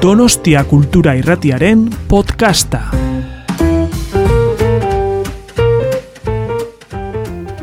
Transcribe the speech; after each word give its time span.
Donostia 0.00 0.64
Kultura 0.64 1.12
Irratiaren 1.12 1.82
podcasta. 2.08 2.78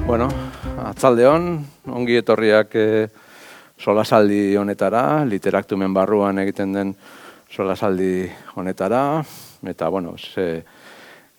Bueno, 0.05 0.27
atzaldeon, 0.85 1.47
ongi 1.89 2.19
etorriak 2.21 2.77
eh, 2.77 3.07
solasaldi 3.81 4.53
honetara, 4.61 5.25
literaktumen 5.25 5.97
barruan 5.97 6.37
egiten 6.45 6.77
den 6.77 6.93
solasaldi 7.49 8.29
honetara, 8.53 9.01
eta, 9.73 9.89
bueno, 9.89 10.13
ze, 10.21 10.61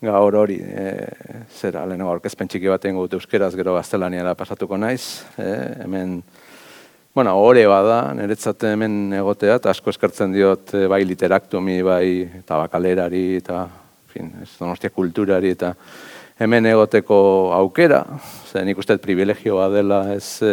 gaur 0.02 0.34
hori, 0.42 0.58
e, 0.58 0.90
zera, 1.46 1.86
lehenago 1.86 2.16
orkezpen 2.16 2.50
txiki 2.50 2.74
bat 2.74 2.90
dut 2.90 3.14
euskeraz 3.20 3.54
gero 3.54 3.78
gaztelaniara 3.78 4.34
pasatuko 4.34 4.76
naiz, 4.76 5.22
e, 5.38 5.46
hemen, 5.84 6.24
bueno, 7.18 7.32
ore 7.42 7.64
bada, 7.66 8.12
niretzat 8.14 8.62
hemen 8.68 9.10
egotea, 9.18 9.56
eta 9.58 9.72
asko 9.72 9.90
eskertzen 9.90 10.30
diot 10.30 10.70
e, 10.78 10.84
bai 10.86 11.00
literaktumi, 11.02 11.80
bai 11.82 12.04
tabakalerari, 12.46 13.22
eta, 13.40 13.64
fin, 14.06 14.28
ez 14.44 14.52
donostia 14.54 14.92
kulturari, 14.94 15.50
eta 15.56 15.72
hemen 16.38 16.68
egoteko 16.70 17.16
aukera, 17.56 18.04
zen 18.46 18.70
nik 18.70 18.78
uste 18.78 19.00
privilegioa 19.02 19.66
dela 19.72 19.98
ez 20.14 20.28
e, 20.46 20.52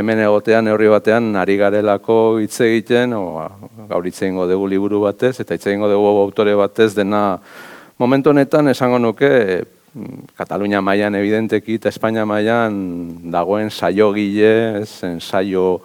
hemen 0.00 0.24
egotean 0.24 0.64
neurri 0.64 0.88
batean 0.94 1.28
ari 1.36 1.58
garelako 1.60 2.16
hitz 2.40 2.54
egiten, 2.64 3.12
o, 3.12 3.44
gaur 3.92 4.08
hitz 4.08 4.22
egingo 4.22 4.48
dugu 4.48 4.72
liburu 4.72 5.02
batez, 5.04 5.34
eta 5.44 5.60
hitz 5.60 5.66
egingo 5.66 5.92
dugu 5.92 6.14
autore 6.22 6.56
batez 6.56 6.94
dena 6.96 7.26
momentu 8.00 8.32
honetan 8.32 8.72
esango 8.72 8.96
nuke 8.96 9.34
Katalunia 10.36 10.82
mailan 10.84 11.14
evidenteki 11.16 11.78
eta 11.78 11.88
Espainia 11.88 12.26
mailan 12.28 12.74
dagoen 13.32 13.70
saio 13.70 14.10
gile, 14.12 14.84
zen 14.84 15.20
saio 15.20 15.80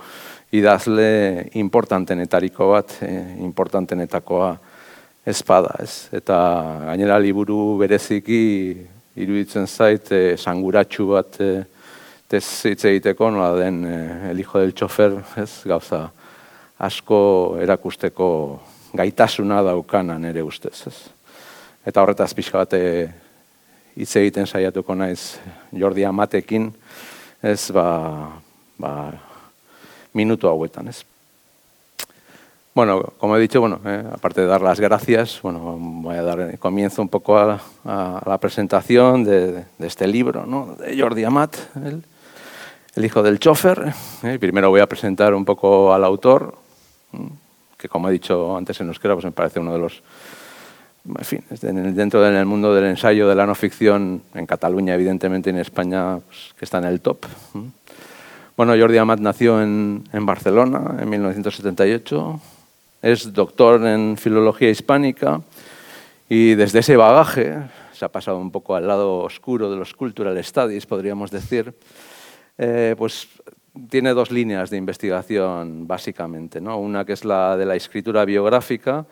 idazle 0.51 1.47
importantenetariko 1.55 2.71
bat, 2.73 2.97
eh, 3.07 3.37
importantenetakoa 3.39 4.49
espada, 5.25 5.77
ez? 5.79 6.09
Eta 6.11 6.37
gainera 6.89 7.19
liburu 7.21 7.77
bereziki 7.79 8.41
iruditzen 9.15 9.67
zait 9.67 10.11
eh, 10.11 10.35
sanguratsu 10.37 11.07
bat 11.13 11.39
eh, 11.39 11.63
hitz 12.31 12.83
egiteko 12.87 13.31
nola 13.31 13.55
den 13.59 13.83
eh, 13.85 14.31
el 14.31 14.39
hijo 14.39 14.59
del 14.59 14.73
chofer, 14.73 15.21
ez? 15.37 15.63
Gauza 15.67 16.09
asko 16.81 17.57
erakusteko 17.61 18.27
gaitasuna 18.97 19.61
daukana 19.63 20.17
nere 20.19 20.43
ustez, 20.43 20.87
ez? 20.87 20.97
eta 21.85 22.01
horretaz 22.01 22.33
pixka 22.37 22.59
bate 22.61 22.81
hitz 23.95 24.15
egiten 24.15 24.47
saiatuko 24.47 24.95
naiz 24.95 25.39
Jordi 25.77 26.03
Amatekin, 26.03 26.71
ez 27.43 27.71
ba, 27.71 28.41
ba, 28.77 29.11
minutu 30.13 30.47
hauetan, 30.47 30.87
ez. 30.87 31.03
Bueno, 32.73 33.01
como 33.17 33.35
he 33.35 33.41
dicho, 33.41 33.59
bueno, 33.59 33.81
eh, 33.85 34.03
aparte 34.13 34.41
de 34.41 34.47
dar 34.47 34.61
las 34.61 34.79
gracias, 34.79 35.41
bueno, 35.41 35.59
voy 35.77 36.15
a 36.15 36.23
dar 36.23 36.57
comienzo 36.57 37.01
un 37.01 37.09
poco 37.09 37.37
a, 37.37 37.59
a, 37.83 38.21
la 38.25 38.37
presentación 38.37 39.25
de, 39.25 39.65
de, 39.77 39.87
este 39.87 40.07
libro, 40.07 40.45
¿no? 40.45 40.77
de 40.79 40.97
Jordi 40.97 41.25
Amat, 41.25 41.57
el, 41.75 42.01
el 42.95 43.05
hijo 43.05 43.23
del 43.23 43.39
chofer. 43.39 43.93
Eh. 44.23 44.39
Primero 44.39 44.69
voy 44.69 44.79
a 44.79 44.87
presentar 44.87 45.33
un 45.33 45.43
poco 45.43 45.93
al 45.93 46.05
autor, 46.05 46.55
que 47.77 47.89
como 47.89 48.07
he 48.07 48.13
dicho 48.13 48.55
antes 48.55 48.79
en 48.79 48.87
euskera, 48.87 49.15
pues 49.15 49.25
me 49.25 49.31
parece 49.31 49.59
uno 49.59 49.73
de 49.73 49.79
los 49.79 50.01
en 51.05 51.25
fin, 51.25 51.43
dentro 51.95 52.21
del 52.21 52.45
mundo 52.45 52.73
del 52.73 52.85
ensayo 52.85 53.27
de 53.27 53.35
la 53.35 53.45
no 53.45 53.55
ficción, 53.55 54.21
en 54.33 54.45
Cataluña, 54.45 54.93
evidentemente, 54.93 55.49
y 55.49 55.53
en 55.53 55.59
España, 55.59 56.19
pues, 56.19 56.53
que 56.57 56.65
está 56.65 56.77
en 56.77 56.85
el 56.85 57.01
top. 57.01 57.25
Bueno, 58.55 58.73
Jordi 58.77 58.97
Amat 58.97 59.19
nació 59.19 59.61
en, 59.61 60.03
en, 60.13 60.25
Barcelona 60.25 60.97
en 60.99 61.09
1978, 61.09 62.39
es 63.01 63.33
doctor 63.33 63.85
en 63.87 64.17
filología 64.17 64.69
hispánica 64.69 65.41
y 66.29 66.53
desde 66.53 66.79
ese 66.79 66.95
bagaje 66.95 67.57
se 67.93 68.05
ha 68.05 68.09
pasado 68.09 68.37
un 68.37 68.51
poco 68.51 68.75
al 68.75 68.87
lado 68.87 69.19
oscuro 69.19 69.69
de 69.69 69.77
los 69.77 69.93
cultural 69.93 70.43
studies, 70.43 70.85
podríamos 70.85 71.31
decir, 71.31 71.73
eh, 72.57 72.95
pues 72.97 73.27
tiene 73.89 74.13
dos 74.13 74.31
líneas 74.31 74.69
de 74.69 74.77
investigación 74.77 75.87
básicamente, 75.87 76.59
¿no? 76.59 76.77
una 76.77 77.05
que 77.05 77.13
es 77.13 77.25
la 77.25 77.55
de 77.57 77.65
la 77.65 77.75
escritura 77.75 78.25
biográfica, 78.25 79.05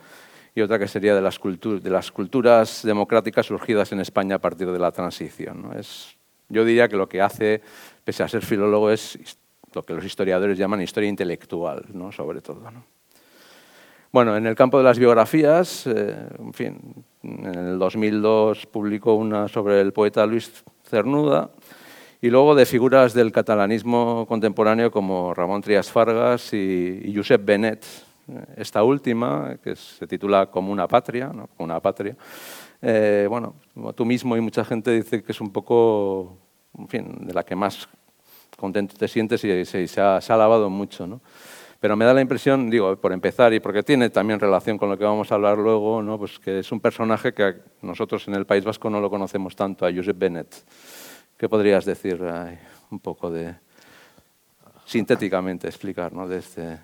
y 0.56 0.62
otra 0.62 0.80
que 0.80 0.88
sería 0.88 1.16
de 1.16 1.22
las, 1.22 1.40
de 1.40 1.90
las 1.90 2.12
culturas 2.12 2.82
democráticas 2.84 3.46
surgidas 3.46 3.92
en 3.92 4.00
España 4.00 4.36
a 4.36 4.40
partir 4.40 4.72
de 4.72 4.80
la 4.80 4.92
transición. 4.92 5.62
¿no? 5.62 5.74
Es, 5.74 6.18
yo 6.50 6.66
diría 6.66 6.88
que 6.88 6.98
lo 6.98 7.08
que 7.08 7.22
hace, 7.22 7.62
pese 8.04 8.24
a 8.24 8.28
ser 8.28 8.44
filólogo, 8.44 8.90
es 8.92 9.38
lo 9.74 9.84
que 9.84 9.94
los 9.94 10.04
historiadores 10.04 10.58
llaman 10.58 10.82
historia 10.82 11.10
intelectual, 11.10 11.86
¿no? 11.94 12.12
sobre 12.12 12.42
todo. 12.42 12.72
¿no? 12.72 12.84
Bueno, 14.12 14.36
en 14.36 14.48
el 14.48 14.56
campo 14.56 14.80
de 14.80 14.84
las 14.84 14.98
biografías, 14.98 15.86
eh, 15.86 16.16
en 16.40 16.54
fin, 16.54 17.06
en 17.22 17.56
el 17.56 17.80
2002 17.80 18.66
publicó 18.66 19.14
una 19.14 19.48
sobre 19.48 19.80
el 19.82 19.94
poeta 19.94 20.26
Luis 20.26 20.64
Cernuda, 20.84 21.52
y 22.22 22.30
luego 22.30 22.54
de 22.54 22.66
figuras 22.66 23.14
del 23.14 23.32
catalanismo 23.32 24.26
contemporáneo 24.28 24.92
como 24.92 25.34
Ramón 25.34 25.62
Trias 25.62 25.90
Fargas 25.90 26.54
y, 26.54 27.02
y 27.06 27.16
Josep 27.16 27.46
Benet, 27.46 27.86
esta 28.56 28.84
última, 28.84 29.58
que 29.64 29.76
se 29.76 30.08
titula 30.08 30.48
Como 30.48 30.72
una 30.72 30.88
patria, 30.88 31.28
¿no? 31.28 31.48
Como 31.48 31.66
una 31.66 31.80
patria, 31.80 32.16
eh, 32.82 33.28
bueno, 33.30 33.56
tú 33.96 34.06
mismo 34.06 34.38
y 34.38 34.42
mucha 34.42 34.64
gente 34.64 34.92
dice 34.92 35.24
que 35.24 35.32
es 35.32 35.42
un 35.42 35.52
poco, 35.52 36.38
en 36.78 36.88
fin, 36.88 37.18
de 37.28 37.34
la 37.34 37.44
que 37.44 37.56
más 37.56 37.90
contento 38.58 38.96
te 38.98 39.08
sientes 39.08 39.44
y 39.44 39.66
se, 39.66 39.88
se, 39.88 40.02
ha, 40.02 40.22
se 40.22 40.34
alabado 40.34 40.70
mucho, 40.70 41.08
¿no? 41.08 41.22
Pero 41.80 41.96
me 41.96 42.04
da 42.04 42.14
la 42.14 42.20
impresión, 42.20 42.70
digo, 42.70 42.98
por 42.98 43.14
empezar, 43.14 43.54
y 43.54 43.62
porque 43.62 43.84
tiene 43.84 44.10
también 44.10 44.40
relación 44.40 44.78
con 44.78 44.90
lo 44.90 44.98
que 44.98 45.06
vamos 45.06 45.32
a 45.32 45.36
hablar 45.36 45.58
luego, 45.58 46.02
¿no? 46.02 46.18
pues 46.18 46.38
que 46.38 46.60
es 46.60 46.72
un 46.74 46.82
personaje 46.82 47.34
que 47.34 47.56
nosotros 47.82 48.28
en 48.28 48.36
el 48.36 48.46
País 48.46 48.66
Vasco 48.66 48.90
no 48.90 49.00
lo 49.00 49.10
conocemos 49.10 49.56
tanto, 49.56 49.86
a 49.86 49.94
Josep 49.94 50.18
Bennett. 50.18 50.54
¿Qué 51.38 51.48
podrías 51.48 51.86
decir 51.86 52.22
ay, 52.22 52.60
un 52.92 53.00
poco 53.00 53.32
de, 53.32 53.56
sintéticamente 54.86 55.68
explicar, 55.68 56.12
¿no? 56.12 56.28
de 56.28 56.40
este 56.40 56.80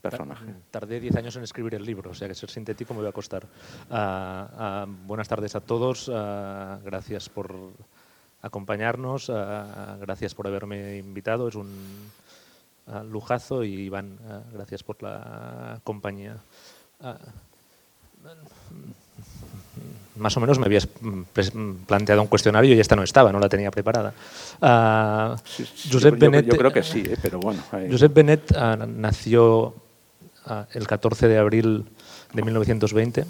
personaje. 0.00 0.46
Tardé 0.70 1.00
10 1.00 1.16
años 1.16 1.36
en 1.36 1.42
escribir 1.42 1.74
el 1.74 1.84
libro, 1.84 2.10
o 2.10 2.14
sea 2.14 2.28
que 2.28 2.34
ser 2.34 2.50
sintético 2.50 2.94
me 2.94 3.02
va 3.02 3.10
a 3.10 3.12
costar. 3.12 3.44
Uh, 3.90 3.94
uh, 3.94 5.06
buenas 5.06 5.28
tardes 5.28 5.54
a 5.54 5.60
todos, 5.60 6.08
uh, 6.08 6.12
gracias 6.84 7.28
por 7.28 7.54
acompañarnos, 8.42 9.30
gracias 10.00 10.34
por 10.34 10.46
haberme 10.46 10.98
invitado, 10.98 11.48
es 11.48 11.54
un 11.54 11.70
lujazo 13.10 13.64
y 13.64 13.72
Iván, 13.72 14.18
gracias 14.52 14.82
por 14.82 15.02
la 15.02 15.80
compañía 15.82 16.36
más 20.16 20.36
o 20.36 20.40
menos 20.40 20.58
me 20.58 20.66
habías 20.66 20.88
planteado 21.86 22.22
un 22.22 22.28
cuestionario 22.28 22.74
y 22.74 22.80
esta 22.80 22.94
no 22.94 23.02
estaba, 23.02 23.32
no 23.32 23.40
la 23.40 23.48
tenía 23.48 23.70
preparada. 23.70 24.14
Uh, 24.60 25.36
sí, 25.44 25.66
sí, 25.74 25.88
Josep 25.92 26.14
yo, 26.14 26.20
Benet, 26.20 26.46
yo, 26.46 26.56
creo 26.56 26.72
que 26.72 26.82
sí, 26.82 27.02
eh, 27.04 27.16
pero 27.20 27.40
bueno. 27.40 27.62
Ahí... 27.72 27.90
Josep 27.90 28.14
Benet 28.14 28.52
uh, 28.52 28.86
nació 28.86 29.74
uh, 30.46 30.64
el 30.72 30.86
14 30.86 31.28
de 31.28 31.38
abril 31.38 31.84
de 32.32 32.42
1920 32.42 33.24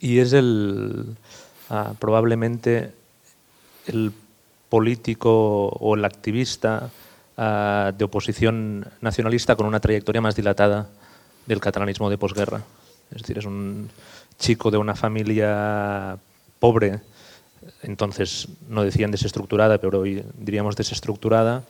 y 0.00 0.18
es 0.18 0.32
el 0.32 1.16
probablemente 1.98 2.92
el 3.86 4.12
político 4.68 5.68
o 5.68 5.94
el 5.94 6.04
activista 6.04 6.90
de 7.36 8.04
oposición 8.04 8.86
nacionalista 9.00 9.56
con 9.56 9.66
una 9.66 9.80
trayectoria 9.80 10.20
más 10.20 10.36
dilatada 10.36 10.88
del 11.46 11.60
catalanismo 11.60 12.10
de 12.10 12.18
posguerra. 12.18 12.62
Es 13.10 13.22
decir, 13.22 13.38
es 13.38 13.46
un 13.46 13.88
chico 14.38 14.70
de 14.70 14.78
una 14.78 14.94
familia 14.94 16.18
pobre, 16.58 17.00
entonces 17.82 18.48
no 18.68 18.82
decían 18.82 19.10
desestructurada, 19.10 19.78
pero 19.78 20.00
hoy 20.00 20.24
diríamos 20.38 20.76
desestructurada, 20.76 21.64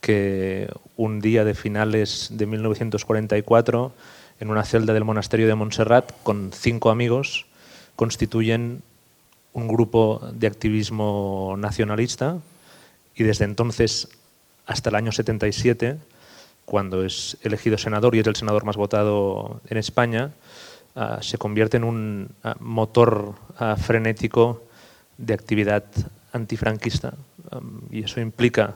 que 0.00 0.68
un 0.96 1.20
día 1.20 1.44
de 1.44 1.54
finales 1.54 2.28
de 2.32 2.46
1944, 2.46 3.92
en 4.40 4.50
una 4.50 4.64
celda 4.64 4.92
del 4.92 5.04
monasterio 5.04 5.46
de 5.46 5.54
Montserrat, 5.54 6.12
con 6.22 6.50
cinco 6.52 6.90
amigos, 6.90 7.46
constituyen 7.96 8.82
un 9.52 9.68
grupo 9.68 10.20
de 10.32 10.46
activismo 10.46 11.54
nacionalista 11.56 12.38
y 13.14 13.22
desde 13.22 13.44
entonces 13.44 14.08
hasta 14.66 14.90
el 14.90 14.96
año 14.96 15.12
77, 15.12 15.96
cuando 16.64 17.04
es 17.04 17.36
elegido 17.42 17.78
senador 17.78 18.14
y 18.14 18.20
es 18.20 18.26
el 18.26 18.36
senador 18.36 18.64
más 18.64 18.76
votado 18.76 19.60
en 19.68 19.78
España, 19.78 20.32
uh, 20.96 21.20
se 21.20 21.38
convierte 21.38 21.76
en 21.76 21.84
un 21.84 22.30
uh, 22.44 22.50
motor 22.60 23.34
uh, 23.60 23.76
frenético 23.76 24.64
de 25.18 25.34
actividad 25.34 25.84
antifranquista. 26.32 27.14
Y 27.90 28.02
eso 28.02 28.20
implica 28.20 28.74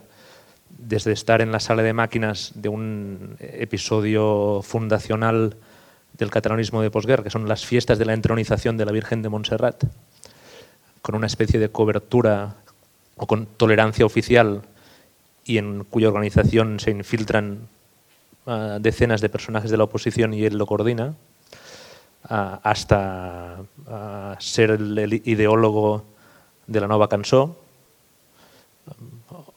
desde 0.76 1.12
estar 1.12 1.40
en 1.40 1.50
la 1.50 1.58
sala 1.58 1.82
de 1.82 1.92
máquinas 1.92 2.52
de 2.54 2.68
un 2.68 3.36
episodio 3.40 4.60
fundacional 4.62 5.56
del 6.16 6.30
catalanismo 6.30 6.82
de 6.82 6.90
posguerra, 6.90 7.24
que 7.24 7.30
son 7.30 7.48
las 7.48 7.64
fiestas 7.64 7.98
de 7.98 8.04
la 8.04 8.14
entronización 8.14 8.76
de 8.76 8.84
la 8.84 8.92
Virgen 8.92 9.22
de 9.22 9.28
Montserrat, 9.28 9.84
con 11.02 11.14
una 11.14 11.26
especie 11.26 11.58
de 11.58 11.70
cobertura 11.70 12.56
o 13.16 13.26
con 13.26 13.46
tolerancia 13.46 14.06
oficial 14.06 14.62
y 15.44 15.58
en 15.58 15.84
cuya 15.84 16.08
organización 16.08 16.80
se 16.80 16.90
infiltran 16.90 17.68
ah, 18.46 18.78
decenas 18.80 19.20
de 19.20 19.28
personajes 19.28 19.70
de 19.70 19.76
la 19.76 19.84
oposición 19.84 20.34
y 20.34 20.44
él 20.44 20.58
lo 20.58 20.66
coordina, 20.66 21.14
ah, 21.14 21.27
hasta 22.28 23.56
ser 24.38 24.70
el, 24.72 25.22
ideólogo 25.24 26.04
de 26.66 26.80
la 26.80 26.86
nova 26.86 27.08
cançó 27.08 27.56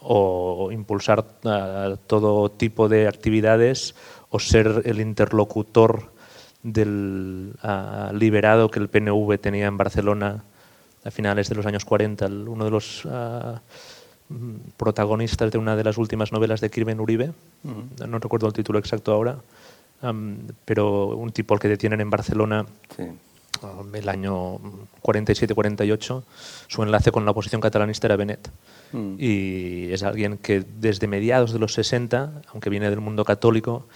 o 0.02 0.70
impulsar 0.72 1.24
todo 2.08 2.50
tipo 2.50 2.90
de 2.90 3.08
actividades 3.08 3.96
o 4.30 4.40
ser 4.40 4.84
el 4.86 5.00
interlocutor 5.00 6.12
del 6.64 7.54
ah, 7.64 8.12
liberado 8.14 8.70
que 8.70 8.80
el 8.80 8.88
PNV 8.90 9.38
tenía 9.40 9.68
en 9.68 9.78
Barcelona 9.78 10.44
a 11.04 11.12
finales 11.12 11.50
de 11.50 11.56
los 11.56 11.66
años 11.66 11.84
40, 11.86 12.26
el- 12.26 12.48
uno 12.48 12.64
de 12.66 12.72
los 12.72 13.04
mm, 14.30 14.56
protagonistas 14.78 15.52
de 15.52 15.58
una 15.58 15.76
de 15.76 15.84
las 15.84 15.98
últimas 15.98 16.32
novelas 16.32 16.62
de 16.62 16.70
Kirben 16.70 17.00
Uribe, 17.00 17.34
no 18.08 18.20
recuerdo 18.20 18.48
el 18.48 18.54
título 18.54 18.80
exacto 18.80 19.12
ahora, 19.12 19.38
am, 20.02 20.48
pero 20.66 21.16
un 21.16 21.32
tipo 21.32 21.54
al 21.54 21.60
que 21.60 21.68
detienen 21.68 22.02
en 22.02 22.10
Barcelona 22.10 22.66
Sí. 22.96 23.04
um, 23.64 23.96
el 23.96 24.10
año 24.10 24.60
47-48, 25.02 26.24
su 26.68 26.84
enlace 26.84 27.12
con 27.12 27.26
la 27.26 27.32
oposición 27.32 27.62
catalanista 27.62 28.08
era 28.08 28.16
Benet. 28.16 28.50
Mm. 28.92 29.16
Y 29.20 29.92
es 29.92 30.04
alguien 30.04 30.38
que 30.38 30.64
desde 30.80 31.08
mediados 31.08 31.54
de 31.54 31.60
los 31.60 31.74
60, 31.74 32.42
aunque 32.52 32.70
viene 32.70 32.90
del 32.90 33.00
mundo 33.00 33.24
católico, 33.26 33.88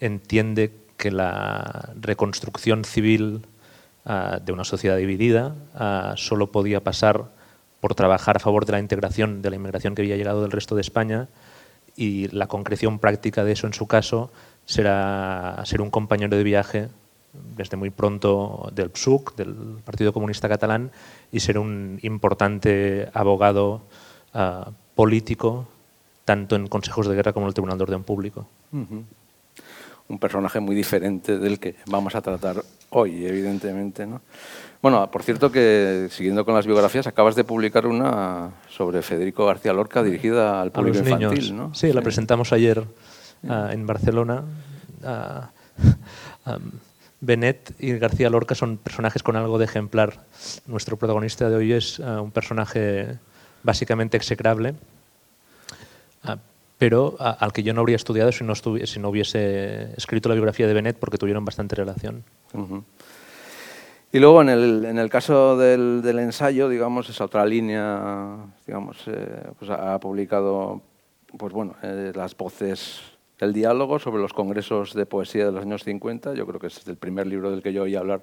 entiende 0.00 0.72
que 0.96 1.10
la 1.10 1.90
reconstrucción 2.00 2.84
civil 2.84 3.46
ah, 4.04 4.40
de 4.44 4.52
una 4.52 4.64
sociedad 4.64 4.96
dividida 4.96 5.54
ah, 5.74 6.14
solo 6.16 6.50
podía 6.50 6.80
pasar 6.80 7.26
por 7.80 7.94
trabajar 7.94 8.36
a 8.36 8.40
favor 8.40 8.66
de 8.66 8.72
la 8.72 8.80
integración 8.80 9.40
de 9.40 9.50
la 9.50 9.56
inmigración 9.56 9.94
que 9.94 10.02
había 10.02 10.16
llegado 10.16 10.42
del 10.42 10.50
resto 10.50 10.74
de 10.74 10.80
España 10.80 11.28
y 11.96 12.28
la 12.28 12.48
concreción 12.48 12.98
práctica 12.98 13.44
de 13.44 13.52
eso 13.52 13.66
en 13.66 13.74
su 13.74 13.86
caso 13.86 14.30
será 14.68 15.62
ser 15.64 15.80
un 15.80 15.90
compañero 15.90 16.36
de 16.36 16.44
viaje 16.44 16.88
desde 17.56 17.76
muy 17.76 17.88
pronto 17.88 18.70
del 18.74 18.90
PSUC, 18.90 19.34
del 19.34 19.54
Partido 19.82 20.12
Comunista 20.12 20.48
Catalán, 20.48 20.90
y 21.32 21.40
ser 21.40 21.58
un 21.58 21.98
importante 22.02 23.08
abogado 23.14 23.80
ah, 24.34 24.70
político, 24.94 25.66
tanto 26.26 26.54
en 26.54 26.66
consejos 26.66 27.08
de 27.08 27.14
guerra 27.14 27.32
como 27.32 27.46
en 27.46 27.48
el 27.48 27.54
Tribunal 27.54 27.78
de 27.78 27.84
Orden 27.84 28.02
Público. 28.02 28.46
Ujú. 28.72 29.04
Un 30.08 30.18
personaje 30.18 30.60
muy 30.60 30.76
diferente 30.76 31.38
del 31.38 31.58
que 31.58 31.76
vamos 31.86 32.14
a 32.14 32.20
tratar 32.20 32.62
hoy, 32.90 33.24
evidentemente. 33.24 34.06
¿no? 34.06 34.20
Bueno, 34.82 35.10
por 35.10 35.22
cierto 35.22 35.50
que, 35.50 36.08
siguiendo 36.10 36.44
con 36.44 36.54
las 36.54 36.66
biografías, 36.66 37.06
acabas 37.06 37.34
de 37.36 37.44
publicar 37.44 37.86
una 37.86 38.50
sobre 38.68 39.00
Federico 39.00 39.46
García 39.46 39.72
Lorca 39.72 40.02
dirigida 40.02 40.60
al 40.60 40.72
público 40.72 40.98
infantil, 40.98 41.28
niños. 41.30 41.52
¿no? 41.52 41.74
Sí, 41.74 41.90
la 41.90 42.02
presentamos 42.02 42.52
ayer 42.52 42.84
ah, 43.48 43.70
en 43.72 43.86
Barcelona. 43.86 44.44
Ah, 45.04 45.50
Benet 47.20 47.74
y 47.80 47.98
García 47.98 48.30
Lorca 48.30 48.54
son 48.54 48.76
personajes 48.76 49.22
con 49.22 49.36
algo 49.36 49.58
de 49.58 49.64
ejemplar. 49.64 50.24
Nuestro 50.66 50.96
protagonista 50.96 51.50
de 51.50 51.56
hoy 51.56 51.72
es 51.72 52.00
ah, 52.00 52.20
un 52.20 52.30
personaje 52.30 53.18
básicamente 53.62 54.16
execrable, 54.16 54.74
pero 56.78 57.16
al 57.18 57.52
que 57.52 57.64
yo 57.64 57.74
no 57.74 57.80
habría 57.80 57.96
estudiado 57.96 58.30
si 58.30 58.44
no, 58.44 58.54
si 58.54 59.00
no 59.00 59.08
hubiese 59.08 59.92
escrito 59.96 60.28
la 60.28 60.36
biografía 60.36 60.68
de 60.68 60.74
Benet 60.74 60.96
porque 60.96 61.18
tuvieron 61.18 61.44
bastante 61.44 61.74
relación. 61.74 62.22
Y 64.10 64.20
luego 64.20 64.40
en 64.40 64.48
el, 64.48 64.84
en 64.86 64.98
el 64.98 65.10
caso 65.10 65.56
del, 65.58 66.18
ensayo, 66.18 66.68
digamos, 66.68 67.10
esa 67.10 67.24
otra 67.24 67.44
línea, 67.44 68.36
digamos, 68.66 68.96
eh, 69.06 69.50
pues 69.58 69.70
ha 69.70 69.94
ha 69.94 70.00
publicado, 70.00 70.80
pues 71.36 71.52
bueno, 71.52 71.74
eh, 71.82 72.12
las 72.14 72.34
voces 72.34 73.02
del 73.38 73.52
diálogo 73.52 73.98
sobre 73.98 74.20
los 74.20 74.32
congresos 74.32 74.94
de 74.94 75.06
poesía 75.06 75.46
de 75.46 75.52
los 75.52 75.62
años 75.62 75.84
50. 75.84 76.34
Yo 76.34 76.46
creo 76.46 76.58
que 76.60 76.66
es 76.68 76.86
el 76.88 76.96
primer 76.96 77.26
libro 77.26 77.50
del 77.50 77.62
que 77.62 77.72
yo 77.72 77.84
oí 77.84 77.94
hablar 77.94 78.22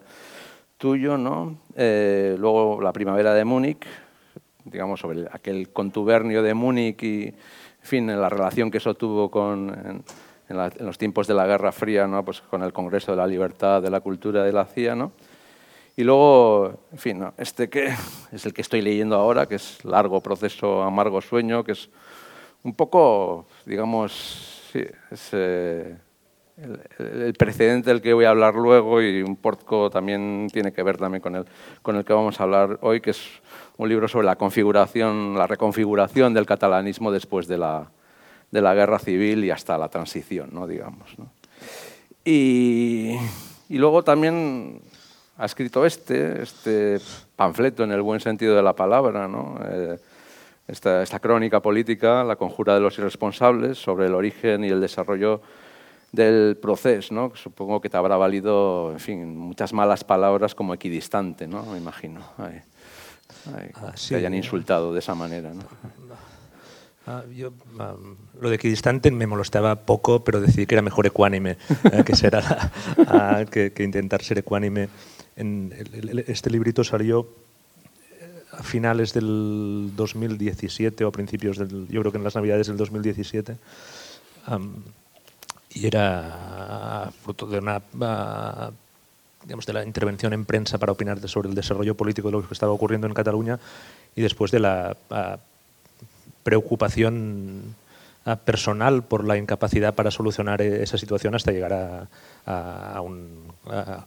tuyo, 0.78 1.18
¿no? 1.18 1.58
Eh, 1.76 2.36
luego 2.38 2.82
La 2.82 2.92
primavera 2.92 3.34
de 3.34 3.46
Múnich, 3.46 3.86
digamos, 4.66 5.00
sobre 5.00 5.20
el- 5.22 5.30
aquel 5.32 5.70
contubernio 5.70 6.44
de 6.44 6.54
Múnich 6.54 7.02
y, 7.04 7.24
en 7.28 7.36
fin, 7.82 8.08
la 8.08 8.30
relación 8.30 8.70
que 8.72 8.80
eso 8.80 8.94
tuvo 8.96 9.32
con, 9.32 10.04
en, 10.50 10.58
los 10.80 10.98
tiempos 10.98 11.28
de 11.28 11.34
la 11.34 11.48
Guerra 11.48 11.72
Fría, 11.72 12.08
¿no? 12.08 12.24
Pues 12.26 12.42
con 12.42 12.62
el 12.64 12.74
Congreso 12.74 13.12
de 13.12 13.18
la 13.18 13.28
Libertad, 13.28 13.82
de 13.82 13.90
la 13.90 14.02
Cultura 14.02 14.44
de 14.44 14.52
la 14.52 14.66
CIA, 14.66 14.96
¿no? 14.96 15.12
Y 15.98 16.04
luego, 16.04 16.74
en 16.92 16.98
fin, 16.98 17.26
este 17.38 17.70
que 17.70 17.88
es 18.32 18.46
el 18.46 18.54
que 18.54 18.62
estoy 18.62 18.82
leyendo 18.82 19.16
ahora, 19.16 19.46
que 19.48 19.56
es 19.56 19.84
Largo 19.86 20.20
Proceso, 20.20 20.84
Amargo 20.84 21.22
Sueño, 21.22 21.64
que 21.64 21.72
es 21.72 21.90
un 22.64 22.74
poco, 22.76 23.46
digamos, 23.66 24.55
sí, 24.76 24.86
es 25.12 25.30
eh, 25.32 25.96
el, 26.58 27.34
precedente 27.34 27.90
del 27.90 28.02
que 28.02 28.14
voy 28.14 28.26
a 28.26 28.32
hablar 28.32 28.56
luego 28.56 29.02
y 29.02 29.22
un 29.22 29.38
poco 29.38 29.90
también 29.90 30.48
tiene 30.52 30.74
que 30.74 30.84
ver 30.84 30.98
también 30.98 31.22
con 31.22 31.36
el, 31.36 31.46
con 31.82 31.96
el 31.96 32.04
que 32.04 32.14
vamos 32.14 32.40
a 32.40 32.44
hablar 32.44 32.80
hoy, 32.82 33.02
que 33.02 33.12
es 33.12 33.22
un 33.78 33.88
libro 33.88 34.08
sobre 34.08 34.26
la 34.26 34.36
configuración, 34.36 35.38
la 35.38 35.48
reconfiguración 35.48 36.34
del 36.34 36.46
catalanismo 36.46 37.12
después 37.12 37.48
de 37.48 37.58
la, 37.58 37.90
de 38.52 38.62
la 38.62 38.74
guerra 38.74 39.00
civil 39.00 39.44
y 39.46 39.52
hasta 39.52 39.78
la 39.78 39.90
transición, 39.90 40.50
¿no? 40.52 40.68
digamos. 40.68 41.16
y 42.26 43.18
luego 43.70 44.04
también 44.04 44.82
ha 45.38 45.46
escrito 45.46 45.86
este, 45.86 46.42
este 46.42 47.00
panfleto 47.36 47.84
en 47.84 47.92
el 47.92 48.02
buen 48.02 48.20
sentido 48.20 48.56
de 48.56 48.64
la 48.64 48.74
palabra, 48.74 49.28
¿no? 49.28 49.60
Eh, 49.68 49.98
esta, 50.68 51.04
esta 51.04 51.20
crónica 51.20 51.62
política, 51.62 52.24
La 52.24 52.36
conjura 52.36 52.74
de 52.74 52.80
los 52.82 52.98
irresponsables, 52.98 53.78
sobre 53.78 54.08
el 54.08 54.14
origen 54.16 54.64
y 54.64 54.70
el 54.70 54.82
desarrollo 54.82 55.42
del 56.12 56.58
proceso, 56.62 57.14
¿no? 57.14 57.32
supongo 57.36 57.82
que 57.82 57.90
te 57.90 57.98
habrá 57.98 58.16
valido, 58.16 58.92
en 58.94 59.00
fin, 59.00 59.38
muchas 59.38 59.74
malas 59.74 60.04
palabras 60.04 60.56
como 60.56 60.74
equidistante, 60.74 61.46
¿no? 61.48 61.64
me 61.66 61.78
imagino. 61.78 62.22
Ay, 62.38 62.62
ay, 63.54 63.70
Ah, 63.76 63.92
que 63.92 63.98
sí. 63.98 64.10
te 64.10 64.16
hayan 64.16 64.34
insultado 64.34 64.94
de 64.94 65.00
esa 65.00 65.14
manera. 65.14 65.54
¿no? 65.54 65.64
Ah, 67.08 67.22
yo, 67.36 67.52
am, 67.78 68.16
lo 68.42 68.50
de 68.50 68.56
equidistante 68.56 69.12
me 69.12 69.28
molestaba 69.28 69.76
poco, 69.86 70.24
pero 70.24 70.42
decidí 70.42 70.66
que 70.66 70.74
era 70.76 70.82
mejor 70.82 71.06
ecuánime, 71.06 71.58
eh, 71.92 72.04
que, 72.06 72.16
será 72.16 72.42
ah, 73.08 73.44
que, 73.52 73.74
que 73.74 73.84
intentar 73.84 74.24
ser 74.24 74.40
ecuánime. 74.40 74.90
En 75.36 75.72
el- 75.78 76.10
el- 76.10 76.20
este 76.28 76.50
librito 76.50 76.84
salió 76.84 77.28
a 78.60 78.64
finales 78.64 79.14
del 79.14 79.92
2017 79.96 81.04
o 81.06 81.12
principios 81.12 81.58
del, 81.58 81.88
yo 81.90 82.02
creo 82.02 82.12
que 82.12 82.18
en 82.18 82.24
las 82.24 82.36
navidades 82.36 82.68
del 82.68 82.78
2017. 82.78 83.58
am, 84.48 84.76
y 85.72 85.88
era 85.88 87.12
fruto 87.24 87.46
de 87.48 87.60
una 87.60 87.82
ah, 88.02 88.72
digamos, 89.44 89.66
de 89.66 89.74
la 89.74 89.84
intervención 89.84 90.34
en 90.34 90.46
prensa 90.46 90.78
para 90.78 90.92
opinar 90.94 91.20
sobre 91.28 91.50
el 91.50 91.56
desarrollo 91.56 91.96
político 91.96 92.30
de 92.30 92.32
lo 92.34 92.48
que 92.48 92.54
estaba 92.54 92.72
ocurriendo 92.72 93.08
en 93.08 93.14
Cataluña 93.14 93.60
y 94.16 94.22
después 94.22 94.52
de 94.52 94.60
la 94.60 94.96
ah, 95.12 95.38
preocupación 96.44 97.76
ah, 98.26 98.36
personal 98.38 99.04
por 99.04 99.26
la 99.26 99.38
incapacidad 99.38 99.94
para 99.96 100.12
solucionar 100.12 100.62
eh, 100.62 100.84
esa 100.84 100.98
situación 100.98 101.36
hasta 101.36 101.52
llegar 101.52 101.74
a, 101.74 102.08
a- 102.46 103.02
un 103.02 103.46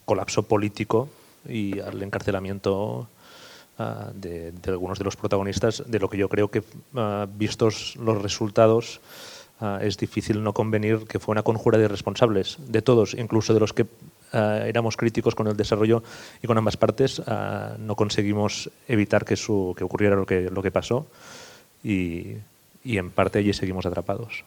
colapso 0.05 0.45
político 0.45 1.09
y 1.49 1.79
al 1.81 2.03
encarcelamiento 2.03 3.09
ah, 3.79 4.11
de, 4.15 4.53
de 4.53 4.71
algunos 4.71 4.99
de 4.99 5.05
los 5.05 5.17
protagonistas, 5.17 5.83
de 5.87 5.99
lo 5.99 6.09
que 6.09 6.19
yo 6.19 6.29
creo 6.29 6.51
que, 6.51 6.63
ah, 6.95 7.27
vistos 7.33 7.97
los 7.97 8.21
resultados, 8.21 9.01
ah, 9.61 9.79
es 9.83 9.97
difícil 9.97 10.43
no 10.43 10.53
convenir 10.53 11.07
que 11.07 11.19
fue 11.19 11.33
una 11.33 11.43
conjura 11.43 11.79
de 11.79 11.89
responsables, 11.89 12.59
de 12.67 12.83
todos, 12.83 13.15
incluso 13.15 13.55
de 13.55 13.61
los 13.61 13.73
que 13.73 13.87
éramos 14.31 14.99
críticos 14.99 15.35
con 15.35 15.47
el 15.47 15.57
desarrollo 15.57 16.03
y 16.43 16.47
con 16.47 16.59
ambas 16.59 16.77
partes, 16.77 17.23
no 17.79 17.97
conseguimos 17.97 18.71
evitar 18.87 19.25
que, 19.25 19.37
su, 19.37 19.75
que 19.75 19.85
ocurriera 19.85 20.17
lo 20.17 20.27
que, 20.27 20.51
lo 20.51 20.61
que 20.61 20.71
pasó 20.71 21.07
y, 21.83 22.35
y 22.85 22.99
en 22.99 23.11
parte 23.11 23.39
allí 23.39 23.55
seguimos 23.55 23.87
atrapados. 23.87 24.45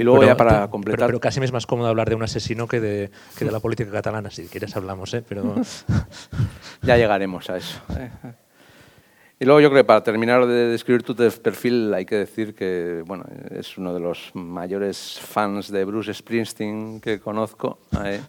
Y 0.00 0.02
luego 0.02 0.20
Pero- 0.20 0.32
ya 0.32 0.36
para 0.38 0.50
pero- 0.52 0.70
completar... 0.70 0.96
Pero, 0.98 1.06
pero 1.08 1.20
casi 1.20 1.40
me 1.40 1.44
es 1.46 1.52
más 1.52 1.66
cómodo 1.66 1.88
hablar 1.88 2.08
de 2.08 2.14
un 2.14 2.22
asesino 2.22 2.66
que 2.66 2.80
de, 2.80 3.10
que 3.36 3.44
de 3.44 3.50
la 3.52 3.60
política 3.60 3.90
catalana. 3.90 4.30
Si 4.30 4.46
quieres 4.46 4.74
hablamos, 4.74 5.12
¿eh? 5.12 5.22
Pero 5.28 5.54
Ya 6.82 6.96
llegaremos 6.96 7.50
a 7.50 7.58
eso. 7.58 7.78
Y 9.38 9.44
luego 9.44 9.60
yo 9.60 9.68
creo 9.68 9.82
que 9.82 9.86
para 9.86 10.02
terminar 10.02 10.46
de 10.46 10.68
describir 10.68 11.02
tu 11.02 11.14
perfil 11.14 11.92
hay 11.92 12.06
que 12.06 12.16
decir 12.16 12.54
que 12.54 13.02
bueno, 13.06 13.24
es 13.50 13.76
uno 13.76 13.92
de 13.92 14.00
los 14.00 14.30
mayores 14.32 15.18
fans 15.20 15.70
de 15.70 15.84
Bruce 15.84 16.14
Springsteen 16.14 17.02
que 17.02 17.20
conozco. 17.20 17.80
¿eh? 18.02 18.20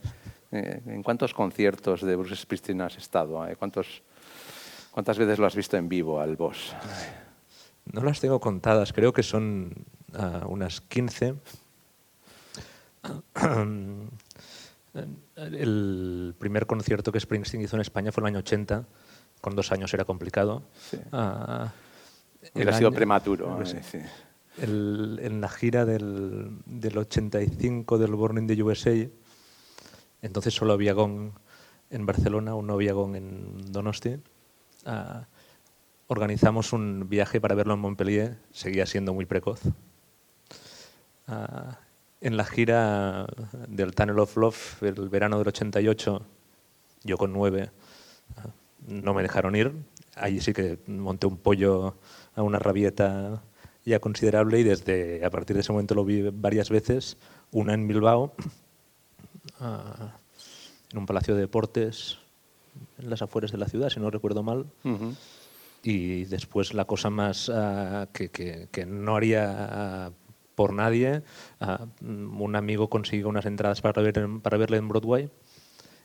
Eh, 0.51 0.81
¿En 0.87 1.03
cuántos 1.03 1.33
conciertos 1.33 2.01
de 2.01 2.17
Bruce 2.17 2.35
Springsteen 2.35 2.81
has 2.81 2.97
estado? 2.97 3.47
eh? 3.47 3.55
¿Cuántos, 3.55 4.03
¿Cuántas 4.91 5.17
veces 5.17 5.39
lo 5.39 5.45
has 5.45 5.55
visto 5.55 5.77
en 5.77 5.87
vivo 5.87 6.19
al 6.19 6.35
boss? 6.35 6.73
no 7.93 8.03
las 8.03 8.19
tengo 8.19 8.41
contadas. 8.41 8.91
Creo 8.91 9.13
que 9.13 9.23
son 9.23 9.73
ah, 10.13 10.45
unas 10.47 10.81
15. 10.81 11.35
El 15.35 16.35
primer 16.37 16.65
concierto 16.65 17.11
que 17.11 17.19
Springsteen 17.19 17.63
hizo 17.63 17.75
en 17.77 17.81
España 17.81 18.11
fue 18.11 18.21
en 18.21 18.27
el 18.27 18.33
año 18.33 18.39
80. 18.39 18.85
Con 19.39 19.55
dos 19.55 19.71
años 19.71 19.93
era 19.93 20.05
complicado. 20.05 20.63
Sí. 20.77 20.97
Ah, 21.11 21.71
Hubiera 22.53 22.71
el 22.71 22.77
sido 22.77 22.91
prematuro. 22.91 23.59
Sí. 23.65 23.77
en 24.57 25.41
la 25.41 25.49
gira 25.49 25.85
del, 25.85 26.57
del, 26.65 26.97
85 26.97 27.97
del 27.97 28.15
Born 28.15 28.39
in 28.39 28.47
the 28.47 28.61
USA, 28.61 29.07
entonces 30.21 30.53
solo 30.53 30.73
había 30.73 30.93
gong 30.93 31.31
en 31.89 32.05
Barcelona, 32.05 32.55
un 32.55 32.67
no 32.67 32.73
había 32.73 32.93
gong 32.93 33.15
en 33.15 33.71
Donosti. 33.71 34.17
Uh, 34.85 35.23
organizamos 36.07 36.73
un 36.73 37.07
viaje 37.07 37.39
para 37.39 37.55
verlo 37.55 37.75
en 37.75 37.79
Montpellier, 37.79 38.37
seguía 38.51 38.85
siendo 38.85 39.13
muy 39.13 39.25
precoz. 39.25 39.61
Uh, 41.31 41.73
en 42.19 42.37
la 42.37 42.45
gira 42.45 43.25
del 43.67 43.95
Tunnel 43.95 44.19
of 44.19 44.37
Love, 44.37 44.83
el 44.83 45.09
verano 45.09 45.39
del 45.39 45.47
88, 45.47 46.21
yo 47.03 47.17
con 47.17 47.33
nueve, 47.33 47.71
no 48.87 49.13
me 49.13 49.23
dejaron 49.23 49.55
ir. 49.55 49.73
Allí 50.15 50.39
sí 50.39 50.53
que 50.53 50.77
monté 50.87 51.25
un 51.25 51.37
pollo 51.37 51.95
a 52.35 52.43
una 52.43 52.59
rabieta 52.59 53.41
ya 53.85 53.99
considerable 53.99 54.59
y 54.59 54.63
desde 54.63 55.25
a 55.25 55.29
partir 55.31 55.55
de 55.55 55.61
ese 55.61 55.71
momento 55.71 55.95
lo 55.95 56.05
vi 56.05 56.29
varias 56.31 56.69
veces, 56.69 57.17
una 57.51 57.73
en 57.73 57.87
Bilbao, 57.87 58.33
en 60.91 60.97
un 60.97 61.05
palacio 61.05 61.33
de 61.33 61.41
deportes 61.41 62.19
en 62.99 63.09
las 63.09 63.21
afueras 63.21 63.51
de 63.51 63.57
la 63.57 63.67
ciudad, 63.67 63.89
si 63.89 63.99
no 63.99 64.11
recuerdo 64.11 64.43
mal. 64.43 64.67
Y 65.83 66.25
después 66.25 66.75
la 66.75 66.85
cosa 66.85 67.09
más 67.09 67.49
uh, 67.49 68.05
que, 68.13 68.29
que, 68.29 68.67
que, 68.71 68.85
no 68.85 69.15
haría 69.15 70.11
uh, 70.11 70.20
por 70.61 70.73
nadie, 70.73 71.23
uh, 71.59 72.43
un 72.45 72.55
amigo 72.55 72.87
consiguió 72.87 73.29
unas 73.29 73.47
entradas 73.47 73.81
para, 73.81 73.99
ver, 74.03 74.13
para 74.43 74.57
verle 74.57 74.77
en 74.77 74.87
Broadway 74.87 75.31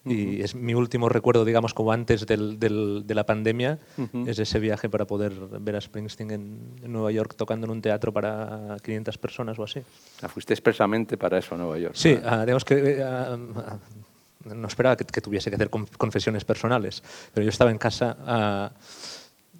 y 0.06 0.40
es 0.40 0.54
mi 0.54 0.74
último 0.74 1.08
recuerdo, 1.08 1.44
digamos, 1.44 1.74
como 1.74 1.92
antes 1.92 2.26
del, 2.26 2.60
del, 2.60 3.02
de 3.06 3.14
la 3.14 3.26
pandemia, 3.26 3.78
uh 3.98 4.02
-huh. 4.02 4.28
es 4.28 4.38
ese 4.38 4.60
viaje 4.60 4.88
para 4.88 5.04
poder 5.04 5.32
ver 5.60 5.74
a 5.74 5.80
Springsteen 5.80 6.30
en, 6.30 6.60
en, 6.82 6.92
Nueva 6.92 7.10
York 7.10 7.34
tocando 7.36 7.66
en 7.66 7.72
un 7.72 7.82
teatro 7.82 8.12
para 8.12 8.76
500 8.82 9.18
personas 9.18 9.58
o 9.58 9.64
así. 9.64 9.80
Ah, 10.22 10.28
fuiste 10.28 10.54
expresamente 10.54 11.16
para 11.16 11.38
eso 11.38 11.56
a 11.56 11.58
Nueva 11.58 11.78
York. 11.78 11.94
Sí, 11.96 12.12
uh, 12.12 12.40
digamos 12.40 12.64
que 12.64 13.02
uh, 13.02 14.54
no 14.54 14.68
esperaba 14.68 14.96
que, 14.96 15.04
que, 15.04 15.20
tuviese 15.20 15.50
que 15.50 15.56
hacer 15.56 15.70
confesiones 15.70 16.44
personales, 16.44 17.02
pero 17.34 17.42
yo 17.42 17.50
estaba 17.50 17.72
en 17.72 17.78
casa. 17.78 18.72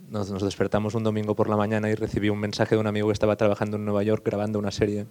Nos, 0.09 0.31
nos, 0.31 0.43
despertamos 0.43 0.95
un 0.95 1.03
domingo 1.03 1.35
por 1.35 1.49
la 1.49 1.57
mañana 1.57 1.91
y 1.91 1.95
recibí 1.95 2.29
un 2.29 2.39
mensaje 2.39 2.75
de 2.75 2.81
un 2.81 2.87
amigo 2.87 3.09
que 3.09 3.13
estaba 3.13 3.37
trabajando 3.37 3.77
en 3.77 3.85
Nueva 3.85 4.03
York 4.03 4.23
grabando 4.25 4.59
una 4.59 4.71
serie 4.71 5.07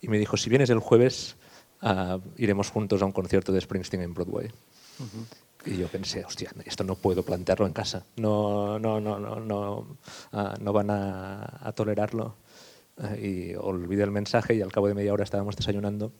y 0.00 0.08
me 0.08 0.18
dijo, 0.18 0.36
si 0.36 0.50
vienes 0.50 0.70
el 0.70 0.78
jueves, 0.78 1.36
uh, 1.82 2.20
iremos 2.36 2.70
juntos 2.70 3.02
a 3.02 3.04
un 3.04 3.12
concierto 3.12 3.52
de 3.52 3.60
Springsteen 3.60 4.02
en 4.02 4.14
Broadway. 4.14 4.48
Uh 4.98 5.02
-huh. 5.02 5.72
Y 5.72 5.76
yo 5.78 5.86
pensé, 5.88 6.24
hostia, 6.24 6.50
esto 6.64 6.82
no 6.82 6.96
puedo 6.96 7.22
plantearlo 7.22 7.66
en 7.66 7.72
casa, 7.72 8.04
no, 8.16 8.78
no, 8.78 9.00
no, 9.00 9.18
no, 9.18 9.40
no, 9.40 9.78
uh, 10.32 10.38
no 10.60 10.72
van 10.72 10.90
a, 10.90 11.60
a 11.60 11.72
tolerarlo. 11.72 12.36
Uh, 12.96 13.14
y 13.16 13.54
olvidé 13.54 14.02
el 14.02 14.10
mensaje 14.10 14.54
y 14.54 14.60
al 14.60 14.72
cabo 14.72 14.88
de 14.88 14.94
media 14.94 15.12
hora 15.12 15.24
estábamos 15.24 15.56
desayunando 15.56 16.12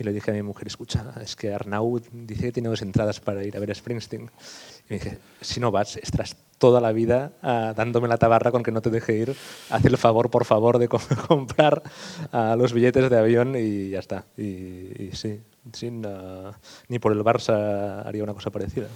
y 0.00 0.04
le 0.04 0.12
dije 0.12 0.30
a 0.30 0.34
mi 0.34 0.42
mujer, 0.42 0.66
escucha, 0.66 1.12
es 1.20 1.36
que 1.36 1.52
Arnaud 1.52 2.02
dice 2.10 2.44
que 2.44 2.52
tiene 2.52 2.70
dos 2.70 2.80
entradas 2.80 3.20
para 3.20 3.44
ir 3.44 3.54
a 3.54 3.60
ver 3.60 3.70
a 3.70 3.74
Springsteen. 3.74 4.30
Y 4.88 4.94
me 4.94 4.98
dije, 4.98 5.18
si 5.42 5.60
no 5.60 5.70
vas, 5.70 5.98
estarás 5.98 6.36
toda 6.56 6.80
la 6.80 6.92
vida 6.92 7.32
uh, 7.42 7.74
dándome 7.74 8.08
la 8.08 8.16
tabarra 8.16 8.50
con 8.50 8.62
que 8.62 8.72
no 8.72 8.80
te 8.80 8.88
deje 8.88 9.16
ir. 9.16 9.36
Haz 9.68 9.84
el 9.84 9.98
favor, 9.98 10.30
por 10.30 10.46
favor, 10.46 10.78
de 10.78 10.88
co 10.88 10.98
comprar 11.28 11.82
uh, 12.32 12.56
los 12.56 12.72
billetes 12.72 13.10
de 13.10 13.18
avión 13.18 13.56
y 13.56 13.90
ya 13.90 13.98
está. 13.98 14.24
Y, 14.38 15.04
y 15.04 15.10
sí, 15.12 15.40
sin, 15.72 16.06
uh, 16.06 16.52
ni 16.88 16.98
por 16.98 17.12
el 17.12 17.22
Barça 17.22 18.02
haría 18.06 18.22
una 18.22 18.32
cosa 18.32 18.50
parecida. 18.50 18.88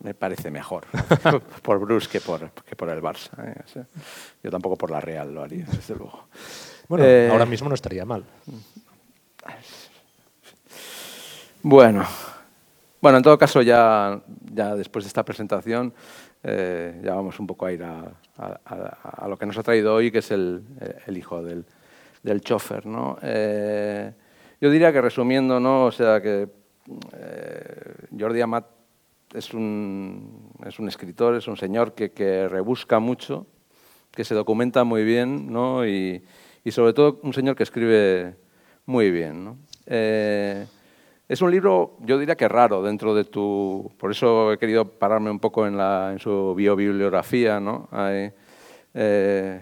Me 0.00 0.12
parece 0.12 0.50
mejor 0.50 0.84
por 1.62 1.78
Bruce 1.78 2.08
que 2.10 2.20
por, 2.20 2.50
que 2.50 2.76
por 2.76 2.90
el 2.90 3.00
Barça. 3.00 3.30
¿eh? 3.38 3.84
Yo 4.42 4.50
tampoco 4.50 4.76
por 4.76 4.90
la 4.90 5.00
Real 5.00 5.34
lo 5.34 5.42
haría, 5.42 5.64
desde 5.64 5.94
luego. 5.94 6.28
Bueno, 6.88 7.06
eh, 7.06 7.30
ahora 7.30 7.46
mismo 7.46 7.70
no 7.70 7.74
estaría 7.74 8.04
mal. 8.04 8.24
Bueno, 11.64 12.04
bueno, 13.00 13.18
en 13.18 13.24
todo 13.24 13.38
caso, 13.38 13.62
ya, 13.62 14.20
ya 14.52 14.74
después 14.76 15.04
de 15.04 15.08
esta 15.08 15.24
presentación, 15.24 15.92
eh, 16.42 17.00
ya 17.04 17.14
vamos 17.14 17.38
un 17.38 17.46
poco 17.46 17.66
a 17.66 17.72
ir 17.72 17.82
a, 17.82 19.28
lo 19.28 19.36
que 19.36 19.46
nos 19.46 19.56
ha 19.58 19.62
traído 19.62 19.94
hoy, 19.94 20.10
que 20.10 20.18
es 20.18 20.30
el, 20.30 20.62
hijo 21.08 21.42
del, 21.42 21.64
chofer. 22.40 22.86
¿no? 22.86 23.16
Eh, 23.22 24.12
yo 24.60 24.70
diría 24.70 24.92
que 24.92 25.00
resumiendo, 25.00 25.60
¿no? 25.60 25.86
o 25.86 25.92
sea, 25.92 26.20
que 26.20 26.48
eh, 27.12 27.94
Jordi 28.18 28.40
Amat 28.40 28.66
es 29.34 29.54
un, 29.54 30.52
es 30.66 30.78
un 30.78 30.88
escritor, 30.88 31.36
es 31.36 31.48
un 31.48 31.56
señor 31.56 31.94
que, 31.94 32.48
rebusca 32.48 32.98
mucho, 32.98 33.46
que 34.10 34.24
se 34.24 34.34
documenta 34.34 34.84
muy 34.84 35.04
bien 35.04 35.52
¿no? 35.52 35.86
y 35.86 36.22
sobre 36.70 36.92
todo 36.92 37.20
un 37.22 37.32
señor 37.32 37.56
que 37.56 37.62
escribe 37.62 38.36
muy 38.86 39.10
bien. 39.10 39.44
¿no? 39.44 39.56
Eh, 39.86 40.66
es 41.28 41.40
un 41.40 41.50
libro, 41.50 41.96
yo 42.00 42.18
diría 42.18 42.36
que 42.36 42.48
raro 42.48 42.82
dentro 42.82 43.14
de 43.14 43.24
tu... 43.24 43.90
Por 43.98 44.10
eso 44.10 44.52
he 44.52 44.58
querido 44.58 44.84
pararme 44.84 45.30
un 45.30 45.38
poco 45.38 45.66
en, 45.66 45.76
la, 45.76 46.10
en 46.12 46.18
su 46.18 46.54
biobibliografía. 46.54 47.60
¿no? 47.60 47.88
Hay, 47.90 48.32
eh, 48.94 49.60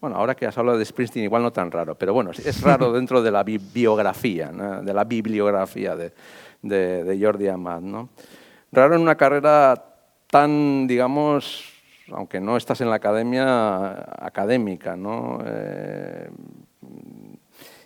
bueno, 0.00 0.16
ahora 0.16 0.34
que 0.34 0.46
has 0.46 0.56
hablado 0.56 0.78
de 0.78 0.84
Springsteen, 0.84 1.24
igual 1.24 1.42
no 1.42 1.52
tan 1.52 1.70
raro, 1.70 1.96
pero 1.96 2.14
bueno, 2.14 2.30
es 2.30 2.62
raro 2.62 2.92
dentro 2.94 3.22
de 3.22 3.30
la 3.30 3.42
bi 3.42 3.58
biografía, 3.58 4.50
¿no? 4.52 4.82
de 4.82 4.94
la 4.94 5.04
bibliografía 5.04 5.96
de, 5.96 6.12
de, 6.62 7.04
de 7.04 7.24
Jordi 7.24 7.48
Amat. 7.48 7.82
¿no? 7.82 8.08
Raro 8.72 8.94
en 8.94 9.00
una 9.00 9.16
carrera 9.16 9.74
tan, 10.28 10.86
digamos, 10.86 11.72
aunque 12.12 12.40
no 12.40 12.56
estás 12.56 12.80
en 12.80 12.90
la 12.90 12.96
academia, 12.96 14.24
académica, 14.24 14.96
¿no? 14.96 15.38
Eh, 15.44 16.28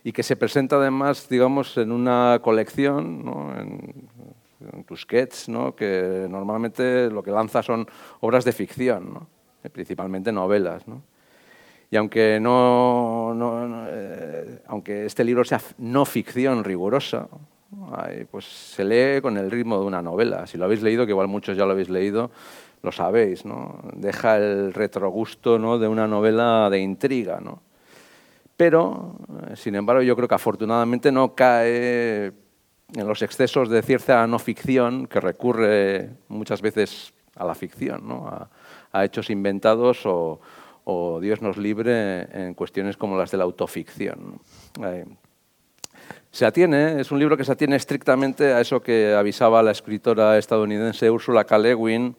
y 0.05 0.13
que 0.13 0.23
se 0.23 0.37
presenta 0.37 0.77
además, 0.77 1.29
digamos, 1.29 1.77
en 1.77 1.93
una 1.93 2.39
colección, 2.43 3.25
¿no? 3.25 3.55
en, 3.59 4.11
Tusquets, 4.87 5.49
¿no? 5.49 5.75
que 5.75 6.27
normalmente 6.29 7.09
lo 7.09 7.23
que 7.23 7.31
lanza 7.31 7.63
son 7.63 7.87
obras 8.21 8.45
de 8.45 8.53
ficción, 8.53 9.15
¿no? 9.15 9.27
principalmente 9.73 10.33
novelas. 10.33 10.87
¿no? 10.87 11.03
Y 11.91 11.97
aunque, 11.97 12.39
no, 12.41 13.33
no 13.35 13.87
eh, 13.89 14.63
aunque 14.67 15.07
este 15.07 15.25
libro 15.25 15.45
sea 15.45 15.61
no 15.79 16.05
ficción 16.05 16.63
rigurosa, 16.63 17.29
pues 18.31 18.45
se 18.45 18.85
lee 18.85 19.21
con 19.21 19.37
el 19.37 19.51
ritmo 19.51 19.79
de 19.79 19.87
una 19.87 20.03
novela. 20.03 20.47
Si 20.47 20.59
lo 20.59 20.67
habéis 20.67 20.83
leído, 20.83 21.07
que 21.07 21.13
igual 21.13 21.29
muchos 21.29 21.57
ya 21.57 21.65
lo 21.65 21.73
habéis 21.73 21.89
leído, 21.89 22.31
lo 22.83 22.93
sabéis, 22.93 23.45
¿no? 23.45 23.81
Deja 23.95 24.37
el 24.37 24.73
retrogusto 24.73 25.59
¿no? 25.59 25.79
de 25.79 25.89
una 25.89 26.07
novela 26.07 26.69
de 26.71 26.81
intriga, 26.81 27.41
¿no? 27.41 27.63
Pero, 28.61 29.17
sin 29.55 29.75
embargo, 29.75 30.03
yo 30.03 30.15
creo 30.15 30.29
que 30.29 30.35
afortunadamente 30.35 31.11
no 31.11 31.35
cae 31.35 32.27
en 32.27 33.09
los 33.09 33.23
excesos 33.23 33.71
de 33.71 33.81
cierta 33.81 34.27
no 34.27 34.39
ficción 34.39 35.07
que 35.07 35.19
recurre 35.19 36.11
muchas 36.29 36.61
veces 36.61 37.15
a 37.37 37.47
la 37.47 37.55
ficción, 37.55 38.03
a, 38.93 39.03
hechos 39.03 39.31
inventados 39.31 40.05
o, 40.05 40.43
o, 40.85 41.21
Dios 41.21 41.41
nos 41.41 41.57
libre, 41.57 42.29
en 42.35 42.53
cuestiones 42.53 42.99
como 42.99 43.17
las 43.17 43.31
de 43.31 43.39
la 43.39 43.45
autoficción. 43.45 44.39
Eh, 44.85 45.07
se 46.31 46.45
atiene, 46.45 47.01
es 47.01 47.11
un 47.11 47.19
libro 47.19 47.39
que 47.39 47.45
se 47.45 47.53
atiene 47.53 47.77
estrictamente 47.77 48.53
a 48.53 48.61
eso 48.61 48.83
que 48.83 49.15
avisaba 49.15 49.63
la 49.63 49.71
escritora 49.71 50.37
estadounidense 50.37 51.11
Ursula 51.11 51.45
K. 51.45 51.57
Le 51.57 51.75
Guin 51.75 52.15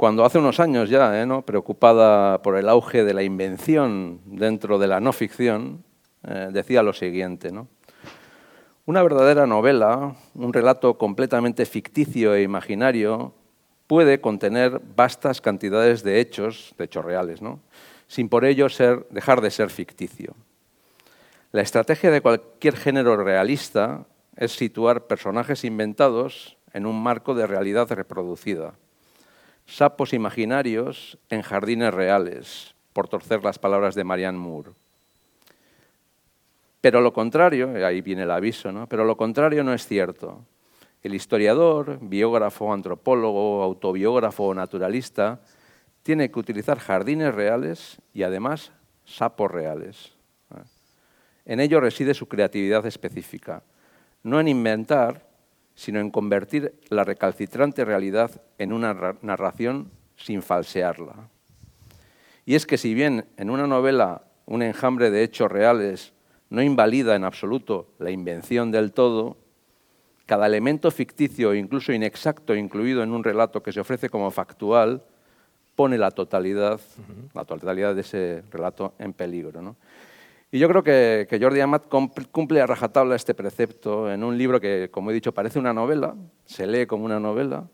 cuando 0.00 0.24
hace 0.24 0.38
unos 0.38 0.60
años 0.60 0.88
ya, 0.88 1.20
¿eh? 1.20 1.26
¿no? 1.26 1.42
preocupada 1.42 2.40
por 2.40 2.56
el 2.56 2.70
auge 2.70 3.04
de 3.04 3.12
la 3.12 3.22
invención 3.22 4.22
dentro 4.24 4.78
de 4.78 4.86
la 4.86 4.98
no 4.98 5.12
ficción, 5.12 5.84
eh, 6.26 6.48
decía 6.50 6.82
lo 6.82 6.94
siguiente. 6.94 7.50
Una 8.86 9.02
verdadera 9.02 9.46
novela, 9.46 10.16
un 10.34 10.54
relato 10.54 10.96
completamente 10.96 11.66
ficticio 11.66 12.34
e 12.34 12.40
imaginario, 12.40 13.34
puede 13.86 14.22
contener 14.22 14.80
vastas 14.96 15.42
cantidades 15.42 16.02
de 16.02 16.18
hechos, 16.20 16.74
de 16.78 16.84
hechos 16.86 17.04
reales, 17.04 17.40
sin 18.06 18.30
por 18.30 18.46
ello 18.46 18.68
dejar 19.10 19.42
de 19.42 19.50
ser 19.50 19.68
ficticio. 19.68 20.34
La 21.52 21.60
estrategia 21.60 22.10
de 22.10 22.22
cualquier 22.22 22.74
género 22.74 23.22
realista 23.22 24.06
es 24.34 24.52
situar 24.52 25.08
personajes 25.08 25.62
inventados 25.62 26.56
en 26.72 26.86
un 26.86 27.02
marco 27.02 27.34
de 27.34 27.46
realidad 27.46 27.92
reproducida 27.92 28.72
sapos 29.66 30.12
imaginarios 30.12 31.18
en 31.28 31.42
jardines 31.42 31.94
reales, 31.94 32.74
por 32.92 33.08
torcer 33.08 33.44
las 33.44 33.58
palabras 33.58 33.94
de 33.94 34.04
Marianne 34.04 34.38
Moore. 34.38 34.72
Pero 36.80 37.00
lo 37.00 37.12
contrario, 37.12 37.70
ahí 37.86 38.00
viene 38.00 38.22
el 38.22 38.30
aviso, 38.30 38.72
¿no? 38.72 38.86
pero 38.86 39.04
lo 39.04 39.16
contrario 39.16 39.62
no 39.62 39.74
es 39.74 39.86
cierto. 39.86 40.44
El 41.02 41.14
historiador, 41.14 41.98
biógrafo, 42.00 42.72
antropólogo, 42.72 43.62
autobiógrafo 43.62 44.44
o 44.44 44.54
naturalista 44.54 45.40
tiene 46.02 46.30
que 46.30 46.38
utilizar 46.38 46.78
jardines 46.78 47.34
reales 47.34 47.98
y 48.12 48.22
además 48.22 48.72
sapos 49.04 49.50
reales. 49.50 50.12
En 51.44 51.60
ello 51.60 51.80
reside 51.80 52.14
su 52.14 52.28
creatividad 52.28 52.84
específica, 52.86 53.62
no 54.22 54.40
en 54.40 54.48
inventar, 54.48 55.26
sino 55.80 55.98
en 55.98 56.10
convertir 56.10 56.74
la 56.90 57.04
recalcitrante 57.04 57.86
realidad 57.86 58.42
en 58.58 58.74
una 58.74 59.16
narración 59.22 59.90
sin 60.14 60.42
falsearla. 60.42 61.30
Y 62.44 62.54
es 62.54 62.66
que 62.66 62.76
si 62.76 62.92
bien 62.92 63.24
en 63.38 63.48
una 63.48 63.66
novela 63.66 64.24
un 64.44 64.60
enjambre 64.60 65.10
de 65.10 65.22
hechos 65.22 65.50
reales, 65.50 66.12
no 66.50 66.60
invalida 66.60 67.16
en 67.16 67.24
absoluto 67.24 67.94
la 67.98 68.10
invención 68.10 68.70
del 68.70 68.92
todo, 68.92 69.38
cada 70.26 70.48
elemento 70.48 70.90
ficticio 70.90 71.54
e 71.54 71.58
incluso 71.58 71.94
inexacto 71.94 72.54
incluido 72.54 73.02
en 73.02 73.12
un 73.12 73.24
relato 73.24 73.62
que 73.62 73.72
se 73.72 73.80
ofrece 73.80 74.10
como 74.10 74.30
factual 74.30 75.02
pone 75.76 75.96
la 75.96 76.10
totalidad, 76.10 76.78
la 77.32 77.46
totalidad 77.46 77.94
de 77.94 78.02
ese 78.02 78.42
relato 78.50 78.92
en 78.98 79.14
peligro. 79.14 79.74
Y 80.52 80.58
yo 80.58 80.68
creo 80.68 80.82
que, 80.82 81.38
Jordi 81.40 81.60
Amat 81.60 81.86
cumple 81.86 82.60
a 82.60 82.66
rajatabla 82.66 83.14
este 83.14 83.34
precepto 83.34 84.10
en 84.10 84.24
un 84.24 84.36
libro 84.36 84.60
que, 84.60 84.88
como 84.90 85.10
he 85.10 85.14
dicho, 85.14 85.32
parece 85.32 85.60
una 85.60 85.72
novela, 85.72 86.16
se 86.44 86.66
lee 86.66 86.86
como 86.86 87.04
una 87.04 87.20
novela, 87.20 87.68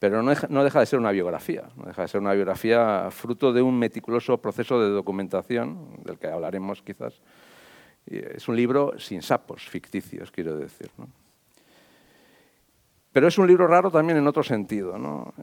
pero 0.00 0.22
no 0.22 0.64
deja, 0.64 0.80
de 0.80 0.86
ser 0.86 0.98
una 0.98 1.12
biografía, 1.12 1.68
no 1.76 1.86
deja 1.86 2.02
de 2.02 2.08
ser 2.08 2.20
una 2.20 2.32
biografía 2.32 3.08
fruto 3.10 3.52
de 3.52 3.62
un 3.62 3.78
meticuloso 3.78 4.38
proceso 4.38 4.80
de 4.80 4.90
documentación, 4.90 6.02
del 6.04 6.18
que 6.18 6.26
hablaremos 6.26 6.82
quizás. 6.82 7.20
es 8.06 8.48
un 8.48 8.56
libro 8.56 8.98
sin 8.98 9.22
sapos, 9.22 9.68
ficticios, 9.68 10.30
quiero 10.32 10.56
decir. 10.56 10.90
Pero 13.18 13.26
es 13.26 13.36
un 13.36 13.48
libro 13.48 13.66
raro 13.66 13.90
también 13.90 14.16
en 14.16 14.28
otro 14.28 14.44
sentido, 14.44 14.94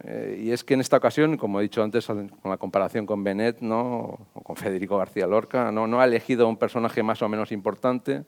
eh, 0.05 0.41
y 0.41 0.51
es 0.51 0.63
que 0.63 0.75
en 0.75 0.79
esta 0.79 0.95
ocasión, 0.95 1.35
como 1.35 1.59
he 1.59 1.63
dicho 1.63 1.83
antes, 1.83 2.07
con 2.07 2.31
la 2.45 2.55
comparación 2.55 3.05
con 3.05 3.21
Benet 3.21 3.59
¿no? 3.59 4.17
o 4.33 4.41
con 4.43 4.55
Federico 4.55 4.97
García 4.97 5.27
Lorca, 5.27 5.73
¿no? 5.73 5.85
no 5.85 5.99
ha 5.99 6.05
elegido 6.05 6.47
un 6.47 6.55
personaje 6.55 7.03
más 7.03 7.21
o 7.21 7.27
menos 7.27 7.51
importante 7.51 8.23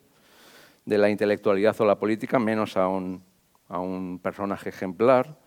de 0.84 0.98
la 0.98 1.10
intelectualidad 1.10 1.80
o 1.80 1.86
la 1.86 1.98
política, 1.98 2.40
menos 2.40 2.76
a 2.76 2.90
un, 2.90 3.24
a 3.70 3.80
un 3.80 4.20
personaje 4.20 4.68
ejemplar, 4.68 5.38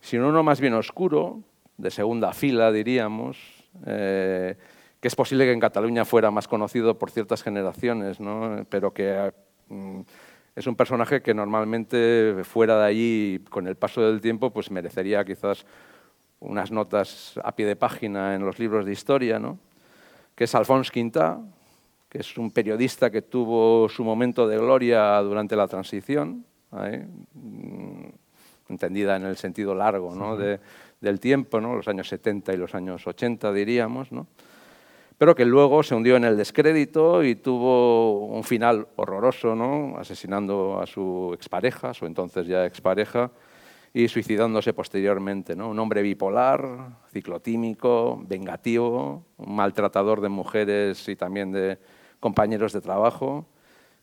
sino 0.00 0.30
uno 0.30 0.42
más 0.42 0.58
bien 0.58 0.72
oscuro, 0.72 1.42
de 1.76 1.90
segunda 1.90 2.32
fila, 2.32 2.72
diríamos, 2.72 3.36
eh, 3.84 4.56
que 5.00 5.08
es 5.08 5.14
posible 5.14 5.44
que 5.44 5.52
en 5.52 5.60
Cataluña 5.60 6.06
fuera 6.06 6.30
más 6.30 6.48
conocido 6.48 6.96
por 6.98 7.10
ciertas 7.10 7.42
generaciones, 7.42 8.16
pero 8.70 8.94
que 8.94 9.34
mm, 9.68 10.00
es 10.56 10.66
un 10.66 10.76
personaje 10.76 11.20
que 11.20 11.34
normalmente 11.34 12.42
fuera 12.44 12.78
de 12.78 12.86
allí, 12.86 13.44
con 13.50 13.66
el 13.66 13.76
paso 13.76 14.02
del 14.02 14.20
tiempo, 14.20 14.50
pues 14.50 14.70
merecería 14.70 15.24
quizás 15.24 15.66
unas 16.40 16.70
notas 16.70 17.38
a 17.42 17.52
pie 17.56 17.66
de 17.66 17.76
página 17.76 18.34
en 18.34 18.44
los 18.44 18.58
libros 18.58 18.84
de 18.84 18.92
historia, 18.92 19.38
¿no? 19.38 19.58
que 20.34 20.44
es 20.44 20.54
Alphonse 20.54 20.92
Quintá, 20.92 21.40
que 22.08 22.18
es 22.18 22.36
un 22.38 22.50
periodista 22.50 23.10
que 23.10 23.22
tuvo 23.22 23.88
su 23.88 24.04
momento 24.04 24.46
de 24.46 24.58
gloria 24.58 25.18
durante 25.20 25.56
la 25.56 25.66
transición, 25.66 26.44
¿eh? 26.78 27.06
entendida 28.68 29.16
en 29.16 29.24
el 29.24 29.36
sentido 29.36 29.74
largo 29.74 30.14
¿no? 30.14 30.36
del 30.36 31.20
tiempo, 31.20 31.60
¿no? 31.60 31.74
los 31.74 31.88
años 31.88 32.08
70 32.08 32.52
y 32.52 32.56
los 32.56 32.74
años 32.74 33.04
80 33.06 33.52
diríamos, 33.52 34.12
¿no? 34.12 34.28
Pero 35.18 35.34
que 35.34 35.44
luego 35.44 35.82
se 35.82 35.94
hundió 35.94 36.16
en 36.16 36.24
el 36.24 36.36
descrédito 36.36 37.22
y 37.22 37.36
tuvo 37.36 38.26
un 38.26 38.42
final 38.42 38.88
horroroso, 38.96 39.54
¿no? 39.54 39.96
asesinando 39.96 40.80
a 40.80 40.86
su 40.86 41.30
expareja, 41.34 41.94
su 41.94 42.06
entonces 42.06 42.46
ya 42.46 42.66
expareja, 42.66 43.30
y 43.92 44.08
suicidándose 44.08 44.72
posteriormente. 44.72 45.54
¿no? 45.54 45.70
Un 45.70 45.78
hombre 45.78 46.02
bipolar, 46.02 46.96
ciclotímico, 47.12 48.20
vengativo, 48.26 49.24
un 49.36 49.54
maltratador 49.54 50.20
de 50.20 50.28
mujeres 50.28 51.08
y 51.08 51.14
también 51.14 51.52
de 51.52 51.78
compañeros 52.18 52.72
de 52.72 52.80
trabajo, 52.80 53.46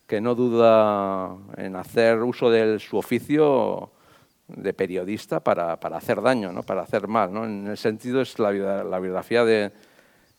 que 0.06 0.20
no 0.20 0.34
duda 0.34 1.36
en 1.58 1.76
hacer 1.76 2.22
uso 2.22 2.50
de 2.50 2.78
su 2.78 2.96
oficio 2.96 3.90
de 4.48 4.72
periodista 4.72 5.40
para, 5.40 5.78
para 5.78 5.98
hacer 5.98 6.22
daño, 6.22 6.52
¿no? 6.52 6.62
para 6.62 6.82
hacer 6.82 7.06
mal. 7.06 7.32
¿no? 7.32 7.44
En 7.44 7.66
el 7.66 7.76
sentido 7.76 8.22
es 8.22 8.38
la, 8.38 8.50
la 8.50 8.98
biografía 8.98 9.44
de, 9.44 9.72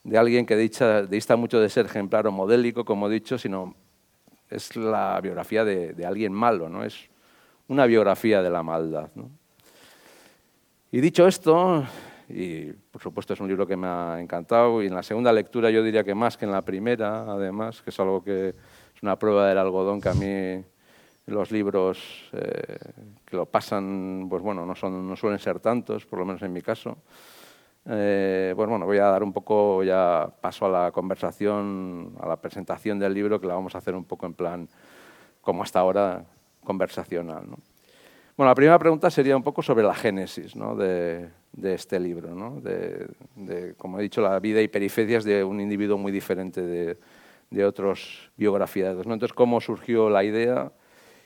de, 0.04 0.18
alguien 0.18 0.46
que 0.46 0.56
dicha, 0.56 1.04
dista 1.04 1.36
mucho 1.36 1.60
de 1.60 1.70
ser 1.70 1.86
ejemplar 1.86 2.28
o 2.28 2.32
modélico, 2.32 2.86
como 2.86 3.08
he 3.08 3.14
dicho, 3.14 3.38
sino 3.38 3.76
es 4.50 4.76
la 4.76 5.20
biografía 5.22 5.66
de, 5.66 6.06
alguien 6.06 6.34
malo, 6.34 6.70
¿no? 6.70 6.84
es 6.84 7.10
una 7.68 7.86
biografía 7.86 8.42
de 8.42 8.50
la 8.50 8.64
maldad. 8.64 9.10
Y 10.92 11.02
dicho 11.02 11.28
esto, 11.28 11.84
y 12.30 12.66
por 12.72 13.02
supuesto 13.02 13.34
es 13.34 13.40
un 13.40 13.48
libro 13.48 13.66
que 13.66 13.76
me 13.76 13.88
ha 13.88 14.20
encantado, 14.20 14.84
y 14.84 14.88
en 14.88 14.96
la 14.96 15.04
segunda 15.04 15.32
lectura 15.32 15.70
yo 15.72 15.82
diría 15.82 16.04
que 16.04 16.14
más 16.14 16.38
que 16.38 16.46
en 16.46 16.52
la 16.52 16.62
primera, 16.62 17.22
además, 17.24 17.82
que 17.82 17.90
es 17.90 18.00
algo 18.00 18.24
que 18.24 18.50
es 18.50 19.04
una 19.04 19.18
prueba 19.18 19.48
del 19.48 19.58
algodón 19.58 20.00
que 20.00 20.10
a 20.10 20.14
mí 20.14 20.64
los 21.26 21.52
libros 21.52 22.30
eh, 22.34 22.78
que 23.26 23.36
lo 23.36 23.46
pasan, 23.46 24.28
pues 24.30 24.42
bueno, 24.42 24.66
no, 24.66 24.76
son, 24.76 25.08
no 25.08 25.16
suelen 25.16 25.40
ser 25.40 25.60
tantos, 25.60 26.06
por 26.06 26.20
lo 26.20 26.26
menos 26.26 26.42
en 26.42 26.52
mi 26.52 26.62
caso. 26.62 26.98
Eh, 27.90 28.54
pues 28.56 28.70
bueno, 28.70 28.86
voy 28.86 28.98
a 28.98 29.06
dar 29.06 29.24
un 29.24 29.34
poco 29.34 29.84
ya 29.84 30.32
paso 30.42 30.66
a 30.66 30.70
la 30.70 30.92
conversación, 30.92 32.16
a 32.20 32.28
la 32.28 32.38
presentación 32.38 32.98
del 33.00 33.14
libro, 33.14 33.40
que 33.42 33.48
la 33.48 33.56
vamos 33.56 33.76
a 33.76 33.80
hacer 33.80 33.96
un 33.96 34.06
poco 34.06 34.26
en 34.26 34.34
plan, 34.34 34.70
como 35.42 35.64
hasta 35.64 35.80
ahora, 35.80 36.24
conversacional. 36.64 37.46
Bueno, 38.36 38.50
la 38.50 38.56
primera 38.56 38.80
pregunta 38.80 39.12
sería 39.12 39.36
un 39.36 39.44
poco 39.44 39.62
sobre 39.62 39.84
la 39.84 39.94
génesis 39.94 40.56
¿no? 40.56 40.76
de, 40.76 41.30
este 41.62 42.00
libro, 42.00 42.34
¿no? 42.34 42.62
de, 42.62 43.76
como 43.78 44.00
he 44.00 44.02
dicho, 44.02 44.22
la 44.22 44.40
vida 44.40 44.62
y 44.62 44.68
periferias 44.68 45.24
de 45.24 45.44
un 45.44 45.60
individuo 45.60 45.98
muy 45.98 46.12
diferente 46.12 46.62
de, 46.62 46.98
de 47.52 47.66
otros 47.66 48.32
biografías. 48.38 48.96
Entonces, 48.98 49.34
¿cómo 49.34 49.62
surgió 49.62 50.10
la 50.10 50.24
idea? 50.24 50.72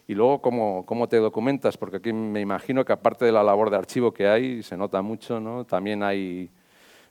Y 0.07 0.15
luego, 0.15 0.41
¿cómo, 0.41 0.85
¿cómo, 0.85 1.09
te 1.09 1.17
documentas? 1.17 1.77
Porque 1.77 1.97
aquí 1.97 2.13
me 2.13 2.39
imagino 2.39 2.85
que 2.85 2.93
aparte 2.93 3.25
de 3.25 3.33
la 3.33 3.43
labor 3.43 3.69
de 3.69 3.75
archivo 3.75 4.13
que 4.13 4.27
hay, 4.27 4.63
se 4.63 4.77
nota 4.77 5.01
mucho, 5.01 5.41
¿no? 5.41 5.65
También 5.65 6.01
hay 6.01 6.49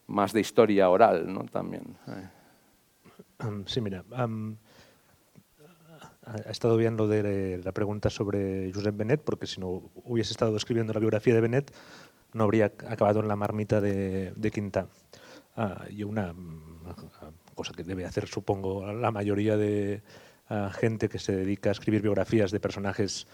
más 0.06 0.32
de 0.32 0.40
historia 0.40 0.88
oral, 0.88 1.32
¿no? 1.32 1.44
También. 1.44 1.96
Sí, 3.66 3.82
mira, 3.82 4.02
um, 4.24 4.56
ha 6.24 6.50
estado 6.50 6.78
bien 6.78 6.96
lo 6.96 7.06
de 7.06 7.60
la 7.62 7.72
pregunta 7.72 8.08
sobre 8.08 8.72
Josep 8.72 8.96
Benet, 8.96 9.22
porque 9.22 9.46
si 9.46 9.60
no 9.60 9.90
hubiese 10.04 10.32
estado 10.32 10.56
escribiendo 10.56 10.94
la 10.94 11.00
biografía 11.00 11.34
de 11.34 11.42
Benet, 11.42 11.74
no 12.32 12.44
habría 12.44 12.66
acabado 12.66 13.20
en 13.20 13.28
la 13.28 13.36
marmita 13.36 13.80
de, 13.82 14.32
de 14.34 14.50
Quintá. 14.50 14.88
Ah, 15.54 15.84
y 15.90 16.02
una 16.02 16.34
cosa 17.54 17.72
que 17.74 17.84
debe 17.84 18.06
hacer, 18.06 18.26
supongo, 18.26 18.90
la 18.92 19.10
mayoría 19.10 19.56
de, 19.58 20.02
a 20.48 20.70
gente 20.70 21.08
que 21.08 21.18
se 21.18 21.34
dedica 21.34 21.70
a 21.70 21.72
escribir 21.72 22.02
biografías 22.02 22.50
de 22.50 22.60
personajes 22.60 23.26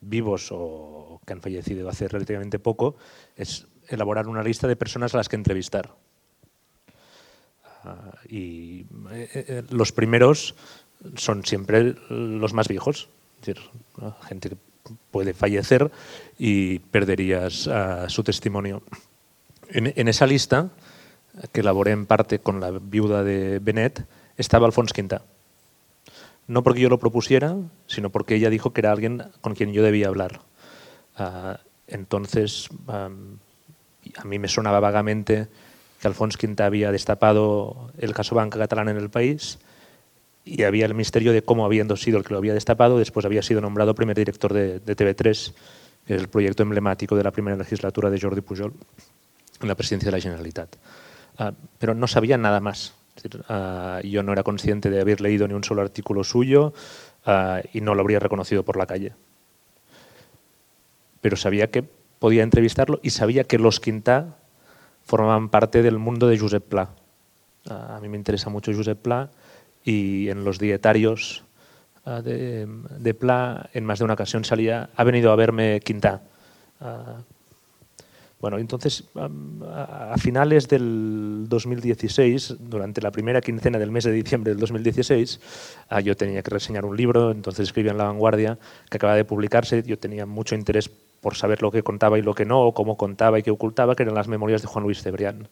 vivos 0.00 0.48
o 0.50 1.20
que 1.26 1.32
han 1.32 1.40
fallecido 1.40 1.88
hace 1.88 2.08
relativamente 2.08 2.58
poco, 2.58 2.96
es 3.36 3.66
elaborar 3.88 4.28
una 4.28 4.42
lista 4.42 4.68
de 4.68 4.76
personas 4.76 5.14
a 5.14 5.18
las 5.18 5.28
que 5.28 5.36
entrevistar. 5.36 5.94
Uh, 7.84 8.28
y 8.28 8.86
eh, 9.12 9.28
eh, 9.32 9.62
los 9.70 9.92
primeros 9.92 10.54
son 11.16 11.44
siempre 11.44 11.94
los 12.10 12.52
más 12.52 12.68
viejos, 12.68 13.08
es 13.40 13.46
decir, 13.46 13.70
gente 14.28 14.50
que 14.50 14.56
puede 15.10 15.32
fallecer 15.32 15.90
y 16.38 16.78
perderías 16.78 17.66
uh, 17.66 18.08
su 18.08 18.22
testimonio. 18.22 18.82
En, 19.70 19.92
en, 19.96 20.08
esa 20.08 20.26
lista, 20.26 20.68
que 21.52 21.60
elaboré 21.60 21.92
en 21.92 22.04
parte 22.04 22.40
con 22.40 22.60
la 22.60 22.70
viuda 22.70 23.22
de 23.22 23.60
Benet, 23.60 24.04
estaba 24.36 24.66
Alfons 24.66 24.92
Quinta 24.92 25.22
no 26.50 26.64
porque 26.64 26.80
yo 26.80 26.88
lo 26.88 26.98
propusiera, 26.98 27.56
sino 27.86 28.10
porque 28.10 28.34
ella 28.34 28.50
dijo 28.50 28.72
que 28.72 28.80
era 28.80 28.90
alguien 28.90 29.22
con 29.40 29.54
quien 29.54 29.72
yo 29.72 29.84
debía 29.84 30.08
hablar. 30.08 30.40
Uh, 31.16 31.54
entonces, 31.86 32.68
a 32.88 34.24
mí 34.24 34.38
me 34.40 34.48
sonaba 34.48 34.80
vagamente 34.80 35.46
que 36.00 36.08
Alfons 36.08 36.36
Quinta 36.36 36.66
había 36.66 36.90
destapado 36.90 37.92
el 37.98 38.14
caso 38.14 38.34
banca 38.34 38.58
catalán 38.58 38.88
en 38.88 38.96
el 38.96 39.10
país 39.10 39.60
y 40.44 40.64
había 40.64 40.86
el 40.86 40.94
misterio 40.94 41.32
de 41.32 41.44
cómo 41.44 41.64
habiendo 41.64 41.96
sido 41.96 42.18
el 42.18 42.24
que 42.24 42.32
lo 42.32 42.38
había 42.38 42.54
destapado, 42.54 42.98
después 42.98 43.24
había 43.24 43.42
sido 43.42 43.60
nombrado 43.60 43.94
primer 43.94 44.16
director 44.16 44.52
de, 44.52 44.80
de 44.80 44.96
TV3, 44.96 45.54
que 46.04 46.14
es 46.16 46.20
el 46.20 46.28
proyecto 46.28 46.64
emblemático 46.64 47.14
de 47.14 47.22
la 47.22 47.30
primera 47.30 47.56
legislatura 47.56 48.10
de 48.10 48.20
Jordi 48.20 48.40
Pujol 48.40 48.74
en 49.60 49.68
la 49.68 49.76
presidencia 49.76 50.10
de 50.10 50.16
la 50.16 50.20
Generalitat. 50.20 50.74
Uh, 51.38 51.52
pero 51.78 51.94
no 51.94 52.08
sabía 52.08 52.36
nada 52.36 52.58
más. 52.58 52.99
Uh, 53.48 54.00
yo 54.06 54.22
no 54.22 54.32
era 54.32 54.42
consciente 54.42 54.90
de 54.90 55.00
haber 55.00 55.20
leído 55.20 55.46
ni 55.46 55.54
un 55.54 55.64
solo 55.64 55.82
artículo 55.82 56.24
suyo 56.24 56.72
uh, 57.26 57.60
y 57.72 57.80
no 57.80 57.94
lo 57.94 58.00
habría 58.00 58.18
reconocido 58.18 58.62
por 58.62 58.76
la 58.76 58.86
calle. 58.86 59.12
Pero 61.20 61.36
sabía 61.36 61.70
que 61.70 61.82
podía 62.18 62.42
entrevistarlo 62.42 62.98
y 63.02 63.10
sabía 63.10 63.44
que 63.44 63.58
los 63.58 63.80
Quintá 63.80 64.36
formaban 65.04 65.48
parte 65.48 65.82
del 65.82 65.98
mundo 65.98 66.28
de 66.28 66.38
Josep 66.38 66.64
Pla. 66.64 66.90
Uh, 67.68 67.72
a 67.72 68.00
mí 68.00 68.08
me 68.08 68.16
interesa 68.16 68.48
mucho 68.48 68.72
Josep 68.72 68.98
Pla 68.98 69.30
y 69.84 70.28
en 70.28 70.44
los 70.44 70.58
dietarios 70.58 71.44
de, 72.04 72.66
de, 72.98 73.14
Pla 73.14 73.68
en 73.72 73.84
más 73.84 73.98
de 73.98 74.04
una 74.04 74.14
ocasión 74.14 74.44
salía, 74.44 74.90
ha 74.96 75.04
venido 75.04 75.30
a 75.30 75.36
verme 75.36 75.80
Quintá. 75.80 76.22
Bueno, 78.40 78.56
entonces 78.58 79.04
a 79.14 80.14
finales 80.16 80.66
del 80.66 81.44
2016, 81.46 82.56
durante 82.58 83.02
la 83.02 83.10
primera 83.10 83.42
quincena 83.42 83.78
del 83.78 83.90
mes 83.90 84.04
de 84.04 84.12
diciembre 84.12 84.52
del 84.52 84.60
2016, 84.60 85.40
ah, 85.90 86.00
yo 86.00 86.16
tenía 86.16 86.42
que 86.42 86.50
reseñar 86.50 86.86
un 86.86 86.96
libro, 86.96 87.32
entonces 87.32 87.64
escribía 87.64 87.92
en 87.92 87.98
La 87.98 88.04
Vanguardia, 88.04 88.58
que 88.88 88.96
acaba 88.96 89.14
de 89.14 89.26
publicarse, 89.26 89.82
yo 89.82 89.98
tenía 89.98 90.24
mucho 90.24 90.54
interés 90.54 90.88
por 90.88 91.36
saber 91.36 91.60
lo 91.60 91.70
que 91.70 91.82
contaba 91.82 92.18
y 92.18 92.22
lo 92.22 92.34
que 92.34 92.46
no, 92.46 92.62
o 92.62 92.72
cómo 92.72 92.96
contaba 92.96 93.38
y 93.38 93.42
qué 93.42 93.50
ocultaba, 93.50 93.94
que 93.94 94.04
eran 94.04 94.14
las 94.14 94.28
memorias 94.28 94.62
de 94.62 94.68
Juan 94.68 94.84
Luis 94.84 95.02
Cebrián, 95.02 95.48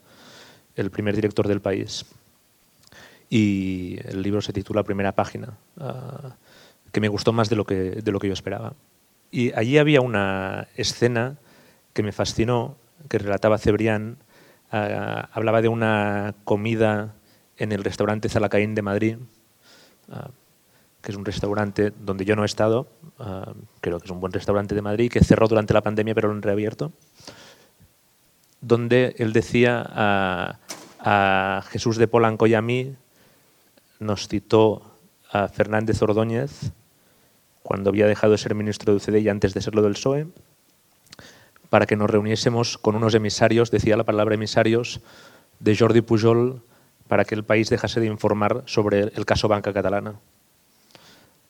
el 0.74 0.90
primer 0.90 1.14
director 1.14 1.46
del 1.46 1.60
país. 1.60 2.06
y 3.30 3.98
el 4.04 4.22
libro 4.22 4.40
se 4.40 4.54
titula 4.54 4.82
Primera 4.82 5.12
página, 5.12 5.58
ah, 5.78 6.36
que 6.90 7.00
me 7.02 7.08
gustó 7.08 7.34
más 7.34 7.50
de 7.50 7.56
lo 7.56 7.66
que, 7.66 7.74
de 7.74 8.12
lo 8.12 8.18
que 8.18 8.28
yo 8.28 8.32
esperaba. 8.32 8.72
Y 9.30 9.52
allí 9.52 9.76
había 9.76 10.00
una 10.00 10.68
escena 10.74 11.36
que 11.92 12.02
me 12.02 12.12
fascinó, 12.12 12.76
que 13.08 13.18
relataba 13.18 13.58
Cebrián, 13.58 14.18
ah, 14.70 15.28
hablaba 15.32 15.62
de 15.62 15.68
una 15.68 16.34
comida 16.44 17.14
en 17.56 17.72
el 17.72 17.84
restaurante 17.84 18.28
Zalacaín 18.28 18.74
de 18.74 18.82
Madrid, 18.82 19.16
ah, 20.10 20.30
que 21.02 21.12
es 21.12 21.16
un 21.16 21.24
restaurante 21.24 21.92
donde 21.98 22.24
yo 22.24 22.36
no 22.36 22.42
he 22.42 22.46
estado, 22.46 22.88
creo 23.80 23.98
que 23.98 24.04
es 24.04 24.10
un 24.10 24.20
buen 24.20 24.32
restaurante 24.32 24.74
de 24.74 24.82
Madrid, 24.82 25.10
que 25.10 25.22
cerró 25.22 25.48
durante 25.48 25.72
la 25.72 25.80
pandemia 25.80 26.14
pero 26.14 26.28
lo 26.28 26.34
han 26.34 26.42
reabierto, 26.42 26.92
donde 28.60 29.14
él 29.18 29.32
decía 29.32 29.84
a, 29.88 30.58
Jesús 31.70 31.96
de 31.96 32.08
Polanco 32.08 32.46
y 32.46 32.54
a 32.54 32.60
mí, 32.60 32.94
nos 33.98 34.28
citó 34.28 34.82
a 35.30 35.48
Fernández 35.48 36.02
Ordóñez 36.02 36.72
cuando 37.62 37.90
había 37.90 38.06
dejado 38.06 38.32
de 38.32 38.38
ser 38.38 38.54
ministro 38.54 38.92
de 38.92 38.98
UCD 38.98 39.28
antes 39.28 39.54
de 39.54 39.62
serlo 39.62 39.80
del 39.80 39.94
PSOE, 39.94 40.26
para 41.70 41.86
que 41.86 41.96
nos 41.96 42.10
reuniésemos 42.10 42.78
con 42.78 42.96
unos 42.96 43.14
emisarios, 43.14 43.70
decía 43.70 43.96
la 43.96 44.04
palabra 44.04 44.34
emisarios, 44.34 45.00
de 45.60 45.76
Jordi 45.76 46.00
Pujol 46.00 46.62
para 47.08 47.24
que 47.24 47.34
el 47.34 47.44
país 47.44 47.68
dejase 47.70 48.00
de 48.00 48.06
informar 48.06 48.62
sobre 48.66 49.00
el 49.00 49.24
caso 49.24 49.48
Banca 49.48 49.72
Catalana. 49.72 50.14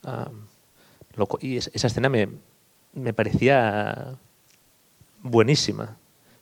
Ah, 0.05 0.31
y 1.41 1.57
esa 1.57 1.87
escena 1.89 2.09
me, 2.09 2.29
me, 2.93 3.13
parecía 3.13 4.17
buenísima. 5.23 5.97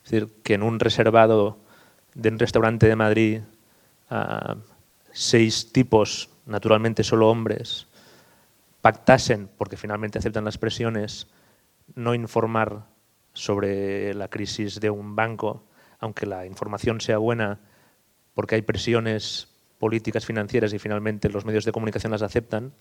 Es 0.05 0.11
decir, 0.11 0.29
que 0.43 0.53
en 0.53 0.63
un 0.63 0.79
reservado 0.79 1.57
de 2.13 2.29
un 2.29 2.39
restaurante 2.39 2.87
de 2.87 2.95
Madrid 2.95 3.41
ah, 4.11 4.55
seis 5.11 5.71
tipos, 5.71 6.29
naturalmente 6.45 7.03
solo 7.03 7.29
hombres, 7.29 7.87
pactasen, 8.81 9.49
porque 9.57 9.77
finalmente 9.77 10.19
aceptan 10.19 10.45
las 10.45 10.59
presiones, 10.59 11.27
no 11.95 12.13
informar 12.13 12.83
sobre 13.37 14.13
la 14.15 14.29
crisis 14.29 14.79
de 14.79 14.89
un 14.89 15.15
banco, 15.15 15.63
aunque 15.99 16.25
la 16.25 16.45
información 16.45 16.99
sea 17.01 17.19
buena, 17.19 17.59
porque 18.33 18.55
hay 18.55 18.63
presiones 18.63 19.49
políticas, 19.77 20.25
financieras 20.25 20.73
y 20.73 20.79
finalmente 20.79 21.29
los 21.29 21.45
medios 21.45 21.63
de 21.63 21.71
comunicación 21.71 22.11
las 22.11 22.23
aceptan, 22.23 22.73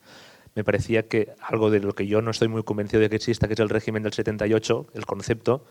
me 0.55 0.65
parecía 0.65 1.09
que 1.09 1.35
algo 1.43 1.71
de 1.71 1.81
lo 1.81 1.95
que 1.95 2.07
yo 2.07 2.23
no 2.23 2.31
estoy 2.31 2.49
muy 2.49 2.63
convencido 2.63 3.03
de 3.03 3.11
que 3.11 3.17
exista, 3.17 3.47
que 3.47 3.53
es 3.53 3.61
el 3.61 3.69
régimen 3.69 4.03
del 4.03 4.15
78, 4.15 4.87
el 4.95 5.05
concepto, 5.05 5.67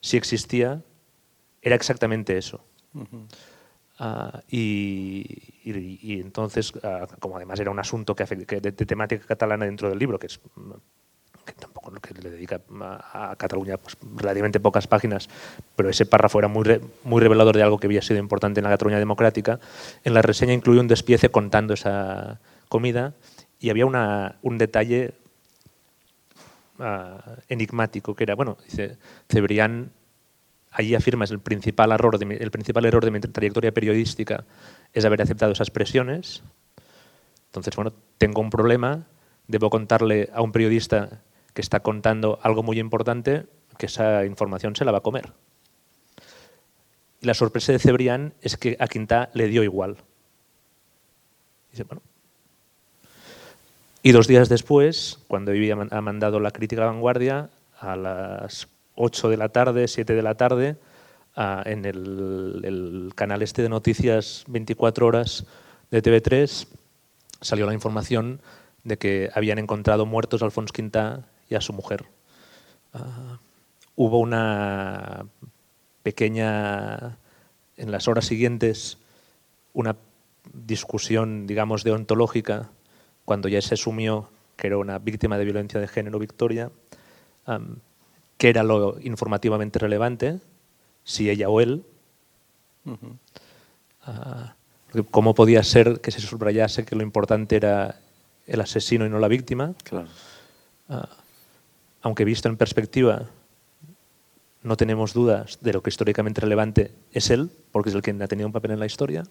si 0.00 0.18
existía, 0.18 0.82
era 1.62 1.74
exactamente 1.74 2.36
eso. 2.36 2.62
Ah, 3.98 4.42
y, 4.50 5.24
entonces, 6.20 6.74
ah, 6.82 7.06
como 7.18 7.36
además 7.36 7.58
era 7.60 7.70
un 7.70 7.78
asunto 7.78 8.14
que, 8.14 8.24
de, 8.26 8.72
temática 8.72 9.26
catalana 9.26 9.64
dentro 9.64 9.88
del 9.88 9.98
libro, 9.98 10.18
que 10.18 10.26
es 10.26 10.38
que 11.46 11.54
tampoco 11.54 11.92
que 12.00 12.14
le 12.14 12.30
dedica 12.30 12.60
a, 12.80 13.34
Cataluña 13.36 13.78
pues, 13.78 13.96
relativamente 14.16 14.60
pocas 14.60 14.86
páginas, 14.86 15.28
pero 15.74 15.88
ese 15.88 16.04
párrafo 16.04 16.38
era 16.38 16.48
muy, 16.48 16.80
muy 17.04 17.20
revelador 17.20 17.56
de 17.56 17.62
algo 17.62 17.78
que 17.78 17.86
había 17.86 18.02
sido 18.02 18.18
importante 18.18 18.60
en 18.60 18.64
la 18.64 18.70
Cataluña 18.70 18.98
democrática. 18.98 19.60
En 20.04 20.12
la 20.12 20.22
reseña 20.22 20.52
incluye 20.52 20.80
un 20.80 20.88
despiece 20.88 21.30
contando 21.30 21.74
esa 21.74 22.40
comida 22.68 23.14
y 23.60 23.70
había 23.70 23.86
una, 23.86 24.36
un 24.42 24.58
detalle 24.58 25.14
ah, 26.78 27.36
enigmático 27.48 28.14
que 28.14 28.24
era, 28.24 28.34
bueno, 28.34 28.58
dice, 28.64 28.98
Cebrián 29.30 29.92
allí 30.72 30.94
afirmas 30.94 31.30
el 31.30 31.40
principal 31.40 31.92
error 31.92 32.18
de 32.18 32.26
mi, 32.26 32.34
el 32.34 32.50
principal 32.50 32.84
error 32.84 33.04
de 33.04 33.10
mi 33.10 33.20
trayectoria 33.20 33.72
periodística 33.72 34.44
es 34.92 35.04
haber 35.04 35.22
aceptado 35.22 35.52
esas 35.52 35.70
presiones. 35.70 36.42
Entonces, 37.46 37.74
bueno, 37.76 37.94
tengo 38.18 38.42
un 38.42 38.50
problema, 38.50 39.06
debo 39.46 39.70
contarle 39.70 40.28
a 40.34 40.42
un 40.42 40.52
periodista 40.52 41.22
que 41.56 41.62
está 41.62 41.80
contando 41.80 42.38
algo 42.42 42.62
muy 42.62 42.78
importante 42.78 43.46
que 43.78 43.86
esa 43.86 44.26
información 44.26 44.76
se 44.76 44.84
la 44.84 44.92
va 44.92 44.98
a 44.98 45.00
comer. 45.00 45.32
Y 47.22 47.26
la 47.26 47.32
sorpresa 47.32 47.72
de 47.72 47.78
Cebrián 47.78 48.34
es 48.42 48.58
que 48.58 48.76
a 48.78 48.86
Quintá 48.88 49.30
le 49.32 49.48
dio 49.48 49.64
igual. 49.64 49.96
Dice, 51.70 51.84
bueno. 51.84 52.02
Y 54.02 54.12
dos 54.12 54.28
días 54.28 54.50
después, 54.50 55.18
cuando 55.28 55.50
había 55.50 55.76
mandado 55.76 56.40
la 56.40 56.50
crítica 56.50 56.82
a 56.82 56.86
vanguardia, 56.88 57.48
a 57.80 57.96
las 57.96 58.68
8 58.94 59.30
de 59.30 59.36
la 59.38 59.48
tarde, 59.48 59.88
7 59.88 60.12
de 60.14 60.22
la 60.22 60.34
tarde, 60.34 60.76
en 61.36 61.86
el, 61.86 63.12
canal 63.14 63.40
este 63.40 63.62
de 63.62 63.70
noticias 63.70 64.44
24 64.48 65.06
horas 65.06 65.46
de 65.90 66.02
TV3, 66.02 66.68
salió 67.40 67.64
la 67.64 67.72
información 67.72 68.42
de 68.84 68.98
que 68.98 69.30
habían 69.34 69.58
encontrado 69.58 70.04
muertos 70.04 70.42
a 70.42 70.44
Alfonso 70.44 70.74
Quintá 70.74 71.30
y 71.48 71.54
a 71.54 71.60
su 71.60 71.72
mujer. 71.72 72.04
Ah, 72.92 73.38
hubo 73.94 74.18
una 74.18 75.26
pequeña, 76.02 77.18
en 77.76 77.90
las 77.90 78.08
horas 78.08 78.26
siguientes, 78.26 78.98
una 79.72 79.96
discusión, 80.52 81.46
digamos, 81.46 81.84
deontológica, 81.84 82.70
cuando 83.24 83.48
ya 83.48 83.60
se 83.60 83.74
asumió 83.74 84.30
que 84.56 84.68
era 84.68 84.78
una 84.78 84.98
víctima 84.98 85.36
de 85.36 85.44
violencia 85.44 85.80
de 85.80 85.88
género, 85.88 86.18
Victoria, 86.18 86.70
qué 88.38 88.48
era 88.48 88.62
lo 88.62 88.98
informativamente 89.00 89.78
relevante, 89.78 90.40
si 91.04 91.28
ella 91.30 91.48
o 91.48 91.60
él. 91.60 91.84
Ah, 94.02 94.54
¿Cómo 95.10 95.34
podía 95.34 95.62
ser 95.62 96.00
que 96.00 96.10
se 96.10 96.20
subrayase 96.20 96.84
que 96.84 96.96
lo 96.96 97.02
importante 97.02 97.56
era 97.56 98.00
el 98.46 98.60
asesino 98.60 99.04
y 99.04 99.10
no 99.10 99.18
la 99.18 99.28
víctima? 99.28 99.74
Ah, 100.88 101.08
aunque 102.06 102.24
visto 102.24 102.48
en 102.48 102.56
perspectiva, 102.56 103.24
no 104.62 104.76
tenemos 104.76 105.12
dudas 105.12 105.58
de 105.60 105.72
lo 105.72 105.82
que 105.82 105.90
históricamente 105.90 106.40
relevante 106.40 106.92
es 107.10 107.30
él, 107.30 107.50
porque 107.72 107.88
es 107.88 107.96
el 107.96 108.02
quien 108.02 108.22
ha 108.22 108.28
tenido 108.28 108.46
un 108.46 108.52
papel 108.52 108.70
en 108.70 108.78
la 108.78 108.86
historia. 108.86 109.24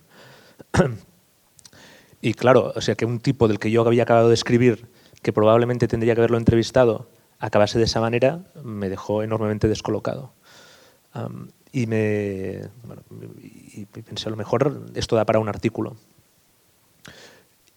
y 2.21 2.33
claro, 2.33 2.73
o 2.75 2.81
sea 2.81 2.95
que 2.95 3.05
un 3.05 3.21
tipo 3.21 3.47
del 3.47 3.59
que 3.59 3.71
yo 3.71 3.87
había 3.87 4.03
acabado 4.03 4.27
de 4.27 4.33
escribir, 4.33 4.89
que 5.21 5.31
probablemente 5.31 5.87
tendría 5.87 6.15
que 6.15 6.19
haberlo 6.19 6.37
entrevistado, 6.37 7.07
acabase 7.39 7.77
de 7.77 7.85
esa 7.85 8.01
manera 8.01 8.43
me 8.61 8.89
dejó 8.89 9.23
enormemente 9.23 9.69
descolocado. 9.69 10.33
y 11.71 11.87
me 11.87 12.69
pensé, 14.03 14.27
a 14.27 14.31
lo 14.31 14.35
mejor 14.35 14.87
esto 14.95 15.15
da 15.15 15.23
para 15.23 15.39
un 15.39 15.47
artículo. 15.47 15.95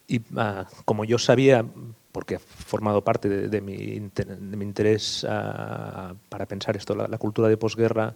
Y 0.09 0.19
ah, 0.35 0.67
como 0.83 1.05
yo 1.05 1.17
sabía, 1.17 1.63
porque 2.11 2.35
ha 2.35 2.39
formado 2.39 3.03
parte 3.03 3.29
de, 3.29 3.61
mi, 3.61 3.73
interés 4.63 5.25
ah, 5.29 6.13
para 6.29 6.45
pensar 6.45 6.75
esto, 6.75 6.95
la, 6.95 7.17
cultura 7.17 7.47
de 7.47 7.57
posguerra, 7.57 8.15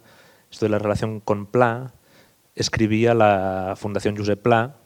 esto 0.50 0.66
de 0.66 0.70
la 0.70 0.78
relación 0.78 1.20
con 1.20 1.46
Pla, 1.46 1.92
escribí 2.54 3.06
a 3.06 3.14
la 3.14 3.74
Fundación 3.76 4.16
Josep 4.16 4.40
Pla 4.40 4.76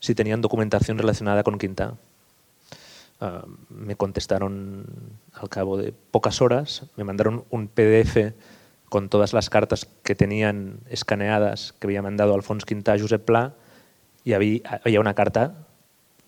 si 0.00 0.14
tenían 0.14 0.42
documentación 0.42 0.98
relacionada 0.98 1.42
con 1.42 1.58
Quintá. 1.58 1.94
Ah, 3.20 3.46
me 3.70 3.96
contestaron 3.96 4.84
al 5.32 5.48
cabo 5.48 5.78
de 5.78 5.92
pocas 5.92 6.42
horas, 6.42 6.86
me 6.96 7.04
mandaron 7.04 7.44
un 7.50 7.68
PDF 7.68 8.34
con 8.90 9.08
todas 9.08 9.32
las 9.32 9.50
cartas 9.50 9.88
que 10.04 10.14
tenían 10.14 10.80
escaneadas 10.88 11.72
que 11.72 11.86
había 11.86 12.02
mandado 12.02 12.34
Alfons 12.34 12.64
Quintà 12.64 12.92
a 12.92 12.98
Josep 12.98 13.24
Pla 13.24 13.54
y 14.24 14.34
había 14.34 15.00
una 15.00 15.14
carta 15.14 15.66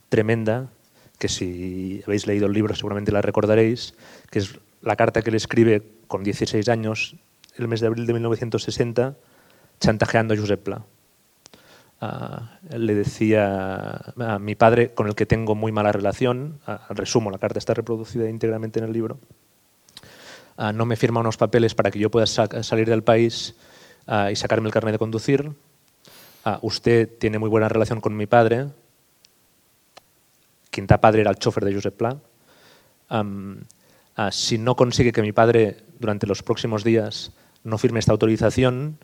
tremenda 0.09 0.71
que 1.19 1.29
si 1.29 2.03
habéis 2.07 2.27
leído 2.27 2.47
el 2.47 2.53
libro 2.53 2.75
seguramente 2.75 3.13
la 3.13 3.23
recordaréis, 3.23 3.95
que 4.31 4.39
es 4.39 4.59
la 4.83 4.97
carta 4.97 5.23
que 5.23 5.31
le 5.31 5.37
escribe 5.37 5.83
con 6.07 6.23
16 6.23 6.69
años 6.69 7.17
el 7.57 7.69
mes 7.69 7.81
de 7.81 7.89
abril 7.89 8.07
de 8.07 8.13
1960 8.13 9.17
chantajeando 9.81 10.35
a 10.35 10.37
Josep 10.37 10.63
Pla. 10.63 10.83
Ah, 12.01 12.59
le 12.71 12.95
decía 12.95 14.15
a 14.17 14.39
mi 14.39 14.55
padre, 14.55 14.95
con 14.95 15.09
el 15.09 15.17
que 15.17 15.27
tengo 15.27 15.57
muy 15.57 15.73
mala 15.73 15.91
relación, 15.91 16.61
ah, 16.67 16.87
resumo, 16.91 17.31
la 17.31 17.39
carta 17.39 17.59
está 17.59 17.75
reproducida 17.75 18.29
íntegramente 18.31 18.79
en 18.79 18.85
el 18.85 18.93
libro, 18.93 19.19
ah, 20.57 20.73
no 20.73 20.87
me 20.87 20.95
firma 20.95 21.21
unos 21.21 21.37
papeles 21.37 21.75
para 21.75 21.91
que 21.91 21.99
yo 21.99 22.09
pueda 22.11 22.27
salir 22.27 22.89
del 22.89 23.03
país 23.03 23.57
y 24.31 24.37
sacarme 24.37 24.69
el 24.69 24.73
carnet 24.73 24.93
de 24.93 24.99
conducir. 24.99 25.53
usted 26.63 27.11
tiene 27.19 27.39
muy 27.39 27.51
buena 27.51 27.69
relación 27.69 28.01
con 28.01 28.17
mi 28.17 28.27
padre. 28.27 28.69
Quinta 30.79 31.01
padre 31.01 31.23
era 31.23 31.31
el 31.33 31.38
chofer 31.41 31.64
de 31.64 31.75
Josep 31.75 31.97
Pla. 31.97 32.17
si 34.31 34.59
no 34.59 34.77
consigue 34.77 35.11
que 35.11 35.23
mi 35.23 35.33
padre 35.33 35.79
durante 35.99 36.25
los 36.29 36.45
próximos 36.45 36.85
días 36.85 37.33
no 37.64 37.79
firme 37.79 37.99
esta 37.99 38.12
autorización, 38.12 38.97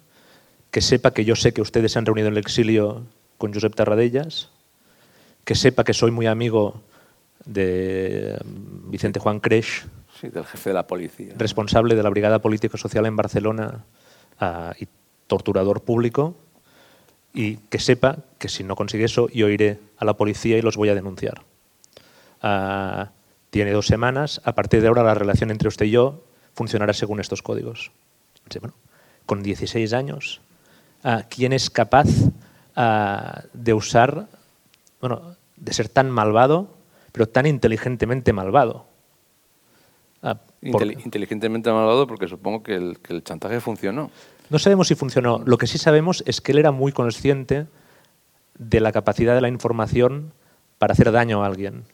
que 0.70 0.80
sepa 0.80 1.10
que 1.10 1.24
yo 1.24 1.34
sé 1.34 1.52
que 1.52 1.62
ustedes 1.62 1.90
se 1.90 1.98
han 1.98 2.06
reunido 2.06 2.28
en 2.28 2.34
el 2.34 2.38
exilio 2.38 3.02
con 3.38 3.52
Josep 3.52 3.74
Tarradellas, 3.74 4.50
que 5.42 5.56
sepa 5.56 5.82
que 5.82 5.94
soy 5.94 6.12
muy 6.12 6.26
amigo 6.26 6.80
de 7.44 8.38
mm, 8.44 8.92
Vicente 8.92 9.18
Juan 9.18 9.40
Creix, 9.40 9.88
sí, 10.20 10.28
del 10.28 10.44
jefe 10.44 10.70
de 10.70 10.74
la 10.74 10.86
policía, 10.86 11.34
responsable 11.36 11.96
de 11.96 12.04
la 12.04 12.10
Brigada 12.10 12.38
Político-Social 12.38 13.04
en 13.06 13.16
Barcelona 13.16 13.84
y 14.78 14.86
torturador 15.26 15.82
público, 15.82 16.36
y 17.32 17.56
que 17.68 17.80
sepa 17.80 18.18
que 18.38 18.48
si 18.48 18.62
no 18.62 18.76
consigue 18.76 19.06
eso, 19.06 19.28
yo 19.30 19.48
iré 19.48 19.80
a 19.96 20.04
la 20.04 20.16
policía 20.16 20.56
y 20.56 20.62
los 20.62 20.76
voy 20.76 20.90
a 20.90 20.94
denunciar. 20.94 21.42
Ah, 22.46 23.08
tiene 23.48 23.72
dos 23.72 23.86
semanas, 23.86 24.42
a 24.44 24.54
partir 24.54 24.82
de 24.82 24.88
ahora 24.88 25.02
la 25.02 25.14
relación 25.14 25.50
entre 25.50 25.66
usted 25.66 25.86
y 25.86 25.92
yo 25.92 26.24
funcionará 26.52 26.92
según 26.92 27.18
estos 27.18 27.40
códigos. 27.40 27.90
con 29.24 29.42
16 29.42 29.94
años, 29.94 30.42
ah, 31.04 31.22
¿quién 31.30 31.54
es 31.54 31.70
capaz 31.70 32.06
ah, 32.76 33.44
de 33.54 33.72
usar, 33.72 34.28
bueno, 35.00 35.36
de 35.56 35.72
ser 35.72 35.88
tan 35.88 36.10
malvado, 36.10 36.68
pero 37.12 37.26
tan 37.26 37.46
inteligentemente 37.46 38.34
malvado? 38.34 38.84
Inteligentemente 40.60 41.72
malvado 41.72 42.06
porque 42.06 42.28
supongo 42.28 42.62
que 42.62 42.74
el 42.74 43.24
chantaje 43.24 43.60
funcionó. 43.60 44.10
No 44.50 44.58
sabemos 44.58 44.88
si 44.88 44.94
funcionó. 44.94 45.42
Lo 45.46 45.56
que 45.56 45.66
sí 45.66 45.78
sabemos 45.78 46.22
es 46.26 46.42
que 46.42 46.52
él 46.52 46.58
era 46.58 46.72
muy 46.72 46.92
consciente 46.92 47.66
de 48.58 48.80
la 48.80 48.92
capacidad 48.92 49.34
de 49.34 49.40
la 49.40 49.48
información 49.48 50.32
para 50.78 50.92
hacer 50.92 51.10
daño 51.10 51.42
a 51.42 51.46
alguien. 51.46 51.84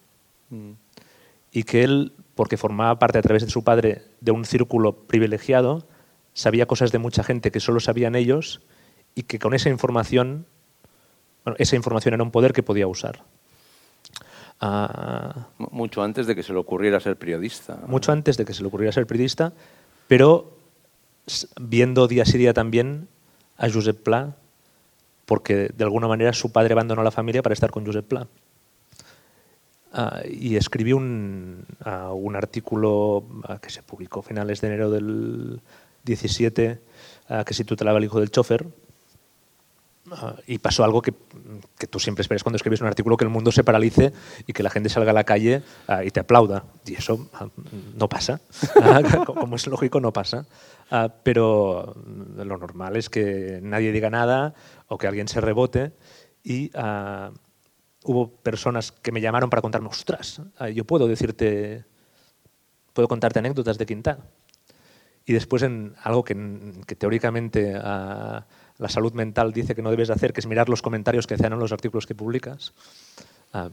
Y 1.53 1.63
que 1.65 1.83
él, 1.83 2.13
porque 2.35 2.57
formaba 2.57 2.99
parte 2.99 3.19
a 3.19 3.23
través 3.23 3.45
de 3.45 3.51
su 3.51 3.65
padre 3.65 4.03
de 4.21 4.33
un 4.33 4.45
círculo 4.45 4.95
privilegiado, 5.07 5.87
sabía 6.33 6.67
cosas 6.67 6.93
de 6.93 6.99
mucha 6.99 7.23
gente 7.23 7.51
que 7.51 7.61
solo 7.61 7.81
sabían 7.81 8.15
ellos 8.15 8.61
y 9.15 9.25
que 9.25 9.39
con 9.39 9.55
esa 9.55 9.69
información, 9.69 10.47
bueno, 11.45 11.57
esa 11.59 11.77
información 11.77 12.15
era 12.15 12.23
un 12.23 12.31
poder 12.31 12.53
que 12.53 12.63
podía 12.63 12.87
usar. 12.87 13.23
Ah, 14.61 15.49
mucho 15.59 16.03
antes 16.03 16.27
de 16.27 16.35
que 16.35 16.43
se 16.43 16.53
le 16.53 16.59
ocurriera 16.59 17.01
ser 17.01 17.17
periodista. 17.17 17.79
Mucho 17.87 18.13
antes 18.13 18.37
de 18.37 18.45
que 18.45 18.53
se 18.53 18.63
le 18.63 18.69
ocurriera 18.69 18.93
ser 18.93 19.07
periodista, 19.07 19.53
pero 20.07 20.53
viendo 21.61 22.09
día 22.09 22.25
sí 22.25 22.37
día 22.37 22.53
también 22.53 23.09
a 23.57 23.71
Josep 23.71 24.03
Pla, 24.03 24.37
porque 25.25 25.71
de 25.75 25.85
alguna 25.85 26.09
manera 26.09 26.33
su 26.33 26.53
padre 26.53 26.73
abandonó 26.73 27.03
la 27.03 27.11
familia 27.11 27.43
para 27.43 27.53
estar 27.53 27.71
con 27.71 27.87
Josep 27.87 28.07
Pla. 28.07 28.27
Ah, 29.93 30.23
y 30.25 30.57
escribí 30.57 30.93
un, 30.93 31.67
ah, 31.85 32.13
un 32.13 32.37
artículo 32.37 33.25
ah, 33.45 33.59
que 33.61 33.71
se 33.71 33.83
publicó 33.83 34.21
a 34.21 34.23
finales 34.23 34.61
de 34.61 34.69
enero 34.69 34.91
del 34.91 35.61
17, 36.05 36.81
que 37.47 37.55
se 37.55 37.65
titulaba 37.65 37.99
El 37.99 38.05
hijo 38.05 38.19
del 38.19 38.31
chofer, 38.31 38.67
y 40.49 40.59
pasó 40.59 40.83
algo 40.83 41.01
que, 41.01 41.15
que, 41.79 41.87
tú 41.87 42.01
siempre 42.01 42.23
esperas 42.23 42.43
cuando 42.43 42.57
escribes 42.57 42.81
un 42.81 42.89
artículo, 42.89 43.17
que 43.17 43.25
el 43.25 43.31
mundo 43.31 43.53
se 43.53 43.63
paralice 43.63 44.13
y 44.49 44.53
que 44.53 44.65
la 44.65 44.71
gente 44.71 44.89
salga 44.89 45.13
a 45.13 45.15
la 45.15 45.23
calle 45.23 45.63
y 46.05 46.11
te 46.11 46.19
aplauda. 46.19 46.65
Y 46.85 46.95
eso 46.95 47.29
no 47.95 48.09
pasa. 48.09 48.41
Como 49.27 49.55
es 49.55 49.69
lógico, 49.69 50.01
no 50.01 50.13
pasa. 50.13 50.47
Pero 51.23 51.95
lo 52.37 52.59
normal 52.59 52.97
es 52.97 53.09
que 53.09 53.61
nadie 53.63 53.93
diga 53.93 54.11
nada 54.11 54.55
o 54.89 54.99
que 54.99 55.07
alguien 55.07 55.29
se 55.29 55.41
rebote 55.41 55.93
y 56.43 56.73
hubo 58.05 58.31
personas 58.31 58.93
que 58.93 59.13
me 59.13 59.21
llamaron 59.21 59.51
para 59.51 59.63
contarme, 59.63 59.89
ostras, 59.89 60.41
ah, 60.59 60.69
yo 60.69 60.85
puedo 60.85 61.07
decirte, 61.07 61.85
puedo 62.93 63.09
contarte 63.09 63.39
anécdotas 63.39 63.79
de 63.79 63.87
Quintana. 63.87 64.25
Y 65.27 65.33
después 65.33 65.63
en 65.63 65.95
algo 66.03 66.25
que, 66.25 66.35
teóricamente 66.99 67.73
la 67.73 68.89
salud 68.89 69.13
mental 69.13 69.53
dice 69.53 69.75
que 69.75 69.83
no 69.83 69.91
debes 69.91 70.11
hacer, 70.11 70.33
que 70.33 70.41
es 70.41 70.47
mirar 70.47 70.69
los 70.69 70.83
comentarios 70.83 71.27
que 71.27 71.35
hacen 71.35 71.53
en 71.53 71.59
los 71.59 71.73
artículos 71.73 72.07
que 72.07 72.15
publicas, 72.15 72.73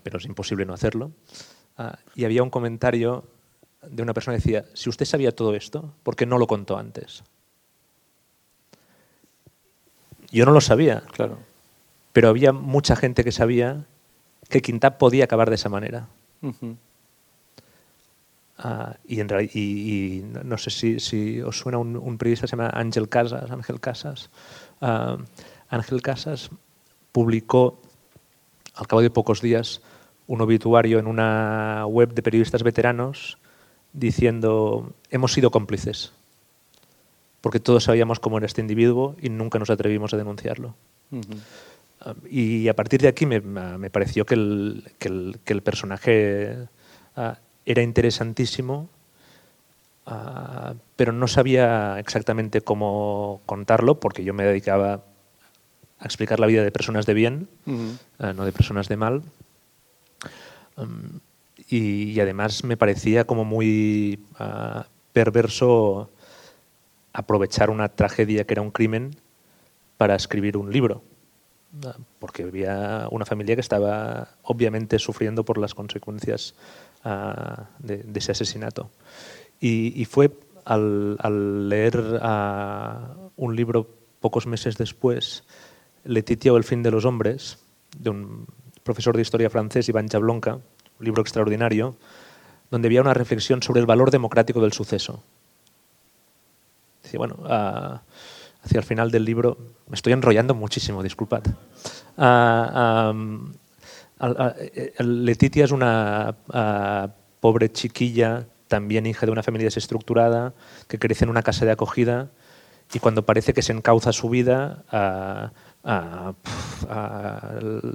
pero 0.04 0.18
es 0.18 0.26
imposible 0.26 0.66
no 0.66 0.74
hacerlo. 0.74 1.12
y 2.16 2.26
había 2.26 2.44
un 2.44 2.50
comentario 2.50 3.24
de 3.82 4.04
una 4.04 4.14
persona 4.14 4.38
que 4.38 4.44
decía, 4.44 4.66
si 4.74 4.90
usted 4.90 5.06
sabía 5.06 5.34
todo 5.34 5.56
esto, 5.56 5.94
¿por 6.04 6.16
qué 6.16 6.26
no 6.26 6.38
lo 6.38 6.48
contó 6.48 6.78
antes? 6.78 7.24
Yo 10.30 10.46
no 10.46 10.52
lo 10.52 10.62
sabía, 10.62 11.04
claro. 11.14 11.40
Pero 12.12 12.30
había 12.30 12.52
mucha 12.52 12.96
gente 12.96 13.24
que 13.24 13.32
sabía 13.32 13.86
que 14.50 14.62
Quintap 14.62 14.98
podía 14.98 15.26
acabar 15.26 15.50
de 15.50 15.56
esa 15.56 15.70
manera. 15.70 16.08
Ah, 18.58 18.96
y, 19.06 19.20
en, 19.20 19.28
y, 19.54 20.24
no 20.44 20.58
sé 20.58 20.72
si, 21.00 21.42
os 21.42 21.60
suena 21.60 21.78
un, 21.78 22.18
periodista 22.18 22.44
que 22.44 22.48
se 22.48 22.56
llama 22.56 22.72
Ángel 22.74 23.08
Casas. 23.10 23.52
Ángel 23.52 23.80
Casas. 23.80 24.30
Ah, 24.82 25.18
Ángel 25.70 26.02
Casas 26.02 26.50
publicó 27.12 27.82
al 28.76 28.88
cabo 28.88 29.02
de 29.02 29.10
pocos 29.10 29.42
días 29.42 29.82
un 30.28 30.42
obituario 30.42 31.00
en 31.00 31.08
una 31.08 31.86
web 31.88 32.14
de 32.14 32.22
periodistas 32.22 32.64
veteranos 32.64 33.38
diciendo, 33.94 34.94
hemos 35.10 35.34
sido 35.34 35.52
cómplices, 35.52 36.12
porque 37.42 37.60
todos 37.60 37.86
sabíamos 37.86 38.20
cómo 38.20 38.38
era 38.38 38.46
este 38.46 38.62
individuo 38.62 39.16
y 39.22 39.30
nunca 39.30 39.58
nos 39.58 39.70
atrevimos 39.70 40.14
a 40.14 40.18
denunciarlo. 40.18 40.76
Y 42.30 42.68
a 42.68 42.76
partir 42.76 43.02
de 43.02 43.08
aquí 43.08 43.26
me, 43.26 43.42
pareció 43.90 44.26
que 44.26 44.36
el, 44.36 44.92
que 45.00 45.08
el, 45.08 45.40
que 45.44 45.54
el 45.54 45.62
personaje 45.62 46.68
ah, 47.16 47.38
era 47.66 47.82
interesantísimo, 47.82 48.90
ah, 50.06 50.74
pero 50.96 51.12
no 51.12 51.28
sabía 51.28 52.00
exactamente 52.00 52.62
cómo 52.62 53.42
contarlo, 53.46 54.00
porque 54.00 54.24
yo 54.24 54.34
me 54.34 54.44
dedicaba 54.44 55.04
a 56.00 56.06
explicar 56.06 56.40
la 56.40 56.48
vida 56.48 56.64
de 56.64 56.72
personas 56.72 57.06
de 57.06 57.14
bien, 57.14 57.50
ah, 58.20 58.34
no 58.34 58.46
de 58.46 58.52
personas 58.52 58.88
de 58.88 58.98
mal. 58.98 59.24
Y, 61.70 62.20
además 62.20 62.64
me 62.64 62.78
parecía 62.78 63.26
como 63.26 63.44
muy 63.44 64.24
perverso 65.12 66.12
aprovechar 67.14 67.72
una 67.72 67.90
tragedia 67.90 68.46
que 68.46 68.54
era 68.54 68.62
un 68.62 68.70
crimen 68.70 69.16
para 69.98 70.16
escribir 70.16 70.56
un 70.56 70.72
libro, 70.72 71.02
porque 72.20 72.44
había 72.44 73.08
una 73.12 73.26
familia 73.26 73.56
que 73.56 73.62
estaba 73.62 74.30
obviamente 74.44 75.00
sufriendo 75.00 75.44
por 75.44 75.58
las 75.58 75.74
consecuencias 75.74 76.56
ah, 77.04 77.68
de, 77.80 78.06
ese 78.16 78.32
asesinato. 78.32 78.90
Y, 79.60 80.06
fue 80.06 80.32
al, 80.66 81.70
leer 81.70 81.98
un 83.36 83.56
libro 83.56 83.88
pocos 84.20 84.48
meses 84.48 84.78
después, 84.78 85.44
Letitia 86.04 86.54
o 86.54 86.58
el 86.58 86.64
fin 86.64 86.84
de 86.84 86.92
los 86.92 87.06
hombres, 87.06 87.58
de 87.98 88.10
un 88.10 88.48
profesor 88.84 89.16
de 89.16 89.22
historia 89.22 89.50
francés, 89.50 89.90
Iván 89.90 90.08
Jablonka, 90.08 90.56
un 90.56 91.06
libro 91.06 91.22
extraordinario, 91.22 91.96
donde 92.70 92.88
había 92.88 93.02
una 93.02 93.14
reflexión 93.14 93.64
sobre 93.64 93.80
el 93.80 93.86
valor 93.86 94.12
democrático 94.12 94.62
del 94.62 94.74
suceso. 94.74 95.24
Dice, 97.04 97.18
bueno, 97.18 97.38
ah, 97.46 98.02
hacia 98.68 98.80
el 98.80 98.86
final 98.86 99.12
del 99.12 99.24
libro, 99.24 99.58
me 99.88 99.96
estoy 99.96 100.12
enrollando 100.12 100.54
muchísimo, 100.54 101.02
disculpad. 101.02 101.44
Uh, 102.18 103.54
Letitia 105.00 105.66
es 105.66 105.72
una 105.72 106.36
pobre 107.40 107.72
chiquilla, 107.72 108.46
también 108.68 109.06
hija 109.06 109.26
de 109.26 109.32
una 109.32 109.42
familia 109.42 109.68
desestructurada, 109.68 110.54
que 110.90 111.00
crece 111.00 111.24
en 111.24 111.30
una 111.30 111.44
casa 111.44 111.66
de 111.66 111.72
acogida 111.72 112.30
y 112.94 113.00
cuando 113.00 113.26
parece 113.26 113.54
que 113.54 113.62
se 113.62 113.72
encauza 113.72 114.12
su 114.12 114.30
vida, 114.30 114.84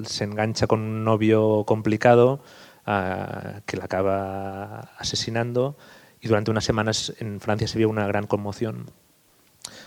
se 0.07 0.25
engancha 0.25 0.67
con 0.67 0.81
un 0.81 1.05
novio 1.05 1.65
complicado 1.67 2.41
que 2.85 3.77
la 3.77 3.85
acaba 3.85 4.91
asesinando 4.99 5.77
y 6.23 6.29
durante 6.29 6.51
unas 6.51 6.65
semanas 6.65 7.13
en 7.19 7.41
Francia 7.41 7.69
se 7.69 7.77
vio 7.77 7.91
una 7.91 8.07
gran 8.07 8.27
conmoción 8.27 8.87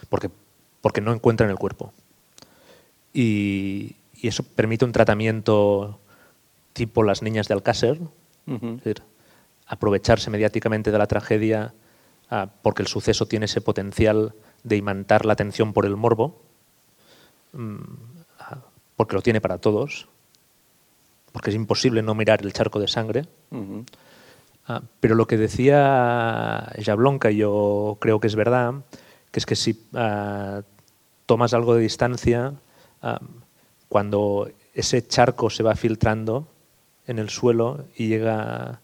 porque, 0.10 0.30
porque 0.86 1.02
no 1.02 1.12
encuentran 1.12 1.50
el 1.50 1.58
cuerpo. 1.58 1.92
Y, 3.12 3.96
eso 4.22 4.44
permite 4.44 4.86
un 4.86 4.92
tratamiento 4.92 6.00
tipo 6.74 7.02
las 7.02 7.24
niñas 7.24 7.48
de 7.48 7.56
Alcácer, 7.56 8.00
aprovecharse 9.66 10.30
mediáticamente 10.30 10.92
de 10.92 10.98
la 11.00 11.08
tragedia 11.08 11.74
ah, 12.30 12.50
porque 12.62 12.84
el 12.84 12.88
suceso 12.88 13.26
tiene 13.26 13.46
ese 13.46 13.62
potencial 13.62 14.36
de 14.64 14.78
imantar 14.78 15.26
la 15.26 15.34
atención 15.34 15.74
por 15.74 15.88
el 15.88 15.96
morbo, 15.96 16.40
mm, 17.54 17.78
ah, 18.42 18.60
porque 18.96 19.16
lo 19.16 19.24
tiene 19.24 19.42
para 19.42 19.58
todos, 19.58 20.08
porque 21.32 21.50
es 21.50 21.56
imposible 21.56 22.04
no 22.04 22.14
mirar 22.14 22.44
el 22.44 22.54
charco 22.54 22.80
de 22.80 22.88
sangre. 22.88 23.26
Ah, 24.68 24.84
pero 25.00 25.16
lo 25.16 25.26
que 25.26 25.38
decía 25.38 26.72
Jablonka, 26.80 27.32
yo 27.32 27.98
creo 28.00 28.20
que 28.20 28.28
es 28.28 28.36
verdad, 28.36 28.76
que 29.32 29.40
es 29.40 29.48
que 29.48 29.56
si 29.56 29.74
tomas 31.26 31.54
algo 31.54 31.76
de 31.76 31.82
distancia, 31.82 32.54
cuando 33.90 34.50
ese 34.74 35.06
charco 35.06 35.50
se 35.50 35.64
va 35.64 35.76
filtrando 35.76 36.48
en 37.08 37.20
el 37.20 37.30
suelo 37.30 37.86
y 37.96 38.08
llega 38.08 38.82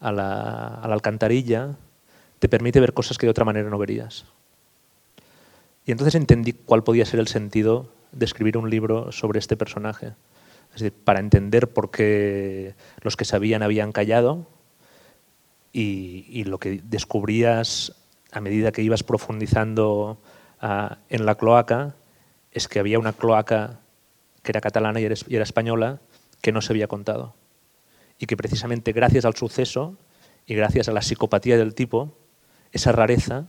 a 0.00 0.12
la, 0.12 0.74
a 0.74 0.88
la 0.88 0.94
alcantarilla, 0.94 1.76
te 2.38 2.48
permite 2.48 2.80
ver 2.80 2.94
cosas 2.94 3.18
que 3.18 3.26
de 3.26 3.30
otra 3.30 3.44
manera 3.44 3.68
no 3.68 3.78
verías. 3.78 4.24
Y 5.84 5.92
entonces 5.92 6.14
entendí 6.14 6.52
cuál 6.52 6.84
podía 6.84 7.04
ser 7.04 7.20
el 7.20 7.28
sentido 7.28 7.90
de 8.12 8.24
escribir 8.24 8.56
un 8.56 8.70
libro 8.70 9.12
sobre 9.12 9.38
este 9.38 9.56
personaje 9.56 10.14
para 11.04 11.20
entender 11.20 11.72
por 11.72 11.90
qué 11.90 12.74
los 13.02 13.16
que 13.16 13.24
sabían 13.24 13.62
habían 13.62 13.92
callado 13.92 14.46
y, 15.72 16.44
lo 16.44 16.58
que 16.58 16.80
descubrías 16.84 17.92
a 18.32 18.40
medida 18.40 18.72
que 18.72 18.82
ibas 18.82 19.02
profundizando 19.02 20.18
en 20.60 21.26
la 21.26 21.34
cloaca 21.36 21.94
es 22.52 22.68
que 22.68 22.78
había 22.80 22.98
una 22.98 23.12
cloaca 23.12 23.80
que 24.42 24.52
era 24.52 24.60
catalana 24.60 25.00
y 25.00 25.04
era, 25.04 25.14
y 25.26 25.34
era 25.34 25.44
española, 25.44 26.00
que 26.42 26.52
no 26.52 26.60
se 26.60 26.72
había 26.72 26.88
contado. 26.88 27.34
Y 28.18 28.26
que 28.26 28.36
precisamente 28.36 28.92
gracias 28.92 29.24
al 29.24 29.34
suceso 29.36 29.96
y 30.46 30.54
gracias 30.54 30.88
a 30.88 30.92
la 30.92 31.02
psicopatía 31.02 31.56
del 31.56 31.74
tipo, 31.74 32.16
esa 32.72 32.92
rareza 32.92 33.46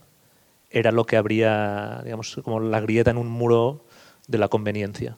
era 0.70 0.92
lo 0.92 1.04
que 1.04 1.16
habría, 1.16 2.00
digamos, 2.04 2.36
como 2.42 2.60
la 2.60 2.80
grieta 2.80 3.10
en 3.10 3.18
un 3.18 3.28
muro 3.28 3.84
de 4.28 4.38
la 4.38 4.48
conveniencia. 4.48 5.16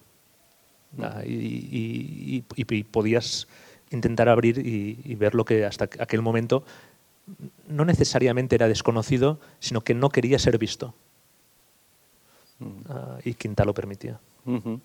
Ah, 1.01 1.23
y, 1.25 1.33
y- 1.33 2.45
y- 2.57 2.65
y 2.75 2.85
podías 2.85 3.49
intentar 3.91 4.29
abrir 4.29 4.59
y 4.65 5.15
ver 5.17 5.35
lo 5.35 5.45
que 5.45 5.65
hasta 5.65 5.85
aquel 5.85 6.23
momento 6.23 6.65
no 7.69 7.85
necesariamente 7.85 8.55
era 8.57 8.69
desconocido, 8.69 9.41
sino 9.61 9.81
que 9.83 9.95
no 9.95 10.09
quería 10.11 10.39
ser 10.39 10.59
visto. 10.59 10.95
Ah, 12.89 13.19
y 13.25 13.35
Quinta 13.35 13.65
lo 13.65 13.75
permitía. 13.75 14.19
En 14.47 14.81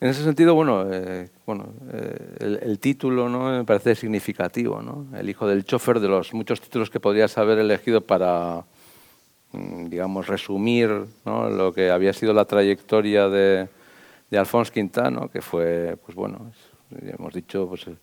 ese 0.00 0.22
sentido, 0.22 0.54
bueno, 0.54 0.86
eh, 0.92 1.30
bueno 1.46 1.66
eh, 1.92 2.36
el, 2.40 2.58
el 2.62 2.78
título 2.78 3.28
¿no? 3.28 3.50
me 3.50 3.64
parece 3.64 3.94
significativo, 3.94 4.82
¿no? 4.82 5.06
El 5.16 5.28
hijo 5.30 5.46
del 5.46 5.64
chofer, 5.64 6.00
de 6.00 6.08
los 6.08 6.34
muchos 6.34 6.60
títulos 6.60 6.90
que 6.90 7.00
podrías 7.00 7.38
haber 7.38 7.58
elegido 7.58 8.02
para, 8.02 8.64
mm, 9.52 9.86
digamos, 9.86 10.26
resumir 10.26 10.90
¿no? 11.24 11.48
lo 11.48 11.72
que 11.72 11.90
había 11.90 12.12
sido 12.12 12.34
la 12.34 12.44
trayectoria 12.44 13.28
de, 13.28 13.68
de 14.30 14.38
Alphonse 14.38 14.72
Quintano, 14.72 15.30
que 15.30 15.40
fue, 15.40 15.96
pues 16.04 16.14
bueno, 16.14 16.52
ya 16.90 17.14
hemos 17.18 17.32
dicho, 17.32 17.66
pues 17.66 17.86
eh, 17.88 17.94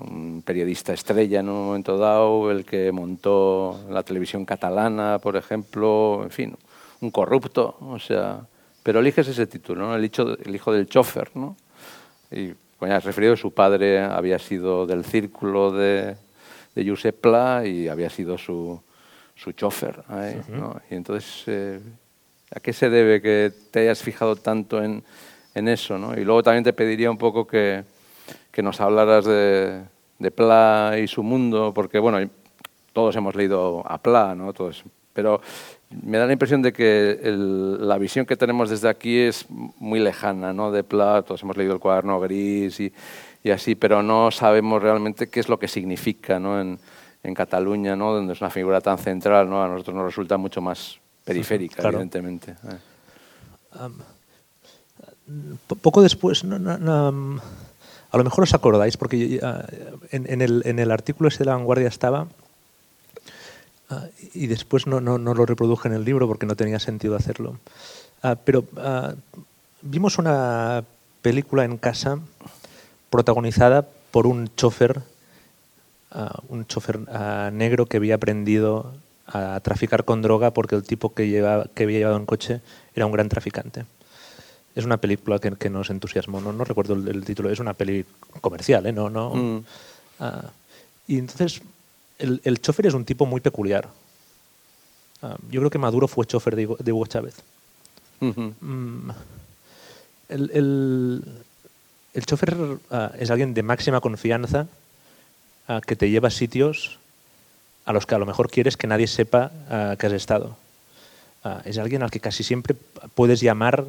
un 0.00 0.42
periodista 0.44 0.92
estrella 0.92 1.40
en 1.40 1.48
un 1.48 1.66
momento 1.66 1.98
dado, 1.98 2.50
el 2.50 2.64
que 2.64 2.90
montó 2.92 3.84
la 3.90 4.02
televisión 4.02 4.44
catalana, 4.44 5.18
por 5.18 5.36
ejemplo, 5.36 6.22
en 6.24 6.30
fin, 6.30 6.56
un 7.00 7.10
corrupto, 7.10 7.76
o 7.80 7.98
sea, 7.98 8.40
pero 8.82 9.00
eliges 9.00 9.28
ese 9.28 9.46
título, 9.46 9.86
¿no? 9.86 9.96
el, 9.96 10.04
hijo, 10.04 10.36
el 10.44 10.54
hijo 10.54 10.72
del 10.72 10.88
chofer, 10.88 11.30
¿no? 11.34 11.56
Y 12.30 12.52
como 12.78 12.90
ya 12.90 12.96
has 12.96 13.04
referido, 13.04 13.36
su 13.36 13.52
padre 13.52 14.00
había 14.00 14.38
sido 14.38 14.86
del 14.86 15.04
círculo 15.04 15.72
de, 15.72 16.16
de 16.74 16.88
Josep 16.88 17.20
Pla 17.20 17.66
y 17.66 17.88
había 17.88 18.10
sido 18.10 18.36
su, 18.36 18.80
su 19.34 19.52
chofer. 19.52 20.02
¿no? 20.48 20.80
Y 20.90 20.94
entonces, 20.94 21.44
eh, 21.46 21.80
¿a 22.54 22.60
qué 22.60 22.72
se 22.72 22.90
debe 22.90 23.22
que 23.22 23.52
te 23.70 23.80
hayas 23.80 24.02
fijado 24.02 24.36
tanto 24.36 24.82
en, 24.82 25.02
en 25.54 25.68
eso? 25.68 25.98
¿no? 25.98 26.18
Y 26.18 26.24
luego 26.24 26.42
también 26.42 26.64
te 26.64 26.72
pediría 26.72 27.10
un 27.10 27.18
poco 27.18 27.46
que, 27.46 27.84
que 28.50 28.62
nos 28.62 28.80
hablaras 28.80 29.24
de, 29.24 29.82
de 30.18 30.30
Pla 30.30 30.96
y 31.02 31.06
su 31.06 31.22
mundo, 31.22 31.72
porque 31.74 31.98
bueno, 31.98 32.28
todos 32.92 33.16
hemos 33.16 33.34
leído 33.34 33.82
a 33.86 33.98
Pla, 33.98 34.34
¿no? 34.34 34.52
Todos, 34.52 34.84
pero 35.12 35.40
me 35.90 36.18
da 36.18 36.26
la 36.26 36.32
impresión 36.32 36.62
de 36.62 36.72
que 36.72 37.20
el- 37.22 37.86
la 37.86 37.96
visión 37.98 38.26
que 38.26 38.36
tenemos 38.36 38.70
desde 38.70 38.88
aquí 38.88 39.18
es 39.18 39.46
muy 39.50 40.00
lejana, 40.00 40.52
¿no? 40.52 40.70
De 40.72 40.82
Pla, 40.84 41.22
todos 41.22 41.42
hemos 41.42 41.56
leído 41.56 41.74
el 41.74 41.80
cuaderno 41.80 42.18
gris 42.20 42.80
y, 42.80 42.92
y 43.44 43.50
así, 43.50 43.74
pero 43.76 44.02
no 44.02 44.30
sabemos 44.30 44.82
realmente 44.82 45.28
qué 45.28 45.40
es 45.40 45.48
lo 45.48 45.58
que 45.58 45.68
significa, 45.68 46.38
¿no? 46.40 46.60
En, 46.60 46.78
en 47.22 47.34
Cataluña, 47.34 47.94
¿no? 47.96 48.12
Donde 48.12 48.32
es 48.32 48.40
una 48.40 48.50
figura 48.50 48.80
tan 48.80 48.98
central, 48.98 49.48
¿no? 49.48 49.62
A 49.62 49.68
nosotros 49.68 49.94
nos 49.96 50.04
resulta 50.06 50.36
mucho 50.36 50.60
más 50.60 50.98
periférica, 51.24 51.76
Claro. 51.76 51.98
evidentemente. 51.98 52.54
Po- 55.66 55.76
poco 55.76 56.02
después, 56.02 56.44
no- 56.44 56.58
no- 56.58 56.78
no, 56.78 57.40
a 58.12 58.16
lo 58.16 58.24
mejor 58.24 58.44
os 58.44 58.54
acordáis, 58.54 58.96
porque 58.96 59.40
ah, 59.42 59.64
en, 60.12 60.30
en 60.30 60.40
el, 60.40 60.62
en 60.64 60.78
el 60.78 60.90
artículo 60.92 61.28
ese 61.28 61.38
de 61.40 61.46
la 61.46 61.56
vanguardia 61.56 61.88
estaba, 61.88 62.28
ah, 63.90 64.06
y 64.34 64.46
después 64.46 64.86
no, 64.86 65.00
no, 65.00 65.18
no 65.18 65.34
lo 65.34 65.46
reproduje 65.46 65.88
en 65.88 65.94
el 65.94 66.04
libro 66.04 66.26
porque 66.26 66.46
no 66.46 66.56
tenía 66.56 66.78
sentido 66.78 67.16
hacerlo. 67.16 67.58
Ah, 68.22 68.36
pero 68.36 68.64
ah, 68.76 69.14
vimos 69.82 70.18
una 70.18 70.84
película 71.22 71.64
en 71.64 71.76
casa 71.76 72.18
protagonizada 73.10 73.86
por 74.10 74.26
un 74.26 74.48
chofer, 74.56 75.02
un 76.48 76.66
chofer 76.66 77.00
negro 77.52 77.86
que 77.86 77.98
había 77.98 78.14
aprendido 78.14 78.94
a 79.26 79.60
traficar 79.60 80.04
con 80.04 80.22
droga 80.22 80.52
porque 80.52 80.76
el 80.76 80.82
tipo 80.82 81.12
que, 81.12 81.28
lleva, 81.28 81.66
que 81.74 81.82
había 81.82 81.98
llevado 81.98 82.16
en 82.16 82.26
coche 82.26 82.60
era 82.94 83.06
un 83.06 83.12
gran 83.12 83.28
traficante. 83.28 83.84
Es 84.74 84.84
una 84.84 84.98
película 84.98 85.38
que, 85.38 85.52
que 85.52 85.70
nos 85.70 85.90
entusiasmó, 85.90 86.40
no, 86.40 86.52
no 86.52 86.64
recuerdo 86.64 86.94
el, 86.94 87.08
el 87.08 87.24
título, 87.24 87.50
es 87.50 87.60
una 87.60 87.74
peli 87.74 88.04
comercial, 88.40 88.86
¿eh? 88.86 88.92
No, 88.92 89.10
no, 89.10 89.34
Mm. 89.34 89.64
Y 91.08 91.18
entonces, 91.18 91.60
el, 92.18 92.40
el 92.44 92.60
chofer 92.60 92.86
es 92.86 92.94
un 92.94 93.04
tipo 93.04 93.26
muy 93.26 93.40
peculiar. 93.40 93.88
Ah, 95.22 95.36
yo 95.50 95.60
creo 95.60 95.70
que 95.70 95.78
Maduro 95.78 96.08
fue 96.08 96.26
chofer 96.26 96.56
de, 96.56 96.66
Hugo- 96.68 96.76
de 96.78 96.92
Hugo 96.92 97.06
Chávez. 97.06 97.34
Mm, 98.20 99.10
el, 100.28 100.50
el, 100.52 101.22
el 102.14 102.26
chofer 102.26 102.56
ah, 102.90 103.12
es 103.18 103.30
alguien 103.30 103.54
de 103.54 103.62
máxima 103.62 104.00
confianza 104.00 104.66
ah, 105.68 105.80
que 105.86 105.96
te 105.96 106.10
lleva 106.10 106.28
a 106.28 106.30
sitios 106.30 106.98
a 107.84 107.92
los 107.92 108.06
que 108.06 108.14
a 108.14 108.18
lo 108.18 108.26
mejor 108.26 108.50
quieres 108.50 108.76
que 108.76 108.86
nadie 108.88 109.06
sepa 109.06 109.52
que 109.98 110.06
has 110.08 110.12
estado. 110.12 110.56
Es 111.64 111.78
alguien 111.78 112.02
al 112.02 112.10
que 112.10 112.18
casi 112.18 112.42
siempre 112.42 112.74
puedes 113.14 113.40
llamar 113.40 113.84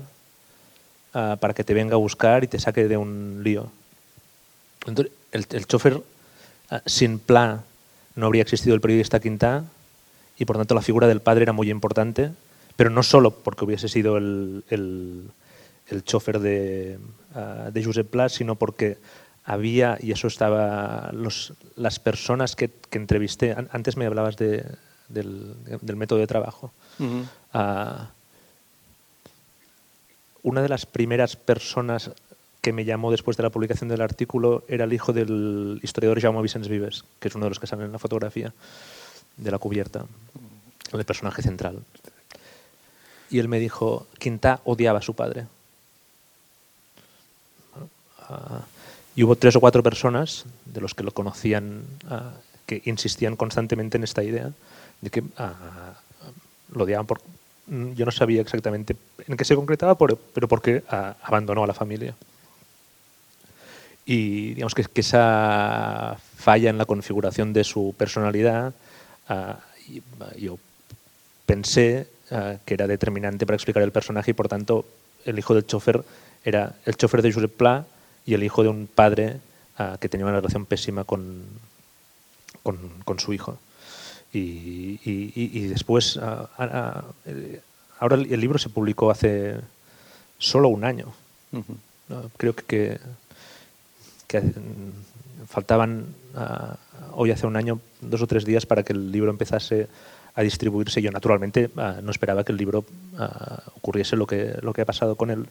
para 1.11 1.55
que 1.55 1.63
te 1.63 1.73
venga 1.73 1.95
a 1.95 1.97
buscar 1.97 2.43
y 2.43 2.47
te 2.47 2.59
saque 2.59 2.87
de 2.87 2.95
un 2.95 3.41
lío. 3.43 3.71
Entonces, 4.85 5.11
el, 5.31 5.47
el 5.49 5.65
chofer, 5.65 5.99
sin 6.85 7.17
Pla, 7.17 7.63
no 8.17 8.25
habría 8.25 8.41
existido 8.41 8.75
el 8.75 8.81
periodista 8.81 9.21
Quintá 9.21 9.63
y 10.37 10.43
por 10.43 10.57
tanto 10.57 10.75
la 10.75 10.81
figura 10.81 11.07
del 11.07 11.21
padre 11.21 11.43
era 11.43 11.53
muy 11.53 11.69
importante, 11.71 12.31
pero 12.75 12.89
no 12.89 13.01
solo 13.03 13.31
porque 13.31 13.63
hubiese 13.63 13.87
sido 13.87 14.17
el, 14.17 14.63
el, 14.69 15.29
el 15.87 16.03
chofer 16.03 16.39
de, 16.39 16.99
ah, 17.33 17.69
de 17.71 17.83
Josep 17.83 18.09
Pla, 18.09 18.27
sino 18.29 18.55
porque 18.55 18.97
había, 19.45 19.97
y 20.01 20.11
eso 20.11 20.27
estaba, 20.27 21.09
los, 21.13 21.53
las 21.77 21.99
personas 21.99 22.55
que, 22.57 22.69
que 22.89 22.97
entrevisté, 22.97 23.53
an- 23.53 23.69
antes 23.71 23.95
me 23.95 24.05
hablabas 24.05 24.35
de, 24.35 24.65
del, 25.07 25.53
del 25.81 25.95
método 25.95 26.19
de 26.19 26.27
trabajo. 26.27 26.71
Ah, 27.53 28.09
una 30.43 30.61
de 30.61 30.69
las 30.69 30.85
primeras 30.85 31.35
personas 31.35 32.11
que 32.67 32.73
me 32.73 32.83
llamó 32.83 33.11
después 33.11 33.37
de 33.37 33.43
la 33.43 33.49
publicación 33.49 33.87
del 33.87 34.01
artículo 34.01 34.65
era 34.67 34.83
el 34.83 34.91
hijo 34.91 35.13
del 35.13 35.79
historiador 35.83 36.19
Jaume 36.19 36.41
Vicens 36.41 36.67
Vives, 36.67 37.05
que 37.17 37.29
es 37.29 37.35
uno 37.35 37.45
de 37.45 37.51
los 37.51 37.61
que 37.61 37.65
salen 37.65 37.85
en 37.85 37.93
la 37.93 37.97
fotografía 37.97 38.53
de 39.37 39.51
la 39.51 39.57
cubierta, 39.57 40.05
el 40.91 41.05
personaje 41.05 41.41
central. 41.41 41.79
Y 43.29 43.39
él 43.39 43.47
me 43.47 43.59
dijo, 43.59 44.05
Quintá 44.19 44.59
odiaba 44.65 44.99
a 44.99 45.01
su 45.01 45.13
padre. 45.13 45.45
Y 49.15 49.23
hubo 49.23 49.37
tres 49.37 49.55
o 49.55 49.61
cuatro 49.61 49.81
personas 49.81 50.43
de 50.65 50.81
los 50.81 50.93
que 50.93 51.03
lo 51.03 51.13
conocían 51.13 51.85
ah, 52.09 52.33
que 52.65 52.81
insistían 52.83 53.37
constantemente 53.37 53.95
en 53.95 54.03
esta 54.03 54.25
idea 54.25 54.51
de 54.99 55.09
que 55.09 55.23
ah, 55.37 55.93
lo 56.73 56.83
odiaban 56.83 57.05
por... 57.05 57.21
Yo 57.67 58.03
no 58.03 58.11
sabía 58.11 58.41
exactamente 58.41 58.97
en 59.25 59.37
qué 59.37 59.45
se 59.45 59.55
concretaba, 59.55 59.97
pero 59.97 60.49
porque 60.49 60.83
ah, 60.89 61.15
abandonó 61.23 61.63
a 61.63 61.67
la 61.67 61.73
familia. 61.73 62.13
Y 64.09 64.53
digamos 64.53 64.73
que, 64.73 64.83
que 64.85 65.01
esa 65.01 66.17
falla 66.37 66.69
en 66.69 66.77
la 66.77 66.85
configuración 66.85 67.51
de 67.51 67.65
su 67.65 67.93
personalidad, 67.97 68.73
y- 69.89 70.01
yo 70.39 70.57
pensé 71.45 72.07
ah, 72.31 72.55
que 72.65 72.73
era 72.73 72.87
determinante 72.87 73.45
para 73.45 73.55
explicar 73.57 73.83
el 73.83 73.91
personaje 73.91 74.31
y 74.31 74.33
por 74.33 74.47
tanto 74.47 74.85
el 75.25 75.37
hijo 75.37 75.53
del 75.53 75.65
chofer 75.67 76.03
era 76.45 76.75
el 76.85 76.95
chofer 76.95 77.21
de 77.21 77.33
Josep 77.33 77.51
Pla 77.51 77.85
y 78.25 78.33
el 78.33 78.43
hijo 78.43 78.63
de 78.63 78.69
un 78.69 78.87
padre 78.87 79.39
ah, 79.77 79.97
que 79.99 80.07
tenía 80.09 80.25
una 80.25 80.35
relación 80.37 80.65
pésima 80.65 81.03
con, 81.03 81.43
con, 82.63 82.77
con 83.03 83.19
su 83.19 83.33
hijo. 83.33 83.59
Y, 84.33 84.99
y- 85.03 85.31
y- 85.35 85.67
después, 85.67 86.17
ahora 86.17 87.03
el, 87.25 88.39
libro 88.39 88.59
se 88.59 88.69
publicó 88.69 89.09
hace 89.11 89.55
solo 90.37 90.67
un 90.69 90.83
año. 90.85 91.13
¿no? 91.51 92.29
Creo 92.37 92.53
que, 92.55 92.63
que, 92.63 92.99
que, 94.27 94.43
faltaban 95.47 96.05
ah, 96.35 96.77
hoy 97.13 97.31
hace 97.31 97.47
un 97.47 97.55
año, 97.55 97.79
dos 98.01 98.21
o 98.21 98.27
tres 98.27 98.45
días 98.45 98.65
para 98.65 98.83
que 98.83 98.93
el 98.93 99.11
libro 99.11 99.31
empezase 99.31 99.87
a 100.35 100.41
distribuirse. 100.43 101.01
Yo 101.01 101.11
naturalmente 101.11 101.69
ah, 101.77 101.99
no 102.03 102.11
esperaba 102.11 102.43
que 102.43 102.51
el 102.51 102.57
libro 102.57 102.85
ah, 103.17 103.63
ocurriese 103.75 104.15
lo 104.15 104.27
que, 104.27 104.55
lo 104.61 104.73
que 104.73 104.81
ha 104.81 104.85
pasado 104.85 105.15
con 105.15 105.31
él. 105.31 105.47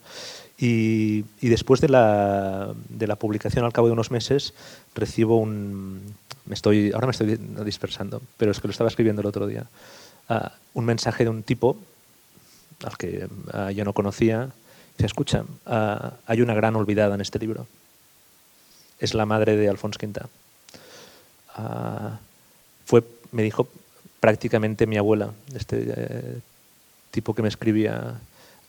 Y, 0.59 1.23
después 1.41 1.81
de 1.81 1.89
la, 1.89 2.73
de 2.89 3.07
la 3.07 3.17
publicación, 3.17 3.65
al 3.65 3.73
cabo 3.73 3.89
de 3.89 3.95
unos 3.95 4.11
meses, 4.11 4.55
recibo 4.95 5.39
un... 5.39 6.15
Me 6.45 6.55
estoy, 6.55 6.93
ahora 6.93 7.09
me 7.09 7.11
estoy 7.11 7.37
dispersando, 7.65 8.23
pero 8.37 8.53
es 8.53 8.61
que 8.61 8.69
lo 8.69 8.71
estaba 8.71 8.89
escribiendo 8.89 9.21
el 9.21 9.27
otro 9.27 9.49
día. 9.49 9.67
un 10.75 10.85
mensaje 10.85 11.25
de 11.25 11.31
un 11.31 11.43
tipo 11.43 11.77
al 12.85 12.97
que 12.97 13.27
yo 13.75 13.85
no 13.85 13.93
conocía. 13.93 14.51
Dice, 14.97 15.07
escucha, 15.07 15.45
hay 15.65 16.41
una 16.41 16.55
gran 16.55 16.77
olvidada 16.77 17.17
en 17.17 17.21
este 17.21 17.41
libro. 17.41 17.67
Es 18.99 19.15
la 19.15 19.27
madre 19.27 19.57
de 19.57 19.69
Alfonso 19.69 19.99
Quinta. 19.99 20.29
Ah, 21.55 22.19
fue, 22.85 23.03
me 23.33 23.43
dijo, 23.43 23.69
prácticamente 24.21 24.87
mi 24.87 24.97
abuela, 24.97 25.33
este 25.55 25.85
eh, 25.87 26.39
tipo 27.11 27.35
que 27.35 27.43
me 27.43 27.49
escribía, 27.49 28.15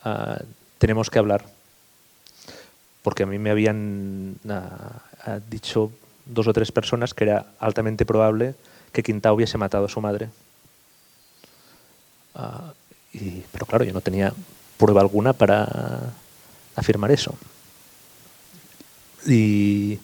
ah, 0.04 0.42
tenemos 0.78 1.10
que 1.10 1.20
hablar. 1.20 1.46
porque 3.04 3.24
a 3.24 3.26
mí 3.26 3.40
me 3.40 3.52
habían 3.52 4.36
ah, 4.50 5.40
dicho 5.50 5.92
dos 6.26 6.48
o 6.48 6.54
tres 6.54 6.72
personas 6.74 7.14
que 7.14 7.24
era 7.24 7.46
altamente 7.60 8.06
probable 8.06 8.56
que 8.92 9.04
Quintao 9.04 9.36
hubiese 9.36 9.58
matado 9.58 9.86
a 9.86 9.90
su 9.90 10.02
madre. 10.02 10.30
Y, 13.14 13.44
pero 13.52 13.66
claro, 13.66 13.86
yo 13.86 13.94
no 13.94 14.02
tenía 14.02 14.34
prueba 14.78 15.02
alguna 15.02 15.34
para 15.34 16.14
afirmar 16.76 17.12
eso. 17.12 17.34
Y, 19.28 20.00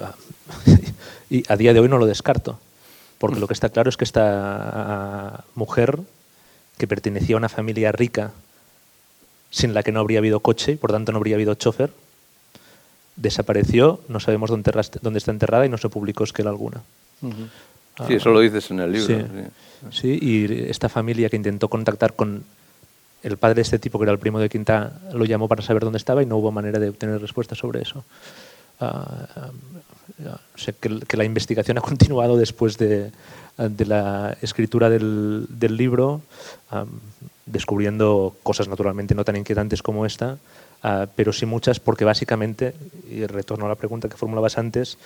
ah, 0.00 0.14
y, 1.30 1.42
a 1.48 1.56
día 1.56 1.72
de 1.72 1.80
hoy 1.80 1.88
no 1.88 1.98
lo 1.98 2.06
descarto, 2.06 2.60
porque 3.18 3.40
lo 3.40 3.48
que 3.48 3.54
está 3.54 3.70
claro 3.70 3.88
es 3.88 3.96
que 3.96 4.04
esta 4.04 5.44
mujer, 5.54 5.98
que 6.78 6.86
pertenecía 6.86 7.36
a 7.36 7.38
una 7.38 7.48
familia 7.48 7.92
rica, 7.92 8.32
sin 9.50 9.74
la 9.74 9.82
que 9.82 9.92
no 9.92 10.00
habría 10.00 10.18
habido 10.18 10.40
coche 10.40 10.72
y 10.72 10.76
por 10.76 10.92
tanto 10.92 11.12
no 11.12 11.18
habría 11.18 11.36
habido 11.36 11.54
chofer, 11.54 11.90
desapareció, 13.16 14.00
no 14.08 14.20
sabemos 14.20 14.50
dónde, 14.50 14.72
dónde 15.00 15.18
está 15.18 15.30
enterrada 15.30 15.64
y 15.64 15.68
no 15.68 15.78
se 15.78 15.88
publicó 15.88 16.24
esquela 16.24 16.50
alguna. 16.50 16.82
Sí, 18.06 18.14
eso 18.14 18.30
lo 18.30 18.40
dices 18.40 18.70
en 18.70 18.80
el 18.80 18.92
libro. 18.92 19.24
Sí, 19.90 20.18
y 20.20 20.68
esta 20.68 20.88
familia 20.88 21.30
que 21.30 21.36
intentó 21.36 21.68
contactar 21.68 22.14
con 22.14 22.44
el 23.22 23.36
padre 23.36 23.56
de 23.56 23.62
este 23.62 23.78
tipo, 23.78 23.98
que 23.98 24.04
era 24.04 24.12
el 24.12 24.18
primo 24.18 24.38
de 24.38 24.48
Quinta, 24.48 25.00
lo 25.12 25.24
llamó 25.24 25.48
para 25.48 25.62
saber 25.62 25.82
dónde 25.82 25.98
estaba 25.98 26.22
y 26.22 26.26
no 26.26 26.36
hubo 26.36 26.52
manera 26.52 26.78
de 26.78 26.90
obtener 26.90 27.20
respuesta 27.20 27.54
sobre 27.54 27.82
eso. 27.82 28.04
Uh, 28.80 30.36
que, 30.80 31.16
la 31.16 31.24
investigación 31.24 31.78
ha 31.78 31.80
continuado 31.80 32.36
después 32.36 32.78
de, 32.78 33.10
la 33.56 34.36
escritura 34.42 34.90
del, 34.90 35.46
libro, 35.76 36.22
descubriendo 37.46 38.36
cosas 38.42 38.68
naturalmente 38.68 39.14
no 39.14 39.24
tan 39.24 39.36
inquietantes 39.36 39.82
como 39.82 40.06
esta, 40.06 40.38
Ah, 40.82 41.06
pero 41.16 41.32
sí 41.32 41.46
muchas 41.46 41.80
porque 41.80 42.04
básicamente, 42.04 42.74
y 43.10 43.26
retorno 43.26 43.66
a 43.66 43.68
la 43.68 43.74
pregunta 43.74 44.08
que 44.08 44.16
formulabas 44.16 44.58
antes, 44.58 44.98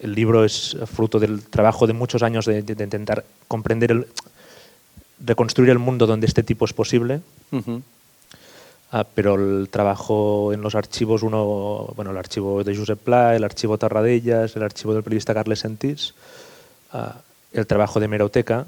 el 0.00 0.14
libro 0.14 0.44
es 0.44 0.76
fruto 0.86 1.18
del 1.18 1.42
trabajo 1.42 1.86
de 1.86 1.92
muchos 1.92 2.22
años 2.22 2.46
de, 2.46 2.60
intentar 2.60 3.24
comprender, 3.46 3.90
el, 3.90 4.06
reconstruir 5.24 5.70
el 5.70 5.78
mundo 5.78 6.06
donde 6.06 6.26
este 6.26 6.42
tipo 6.42 6.64
es 6.64 6.72
posible. 6.72 7.20
Ah, 8.90 9.04
pero 9.14 9.34
el 9.34 9.68
trabajo 9.68 10.52
en 10.52 10.62
los 10.62 10.74
archivos, 10.74 11.22
uno, 11.22 11.92
bueno, 11.94 12.10
el 12.10 12.16
archivo 12.16 12.64
de 12.64 12.74
Josep 12.74 12.98
Pla, 12.98 13.36
el 13.36 13.44
archivo 13.44 13.76
Tarradellas, 13.76 14.56
el 14.56 14.62
archivo 14.62 14.94
del 14.94 15.02
periodista 15.02 15.34
Carles 15.34 15.60
Sentís, 15.60 16.14
ah, 16.92 17.16
el 17.52 17.66
trabajo 17.66 18.00
de 18.00 18.08
Meroteca, 18.08 18.66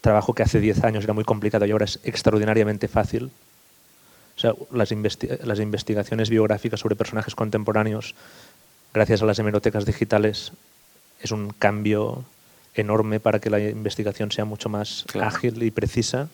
trabajo 0.00 0.34
que 0.34 0.44
hace 0.44 0.60
10 0.60 0.84
años 0.84 1.02
era 1.02 1.14
muy 1.14 1.24
complicado 1.24 1.66
y 1.66 1.72
ahora 1.72 1.86
es 1.86 1.98
extraordinariamente 2.04 2.86
fácil 2.86 3.30
o 4.36 4.40
sea, 4.40 4.54
las, 4.70 4.90
las 5.44 5.60
investigaciones 5.60 6.28
biográficas 6.28 6.80
sobre 6.80 6.94
personajes 6.94 7.34
contemporáneos, 7.34 8.14
gracias 8.92 9.22
a 9.22 9.26
las 9.26 9.38
hemerotecas 9.38 9.86
digitales, 9.86 10.52
es 11.22 11.30
un 11.30 11.50
cambio 11.58 12.24
enorme 12.80 13.20
para 13.20 13.38
que 13.38 13.50
la 13.50 13.60
investigación 13.60 14.30
sea 14.32 14.44
mucho 14.44 14.68
más 14.68 15.04
ágil 15.20 15.62
y 15.62 15.70
precisa. 15.70 16.28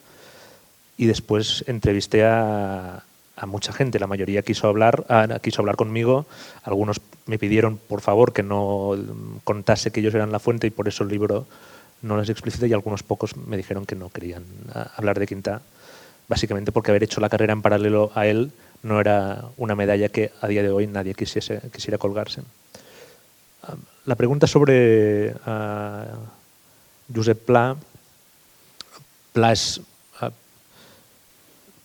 Y 0.97 1.05
después 1.05 1.63
entrevisté 1.67 2.23
a, 2.23 3.03
a, 3.35 3.45
mucha 3.45 3.73
gente, 3.73 3.99
la 3.99 4.07
mayoría 4.07 4.43
quiso 4.43 4.67
hablar, 4.67 5.05
quiso 5.41 5.61
hablar 5.61 5.75
conmigo, 5.75 6.25
algunos 6.63 7.01
me 7.25 7.39
pidieron 7.39 7.77
por 7.77 8.01
favor 8.01 8.33
que 8.33 8.43
no 8.43 8.95
contase 9.43 9.91
que 9.91 10.01
ellos 10.01 10.13
eran 10.13 10.31
la 10.31 10.39
fuente 10.39 10.67
y 10.67 10.69
por 10.69 10.87
eso 10.87 11.03
el 11.03 11.09
libro 11.09 11.47
no 12.01 12.17
les 12.17 12.29
explicita 12.29 12.67
y 12.67 12.73
algunos 12.73 13.01
pocos 13.01 13.35
me 13.37 13.57
dijeron 13.57 13.85
que 13.85 13.95
no 13.95 14.09
querían 14.09 14.43
hablar 14.95 15.19
de 15.19 15.25
Quinta 15.25 15.61
básicamente 16.27 16.71
porque 16.71 16.91
haber 16.91 17.03
hecho 17.03 17.21
la 17.21 17.29
carrera 17.29 17.53
en 17.53 17.61
paralelo 17.61 18.11
a 18.13 18.27
él 18.27 18.51
no 18.81 18.99
era 18.99 19.45
una 19.57 19.75
medalla 19.75 20.09
que 20.09 20.31
a 20.41 20.47
día 20.47 20.61
de 20.61 20.69
hoy 20.69 20.87
nadie 20.87 21.13
quisiese, 21.13 21.61
quisiera 21.71 21.97
colgarse. 21.97 22.41
La 24.05 24.15
pregunta 24.15 24.47
sobre 24.47 25.31
uh, 25.31 27.13
Josep 27.13 27.45
Pla. 27.45 27.75
Pla 29.31 29.51
es 29.51 29.79
uh, 30.21 30.29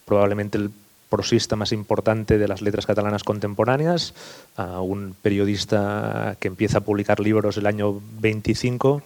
probablemente 0.05 0.59
el 0.59 0.71
prosista 1.09 1.57
más 1.57 1.73
importante 1.73 2.39
de 2.39 2.49
las 2.49 2.61
letras 2.61 2.85
catalanas 2.85 3.25
contemporáneas, 3.25 4.13
un 4.59 5.17
periodista 5.23 6.37
que 6.39 6.49
empieza 6.49 6.79
a 6.79 6.81
publicar 6.83 7.19
libros 7.19 7.57
el 7.57 7.67
año 7.67 7.99
25 8.21 9.03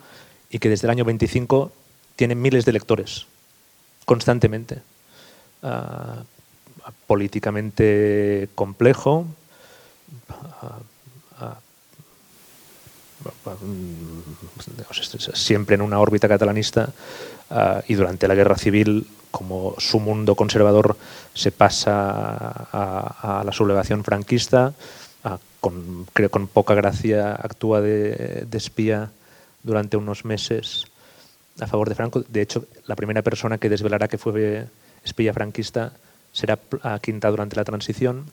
y 0.50 0.58
que 0.58 0.68
desde 0.68 0.88
el 0.88 0.90
año 0.90 1.04
25 1.04 1.70
tiene 2.16 2.34
miles 2.34 2.64
de 2.64 2.72
lectores 2.72 3.26
constantemente. 4.04 4.82
Ah, 5.62 6.24
políticamente 7.06 8.48
complejo, 8.56 9.26
ah, 10.28 10.80
siempre 15.34 15.74
en 15.74 15.82
una 15.82 16.00
órbita 16.00 16.28
catalanista 16.28 16.90
y 17.86 17.94
durante 17.94 18.28
la 18.28 18.34
guerra 18.34 18.56
civil, 18.56 19.06
como 19.30 19.74
su 19.78 20.00
mundo 20.00 20.34
conservador 20.34 20.96
se 21.34 21.52
pasa 21.52 22.10
a, 22.72 23.42
la 23.44 23.52
sublevación 23.52 24.04
franquista, 24.04 24.74
con, 25.60 26.06
creo 26.12 26.30
con 26.30 26.48
poca 26.48 26.74
gracia 26.74 27.34
actúa 27.34 27.80
de, 27.80 28.46
de 28.48 28.58
espía 28.58 29.10
durante 29.62 29.96
unos 29.96 30.24
meses 30.24 30.86
a 31.60 31.66
favor 31.66 31.88
de 31.88 31.94
Franco. 31.94 32.24
De 32.28 32.42
hecho, 32.42 32.66
la 32.86 32.96
primera 32.96 33.22
persona 33.22 33.58
que 33.58 33.68
desvelará 33.68 34.08
que 34.08 34.18
fue 34.18 34.66
espía 35.04 35.32
franquista 35.32 35.92
será 36.32 36.58
a 36.82 36.98
Quinta 36.98 37.30
durante 37.30 37.56
la 37.56 37.64
transición 37.64 38.26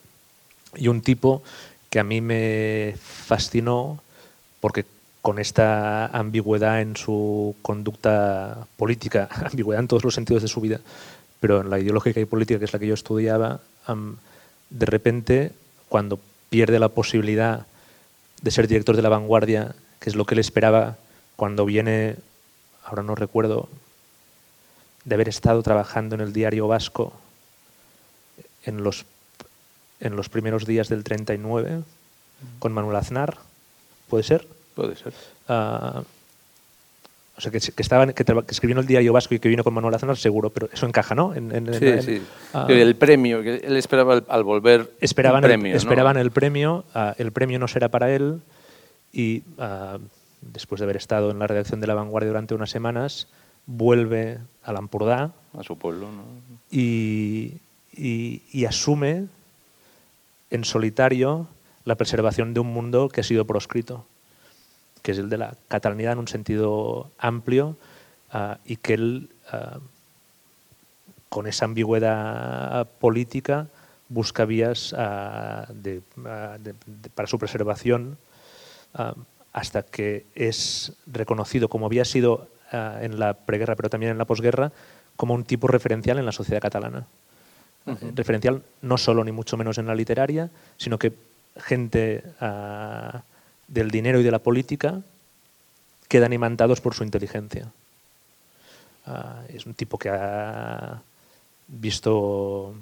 y 0.75 0.87
un 0.87 1.01
tipo 1.01 1.43
que 1.89 1.99
a 1.99 2.03
mí 2.03 2.21
me 2.21 2.95
fascinó 2.97 4.01
porque 4.60 4.86
con 5.22 5.39
esta 5.39 6.07
ambigüedad 6.07 6.82
en 6.82 6.95
su 6.95 7.55
conducta 7.62 8.68
política, 8.78 9.30
ambigüedad 9.51 9.82
en 9.82 9.88
todos 9.88 10.03
los 10.03 10.16
sentidos 10.16 10.41
de 10.41 10.47
su 10.47 10.62
vida, 10.62 10.80
pero 11.39 11.62
en 11.62 11.70
la 11.70 11.80
ideológica 11.80 12.20
y 12.20 12.26
política 12.26 12.60
que 12.60 12.66
es 12.66 12.74
la 12.74 12.80
que 12.80 12.88
yo 12.88 12.93
estudiaba, 12.93 13.60
de 14.70 14.86
repente, 14.86 15.51
cuando 15.88 16.20
pierde 16.49 16.80
la 16.80 16.89
posibilidad 16.89 17.66
de 18.41 18.51
ser 18.51 18.68
director 18.68 18.95
de 18.95 19.01
la 19.01 19.10
vanguardia, 19.10 19.76
que 19.99 20.10
es 20.10 20.16
lo 20.16 20.26
que 20.26 20.36
él 20.36 20.39
esperaba 20.39 20.97
cuando 21.36 21.66
viene, 21.66 22.16
ahora 22.84 23.03
no 23.03 23.16
recuerdo, 23.16 23.70
de 25.05 25.16
haber 25.16 25.30
estado 25.30 25.64
trabajando 25.64 26.16
en 26.16 26.22
el 26.22 26.34
diario 26.34 26.68
vasco 26.68 27.14
en 28.64 28.84
los, 28.84 29.05
en 29.99 30.16
los 30.16 30.30
primeros 30.30 30.66
días 30.66 30.89
del 30.89 31.03
39 31.03 31.82
con 32.60 32.74
Manuel 32.74 32.97
Aznar. 32.97 33.38
¿Puede 34.10 34.24
ser? 34.24 34.47
Puede 34.76 34.95
ser. 34.95 35.14
Uh, 35.47 36.03
o 37.38 37.41
sea, 37.41 37.51
que, 37.51 37.60
que, 37.60 37.82
estaba, 37.82 38.05
que, 38.07 38.26
que, 38.26 38.34
escribió 38.49 38.74
en 38.74 38.80
el 38.80 38.86
diario 38.86 39.14
vasco 39.14 39.34
y 39.34 39.39
que 39.39 39.47
vino 39.47 39.64
con 39.64 39.74
Manuel 39.74 39.95
Aznar, 39.95 40.18
seguro, 40.18 40.49
pero 40.49 40.68
eso 40.74 40.86
encaja, 40.86 41.16
¿no? 41.16 41.34
En, 41.34 41.55
en, 41.55 41.74
sí, 41.74 41.86
en, 41.88 42.03
sí. 42.03 42.22
Uh, 42.53 42.70
el 42.70 42.95
premio, 42.95 43.41
que 43.41 43.55
él 43.55 43.78
esperaba 43.78 44.16
al, 44.16 44.26
al 44.28 44.43
volver 44.43 44.91
esperaban 44.99 45.43
el 45.43 45.49
premio. 45.51 45.72
El, 45.72 45.78
esperaban 45.78 46.18
el 46.18 46.32
premio, 46.32 46.84
uh, 46.95 47.14
el 47.18 47.32
premio 47.32 47.60
no 47.60 47.68
será 47.68 47.89
para 47.89 48.14
él 48.14 48.41
y 49.14 49.43
después 50.41 50.80
de 50.80 50.86
haber 50.86 50.97
estado 50.97 51.32
en 51.32 51.39
la 51.39 51.47
redacción 51.47 51.80
de 51.80 51.88
La 51.88 51.95
Vanguardia 51.95 52.30
durante 52.30 52.55
unas 52.55 52.70
semanas, 52.70 53.28
vuelve 53.66 54.39
a 54.64 54.74
Lampurdá. 54.74 55.32
A 55.57 55.64
su 55.64 55.78
pueblo, 55.78 56.12
¿no? 56.12 56.24
Y, 56.72 57.53
y, 57.95 58.43
y, 58.51 58.66
asume 58.66 59.26
en 60.49 60.64
solitario 60.64 61.47
la 61.89 61.95
preservación 61.95 62.53
de 62.53 62.59
un 62.59 62.71
mundo 62.71 63.09
que 63.09 63.21
ha 63.21 63.23
sido 63.23 63.45
proscrito, 63.45 64.05
que 65.01 65.11
es 65.11 65.17
el 65.17 65.27
de 65.27 65.37
la 65.37 65.55
catalanidad 65.67 66.13
en 66.13 66.19
un 66.19 66.27
sentido 66.27 67.09
amplio 67.17 67.75
uh, 68.31 68.55
y 68.63 68.77
que 68.77 68.93
él, 68.93 69.29
uh, 69.51 69.79
con 71.29 71.47
esa 71.47 71.65
ambigüedad 71.65 72.87
política, 72.99 73.67
busca 74.07 74.45
vías 74.45 74.93
uh, 74.93 75.65
de, 75.73 76.03
de, 76.15 76.73
de, 76.85 77.09
para 77.09 77.27
su 77.27 77.39
preservación 77.39 78.17
hasta 79.51 79.83
que 79.83 80.25
es 80.35 80.93
reconocido 81.05 81.69
como 81.69 81.85
había 81.85 82.05
sido 82.05 82.47
en 82.71 83.19
la 83.19 83.33
preguerra, 83.33 83.75
pero 83.75 83.89
también 83.89 84.11
en 84.11 84.17
la 84.17 84.25
posguerra, 84.25 84.71
como 85.15 85.33
un 85.33 85.43
tipo 85.43 85.67
referencial 85.67 86.17
en 86.17 86.25
la 86.25 86.31
sociedad 86.31 86.61
catalana. 86.61 87.05
Uh 87.85 87.93
-huh. 87.93 88.15
Referencial 88.15 88.63
no 88.81 88.97
solo 88.97 89.23
ni 89.23 89.31
mucho 89.31 89.57
menos 89.57 89.77
en 89.77 89.85
la 89.85 89.93
literaria, 89.93 90.49
sino 90.77 90.97
que 90.97 91.13
gente 91.60 92.24
uh, 92.41 93.20
del 93.68 93.91
dinero 93.91 94.20
y 94.20 94.24
de 94.24 94.32
la 94.32 94.39
política 94.39 95.01
quedan 96.07 96.34
imantados 96.34 96.82
por 96.82 96.95
su 96.95 97.03
inteligencia. 97.03 97.72
es 99.49 99.66
un 99.66 99.74
tipo 99.74 99.97
que 99.97 100.10
ha 100.10 101.01
visto 101.68 102.74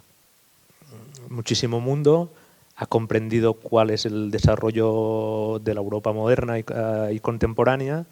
muchísimo 1.30 1.82
mundo, 1.82 2.32
ha 2.78 2.86
comprendido 2.86 3.54
cuál 3.54 3.90
es 3.90 4.06
el 4.06 4.32
desarrollo 4.32 5.60
de 5.60 5.74
la 5.74 5.82
Europa 5.82 6.14
moderna 6.14 6.58
y, 6.58 6.66
y 7.12 7.20
contemporánea 7.20 8.06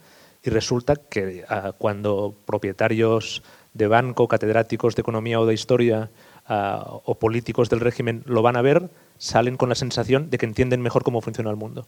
y 0.46 0.50
resulta 0.50 0.96
que 0.96 1.44
cuando 1.78 2.36
propietarios 2.46 3.42
de 3.74 3.88
banco, 3.88 4.28
catedráticos 4.28 4.96
de 4.96 5.02
economía 5.02 5.40
o 5.40 5.46
de 5.46 5.54
historia 5.56 6.10
o 6.48 7.16
políticos 7.16 7.70
del 7.70 7.80
régimen 7.80 8.24
lo 8.26 8.44
van 8.44 8.56
a 8.56 8.62
ver, 8.62 8.90
salen 9.18 9.56
con 9.58 9.70
la 9.70 9.76
sensación 9.76 10.30
de 10.30 10.38
que 10.38 10.46
entienden 10.46 10.82
mejor 10.82 11.04
cómo 11.04 11.22
funciona 11.22 11.50
el 11.50 11.56
mundo. 11.56 11.88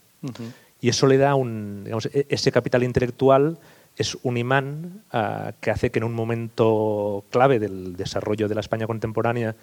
Y 0.80 0.90
eso 0.90 1.08
le 1.08 1.18
da 1.18 1.36
un, 1.36 1.84
digamos, 1.84 2.06
e- 2.08 2.26
ese 2.30 2.52
capital 2.52 2.84
intelectual 2.84 3.58
es 3.98 4.16
un 4.24 4.38
imán 4.38 5.04
ah, 5.12 5.54
que 5.60 5.72
hace 5.72 5.90
que 5.90 6.00
en 6.00 6.04
un 6.06 6.14
momento 6.14 7.24
clave 7.32 7.60
del 7.60 7.96
desarrollo 7.96 8.48
de 8.48 8.54
la 8.56 8.62
España 8.62 8.86
contemporánea, 8.88 9.56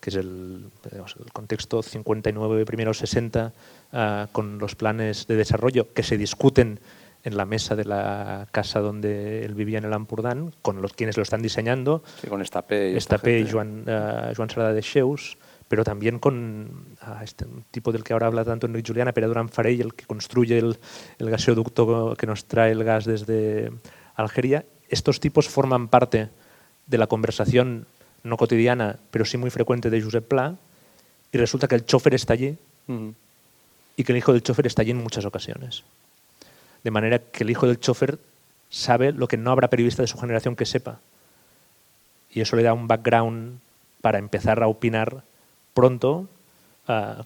que 0.00 0.10
es 0.10 0.16
el, 0.16 0.66
digamos, 0.90 1.16
el 1.18 1.32
contexto 1.32 1.82
59, 1.82 2.64
primero 2.66 2.92
60, 2.94 3.52
ah, 3.92 4.28
con 4.32 4.58
los 4.58 4.74
planes 4.76 5.26
de 5.26 5.36
desarrollo 5.36 5.92
que 5.94 6.02
se 6.02 6.16
discuten 6.18 6.80
en 7.24 7.36
la 7.36 7.44
mesa 7.46 7.74
de 7.74 7.84
la 7.84 8.46
casa 8.52 8.78
donde 8.80 9.44
él 9.44 9.54
vivía 9.54 9.78
en 9.78 9.84
el 9.86 9.92
Ampurdán, 9.92 10.52
con 10.62 10.80
los 10.80 10.92
quienes 10.92 11.16
lo 11.16 11.22
están 11.24 11.42
diseñando, 11.42 12.04
Sí, 12.20 12.28
con 12.28 12.42
esta 12.42 12.62
P. 12.62 12.92
y 12.92 12.96
esta 12.96 13.16
Estapé 13.16 13.40
y. 13.40 13.50
Joan, 13.50 13.84
eh, 13.86 14.32
Joan 14.36 14.50
Salada 14.50 14.72
de 14.72 14.82
Cheus, 14.82 15.36
pero 15.68 15.84
también 15.84 16.18
con 16.18 16.96
este 17.22 17.46
tipo 17.70 17.92
del 17.92 18.02
que 18.02 18.14
ahora 18.14 18.26
habla 18.26 18.44
tanto 18.44 18.66
Enric 18.66 18.86
Juliana, 18.86 19.12
Pere 19.12 19.26
Duran 19.26 19.48
Farell, 19.48 19.80
el 19.80 19.94
que 19.94 20.06
construye 20.06 20.58
el, 20.58 20.78
el 21.18 21.30
gaseoducto 21.30 22.16
que 22.16 22.26
nos 22.26 22.46
trae 22.46 22.72
el 22.72 22.84
gas 22.84 23.04
desde 23.04 23.70
Algeria. 24.16 24.64
Estos 24.88 25.20
tipos 25.20 25.48
forman 25.48 25.88
parte 25.88 26.30
de 26.86 26.98
la 26.98 27.06
conversación 27.06 27.86
no 28.22 28.36
cotidiana, 28.36 28.96
pero 29.10 29.24
sí 29.24 29.36
muy 29.36 29.50
frecuente 29.50 29.90
de 29.90 30.02
Josep 30.02 30.26
Pla, 30.26 30.56
y 31.30 31.38
resulta 31.38 31.68
que 31.68 31.74
el 31.74 31.84
chofer 31.84 32.14
está 32.14 32.32
allí 32.32 32.56
y 33.96 34.04
que 34.04 34.12
el 34.12 34.18
hijo 34.18 34.32
del 34.32 34.42
chofer 34.42 34.66
está 34.66 34.82
allí 34.82 34.92
en 34.92 35.02
muchas 35.02 35.24
ocasiones. 35.24 35.84
De 36.82 36.90
manera 36.90 37.18
que 37.18 37.44
el 37.44 37.50
hijo 37.50 37.66
del 37.66 37.78
chofer 37.78 38.18
sabe 38.70 39.12
lo 39.12 39.28
que 39.28 39.36
no 39.36 39.50
habrá 39.50 39.68
periodista 39.68 40.02
de 40.02 40.08
su 40.08 40.18
generación 40.18 40.56
que 40.56 40.64
sepa. 40.64 41.00
Y 42.30 42.40
eso 42.40 42.56
le 42.56 42.62
da 42.62 42.72
un 42.72 42.88
background 42.88 43.58
para 44.00 44.18
empezar 44.18 44.62
a 44.62 44.68
opinar 44.68 45.22
pronto. 45.78 46.26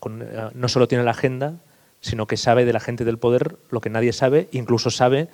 con- 0.00 0.22
ah, 0.36 0.50
no 0.54 0.68
solo 0.68 0.88
tiene 0.88 1.04
la 1.04 1.12
agenda, 1.12 1.54
sino 2.00 2.26
que 2.26 2.36
sabe 2.36 2.64
de 2.64 2.72
la 2.72 2.80
gente 2.80 3.04
del 3.04 3.16
poder 3.18 3.56
lo 3.70 3.80
que 3.80 3.90
nadie 3.90 4.12
sabe, 4.12 4.48
incluso 4.50 4.90
sabe 4.90 5.28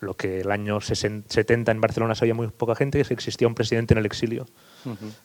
lo 0.00 0.14
que 0.14 0.40
el 0.40 0.50
año 0.50 0.80
60 0.80 1.30
70 1.30 1.70
en 1.70 1.80
Barcelona 1.82 2.14
sabía 2.14 2.32
muy 2.34 2.48
poca 2.48 2.74
gente, 2.74 2.96
que 2.98 3.02
es 3.02 3.08
que 3.08 3.14
existía 3.14 3.46
un 3.46 3.54
presidente 3.54 3.92
en 3.92 3.98
el 3.98 4.06
exilio. 4.06 4.46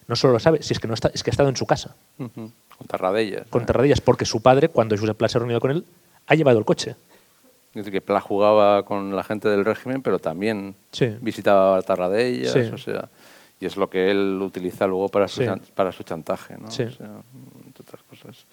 No 0.08 0.16
solo 0.18 0.34
lo 0.34 0.40
sabe, 0.40 0.62
si 0.62 0.74
es 0.74 0.80
que, 0.80 0.88
no 0.90 0.94
está, 0.94 1.10
es 1.14 1.24
que 1.24 1.30
ha 1.30 1.34
estado 1.34 1.48
en 1.50 1.56
su 1.56 1.66
casa 1.66 1.96
Ujú. 2.18 2.52
Con 2.78 2.88
Tarradellas. 2.88 3.48
con. 3.50 3.66
Tarradellas, 3.66 4.02
porque 4.02 4.26
su 4.26 4.42
padre, 4.42 4.68
cuando 4.70 4.98
Josep 4.98 5.16
Pla 5.18 5.30
se 5.30 5.38
ha 5.38 5.40
reunido 5.40 5.62
con 5.62 5.72
él, 5.72 5.86
ha 6.28 6.36
llevado 6.36 6.60
el 6.60 6.66
coche. 6.66 6.92
Es 7.72 7.76
decir, 7.76 7.94
que 7.94 8.02
Pla 8.02 8.20
jugaba 8.20 8.84
con 8.84 9.16
la 9.16 9.24
gente 9.24 9.48
del 9.48 9.64
régimen, 9.64 10.02
pero 10.02 10.20
también 10.20 10.76
Sí. 10.92 11.16
visitaba 11.22 11.82
Tarradellas, 11.82 12.52
Sí. 12.52 12.60
o 12.60 12.78
sea, 12.78 13.08
y 13.60 13.66
es 13.66 13.76
lo 13.78 13.90
que 13.90 14.10
él 14.12 14.40
utiliza 14.42 14.88
luego 14.88 15.10
para 15.10 15.28
su, 15.28 15.42
Sí. 15.44 15.48
para 15.76 15.92
su 15.92 16.04
chantaje, 16.04 16.58
¿no? 16.58 16.70
Sí. 16.72 16.84
O 16.84 16.92
sea, 16.92 17.10
entre 17.66 17.82
otras 17.84 18.02
cosas. 18.04 18.46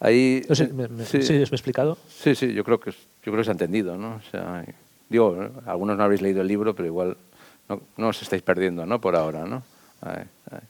Ahí, 0.00 0.44
No 0.48 0.54
sé, 0.54 0.64
eh, 0.64 0.72
me, 0.72 0.86
me- 0.88 1.04
sí, 1.04 1.22
sí, 1.22 1.32
¿me 1.32 1.38
he 1.40 1.42
explicado? 1.42 1.96
sí, 2.08 2.34
sí, 2.34 2.52
yo 2.52 2.62
creo 2.64 2.78
que 2.78 2.90
yo 2.90 2.96
creo 3.32 3.36
que 3.38 3.44
se 3.44 3.50
ha 3.50 3.52
entendido, 3.52 3.96
¿no? 3.96 4.16
O 4.16 4.30
sea, 4.30 4.64
y- 4.66 4.72
digo, 5.08 5.34
¿no? 5.36 5.70
algunos 5.70 5.96
no 5.96 6.04
habéis 6.04 6.22
leído 6.22 6.40
el 6.42 6.46
libro, 6.48 6.74
pero 6.74 6.86
igual 6.86 7.16
no, 7.68 7.80
no 7.96 8.08
os 8.08 8.22
estáis 8.22 8.42
perdiendo, 8.42 8.86
¿no? 8.86 9.00
Por 9.00 9.16
ahora, 9.16 9.44
¿no? 9.44 9.62
Ahí, 10.00 10.22
ahí. 10.50 10.60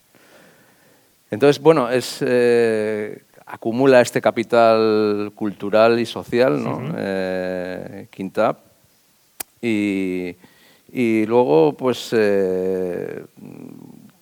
Entonces, 1.30 1.60
bueno, 1.62 1.90
es, 1.90 2.18
eh, 2.26 3.22
acumula 3.44 4.00
este 4.00 4.20
capital 4.22 5.30
cultural 5.34 5.98
y 6.00 6.06
social, 6.06 6.62
¿no? 6.62 6.80
Eh, 6.96 8.06
Quintap. 8.10 8.58
Y, 9.60 10.34
y 10.92 11.26
luego, 11.26 11.74
pues, 11.76 12.10
eh, 12.12 13.24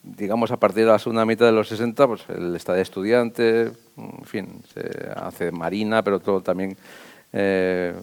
digamos, 0.02 0.50
a 0.50 0.56
partir 0.58 0.84
de 0.84 0.90
la 0.92 0.98
segunda 0.98 1.24
mitad 1.24 1.46
de 1.46 1.52
los 1.52 1.68
60, 1.68 2.06
pues 2.06 2.22
él 2.28 2.54
está 2.56 2.72
de 2.74 2.82
estudiante, 2.82 3.70
en 3.96 4.24
fin, 4.24 4.62
se 4.72 5.10
hace 5.16 5.52
marina, 5.52 6.02
pero 6.02 6.20
todo 6.20 6.40
también 6.42 6.76
eh, 7.32 7.94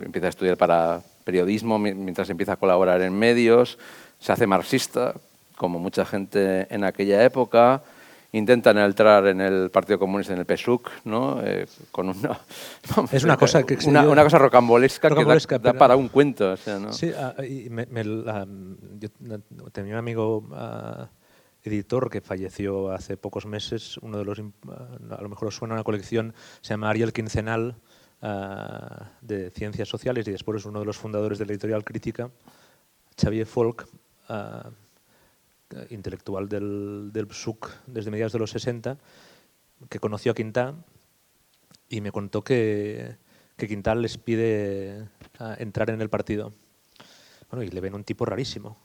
empieza 0.00 0.26
a 0.28 0.30
estudiar 0.30 0.56
para 0.56 1.00
periodismo 1.24 1.78
mi- 1.78 1.94
mientras 1.94 2.30
empieza 2.30 2.52
a 2.52 2.56
colaborar 2.56 3.00
en 3.02 3.18
medios, 3.18 3.78
se 4.18 4.32
hace 4.32 4.46
marxista, 4.46 5.14
como 5.56 5.78
mucha 5.78 6.04
gente 6.04 6.66
en 6.72 6.84
aquella 6.84 7.24
época, 7.24 7.82
intentan 8.36 8.78
entrar 8.78 9.26
en 9.26 9.40
el 9.40 9.70
Partido 9.70 9.98
Comunista, 9.98 10.32
en 10.34 10.40
el 10.40 10.46
PSUC, 10.46 10.90
¿no? 11.04 11.40
Eh, 11.42 11.66
con 11.90 12.08
una, 12.10 12.38
Es 13.12 13.24
una 13.24 13.36
cosa 13.36 13.62
que 13.64 13.76
una, 13.86 14.08
una 14.08 14.22
cosa 14.22 14.38
rocambolesca, 14.38 15.08
Rocambolesca, 15.08 15.58
que 15.58 15.64
da, 15.64 15.72
da 15.72 15.78
para 15.78 15.96
un 15.96 16.08
cuento. 16.08 16.52
o 16.52 16.56
sea, 16.56 16.78
¿no? 16.78 16.92
Sí, 16.92 17.10
ah, 17.16 17.34
y 17.44 17.68
me- 17.70 17.86
me 17.86 18.04
la- 18.04 18.46
yo 19.00 19.08
tenía 19.72 19.94
un 19.94 19.98
amigo 19.98 20.48
ah, 20.52 21.08
editor 21.62 22.08
que 22.10 22.20
falleció 22.20 22.90
hace 22.92 23.16
pocos 23.16 23.46
meses, 23.46 23.96
uno 23.98 24.18
de 24.18 24.24
los, 24.24 24.40
ah, 24.68 25.16
a 25.18 25.22
lo 25.22 25.28
mejor 25.28 25.48
os 25.48 25.56
suena 25.56 25.74
una 25.74 25.82
colección, 25.84 26.34
se 26.60 26.70
llama 26.74 26.90
Ariel 26.90 27.12
Quincenal, 27.12 27.76
de 29.20 29.50
Ciencias 29.50 29.88
Sociales, 29.88 30.26
y 30.26 30.32
después 30.32 30.56
es 30.60 30.64
uno 30.66 30.80
de 30.80 30.86
los 30.86 30.96
fundadores 30.96 31.38
de 31.38 31.46
la 31.46 31.52
editorial 31.52 31.84
Crítica, 31.84 32.30
Xavier 33.20 33.46
Folk, 33.46 33.86
intelectual 35.90 36.48
del, 36.48 37.10
del 37.12 37.26
PSUC 37.26 37.70
desde 37.86 38.10
mediados 38.10 38.32
de 38.32 38.38
los 38.38 38.50
60, 38.50 38.98
que 39.88 39.98
conoció 39.98 40.32
a 40.32 40.34
Quintá 40.34 40.74
y 41.88 42.00
me 42.00 42.12
contó 42.12 42.42
que, 42.42 43.16
que 43.56 43.68
Quintal 43.68 44.02
les 44.02 44.18
pide 44.18 45.08
ah, 45.38 45.56
entrar 45.58 45.90
en 45.90 46.00
el 46.00 46.10
partido. 46.10 46.52
Bueno, 47.50 47.62
y 47.62 47.68
le 47.68 47.80
ven 47.80 47.94
un 47.94 48.04
tipo 48.04 48.24
rarísimo. 48.24 48.76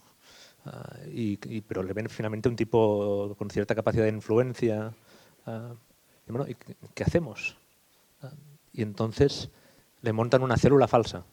Ah, 0.66 0.98
y, 1.12 1.38
pero 1.62 1.84
le 1.84 1.94
ven 1.94 2.10
finalmente 2.10 2.48
un 2.48 2.56
tipo 2.56 3.36
con 3.38 3.50
cierta 3.50 3.76
capacidad 3.76 4.04
de 4.04 4.10
influencia. 4.10 4.94
ah, 5.46 5.74
y 6.28 6.32
bueno, 6.32 6.48
¿y 6.48 6.56
qué, 6.94 7.04
hacemos? 7.04 7.58
Y 8.74 8.84
entonces 8.84 9.50
le 10.02 10.14
montan 10.14 10.44
una 10.44 10.58
célula 10.58 10.88
falsa. 10.88 11.26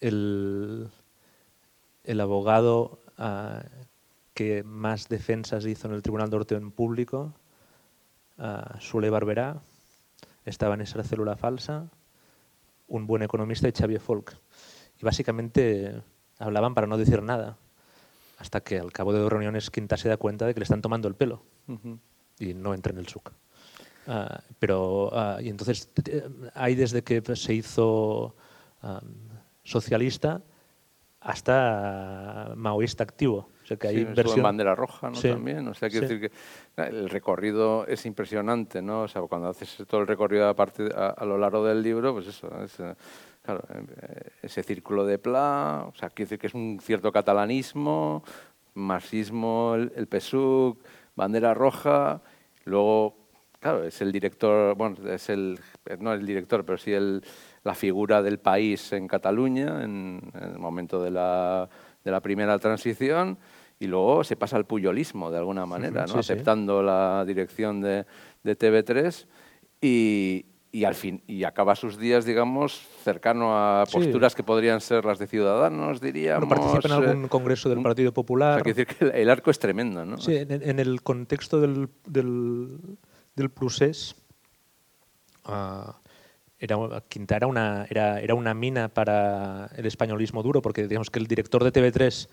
El, 0.00 0.88
el 2.08 2.22
abogado 2.22 3.02
ah, 3.18 3.62
que 4.32 4.62
más 4.62 5.08
defensas 5.10 5.66
hizo 5.66 5.88
en 5.88 5.94
el 5.94 6.02
Tribunal 6.02 6.30
de 6.30 6.36
Orden 6.36 6.70
Público, 6.70 7.34
ah, 8.38 8.76
Sule 8.80 9.10
Barberá, 9.10 9.60
estaba 10.46 10.72
en 10.72 10.80
esa 10.80 11.02
célula 11.02 11.36
falsa, 11.36 11.86
un 12.88 13.06
buen 13.06 13.22
economista 13.22 13.68
y 13.68 13.72
Xavier 13.72 14.00
Folk. 14.00 14.38
Y 14.98 15.04
básicamente 15.04 16.02
hablaban 16.38 16.74
para 16.74 16.86
no 16.86 16.96
decir 16.96 17.22
nada, 17.22 17.58
hasta 18.38 18.62
que 18.62 18.78
al 18.78 18.90
cabo 18.90 19.12
de 19.12 19.18
dos 19.18 19.30
reuniones 19.30 19.70
Quinta 19.70 19.98
se 19.98 20.08
da 20.08 20.16
cuenta 20.16 20.46
de 20.46 20.54
que 20.54 20.60
le 20.60 20.64
están 20.64 20.80
tomando 20.80 21.08
el 21.08 21.14
pelo 21.14 21.42
y 22.38 22.54
no 22.54 22.72
entra 22.72 22.92
en 22.92 23.00
el 23.00 23.08
SUC. 23.08 23.32
Ah, 24.06 24.40
pero, 24.58 25.12
y 25.42 25.50
entonces, 25.50 25.90
eh, 26.06 26.26
hay 26.54 26.74
desde 26.74 27.02
que 27.04 27.20
se 27.36 27.52
hizo 27.52 28.34
socialista 29.62 30.40
hasta 31.20 32.52
maoísta 32.56 33.04
activo. 33.04 33.48
O 33.62 33.66
sea 33.68 33.76
que 33.76 33.88
hay 33.88 33.96
Sí, 34.14 34.36
en 34.36 34.42
bandera 34.42 34.74
roja, 34.74 35.10
¿no? 35.10 35.16
Sí, 35.16 35.28
También, 35.28 35.66
o 35.68 35.74
sea, 35.74 35.90
quiero 35.90 36.06
sí. 36.08 36.14
decir 36.14 36.30
que 36.30 36.82
el 36.82 37.10
recorrido 37.10 37.86
es 37.86 38.06
impresionante, 38.06 38.80
¿no? 38.80 39.02
O 39.02 39.08
sea, 39.08 39.22
cuando 39.22 39.48
haces 39.48 39.84
todo 39.86 40.00
el 40.00 40.06
recorrido 40.06 40.48
a, 40.48 40.54
partir, 40.54 40.90
a, 40.94 41.08
a 41.10 41.24
lo 41.26 41.36
largo 41.36 41.64
del 41.64 41.82
libro, 41.82 42.14
pues 42.14 42.28
eso, 42.28 42.50
es, 42.62 42.80
eh, 42.80 42.94
claro, 43.42 43.62
eh, 43.74 44.30
ese 44.42 44.62
círculo 44.62 45.04
de 45.04 45.18
Pla, 45.18 45.84
o 45.86 45.94
sea, 45.94 46.08
quiero 46.08 46.26
decir 46.28 46.38
que 46.38 46.46
es 46.46 46.54
un 46.54 46.78
cierto 46.80 47.12
catalanismo, 47.12 48.24
marxismo, 48.74 49.74
el, 49.74 49.92
el 49.96 50.06
PSUC, 50.06 50.78
bandera 51.14 51.52
roja, 51.52 52.22
luego, 52.64 53.16
claro, 53.60 53.84
es 53.84 54.00
el 54.00 54.12
director, 54.12 54.76
bueno, 54.76 54.96
es 55.10 55.28
el, 55.28 55.58
no 55.98 56.14
el 56.14 56.24
director, 56.24 56.64
pero 56.64 56.78
sí 56.78 56.92
el, 56.92 57.22
la 57.68 57.74
figura 57.74 58.22
del 58.22 58.38
país 58.38 58.92
en 58.92 59.06
Cataluña 59.06 59.84
en, 59.84 60.20
en 60.34 60.42
el 60.54 60.58
momento 60.58 61.02
de 61.02 61.10
la, 61.10 61.68
de 62.04 62.10
la 62.10 62.20
primera 62.20 62.58
transición 62.58 63.36
y 63.78 63.86
luego 63.86 64.24
se 64.24 64.36
pasa 64.36 64.56
al 64.56 64.64
puyolismo 64.64 65.30
de 65.30 65.38
alguna 65.38 65.66
manera, 65.66 66.02
¿no? 66.02 66.08
sí, 66.08 66.12
sí. 66.14 66.18
aceptando 66.20 66.82
la 66.82 67.24
dirección 67.26 67.80
de, 67.82 68.06
de 68.42 68.58
TV3 68.58 69.26
y, 69.82 70.46
y 70.72 70.84
al 70.84 70.94
fin 70.94 71.22
y 71.26 71.44
acaba 71.44 71.74
sus 71.74 71.98
días, 71.98 72.24
digamos, 72.24 72.80
cercano 73.04 73.56
a 73.56 73.84
Sí. 73.86 73.92
posturas 73.98 74.34
que 74.34 74.42
podrían 74.42 74.80
ser 74.80 75.04
las 75.04 75.18
de 75.18 75.26
Ciudadanos, 75.26 76.00
diríamos. 76.00 76.48
Bueno, 76.48 76.62
participa 76.64 76.88
en 76.96 77.04
eh, 77.04 77.08
algún 77.10 77.28
congreso 77.28 77.68
del 77.68 77.82
Partido 77.82 78.10
o 78.10 78.12
Popular. 78.14 78.54
sea, 78.54 78.62
quiero 78.64 78.76
decir 78.76 78.96
que 78.96 79.20
el, 79.22 79.28
arco 79.30 79.50
es 79.50 79.58
tremendo, 79.58 80.04
¿no? 80.04 80.16
Sí, 80.18 80.34
en, 80.36 80.50
en 80.50 80.78
el 80.78 81.02
contexto 81.02 81.60
del, 81.60 81.88
del, 82.06 82.78
del 83.36 83.50
procés, 83.50 84.16
ah, 85.44 85.96
era, 86.58 86.76
Quinta 87.08 87.36
era 87.36 87.46
una, 87.46 87.86
era, 87.88 88.20
era 88.20 88.34
una 88.34 88.54
mina 88.54 88.88
para 88.88 89.70
el 89.76 89.86
españolismo 89.86 90.42
duro, 90.42 90.62
porque 90.62 90.86
digamos 90.86 91.10
que 91.10 91.18
el 91.18 91.26
director 91.26 91.62
de 91.64 91.72
TV3, 91.72 92.28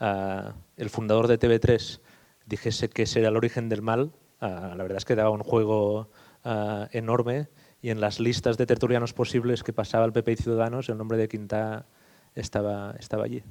ah, 0.00 0.54
el 0.76 0.90
fundador 0.90 1.28
de 1.28 1.38
TV3, 1.38 2.00
dijese 2.46 2.88
que 2.88 3.02
ese 3.02 3.20
era 3.20 3.28
el 3.28 3.36
origen 3.36 3.68
del 3.68 3.82
mal, 3.82 4.12
ah, 4.40 4.74
la 4.76 4.82
verdad 4.82 4.98
es 4.98 5.04
que 5.04 5.14
daba 5.14 5.30
un 5.30 5.42
juego 5.42 6.10
ah, 6.44 6.88
enorme 6.92 7.48
y 7.80 7.90
en 7.90 8.00
las 8.00 8.20
listas 8.20 8.58
de 8.58 8.66
tertulianos 8.66 9.12
posibles 9.12 9.62
que 9.62 9.72
pasaba 9.72 10.04
el 10.04 10.12
PP 10.12 10.32
y 10.32 10.36
Ciudadanos, 10.36 10.88
el 10.88 10.98
nombre 10.98 11.16
de 11.16 11.28
Quinta 11.28 11.86
estaba, 12.34 12.94
estaba 12.98 13.24
allí. 13.24 13.42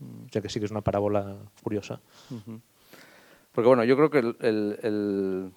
O 0.00 0.28
sea 0.30 0.42
que 0.42 0.48
sí 0.48 0.58
que 0.60 0.66
es 0.66 0.70
una 0.70 0.82
parábola 0.82 1.38
curiosa. 1.62 2.00
Porque 3.52 3.68
bueno, 3.68 3.84
yo 3.84 3.96
creo 3.96 4.10
que 4.10 4.18
el, 4.18 4.36
el, 4.40 5.52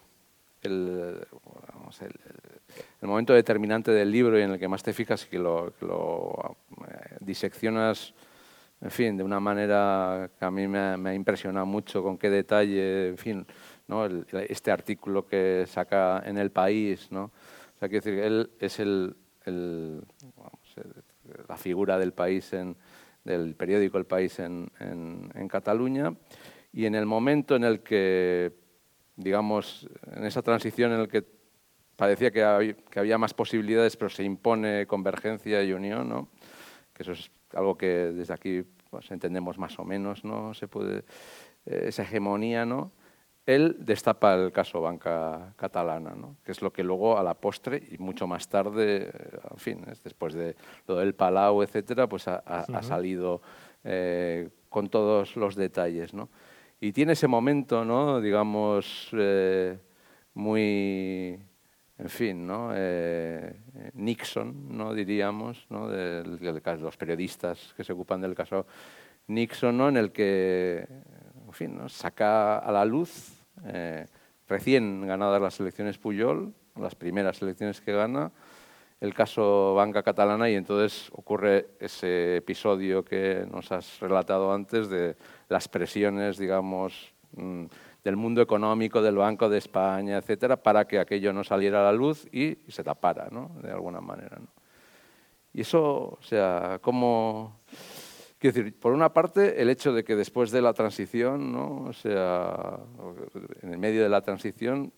el, 0.62 1.28
el- 3.02 3.08
momento 3.08 3.34
determinante 3.34 3.92
del 3.92 4.12
libro 4.12 4.38
y 4.40 4.42
en 4.44 4.52
el 4.52 4.60
que 4.60 4.68
más 4.68 4.84
te 4.84 4.94
fijas 4.94 5.26
y 5.26 5.30
que 5.30 5.40
lo, 5.40 5.74
lo 5.82 6.58
eh, 6.90 7.18
diseccionas, 7.20 8.14
en 8.82 8.92
fin, 8.92 9.18
de 9.18 9.24
una 9.24 9.40
manera 9.40 10.30
que 10.38 10.46
a 10.46 10.52
mí 10.52 10.68
me 10.68 10.80
ha, 10.80 10.98
me 10.98 11.10
ha 11.12 11.14
impresionado 11.14 11.66
mucho, 11.66 12.04
con 12.04 12.18
qué 12.18 12.30
detalle, 12.30 13.10
en 13.10 13.18
fin, 13.18 13.46
¿no? 13.88 14.06
El- 14.06 14.26
este 14.50 14.72
artículo 14.72 15.26
que 15.28 15.66
saca 15.68 16.22
en 16.26 16.38
El 16.38 16.52
País, 16.52 17.08
¿no? 17.12 17.24
O 17.26 17.80
sea, 17.80 17.90
quiero 17.90 18.04
decir, 18.06 18.20
él 18.24 18.52
es 18.60 18.80
el, 18.80 19.16
el- 19.46 20.02
vamos, 20.36 20.60
la 21.48 21.58
figura 21.58 21.98
del 22.00 22.14
país 22.14 22.54
en, 22.54 22.76
del 23.24 23.56
periódico 23.56 23.98
El 23.98 24.06
País 24.06 24.40
en, 24.40 24.72
en- 24.80 25.30
en 25.36 25.48
Cataluña 25.48 26.14
y 26.72 26.86
en 26.86 26.96
el 26.96 27.06
momento 27.06 27.56
en 27.56 27.64
el 27.64 27.82
que, 27.82 28.54
digamos, 29.16 29.88
en 30.16 30.24
esa 30.26 30.42
transición 30.42 30.94
en 30.94 31.00
el 31.02 31.08
que 31.08 31.24
parecía 31.98 32.32
que 32.32 32.44
había, 32.44 32.74
que 32.74 33.00
había 33.00 33.18
más 33.18 33.34
posibilidades, 33.34 33.98
pero 33.98 34.08
se 34.10 34.24
impone 34.24 34.86
convergencia 34.88 35.62
y 35.64 35.74
unión, 35.74 36.08
¿no? 36.08 36.30
que 36.94 37.04
eso 37.04 37.12
es 37.12 37.30
algo 37.54 37.78
que 37.78 37.88
desde 37.88 38.34
aquí 38.34 38.64
pues, 38.90 39.12
entendemos 39.12 39.58
más 39.58 39.78
o 39.80 39.84
menos, 39.84 40.24
¿no? 40.24 40.54
se 40.54 40.68
puede, 40.70 41.00
eh, 41.66 41.84
esa 41.88 42.04
hegemonía, 42.04 42.66
¿no? 42.66 42.92
él 43.46 43.78
destapa 43.80 44.36
el 44.36 44.52
caso 44.52 44.82
banca 44.82 45.54
catalana, 45.56 46.12
¿no? 46.16 46.36
que 46.44 46.52
es 46.52 46.62
lo 46.62 46.72
que 46.72 46.84
luego 46.84 47.18
a 47.18 47.24
la 47.24 47.34
postre 47.34 47.82
y 47.92 47.98
mucho 47.98 48.28
más 48.28 48.48
tarde, 48.48 49.10
eh, 49.14 49.40
en 49.52 49.58
fin, 49.58 49.86
es 49.92 50.04
después 50.04 50.34
de 50.34 50.56
lo 50.88 50.96
del 50.98 51.14
Palau, 51.16 51.62
etcétera, 51.64 52.08
pues 52.08 52.28
ha, 52.28 52.44
ha- 52.46 52.66
ha 52.74 52.84
salido 52.84 53.42
eh, 53.84 54.50
con 54.70 54.90
todos 54.90 55.36
los 55.38 55.56
detalles, 55.56 56.14
¿no? 56.14 56.30
Y 56.80 56.92
tiene 56.92 57.14
ese 57.14 57.28
momento, 57.28 57.84
¿no? 57.86 58.20
digamos, 58.22 59.10
eh, 59.14 59.80
muy, 60.36 61.40
en 62.00 62.10
fin, 62.10 62.46
¿no? 62.46 62.72
Eh, 62.74 63.54
eh, 63.76 63.92
Nixon, 63.96 64.78
¿no? 64.78 64.94
diríamos, 64.94 65.66
¿no? 65.70 65.88
Del- 65.88 66.40
los 66.82 66.98
periodistas 66.98 67.74
que 67.76 67.84
se 67.84 67.94
ocupan 67.94 68.22
del 68.22 68.36
caso 68.36 68.68
Nixon, 69.28 69.78
¿no? 69.78 69.90
en 69.90 69.98
el 69.98 70.12
que 70.12 70.86
en 71.48 71.54
fin, 71.54 71.76
¿no? 71.76 71.90
saca 71.90 72.60
a 72.60 72.72
la 72.72 72.86
luz, 72.86 73.34
eh, 73.66 74.06
recién 74.48 75.06
ganadas 75.08 75.42
las 75.42 75.60
elecciones 75.60 75.98
Puyol, 75.98 76.54
las 76.80 76.96
primeras 76.96 77.42
elecciones 77.42 77.82
que 77.82 77.94
gana, 77.94 78.32
el 79.00 79.14
caso 79.14 79.74
Banca 79.76 80.02
Catalana 80.04 80.50
y 80.50 80.56
entonces 80.56 81.10
ocurre 81.14 81.68
ese 81.80 82.38
episodio 82.38 83.04
que 83.04 83.46
nos 83.52 83.72
has 83.72 84.00
relatado 84.00 84.54
antes 84.54 84.90
de 84.90 85.16
las 85.50 85.68
presiones, 85.68 86.38
digamos, 86.38 87.14
mm, 87.36 87.66
del 88.08 88.16
mundo 88.16 88.42
económico, 88.42 89.02
del 89.02 89.18
Banco 89.18 89.50
de 89.50 89.58
España, 89.58 90.16
etcétera, 90.16 90.56
para 90.56 90.88
que 90.88 90.98
aquello 90.98 91.34
no 91.34 91.44
saliera 91.44 91.82
a 91.82 91.92
la 91.92 91.92
luz 91.92 92.26
y, 92.32 92.58
se 92.70 92.82
tapara, 92.82 93.28
¿no? 93.30 93.52
De 93.62 93.70
alguna 93.70 94.00
manera. 94.00 94.40
Y 95.52 95.60
eso, 95.60 96.18
o 96.18 96.20
sea, 96.22 96.80
¿cómo...? 96.82 97.60
Quiero 98.40 98.56
decir, 98.56 98.80
por 98.80 98.94
una 98.94 99.12
parte, 99.12 99.62
el 99.62 99.70
hecho 99.70 99.92
de 99.92 100.06
que 100.06 100.16
después 100.16 100.52
de 100.52 100.62
la 100.62 100.72
transición, 100.72 101.52
¿no? 101.52 101.84
o 101.90 101.92
sea, 101.92 102.80
en 103.62 103.74
el 103.74 103.78
medio 103.78 104.04
de 104.04 104.10
la 104.10 104.22
transición, 104.22 104.94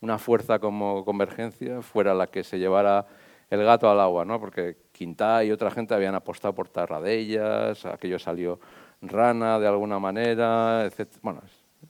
una 0.00 0.18
fuerza 0.18 0.58
como 0.58 1.04
Convergencia 1.04 1.82
fuera 1.82 2.14
la 2.14 2.26
que 2.26 2.42
se 2.42 2.58
llevara 2.58 3.06
el 3.48 3.62
gato 3.62 3.88
al 3.88 4.00
agua, 4.00 4.24
¿no? 4.24 4.40
porque 4.40 4.76
Quintá 4.90 5.44
y 5.44 5.52
otra 5.52 5.70
gente 5.70 5.94
habían 5.94 6.16
apostado 6.16 6.52
por 6.54 6.68
Tarradellas, 6.68 7.84
aquello 7.86 8.18
salió 8.18 8.58
rana 9.02 9.60
de 9.60 9.68
alguna 9.68 10.00
manera, 10.00 10.84
etc. 10.86 11.12
Bueno, 11.22 11.42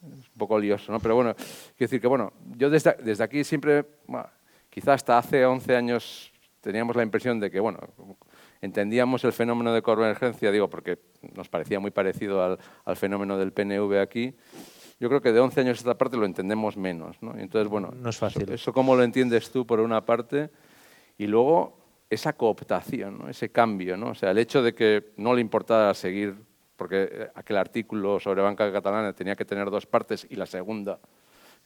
un 0.02 0.22
poco 0.38 0.58
lioso, 0.58 0.92
¿no? 0.92 1.00
pero 1.00 1.14
bueno, 1.14 1.34
quiero 1.34 1.74
decir 1.78 2.00
que, 2.00 2.06
bueno, 2.06 2.32
yo 2.56 2.70
desde, 2.70 2.94
desde 3.02 3.24
aquí 3.24 3.44
siempre, 3.44 3.84
bueno, 4.06 4.28
quizá 4.68 4.94
hasta 4.94 5.18
hace 5.18 5.44
11 5.44 5.76
años 5.76 6.32
teníamos 6.60 6.96
la 6.96 7.02
impresión 7.02 7.40
de 7.40 7.50
que, 7.50 7.60
bueno, 7.60 7.80
entendíamos 8.60 9.24
el 9.24 9.32
fenómeno 9.32 9.72
de 9.72 9.82
convergencia, 9.82 10.50
digo, 10.50 10.68
porque 10.68 10.98
nos 11.34 11.48
parecía 11.48 11.80
muy 11.80 11.90
parecido 11.90 12.42
al, 12.42 12.58
al 12.84 12.96
fenómeno 12.96 13.38
del 13.38 13.52
PNV 13.52 14.00
aquí. 14.00 14.34
Yo 15.00 15.08
creo 15.08 15.22
que 15.22 15.32
de 15.32 15.40
11 15.40 15.60
años 15.62 15.78
a 15.78 15.80
esta 15.80 15.96
parte 15.96 16.18
lo 16.18 16.26
entendemos 16.26 16.76
menos. 16.76 17.16
¿no? 17.22 17.34
Entonces, 17.36 17.68
bueno, 17.68 17.90
No 17.94 18.10
es 18.10 18.18
fácil. 18.18 18.42
Eso, 18.42 18.54
eso 18.54 18.72
cómo 18.72 18.94
lo 18.94 19.02
entiendes 19.02 19.50
tú, 19.50 19.66
por 19.66 19.80
una 19.80 20.04
parte, 20.04 20.50
y 21.16 21.26
luego 21.26 21.78
esa 22.10 22.34
cooptación, 22.34 23.18
¿no? 23.18 23.28
ese 23.28 23.50
cambio. 23.50 23.96
¿no? 23.96 24.10
O 24.10 24.14
sea, 24.14 24.32
el 24.32 24.38
hecho 24.38 24.62
de 24.62 24.74
que 24.74 25.12
no 25.16 25.34
le 25.34 25.40
importara 25.40 25.94
seguir, 25.94 26.36
porque 26.80 27.10
eh, 27.12 27.30
aquel 27.34 27.58
artículo 27.58 28.18
sobre 28.18 28.40
banca 28.40 28.72
catalana 28.72 29.12
tenía 29.12 29.36
que 29.36 29.44
tener 29.44 29.68
dos 29.68 29.84
partes 29.84 30.26
y 30.30 30.36
la 30.36 30.46
segunda, 30.46 30.98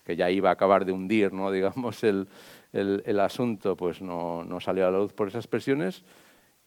que 0.02 0.16
ya 0.16 0.28
iba 0.28 0.48
a 0.48 0.54
acabar 0.54 0.84
de 0.84 0.90
hundir, 0.90 1.32
¿no? 1.32 1.52
digamos, 1.52 2.02
el, 2.02 2.26
el, 2.72 3.00
el 3.06 3.20
asunto, 3.20 3.76
pues 3.76 4.02
no, 4.02 4.42
no 4.42 4.58
salió 4.58 4.88
a 4.88 4.90
la 4.90 4.98
luz 4.98 5.12
por 5.12 5.28
esas 5.28 5.46
presiones 5.46 6.02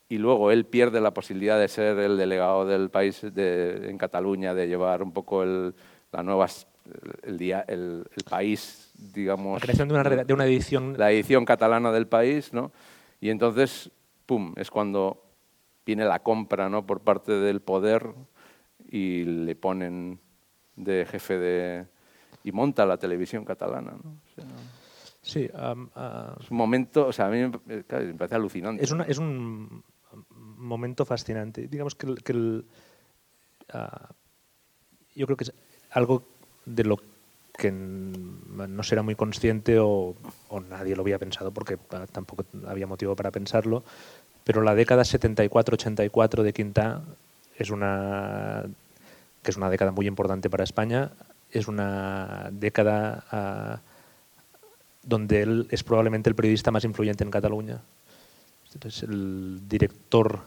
y 0.08 0.18
luego 0.18 0.50
él 0.50 0.64
pierde 0.64 1.02
la 1.02 1.14
posibilidad 1.14 1.60
de 1.60 1.68
ser 1.68 2.00
el 2.00 2.16
delegado 2.16 2.66
del 2.66 2.90
país 2.90 3.20
de, 3.22 3.90
en 3.90 3.98
Cataluña, 3.98 4.54
de 4.54 4.70
llevar 4.70 5.04
un 5.04 5.12
poco 5.12 5.44
el, 5.44 5.76
la 6.14 6.24
nueva, 6.24 6.48
el, 7.24 7.38
día, 7.38 7.66
el, 7.68 8.06
el 8.16 8.24
país, 8.24 8.94
digamos... 9.14 9.56
La 9.56 9.60
creación 9.60 9.90
de 9.90 9.94
una, 9.94 10.24
de 10.24 10.34
una 10.34 10.46
edición 10.46 10.96
La 10.98 11.12
edición 11.12 11.44
catalana 11.44 11.92
del 11.92 12.08
país, 12.08 12.54
¿no? 12.54 12.72
Y 13.20 13.30
entonces, 13.30 13.92
pum, 14.26 14.54
es 14.56 14.72
cuando 14.72 15.22
viene 15.86 16.06
la 16.06 16.20
compra, 16.20 16.70
¿no? 16.70 16.86
Por 16.86 17.02
parte 17.02 17.34
del 17.34 17.60
poder 17.60 18.14
y 18.90 19.24
le 19.26 19.56
ponen 19.56 20.20
de 20.76 21.06
jefe 21.06 21.38
de... 21.38 21.86
y 22.44 22.52
monta 22.52 22.86
la 22.86 22.98
televisión 22.98 23.44
catalana, 23.46 23.92
¿no? 24.04 24.10
O 24.12 24.36
sea, 24.36 24.46
Sí, 25.22 25.50
am, 25.56 25.90
ah, 25.96 26.38
es 26.40 26.50
un 26.52 26.58
momento, 26.58 27.08
o 27.08 27.12
sea, 27.12 27.26
a 27.26 27.30
mí 27.30 27.52
claro, 27.88 28.06
me 28.06 28.14
parece 28.14 28.36
alucinante. 28.36 28.82
es, 28.84 28.92
una- 28.92 29.04
es 29.04 29.18
un 29.18 29.84
momento 30.58 31.04
fascinante. 31.04 31.68
Digamos 31.68 31.96
que, 31.96 32.08
el- 32.08 32.24
que 32.24 32.32
el, 32.32 32.66
ah, 33.74 34.10
yo 35.16 35.26
creo 35.26 35.36
que 35.38 35.44
es 35.46 35.54
algo 35.92 36.24
de 36.66 36.84
lo 36.86 36.98
que 37.58 37.72
no 37.72 38.84
será 38.84 39.02
muy 39.02 39.16
consciente 39.16 39.80
o, 39.80 40.16
o 40.50 40.60
nadie 40.62 40.96
lo 40.96 41.02
había 41.02 41.18
pensado 41.20 41.52
porque 41.52 41.78
ah, 41.92 42.06
tampoco 42.12 42.46
había 42.68 42.88
motivo 42.88 43.16
para 43.16 43.32
pensarlo, 43.32 43.84
pero 44.44 44.62
la 44.62 44.76
década 44.76 45.04
74-84 45.04 46.44
de 46.44 46.54
Quintá 46.54 47.04
es 47.58 47.70
una 47.70 48.64
que 49.44 49.52
es 49.52 49.58
una 49.58 49.70
década 49.70 49.92
muy 49.92 50.08
importante 50.08 50.50
para 50.50 50.64
España, 50.64 51.12
es 51.52 51.68
una 51.68 52.50
década 52.52 53.24
ah, 53.32 53.80
donde 55.04 55.42
él 55.42 55.68
es 55.72 55.84
probablemente 55.84 56.30
el 56.30 56.36
periodista 56.36 56.72
más 56.72 56.84
influyente 56.84 57.24
en 57.24 57.32
Cataluña. 57.32 57.82
Es 58.86 59.02
el 59.04 59.62
director 59.68 60.42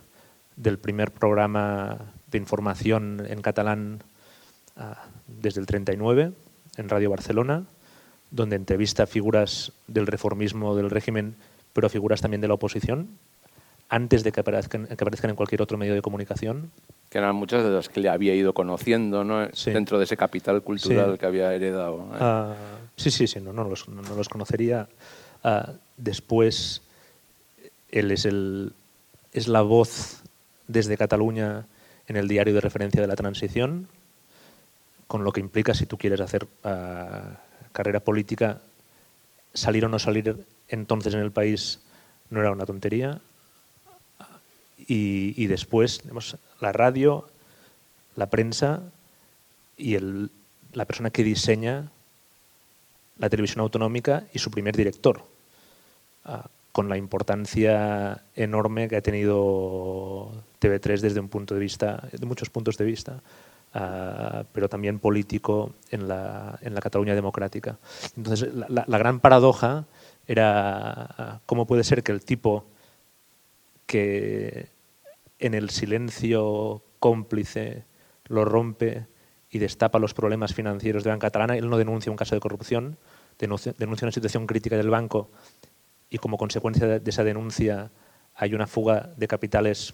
del 0.54 0.78
primer 0.78 1.10
programa 1.10 1.98
de 2.30 2.38
información 2.38 3.26
en 3.26 3.40
catalán 3.40 4.02
ah, 4.76 5.06
desde 5.26 5.60
el 5.60 5.66
39 5.66 6.32
en 6.76 6.88
Radio 6.88 7.10
Barcelona, 7.10 7.64
donde 8.30 8.56
entrevista 8.56 9.06
figuras 9.06 9.72
del 9.88 10.06
reformismo 10.06 10.76
del 10.76 10.90
régimen, 10.90 11.34
pero 11.72 11.88
figuras 11.88 12.20
también 12.20 12.40
de 12.40 12.48
la 12.48 12.54
oposición, 12.54 13.08
antes 13.88 14.22
de 14.22 14.30
que 14.30 14.40
aparezcan, 14.40 14.86
que 14.86 14.94
aparezcan 14.94 15.30
en 15.30 15.36
cualquier 15.36 15.62
otro 15.62 15.78
medio 15.78 15.94
de 15.94 16.02
comunicación. 16.02 16.70
Que 17.10 17.18
eran 17.18 17.34
muchas 17.34 17.64
de 17.64 17.70
las 17.70 17.88
que 17.88 18.00
le 18.00 18.08
había 18.08 18.34
ido 18.34 18.54
conociendo 18.54 19.24
¿no? 19.24 19.48
Sí. 19.52 19.72
dentro 19.72 19.98
de 19.98 20.04
ese 20.04 20.16
capital 20.16 20.62
cultural 20.62 21.12
Sí. 21.12 21.18
que 21.18 21.26
había 21.26 21.52
heredado. 21.52 22.08
¿eh? 22.12 22.18
Ah, 22.20 22.54
sí, 22.96 23.10
sí, 23.10 23.26
sí, 23.26 23.40
no, 23.40 23.52
no, 23.52 23.64
los, 23.64 23.88
no, 23.88 24.00
no 24.00 24.14
los 24.14 24.28
conocería. 24.28 24.88
Ah, 25.42 25.72
después, 25.96 26.82
él 27.90 28.12
es, 28.12 28.24
el, 28.24 28.72
es 29.32 29.48
la 29.48 29.62
voz 29.62 30.22
desde 30.68 30.96
Cataluña 30.96 31.66
en 32.06 32.16
el 32.16 32.28
diario 32.28 32.54
de 32.54 32.60
referencia 32.60 33.00
de 33.00 33.08
la 33.08 33.16
transición, 33.16 33.88
con 35.08 35.24
lo 35.24 35.32
que 35.32 35.40
implica 35.40 35.74
si 35.74 35.86
tú 35.86 35.98
quieres 35.98 36.20
hacer 36.20 36.46
ah, 36.62 37.40
carrera 37.72 37.98
política, 37.98 38.60
salir 39.52 39.84
o 39.84 39.88
no 39.88 39.98
salir 39.98 40.46
entonces 40.68 41.12
en 41.14 41.20
el 41.20 41.32
país 41.32 41.80
no 42.30 42.38
era 42.40 42.52
una 42.52 42.66
tontería. 42.66 43.20
Y, 44.86 45.46
después, 45.46 46.00
tenemos 46.00 46.36
la 46.60 46.72
radio, 46.72 47.28
la 48.16 48.28
prensa 48.28 48.82
y 49.76 49.94
el, 49.94 50.30
la 50.72 50.84
persona 50.84 51.10
que 51.10 51.22
diseña 51.22 51.90
la 53.18 53.28
televisión 53.28 53.60
autonómica 53.60 54.24
y 54.32 54.38
su 54.38 54.50
primer 54.50 54.76
director, 54.76 55.22
ah, 56.24 56.48
con 56.72 56.88
la 56.88 56.96
importancia 56.96 58.22
enorme 58.34 58.88
que 58.88 58.96
ha 58.96 59.02
tenido 59.02 60.32
TV3 60.60 61.00
desde 61.00 61.20
un 61.20 61.28
punto 61.28 61.54
de 61.54 61.60
vista, 61.60 62.08
de 62.12 62.26
muchos 62.26 62.50
puntos 62.50 62.76
de 62.78 62.84
vista, 62.84 63.20
ah, 63.74 64.44
pero 64.52 64.68
también 64.68 64.98
político 64.98 65.74
en 65.90 66.08
la, 66.08 66.58
en 66.62 66.74
la 66.74 66.80
Cataluña 66.80 67.14
democrática. 67.14 67.76
Entonces, 68.16 68.48
la 68.54 68.98
gran 68.98 69.20
paradoja 69.20 69.84
era 70.26 70.92
ah, 71.18 71.40
cómo 71.44 71.66
puede 71.66 71.82
ser 71.84 72.02
que 72.02 72.12
el 72.12 72.22
tipo 72.22 72.64
que 73.90 74.68
en 75.40 75.52
el 75.52 75.68
silencio 75.68 76.80
cómplice 77.00 77.82
lo 78.26 78.44
rompe 78.44 79.08
y 79.50 79.58
destapa 79.58 79.98
los 79.98 80.14
problemas 80.14 80.54
financieros 80.54 81.02
de 81.02 81.10
banca 81.10 81.26
catalana. 81.26 81.56
Él 81.56 81.68
no 81.68 81.76
denuncia 81.76 82.12
un 82.12 82.16
caso 82.16 82.36
de 82.36 82.40
corrupción, 82.40 82.98
denuncia, 83.36 83.74
una 83.80 84.12
situación 84.12 84.46
crítica 84.46 84.76
del 84.76 84.90
banco 84.90 85.28
y 86.08 86.18
como 86.18 86.38
consecuencia 86.38 86.86
de, 86.86 87.10
esa 87.10 87.24
denuncia 87.24 87.90
hay 88.36 88.54
una 88.54 88.68
fuga 88.68 89.10
de 89.16 89.26
capitales 89.26 89.92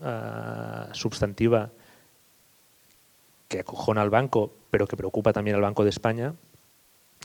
uh, 0.00 0.92
substantiva 0.92 1.70
que 3.48 3.60
acojona 3.60 4.02
al 4.02 4.10
banco, 4.10 4.52
pero 4.70 4.86
que 4.86 4.98
preocupa 4.98 5.32
también 5.32 5.56
al 5.56 5.62
Banco 5.62 5.82
de 5.82 5.90
España. 5.90 6.34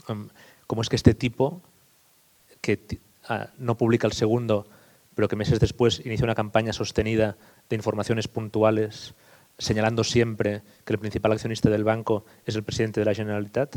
Um, 0.08 0.30
¿Cómo 0.66 0.80
es 0.80 0.88
que 0.88 0.96
este 0.96 1.12
tipo, 1.12 1.60
que 2.62 2.80
uh, 3.28 3.34
no 3.58 3.76
publica 3.76 4.06
el 4.06 4.14
segundo, 4.14 4.66
pero 5.20 5.28
que 5.28 5.36
meses 5.36 5.60
después 5.60 6.00
inicia 6.06 6.24
una 6.24 6.34
campaña 6.34 6.72
sostenida 6.72 7.36
de 7.68 7.76
informaciones 7.76 8.26
puntuales, 8.26 9.12
señalando 9.58 10.02
siempre 10.02 10.62
que 10.86 10.94
el 10.94 10.98
principal 10.98 11.32
accionista 11.32 11.68
del 11.68 11.84
banco 11.84 12.24
es 12.46 12.56
el 12.56 12.62
presidente 12.62 13.00
de 13.00 13.04
la 13.04 13.12
Generalitat, 13.12 13.76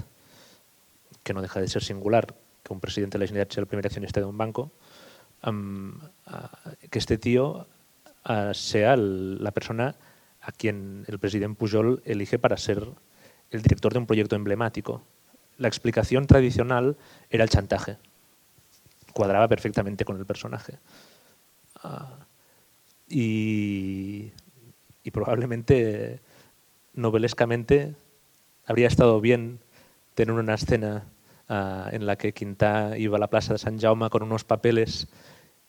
que 1.22 1.34
no 1.34 1.42
deja 1.42 1.60
de 1.60 1.68
ser 1.68 1.84
singular 1.84 2.34
que 2.64 2.72
un 2.72 2.80
presidente 2.80 3.18
de 3.18 3.26
la 3.26 3.28
Generalitat 3.28 3.56
sea 3.56 3.60
el 3.60 3.68
primer 3.68 3.86
accionista 3.86 4.22
de 4.22 4.26
un 4.26 4.38
banco, 4.38 4.72
que 6.90 6.98
este 6.98 7.18
tío 7.18 7.68
sea 8.54 8.96
la 8.96 9.52
persona 9.52 9.96
a 10.40 10.54
quien 10.54 11.04
el 11.10 11.20
presidente 11.20 11.58
Pujol 11.58 12.02
elige 12.06 12.40
para 12.40 12.56
ser 12.56 12.88
el 13.52 13.62
director 13.62 13.92
de 13.92 14.00
un 14.00 14.06
proyecto 14.06 14.38
emblemático. 14.38 15.04
La 15.58 15.68
explicación 15.68 16.26
tradicional 16.26 16.96
era 17.30 17.44
el 17.44 17.50
chantaje. 17.50 17.98
Cuadraba 19.12 19.50
perfectamente 19.50 20.06
con 20.06 20.18
el 20.18 20.26
personaje. 20.26 20.80
Uh, 21.84 22.24
y, 23.10 24.32
y, 25.04 25.12
probablemente, 25.12 26.22
novelescamente, 26.94 27.96
habría 28.66 28.88
estado 28.88 29.20
bien 29.22 29.60
tener 30.14 30.34
una 30.34 30.56
escena 30.56 31.06
uh, 31.50 31.94
en 31.94 32.06
la 32.06 32.16
que 32.16 32.34
Quintá 32.34 32.98
iba 32.98 33.18
a 33.18 33.20
la 33.20 33.30
plaza 33.30 33.54
de 33.54 33.60
San 33.60 33.80
Jaume 33.80 34.10
con 34.10 34.24
unos 34.24 34.44
papeles 34.44 35.08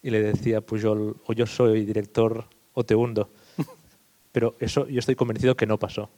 y 0.03 0.11
le 0.11 0.23
decía 0.23 0.59
a 0.59 0.61
Pujol, 0.61 1.17
o 1.27 1.33
yo 1.33 1.47
soy 1.47 1.85
director 1.85 2.45
o 2.75 2.85
te 2.85 2.95
hundo. 2.95 3.31
Pero 4.33 4.55
eso 4.61 4.87
yo 4.89 4.99
estoy 4.99 5.15
convencido 5.15 5.57
que 5.57 5.67
no 5.67 5.79
pasó. 5.79 6.11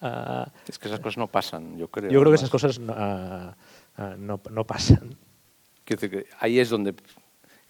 Uh, 0.00 0.44
es 0.66 0.78
que 0.78 0.88
esas 0.88 1.00
cosas 1.00 1.16
no 1.16 1.28
pasan, 1.28 1.78
yo 1.78 1.88
creo. 1.88 2.10
Yo 2.10 2.20
creo 2.20 2.32
que 2.32 2.36
esas 2.36 2.50
cosas 2.50 2.78
no, 2.78 2.92
uh, 2.92 4.02
no, 4.18 4.40
no 4.50 4.66
pasan. 4.66 5.16
Quiero 5.84 6.00
decir 6.00 6.10
que 6.10 6.30
ahí 6.40 6.58
es 6.58 6.68
donde 6.68 6.94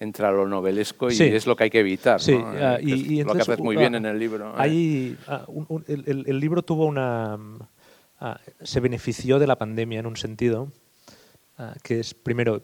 entra 0.03 0.31
lo 0.31 0.47
novelesco 0.47 1.09
y 1.09 1.15
sí. 1.15 1.23
es 1.23 1.47
lo 1.47 1.55
que 1.55 1.65
hay 1.65 1.69
que 1.69 1.79
evitar. 1.79 2.21
Sí, 2.21 2.33
¿no? 2.37 2.51
uh, 2.51 2.79
y, 2.79 3.15
lo 3.15 3.21
entonces, 3.21 3.45
que 3.45 3.51
haces 3.53 3.63
muy 3.63 3.75
bien 3.75 3.95
en 3.95 4.05
el 4.05 4.19
libro. 4.19 4.53
Hay, 4.55 5.17
un, 5.47 5.65
un, 5.69 5.83
el, 5.87 6.25
el, 6.27 6.39
libro 6.39 6.61
tuvo 6.61 6.85
una... 6.85 7.37
se 8.61 8.79
benefició 8.79 9.39
de 9.39 9.47
la 9.47 9.55
pandemia 9.55 9.99
en 9.99 10.05
un 10.05 10.17
sentido, 10.17 10.69
que 11.81 11.99
es, 11.99 12.13
primero, 12.13 12.61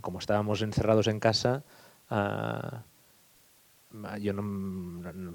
como 0.00 0.18
estábamos 0.18 0.62
encerrados 0.62 1.06
en 1.08 1.20
casa, 1.20 1.64
yo 4.20 4.32
no, 4.32 4.42
no, 4.42 5.32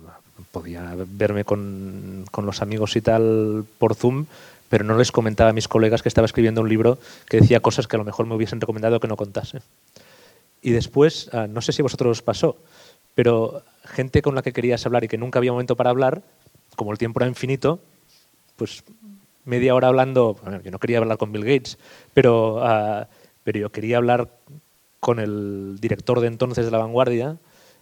podía 0.52 0.96
verme 1.08 1.44
con, 1.44 2.26
con, 2.32 2.46
los 2.46 2.62
amigos 2.62 2.96
y 2.96 3.02
tal 3.02 3.66
por 3.80 3.96
Zoom, 3.96 4.26
pero 4.70 4.84
no 4.86 4.98
les 4.98 5.12
comentaba 5.12 5.50
a 5.50 5.54
mis 5.54 5.68
colegas 5.68 6.02
que 6.02 6.10
estaba 6.10 6.26
escribiendo 6.26 6.62
un 6.62 6.70
libro 6.70 6.98
que 7.28 7.42
decía 7.42 7.60
cosas 7.60 7.88
que 7.88 7.96
a 7.98 8.00
lo 8.00 8.06
mejor 8.06 8.26
me 8.26 8.36
hubiesen 8.36 8.62
recomendado 8.62 9.00
que 9.00 9.08
no 9.08 9.18
contase. 9.18 9.60
Y 10.62 10.72
después, 10.72 11.30
uh, 11.34 11.48
no 11.48 11.62
sé 11.62 11.72
si 11.72 11.82
a 11.82 11.84
vosotros 11.84 12.20
os 12.20 12.22
pasó, 12.22 12.58
pero 13.16 13.64
gente 13.86 14.22
con 14.22 14.36
la 14.36 14.42
que 14.42 14.54
querías 14.54 14.86
hablar 14.86 15.04
y 15.04 15.08
que 15.08 15.18
nunca 15.18 15.40
había 15.40 15.52
momento 15.52 15.76
para 15.76 15.90
hablar, 15.90 16.24
como 16.76 16.92
el 16.92 16.98
tiempo 16.98 17.20
era 17.20 17.28
infinito, 17.28 17.80
pues 18.56 18.84
media 19.44 19.74
hora 19.74 19.88
hablando, 19.88 20.40
yo 20.64 20.72
no 20.72 20.80
quería 20.80 21.00
hablar 21.00 21.18
con 21.18 21.32
Bill 21.32 21.46
Gates, 21.46 21.78
pero, 22.14 22.58
uh, 22.58 23.06
pero 23.44 23.60
yo 23.60 23.72
quería 23.72 23.98
hablar 23.98 24.30
con 25.00 25.20
el 25.20 25.78
director 25.80 26.20
de 26.20 26.28
entonces 26.28 26.66
de 26.66 26.72
La 26.72 26.78
Vanguardia, 26.78 27.38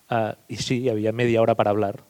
Uh, 0.10 0.34
y 0.48 0.58
sí, 0.58 0.90
había 0.90 1.12
media 1.12 1.42
hora 1.42 1.56
para 1.56 1.70
hablar. 1.70 2.04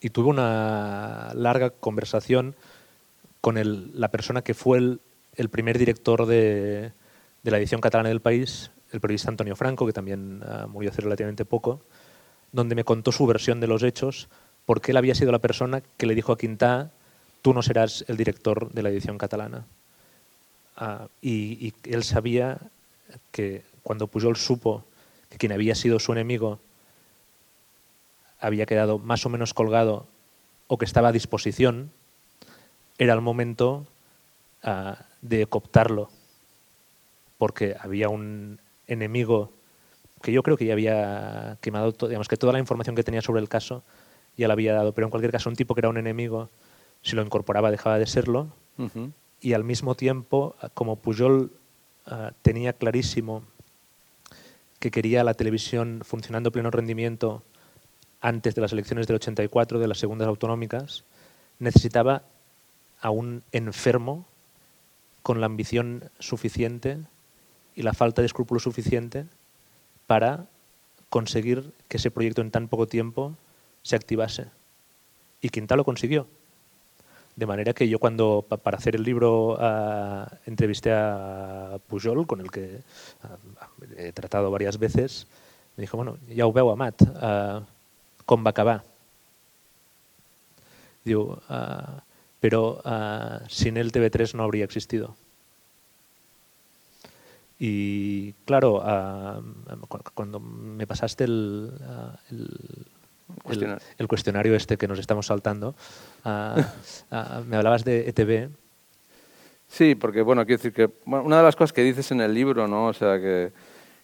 Y 0.00 0.10
tuve 0.10 0.28
una 0.28 1.30
larga 1.34 1.70
conversación 1.70 2.54
con 3.40 3.58
el, 3.58 3.90
la 3.98 4.08
persona 4.08 4.42
que 4.42 4.54
fue 4.54 4.78
el, 4.78 5.00
el 5.34 5.50
primer 5.50 5.78
director 5.78 6.26
de, 6.26 6.92
de, 7.42 7.50
la 7.50 7.58
edición 7.58 7.80
catalana 7.80 8.08
del 8.08 8.20
país, 8.20 8.70
el 8.92 9.00
periodista 9.00 9.30
Antonio 9.30 9.56
Franco, 9.56 9.86
que 9.86 9.92
también 9.92 10.42
uh, 10.42 10.68
murió 10.68 10.90
hace 10.90 11.02
relativamente 11.02 11.44
poco, 11.44 11.80
donde 12.52 12.74
me 12.74 12.84
contó 12.84 13.12
su 13.12 13.26
versión 13.26 13.60
de 13.60 13.66
los 13.66 13.82
hechos, 13.82 14.28
porque 14.64 14.92
él 14.92 14.96
había 14.96 15.14
sido 15.14 15.32
la 15.32 15.38
persona 15.38 15.82
que 15.96 16.06
le 16.06 16.14
dijo 16.14 16.32
a 16.32 16.38
Quintá, 16.38 16.90
tú 17.42 17.54
no 17.54 17.62
serás 17.62 18.04
el 18.08 18.16
director 18.16 18.72
de 18.72 18.82
la 18.82 18.90
edición 18.90 19.18
catalana. 19.18 19.66
Uh, 20.80 21.08
y, 21.22 21.72
él 21.84 22.04
sabía 22.04 22.58
que 23.30 23.62
cuando 23.82 24.08
Pujol 24.08 24.36
supo 24.36 24.84
que 25.30 25.38
quien 25.38 25.52
había 25.52 25.74
sido 25.74 25.98
su 25.98 26.12
enemigo 26.12 26.58
había 28.40 28.66
quedado 28.66 28.98
más 28.98 29.24
o 29.24 29.28
menos 29.28 29.54
colgado 29.54 30.06
o 30.66 30.76
que 30.76 30.84
estaba 30.84 31.08
a 31.08 31.12
disposición, 31.12 31.90
era 32.98 33.14
el 33.14 33.20
momento 33.20 33.86
uh, 34.64 34.94
de 35.22 35.46
cooptarlo, 35.46 36.10
porque 37.38 37.76
había 37.78 38.08
un 38.08 38.58
enemigo 38.86 39.52
que 40.22 40.32
yo 40.32 40.42
creo 40.42 40.56
que 40.56 40.64
ya 40.64 40.72
había 40.72 41.58
quemado, 41.60 41.92
digamos 41.92 42.28
que 42.28 42.36
toda 42.36 42.52
la 42.52 42.58
información 42.58 42.96
que 42.96 43.02
tenía 43.02 43.22
sobre 43.22 43.40
el 43.40 43.48
caso 43.48 43.84
ya 44.36 44.48
la 44.48 44.54
había 44.54 44.74
dado, 44.74 44.92
pero 44.92 45.06
en 45.06 45.10
cualquier 45.10 45.32
caso 45.32 45.48
un 45.48 45.56
tipo 45.56 45.74
que 45.74 45.80
era 45.80 45.88
un 45.88 45.98
enemigo, 45.98 46.50
si 47.02 47.16
lo 47.16 47.22
incorporaba 47.22 47.70
dejaba 47.70 47.98
de 47.98 48.06
serlo, 48.06 48.48
uh 48.78 48.84
-huh. 48.84 49.12
y 49.40 49.52
al 49.52 49.64
mismo 49.64 49.94
tiempo, 49.94 50.56
como 50.74 50.96
Pujol 50.96 51.52
uh, 52.06 52.10
tenía 52.42 52.72
clarísimo 52.72 53.44
que 54.78 54.90
quería 54.90 55.24
la 55.24 55.34
televisión 55.34 56.00
funcionando 56.04 56.48
a 56.48 56.52
pleno 56.52 56.70
rendimiento 56.70 57.42
antes 58.20 58.54
de 58.54 58.60
las 58.60 58.72
elecciones 58.72 59.06
del 59.06 59.16
84, 59.16 59.78
de 59.78 59.88
las 59.88 59.98
segundas 59.98 60.28
autonómicas, 60.28 61.04
necesitaba 61.58 62.22
a 63.00 63.10
un 63.10 63.42
enfermo 63.52 64.26
con 65.22 65.40
la 65.40 65.46
ambición 65.46 66.10
suficiente 66.18 66.98
y 67.76 67.82
la 67.82 67.92
falta 67.92 68.22
de 68.22 68.26
escrúpulo 68.26 68.58
suficiente 68.58 69.26
para 70.06 70.46
conseguir 71.10 71.72
que 71.88 71.98
ese 71.98 72.10
proyecto 72.10 72.40
en 72.40 72.50
tan 72.50 72.68
poco 72.68 72.88
tiempo 72.88 73.34
se 73.82 73.94
activase. 73.94 74.46
Y 75.40 75.50
Quintal 75.50 75.78
lo 75.78 75.84
consiguió. 75.84 76.26
De 77.36 77.44
manera 77.46 77.74
que 77.74 77.86
yo 77.86 77.98
cuando, 77.98 78.46
para 78.48 78.78
hacer 78.78 78.96
el 78.96 79.02
libro, 79.02 79.58
uh, 79.60 80.26
entrevisté 80.46 80.90
a 80.90 81.78
Pujol, 81.86 82.26
con 82.26 82.40
el 82.40 82.50
que 82.50 82.80
uh, 83.24 83.84
he 83.98 84.10
tratado 84.12 84.50
varias 84.50 84.78
veces, 84.78 85.26
me 85.76 85.82
dijo, 85.82 85.98
bueno, 85.98 86.16
ja 86.34 86.46
ho 86.46 86.52
veu, 86.52 86.70
Amat, 86.70 87.02
uh, 87.02 87.60
com 88.24 88.40
va 88.40 88.50
acabar. 88.56 88.80
Diu, 91.04 91.36
uh, 91.36 92.00
sin 93.48 93.76
él 93.76 93.92
TV3 93.92 94.34
no 94.34 94.42
habría 94.42 94.64
existido. 94.64 95.14
Y 97.58 98.32
claro, 98.44 98.82
uh, 98.82 99.86
cuando 100.14 100.40
me 100.40 100.86
pasaste 100.86 101.24
el, 101.24 101.72
uh, 101.80 102.34
el, 102.34 102.86
el, 103.50 103.78
el, 103.98 104.08
cuestionario 104.08 104.54
este 104.54 104.76
que 104.76 104.86
nos 104.86 104.98
estamos 104.98 105.26
saltando, 105.26 105.74
uh, 106.24 106.60
me 107.46 107.56
hablabas 107.56 107.84
de 107.84 108.08
ETV. 108.08 108.50
Sí, 109.68 109.94
porque 109.94 110.22
bueno, 110.22 110.44
quiero 110.44 110.58
decir 110.58 110.72
que 110.72 110.90
bueno, 111.06 111.24
una 111.24 111.38
de 111.38 111.42
las 111.42 111.56
cosas 111.56 111.72
que 111.72 111.82
dices 111.82 112.10
en 112.10 112.20
el 112.20 112.34
libro, 112.34 112.68
¿no? 112.68 112.86
O 112.86 112.92
sea 112.92 113.18
que 113.18 113.52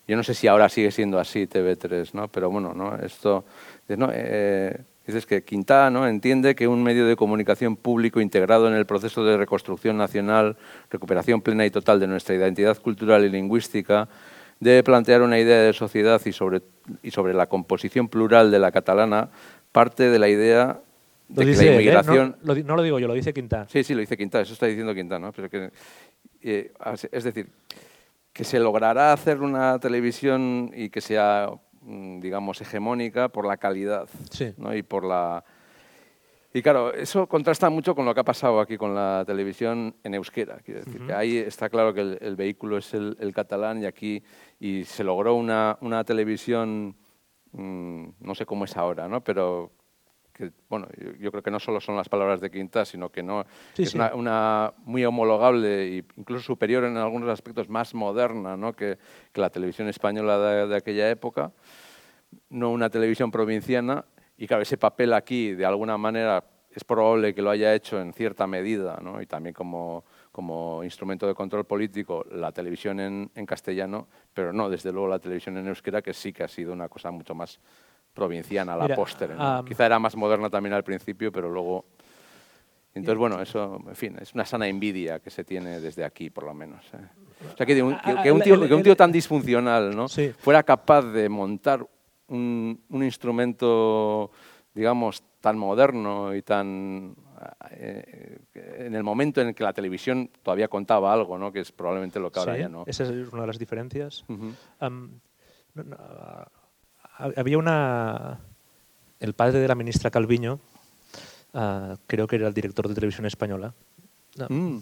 yo 0.08 0.16
no 0.16 0.22
sé 0.22 0.34
si 0.34 0.48
ahora 0.48 0.68
sigue 0.68 0.90
siendo 0.90 1.18
así 1.18 1.46
TV3, 1.46 2.14
¿no? 2.14 2.28
Pero 2.28 2.50
bueno, 2.50 2.72
¿no? 2.74 2.96
Esto 2.96 3.44
¿no? 3.88 4.08
Eh, 4.12 4.80
dices 5.06 5.26
que 5.26 5.42
Quintana 5.42 6.08
entiende 6.08 6.54
que 6.54 6.68
un 6.68 6.82
medio 6.82 7.06
de 7.06 7.16
comunicación 7.16 7.76
público 7.76 8.20
integrado 8.20 8.68
en 8.68 8.74
el 8.74 8.86
proceso 8.86 9.24
de 9.24 9.36
reconstrucción 9.36 9.96
nacional, 9.96 10.56
recuperación 10.90 11.40
plena 11.40 11.66
y 11.66 11.70
total 11.70 12.00
de 12.00 12.06
nuestra 12.06 12.34
identidad 12.34 12.78
cultural 12.78 13.24
y 13.24 13.28
lingüística, 13.28 14.08
debe 14.60 14.82
plantear 14.84 15.22
una 15.22 15.38
idea 15.38 15.62
de 15.62 15.72
sociedad 15.72 16.20
y 16.24 16.32
sobre, 16.32 16.62
y 17.02 17.10
sobre 17.10 17.34
la 17.34 17.46
composición 17.46 18.08
plural 18.08 18.50
de 18.50 18.58
la 18.60 18.70
catalana 18.70 19.28
parte 19.72 20.08
de 20.08 20.18
la 20.18 20.28
idea 20.28 20.80
de 21.28 21.46
que 21.46 21.52
la 21.52 21.72
inmigración... 21.72 22.36
¿eh? 22.36 22.40
No, 22.44 22.54
lo, 22.54 22.62
no, 22.62 22.76
lo, 22.76 22.82
digo 22.82 22.98
yo, 22.98 23.08
lo 23.08 23.14
dice 23.14 23.32
Quintana. 23.32 23.66
Sí, 23.68 23.82
sí, 23.82 23.94
lo 23.94 24.00
dice 24.00 24.16
Quintana, 24.16 24.42
eso 24.42 24.52
está 24.52 24.66
diciendo 24.66 24.94
Quintana. 24.94 25.26
¿no? 25.26 25.32
Pero 25.32 25.48
que, 25.48 25.70
eh, 26.42 26.72
es 27.10 27.24
decir, 27.24 27.48
que 28.32 28.44
se 28.44 28.58
logrará 28.58 29.12
hacer 29.12 29.40
una 29.40 29.78
televisión 29.78 30.70
y 30.74 30.90
que 30.90 31.00
sea 31.00 31.48
digamos, 31.84 32.60
hegemónica 32.60 33.28
por 33.28 33.46
la 33.46 33.56
calidad 33.56 34.08
sí. 34.30 34.54
¿no? 34.56 34.74
y 34.74 34.82
por 34.82 35.04
la... 35.04 35.44
Y 36.54 36.60
claro, 36.60 36.92
eso 36.92 37.26
contrasta 37.26 37.70
mucho 37.70 37.94
con 37.94 38.04
lo 38.04 38.12
que 38.12 38.20
ha 38.20 38.24
pasado 38.24 38.60
aquí 38.60 38.76
con 38.76 38.94
la 38.94 39.24
televisión 39.26 39.96
en 40.04 40.14
euskera. 40.14 40.58
Quiero 40.62 40.80
decir, 40.80 41.00
uh 41.00 41.04
-huh. 41.04 41.06
que 41.06 41.14
ahí 41.14 41.36
está 41.38 41.70
claro 41.70 41.94
que 41.94 42.02
el, 42.02 42.18
el 42.20 42.36
vehículo 42.36 42.76
es 42.76 42.92
el, 42.92 43.16
el, 43.20 43.32
catalán 43.32 43.82
y 43.82 43.86
aquí 43.86 44.22
y 44.60 44.84
se 44.84 45.02
logró 45.02 45.34
una, 45.34 45.78
una 45.80 46.04
televisión, 46.04 46.94
mmm, 47.52 48.04
no 48.20 48.34
sé 48.34 48.44
cómo 48.44 48.66
es 48.66 48.76
ahora, 48.76 49.08
¿no? 49.08 49.22
pero 49.22 49.72
que, 50.32 50.52
bueno, 50.68 50.88
yo, 50.98 51.12
yo 51.14 51.30
creo 51.30 51.42
que 51.42 51.50
no 51.50 51.60
solo 51.60 51.80
son 51.80 51.96
las 51.96 52.08
palabras 52.08 52.40
de 52.40 52.50
Quinta, 52.50 52.84
sino 52.84 53.10
que 53.10 53.22
no 53.22 53.44
Sí, 53.74 53.84
es 53.84 53.90
sí. 53.90 53.96
Una, 53.98 54.14
una 54.14 54.72
muy 54.84 55.04
homologable 55.04 55.98
e 55.98 56.04
incluso 56.16 56.42
superior 56.44 56.84
en 56.84 56.96
algunos 56.96 57.28
aspectos, 57.28 57.68
más 57.68 57.94
moderna 57.94 58.56
¿no? 58.56 58.72
que, 58.72 58.98
que 59.32 59.40
la 59.40 59.50
televisión 59.50 59.88
española 59.88 60.38
de, 60.38 60.66
de 60.68 60.76
aquella 60.76 61.10
época, 61.10 61.52
no 62.48 62.70
una 62.70 62.88
televisión 62.90 63.30
provinciana, 63.30 64.04
y 64.36 64.46
claro, 64.46 64.62
ese 64.62 64.78
papel 64.78 65.12
aquí, 65.12 65.52
de 65.52 65.66
alguna 65.66 65.98
manera, 65.98 66.44
es 66.74 66.84
probable 66.84 67.34
que 67.34 67.42
lo 67.42 67.50
haya 67.50 67.74
hecho 67.74 68.00
en 68.00 68.14
cierta 68.14 68.46
medida, 68.46 68.98
¿no? 69.02 69.20
y 69.20 69.26
también 69.26 69.52
como, 69.52 70.04
como 70.32 70.82
instrumento 70.82 71.26
de 71.26 71.34
control 71.34 71.66
político, 71.66 72.24
la 72.30 72.50
televisión 72.50 72.98
en, 72.98 73.30
en 73.34 73.46
castellano, 73.46 74.08
pero 74.32 74.52
no, 74.52 74.70
desde 74.70 74.90
luego, 74.90 75.08
la 75.08 75.18
televisión 75.18 75.58
en 75.58 75.68
euskera, 75.68 76.00
que 76.00 76.14
sí 76.14 76.32
que 76.32 76.42
ha 76.44 76.48
sido 76.48 76.72
una 76.72 76.88
cosa 76.88 77.10
mucho 77.10 77.34
más 77.34 77.60
provinciana, 78.12 78.76
la 78.76 78.84
Mira, 78.84 78.96
postre. 78.96 79.34
¿no? 79.34 79.42
am, 79.42 79.64
Quizá 79.64 79.86
era 79.86 79.98
más 79.98 80.16
moderna 80.16 80.50
también 80.50 80.72
al 80.74 80.84
principio, 80.84 81.30
pero 81.32 81.50
luego... 81.50 81.84
Entonces, 82.94 83.18
bueno, 83.18 83.40
eso, 83.40 83.80
en 83.88 83.96
fin, 83.96 84.16
es 84.20 84.34
una 84.34 84.44
sana 84.44 84.68
envidia 84.68 85.18
que 85.18 85.30
se 85.30 85.44
tiene 85.44 85.80
desde 85.80 86.04
aquí, 86.04 86.28
por 86.28 86.44
lo 86.44 86.52
menos. 86.52 86.84
¿eh? 86.92 86.98
O 87.54 87.56
sea, 87.56 87.64
que, 87.64 87.74
de 87.74 87.82
un, 87.82 87.96
que- 87.96 88.22
que 88.22 88.30
un 88.30 88.42
tío, 88.42 88.68
que 88.68 88.74
un 88.74 88.82
tío 88.82 88.94
tan 88.94 89.10
disfuncional 89.10 89.96
¿no? 89.96 90.08
Sí. 90.08 90.30
fuera 90.38 90.62
capaz 90.62 91.00
de 91.02 91.26
montar 91.30 91.86
un, 92.28 92.78
un 92.90 93.02
instrumento, 93.02 94.30
digamos, 94.74 95.22
tan 95.40 95.56
moderno 95.56 96.34
y 96.34 96.42
tan... 96.42 97.16
eh, 97.70 98.38
en 98.54 98.94
el 98.94 99.02
momento 99.02 99.40
en 99.40 99.48
el 99.48 99.54
que 99.54 99.64
la 99.64 99.72
televisión 99.72 100.30
todavía 100.42 100.68
contaba 100.68 101.14
algo, 101.14 101.38
¿no? 101.38 101.50
que 101.50 101.60
es 101.60 101.72
probablemente 101.72 102.20
lo 102.20 102.30
que 102.30 102.40
ahora 102.40 102.54
Sí, 102.56 102.60
ya 102.60 102.68
no. 102.68 102.84
Esa 102.86 103.04
es 103.04 103.10
una 103.32 103.40
de 103.40 103.46
las 103.46 103.58
diferencias. 103.58 104.22
Ujú. 104.28 104.52
Am, 104.80 105.18
no, 105.74 105.82
no, 105.84 105.96
ah, 105.98 106.46
había 107.36 107.58
una... 107.58 108.38
El 109.20 109.34
padre 109.34 109.60
de 109.60 109.68
la 109.68 109.74
ministra 109.74 110.10
Calviño, 110.10 110.58
ah, 111.54 111.96
creo 112.06 112.26
que 112.26 112.36
era 112.36 112.48
el 112.48 112.54
director 112.54 112.88
de 112.88 112.94
televisión 112.94 113.26
española, 113.26 113.72
Mm. 114.48 114.78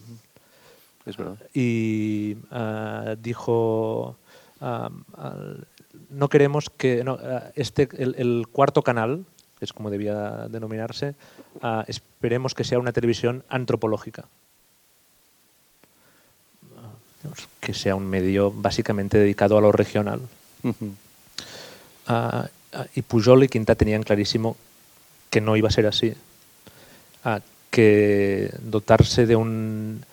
Es 1.06 1.16
verdad. 1.16 1.36
y 1.52 2.36
ah, 2.52 3.16
dijo 3.20 4.16
al- 4.60 5.66
no 6.10 6.28
queremos 6.28 6.70
que 6.70 7.02
no, 7.02 7.18
ah, 7.20 7.50
este 7.56 7.88
el, 7.98 8.14
el 8.16 8.46
cuarto 8.52 8.82
canal 8.82 9.24
es 9.60 9.72
como 9.72 9.90
debía 9.90 10.46
denominarse 10.48 11.14
ah, 11.62 11.84
esperemos 11.88 12.54
que 12.54 12.62
sea 12.64 12.78
una 12.78 12.92
televisión 12.92 13.42
antropológica 13.48 14.26
Ah, 16.76 16.92
que 17.60 17.74
sea 17.74 17.96
un 17.96 18.06
medio 18.06 18.52
básicamente 18.52 19.18
dedicado 19.18 19.58
a 19.58 19.60
lo 19.60 19.72
regional. 19.72 20.20
Ah, 20.64 20.70
y 22.94 23.02
Pujol 23.02 23.44
y 23.44 23.48
Quinta 23.48 23.74
tenían 23.74 24.02
clarísimo 24.02 24.56
que 25.28 25.40
no 25.40 25.56
iba 25.56 25.68
a 25.68 25.72
ser 25.72 25.86
así. 25.86 26.14
Que 27.70 28.52
dotarse 28.62 29.26
de 29.26 29.36
un 29.36 30.04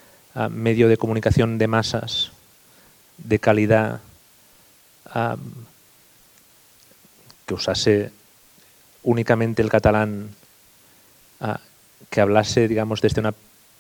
medio 0.50 0.88
de 0.88 0.98
comunicación 0.98 1.58
de 1.58 1.68
masas 1.68 2.32
de 3.18 3.40
calidad 3.40 4.02
que 7.46 7.54
usase 7.54 8.12
únicamente 9.04 9.62
el 9.62 9.70
catalán, 9.70 10.30
que 12.10 12.22
hablase, 12.22 12.68
digamos, 12.68 13.02
desde 13.02 13.22
una 13.22 13.34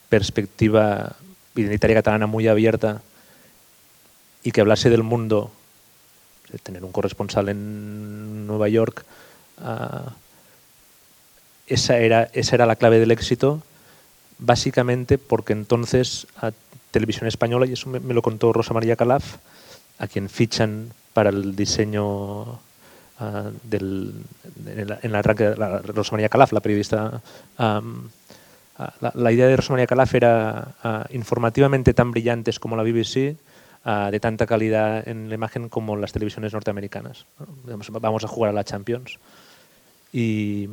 perspectiva 0.09 1.15
identitaria 1.55 1.97
catalana 1.97 2.27
muy 2.27 2.47
abierta 2.47 3.01
y 4.41 4.51
que 4.51 4.61
hablase 4.61 4.89
del 4.89 5.03
mundo 5.03 5.51
tener 6.63 6.83
un 6.83 6.91
corresponsal 6.91 7.49
en 7.49 8.47
Nueva 8.47 8.69
York, 8.69 9.03
ah, 9.59 10.13
esa, 11.67 11.97
era, 11.97 12.29
esa 12.33 12.55
era 12.55 12.65
la 12.65 12.77
clave 12.77 12.99
del 12.99 13.11
éxito, 13.11 13.61
básicamente 14.39 15.17
porque 15.17 15.53
entonces 15.53 16.27
a 16.37 16.51
Televisión 16.91 17.27
Española, 17.27 17.65
y 17.65 17.73
eso 17.73 17.89
me, 17.89 18.13
lo 18.13 18.21
contó 18.21 18.53
Rosa 18.53 18.73
María 18.73 18.95
Calaf, 18.95 19.37
a 19.99 20.07
quien 20.07 20.29
fichan 20.29 20.91
para 21.13 21.29
el 21.29 21.55
diseño 21.55 22.59
ah, 23.19 23.51
del, 23.63 24.13
en, 24.65 24.79
el, 24.79 24.97
en 25.01 25.15
arranque, 25.15 25.55
la, 25.57 25.79
Rosa 25.79 26.13
María 26.13 26.29
Calaf, 26.29 26.53
la 26.53 26.61
periodista. 26.61 27.21
ah, 27.57 27.81
la, 29.01 29.11
la 29.15 29.31
idea 29.31 29.47
de 29.47 29.57
Rosa 29.57 29.73
María 29.73 29.87
Calaf 29.87 30.13
era 30.13 31.07
informativamente 31.09 31.95
tan 31.95 32.11
brillantes 32.11 32.59
como 32.59 32.77
la 32.77 32.83
BBC, 32.83 33.35
ah, 33.87 34.11
de 34.11 34.19
tanta 34.19 34.45
calidad 34.45 35.07
en 35.07 35.29
la 35.29 35.35
imagen 35.35 35.67
como 35.67 35.95
las 35.95 36.11
televisiones 36.11 36.53
norteamericanas. 36.53 37.25
Vamos 37.65 38.23
a 38.23 38.27
jugar 38.27 38.51
a 38.51 38.53
la 38.53 38.63
Champions. 38.63 39.17
Y, 40.13 40.69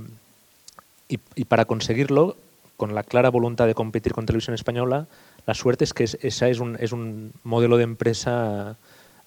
y, 1.09 1.19
y 1.35 1.45
para 1.47 1.65
conseguirlo, 1.65 2.37
con 2.77 2.95
la 2.95 3.03
clara 3.03 3.31
voluntad 3.31 3.67
de 3.67 3.75
competir 3.75 4.13
con 4.13 4.27
televisión 4.27 4.55
española, 4.55 5.07
la 5.47 5.55
suerte 5.55 5.85
es 5.85 5.95
que 5.95 6.05
es, 6.05 6.19
esa 6.23 6.49
es 6.49 6.59
un, 6.59 6.77
es 6.81 6.93
un 6.93 7.33
modelo 7.43 7.77
de 7.77 7.85
empresa 7.85 8.77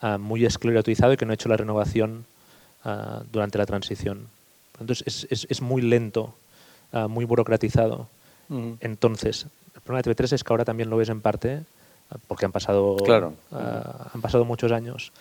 ah, 0.02 0.18
muy 0.18 0.46
esclerotizado 0.46 1.14
y 1.14 1.18
que 1.18 1.26
no 1.26 1.32
ha 1.32 1.36
hecho 1.36 1.50
la 1.50 1.58
renovación 1.58 2.26
ah, 2.84 3.24
durante 3.32 3.58
la 3.58 3.66
transición. 3.66 4.28
Entonces 4.80 5.04
es, 5.08 5.28
es, 5.32 5.48
es 5.50 5.62
muy 5.62 5.82
lento, 5.82 6.36
ah, 6.92 7.08
muy 7.08 7.26
burocratizado. 7.26 8.08
Ujú. 8.50 8.78
Entonces, 8.80 9.48
el 9.76 9.82
problema 9.82 10.02
de 10.02 10.16
TV3 10.16 10.34
es 10.34 10.44
que 10.44 10.54
ahora 10.54 10.66
también 10.66 10.90
lo 10.90 10.98
ves 10.98 11.10
en 11.10 11.22
parte, 11.22 11.64
porque 12.28 12.46
han 12.46 12.52
pasado, 12.52 12.98
Claro. 12.98 13.34
ah, 13.52 14.10
han 14.14 14.22
pasado 14.22 14.46
muchos 14.46 14.72
años, 14.72 15.12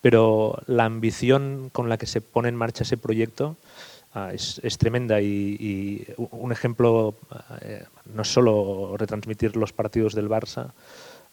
pero 0.00 0.58
la 0.66 0.84
ambición 0.84 1.70
con 1.72 1.88
la 1.88 1.96
que 1.96 2.06
se 2.06 2.20
pone 2.20 2.48
en 2.48 2.56
marcha 2.56 2.84
ese 2.84 2.96
proyecto 2.96 3.56
ah, 4.14 4.30
es, 4.32 4.60
es 4.62 4.76
tremenda 4.78 5.20
y, 5.20 5.56
y 5.58 6.06
un 6.18 6.52
ejemplo 6.52 7.14
eh, 7.62 7.84
no 8.14 8.22
es 8.22 8.28
solo 8.32 8.96
retransmitir 8.96 9.56
los 9.56 9.72
partidos 9.72 10.14
del 10.14 10.28
Barça, 10.28 10.72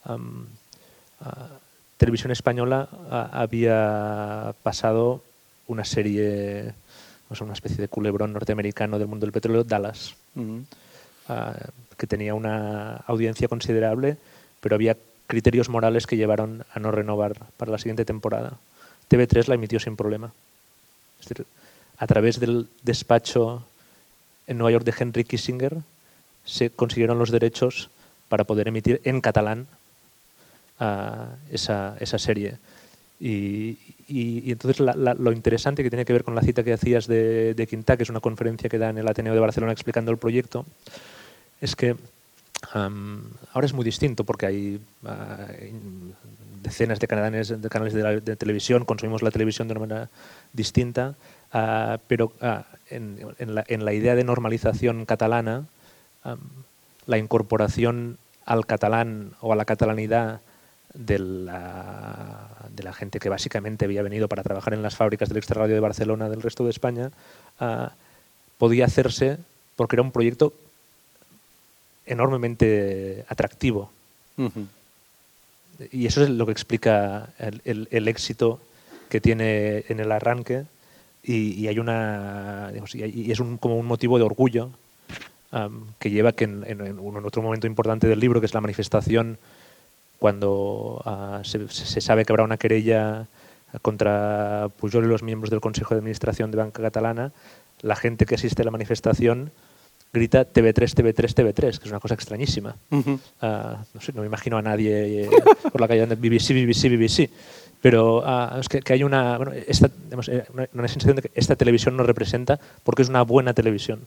ah, 0.05 0.17
Televisión 1.97 2.31
Española 2.31 2.89
había 3.31 4.55
pasado 4.63 5.21
una 5.67 5.85
serie, 5.85 6.73
o 7.29 7.35
sea, 7.35 7.45
una 7.45 7.53
especie 7.53 7.77
de 7.77 7.87
culebrón 7.89 8.33
norteamericano 8.33 8.97
del 8.97 9.07
mundo 9.07 9.27
del 9.27 9.31
petróleo, 9.31 9.63
Dallas 9.63 10.15
ah, 11.29 11.53
que 11.97 12.07
tenía 12.07 12.33
una 12.33 12.95
audiencia 13.05 13.47
considerable, 13.47 14.17
pero 14.61 14.75
había 14.75 14.95
criterios 15.27 15.69
morales 15.69 16.07
que 16.07 16.17
llevaron 16.17 16.65
a 16.73 16.79
no 16.79 16.91
renovar 16.91 17.35
para 17.57 17.71
la 17.71 17.77
siguiente 17.77 18.05
temporada. 18.05 18.57
TV3 19.09 19.47
la 19.47 19.55
emitió 19.55 19.79
sin 19.79 19.97
problema. 19.97 20.31
A 21.97 22.07
través 22.07 22.39
del 22.39 22.67
despacho 22.83 23.65
en 24.47 24.57
Nueva 24.57 24.71
York 24.71 24.85
de 24.85 24.93
Henry 24.97 25.23
Kissinger 25.23 25.77
se 26.45 26.69
consiguieron 26.69 27.19
los 27.19 27.31
derechos 27.31 27.89
para 28.29 28.43
poder 28.43 28.67
emitir 28.67 29.01
en 29.03 29.21
catalán 29.21 29.67
ah, 30.79 31.35
esa, 31.51 31.97
serie. 32.17 32.57
Y, 33.19 33.77
entonces 34.51 34.79
lo 34.79 35.31
interesante 35.31 35.83
que 35.83 35.89
tiene 35.89 36.05
que 36.05 36.13
ver 36.13 36.23
con 36.23 36.35
la 36.35 36.41
cita 36.41 36.63
que 36.63 36.73
hacías 36.73 37.07
de, 37.07 37.53
de 37.53 37.67
Quintá, 37.67 37.95
que 37.95 38.03
es 38.03 38.09
una 38.09 38.19
conferencia 38.19 38.69
que 38.69 38.77
da 38.77 38.89
en 38.89 38.97
el 38.97 39.07
Ateneo 39.07 39.33
de 39.33 39.39
Barcelona 39.39 39.73
explicando 39.73 40.11
el 40.11 40.17
proyecto, 40.17 40.65
es 41.61 41.75
que 41.75 41.95
ahora 42.73 43.65
es 43.65 43.73
muy 43.73 43.83
distinto 43.83 44.23
porque 44.23 44.45
hay 44.45 44.81
in- 45.67 46.13
decenas 46.63 46.99
de 46.99 47.07
canales 47.07 47.49
de, 47.61 47.69
canales 47.69 47.93
de, 47.93 48.03
la- 48.03 48.19
de 48.19 48.35
televisión, 48.35 48.85
consumimos 48.85 49.23
la 49.23 49.31
televisión 49.31 49.67
de 49.67 49.71
una 49.73 49.79
manera 49.81 50.09
distinta, 50.53 51.15
ah, 51.51 51.97
pero 52.07 52.33
ah, 52.41 52.65
en, 52.89 53.17
en 53.39 53.55
la, 53.55 53.63
en 53.67 53.83
la 53.85 53.93
idea 53.93 54.15
de 54.15 54.23
normalización 54.23 55.05
catalana, 55.05 55.65
la 57.07 57.17
incorporación 57.17 58.17
al 58.45 58.65
catalán 58.67 59.31
o 59.41 59.53
a 59.53 59.55
la 59.55 59.65
catalanidad 59.65 60.41
de 60.93 61.17
la, 61.19 62.47
de 62.75 62.83
la 62.83 62.93
gente 62.93 63.19
que 63.19 63.29
básicamente 63.29 63.85
había 63.85 64.03
venido 64.03 64.27
para 64.27 64.43
trabajar 64.43 64.73
en 64.73 64.83
las 64.83 64.95
fábricas 64.95 65.29
del 65.29 65.37
extrarradio 65.39 65.73
de 65.73 65.79
Barcelona 65.81 66.29
del 66.29 66.41
resto 66.43 66.63
de 66.63 66.69
España, 66.69 67.11
podía 68.59 68.85
hacerse 68.85 69.37
porque 69.75 69.95
era 69.95 70.03
un 70.03 70.11
proyecto 70.11 70.53
enormemente 72.05 73.25
atractivo. 73.29 73.91
Y 75.91 76.05
eso 76.05 76.23
es 76.23 76.29
lo 76.29 76.45
que 76.45 76.51
explica 76.51 77.29
el, 77.39 77.61
el- 77.65 77.87
el 77.91 78.07
éxito 78.07 78.59
que 79.09 79.19
tiene 79.21 79.83
en 79.89 79.99
el 79.99 80.11
arranque 80.11 80.63
y, 81.23 81.53
y 81.53 81.67
hay 81.67 81.79
una 81.79 82.69
digamos, 82.69 82.95
y 82.95 83.31
es 83.31 83.39
un, 83.39 83.57
como 83.57 83.77
un 83.77 83.85
motivo 83.85 84.17
de 84.17 84.23
orgullo 84.23 84.69
que 85.99 86.09
lleva 86.09 86.31
que 86.31 86.45
en, 86.45 86.97
otro 87.25 87.41
momento 87.41 87.67
importante 87.67 88.07
del 88.07 88.19
libro 88.21 88.39
que 88.39 88.45
es 88.45 88.53
la 88.53 88.61
manifestación 88.61 89.37
cuando 90.17 91.01
ah, 91.05 91.41
se, 91.43 91.67
se 91.67 91.99
sabe 91.99 92.23
que 92.25 92.31
habrá 92.31 92.43
una 92.45 92.57
querella 92.57 93.27
contra 93.81 94.69
Pujol 94.79 95.05
y 95.05 95.07
los 95.07 95.23
miembros 95.23 95.49
del 95.49 95.59
Consejo 95.61 95.93
de 95.93 95.99
Administración 95.99 96.51
de 96.51 96.57
Banca 96.57 96.81
Catalana 96.81 97.31
la 97.81 97.95
gente 97.95 98.25
que 98.25 98.35
asiste 98.35 98.61
a 98.61 98.65
la 98.65 98.71
manifestación 98.71 99.51
grita 100.13 100.45
TV3, 100.45 100.93
TV3, 100.93 101.33
TV3 101.33 101.53
que 101.79 101.85
es 101.85 101.89
una 101.91 101.99
cosa 101.99 102.15
extrañísima. 102.15 102.75
Ah, 103.41 103.77
no 103.93 104.01
sé, 104.01 104.11
no 104.13 104.21
me 104.21 104.27
imagino 104.27 104.57
a 104.57 104.61
nadie 104.61 105.23
eh, 105.23 105.29
por 105.71 105.79
la 105.79 105.87
calle 105.87 106.01
diciendo 106.05 106.15
BBC, 106.21 106.53
BBC, 106.53 106.89
BBC. 106.97 107.29
Pero 107.81 108.21
ah, 108.25 108.57
es 108.59 108.67
que, 108.69 108.81
que 108.81 108.93
hay 108.93 109.03
una, 109.03 109.37
bueno, 109.37 109.53
esta, 109.67 109.89
digamos, 110.05 110.27
eh, 110.29 110.43
una, 110.53 110.67
una 110.73 110.87
sensación 110.87 111.15
de 111.15 111.21
que 111.23 111.31
esta 111.33 111.55
televisión 111.55 111.97
nos 111.97 112.05
representa 112.05 112.59
porque 112.83 113.01
es 113.01 113.09
una 113.09 113.23
buena 113.23 113.53
televisión. 113.53 114.01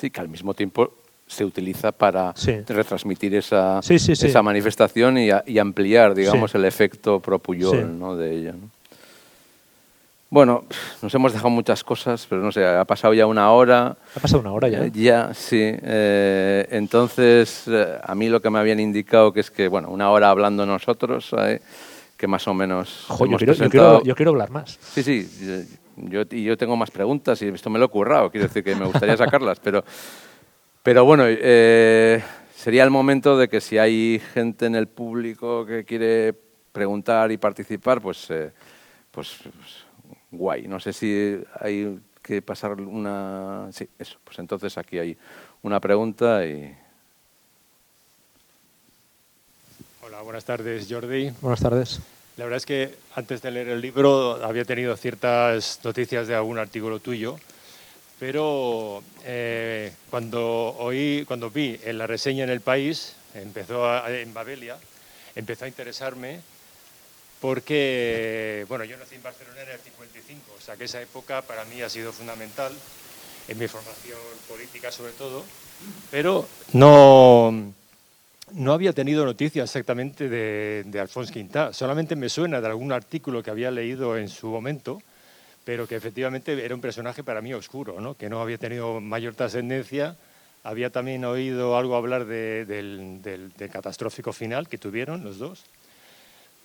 sí, 0.00 0.10
que 0.10 0.20
al 0.20 0.28
mismo 0.28 0.54
tiempo 0.54 0.92
se 1.26 1.44
utiliza 1.44 1.92
para 1.92 2.32
Sí. 2.36 2.52
retransmitir 2.66 3.34
esa, 3.34 3.82
Sí, 3.82 3.98
sí, 3.98 4.16
sí. 4.16 4.28
esa 4.28 4.42
manifestación 4.42 5.18
y, 5.18 5.30
a- 5.30 5.44
y 5.46 5.58
ampliar, 5.58 6.14
digamos, 6.14 6.54
el 6.54 6.64
efecto 6.64 7.20
pro 7.20 7.38
Puyol 7.38 7.76
Sí. 7.76 7.84
¿no? 7.98 8.16
de 8.16 8.34
ella. 8.34 8.52
¿no? 8.52 8.70
Bueno, 10.30 10.64
nos 11.00 11.14
hemos 11.14 11.32
dejado 11.32 11.48
muchas 11.48 11.82
cosas, 11.82 12.26
pero 12.28 12.42
no 12.42 12.52
sé, 12.52 12.66
ha 12.66 12.84
pasado 12.84 13.14
ya 13.14 13.26
una 13.26 13.50
hora. 13.50 13.96
Ha 14.14 14.20
pasado 14.20 14.40
una 14.40 14.52
hora 14.52 14.68
ya. 14.68 14.84
Eh, 14.84 14.90
Ya, 14.92 15.32
sí. 15.32 15.58
Eh, 15.62 16.66
entonces, 16.70 17.64
eh, 17.66 17.98
a 18.02 18.14
mí 18.14 18.28
lo 18.28 18.40
que 18.40 18.50
me 18.50 18.58
habían 18.58 18.78
indicado 18.78 19.32
que 19.32 19.40
es 19.40 19.50
que, 19.50 19.68
bueno, 19.68 19.88
una 19.88 20.10
hora 20.10 20.28
hablando 20.28 20.66
nosotros, 20.66 21.34
que 22.18 22.26
más 22.26 22.46
o 22.48 22.52
menos 22.52 23.06
Jo, 23.08 23.26
yo, 23.26 23.38
quiero, 23.38 23.54
yo, 23.54 23.70
quiero, 23.70 24.02
yo 24.02 24.14
quiero 24.14 24.30
hablar 24.32 24.50
más. 24.50 24.78
Sí, 24.82 25.02
sí, 25.02 25.30
eh, 25.40 25.66
yo, 25.96 26.22
y 26.30 26.44
yo 26.44 26.56
tengo 26.58 26.76
más 26.76 26.90
preguntas 26.90 27.40
y 27.40 27.46
esto 27.46 27.70
me 27.70 27.78
lo 27.78 27.86
he 27.86 27.88
currado, 27.88 28.30
quiero 28.30 28.48
decir 28.48 28.64
que 28.64 28.74
me 28.74 28.84
gustaría 28.86 29.16
sacarlas, 29.16 29.60
pero, 29.60 29.84
pero 30.82 31.04
bueno, 31.04 31.24
eh, 31.26 32.22
sería 32.54 32.82
el 32.84 32.90
momento 32.90 33.38
de 33.38 33.48
que 33.48 33.60
si 33.60 33.78
hay 33.78 34.20
gente 34.34 34.66
en 34.66 34.74
el 34.74 34.88
público 34.88 35.64
que 35.64 35.84
quiere 35.84 36.34
preguntar 36.72 37.30
y 37.30 37.38
participar, 37.38 38.00
pues, 38.02 38.28
eh, 38.30 38.50
pues, 39.12 39.36
pues, 39.42 39.87
guay. 40.30 40.66
No 40.68 40.80
sé 40.80 40.92
si 40.92 41.40
hay 41.60 41.98
que 42.22 42.42
pasar 42.42 42.72
una... 42.80 43.68
Sí, 43.72 43.88
eso, 43.98 44.18
pues 44.24 44.38
entonces 44.38 44.76
aquí 44.78 44.98
hay 44.98 45.16
una 45.62 45.80
pregunta 45.80 46.44
y... 46.46 46.76
Hola, 50.02 50.22
buenas 50.22 50.44
tardes, 50.44 50.86
Jordi. 50.88 51.30
Buenas 51.40 51.60
tardes. 51.60 52.00
La 52.36 52.44
verdad 52.44 52.58
es 52.58 52.66
que 52.66 52.94
antes 53.16 53.42
de 53.42 53.50
leer 53.50 53.68
el 53.68 53.80
libro 53.80 54.42
había 54.44 54.64
tenido 54.64 54.96
ciertas 54.96 55.80
noticias 55.84 56.28
de 56.28 56.34
algún 56.36 56.58
artículo 56.58 57.00
tuyo, 57.00 57.36
pero 58.20 59.02
eh, 59.24 59.92
cuando 60.10 60.76
oí, 60.78 61.24
cuando 61.26 61.50
vi 61.50 61.78
en 61.84 61.98
la 61.98 62.06
reseña 62.06 62.44
en 62.44 62.50
el 62.50 62.60
país, 62.60 63.16
empezó 63.34 63.88
a- 63.90 64.10
en 64.10 64.32
Babelia, 64.32 64.76
empezó 65.34 65.64
a 65.64 65.68
interesarme 65.68 66.40
porque, 67.40 68.64
bueno, 68.68 68.84
yo 68.84 68.96
nací 68.96 69.14
en 69.14 69.22
Barcelona 69.22 69.62
en 69.62 69.68
el 69.70 69.78
55, 69.80 70.54
o 70.56 70.60
sea 70.60 70.76
que 70.76 70.84
esa 70.84 71.00
época 71.00 71.42
para 71.42 71.64
mí 71.66 71.80
ha 71.82 71.88
sido 71.88 72.12
fundamental 72.12 72.72
en 73.48 73.58
mi 73.58 73.68
formación 73.68 74.18
política 74.48 74.90
sobre 74.92 75.12
todo, 75.12 75.44
pero 76.10 76.46
no, 76.72 77.72
no 78.52 78.72
había 78.72 78.92
tenido 78.92 79.24
noticias 79.24 79.64
exactamente 79.70 80.28
de, 80.28 80.84
de 80.86 81.00
Alphonse 81.00 81.32
Quintá, 81.32 81.72
solamente 81.72 82.16
me 82.16 82.28
suena 82.28 82.60
de 82.60 82.66
algún 82.66 82.92
artículo 82.92 83.42
que 83.42 83.50
había 83.50 83.70
leído 83.70 84.16
en 84.18 84.28
su 84.28 84.48
momento, 84.48 85.00
pero 85.64 85.86
que 85.86 85.96
efectivamente 85.96 86.62
era 86.64 86.74
un 86.74 86.80
personaje 86.80 87.22
para 87.22 87.40
mí 87.42 87.52
oscuro, 87.54 88.00
¿no? 88.00 88.14
que 88.14 88.28
no 88.28 88.40
había 88.40 88.58
tenido 88.58 89.00
mayor 89.00 89.34
trascendencia. 89.34 90.16
Había 90.64 90.90
también 90.90 91.24
oído 91.24 91.76
algo 91.78 91.94
hablar 91.94 92.24
de- 92.24 92.64
del, 92.64 93.22
del- 93.22 93.52
del 93.52 93.70
catastrófico 93.70 94.32
final 94.32 94.66
que 94.68 94.76
tuvieron 94.76 95.22
los 95.22 95.38
dos. 95.38 95.64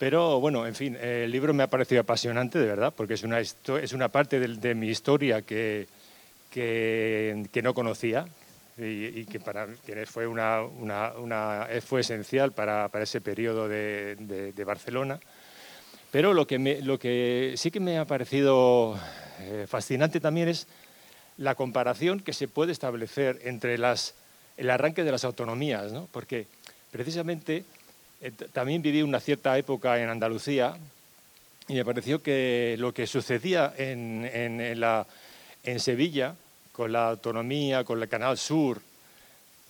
Pero 0.03 0.41
bueno, 0.41 0.67
en 0.67 0.75
fin, 0.75 0.97
el 1.01 1.31
libro 1.31 1.53
me 1.53 1.63
ha 1.63 1.67
parecido 1.69 2.01
apasionante, 2.01 2.59
de 2.59 2.65
verdad, 2.65 2.93
porque 2.93 3.13
es 3.13 3.23
una, 3.23 3.39
es 3.39 3.93
una 3.93 4.09
parte 4.09 4.37
del- 4.37 4.59
de, 4.59 4.75
mi 4.75 4.89
historia 4.89 5.43
que, 5.43 5.87
que, 6.51 7.45
que 7.53 7.61
no 7.61 7.73
conocía 7.73 8.25
y, 8.77 9.23
que 9.23 9.39
para 9.39 9.65
que 9.85 10.05
fue, 10.05 10.27
una, 10.27 10.61
una- 10.63 11.67
fue 11.87 12.01
esencial 12.01 12.51
para, 12.51 12.89
para 12.89 13.05
ese 13.05 13.21
periodo 13.21 13.69
de, 13.69 14.17
de- 14.19 14.51
de 14.51 14.63
Barcelona. 14.65 15.21
Pero 16.11 16.33
lo 16.33 16.45
que, 16.45 16.59
lo 16.83 16.99
que 16.99 17.53
sí 17.55 17.71
que 17.71 17.79
me 17.79 17.97
ha 17.97 18.03
parecido 18.03 18.99
eh, 19.39 19.67
fascinante 19.69 20.19
también 20.19 20.49
es 20.49 20.67
la 21.37 21.55
comparación 21.55 22.19
que 22.19 22.33
se 22.33 22.49
puede 22.49 22.73
establecer 22.73 23.39
entre 23.45 23.77
las, 23.77 24.15
el 24.57 24.69
arranque 24.69 25.05
de 25.05 25.13
las 25.13 25.23
autonomías, 25.23 25.93
¿no? 25.93 26.09
porque 26.11 26.45
precisamente 26.91 27.63
también 28.51 28.81
viví 28.81 29.01
una 29.01 29.19
cierta 29.19 29.57
época 29.57 29.99
en 30.01 30.09
Andalucía 30.09 30.75
y 31.67 31.73
me 31.75 31.85
pareció 31.85 32.21
que 32.21 32.75
lo 32.79 32.93
que 32.93 33.07
sucedía 33.07 33.73
en, 33.77 34.29
en- 34.33 34.61
en 34.61 34.79
la, 34.79 35.05
en 35.63 35.79
Sevilla, 35.79 36.35
con 36.71 36.91
la 36.91 37.09
autonomía, 37.09 37.83
con 37.83 38.01
el 38.01 38.09
Canal 38.09 38.37
Sur 38.37 38.81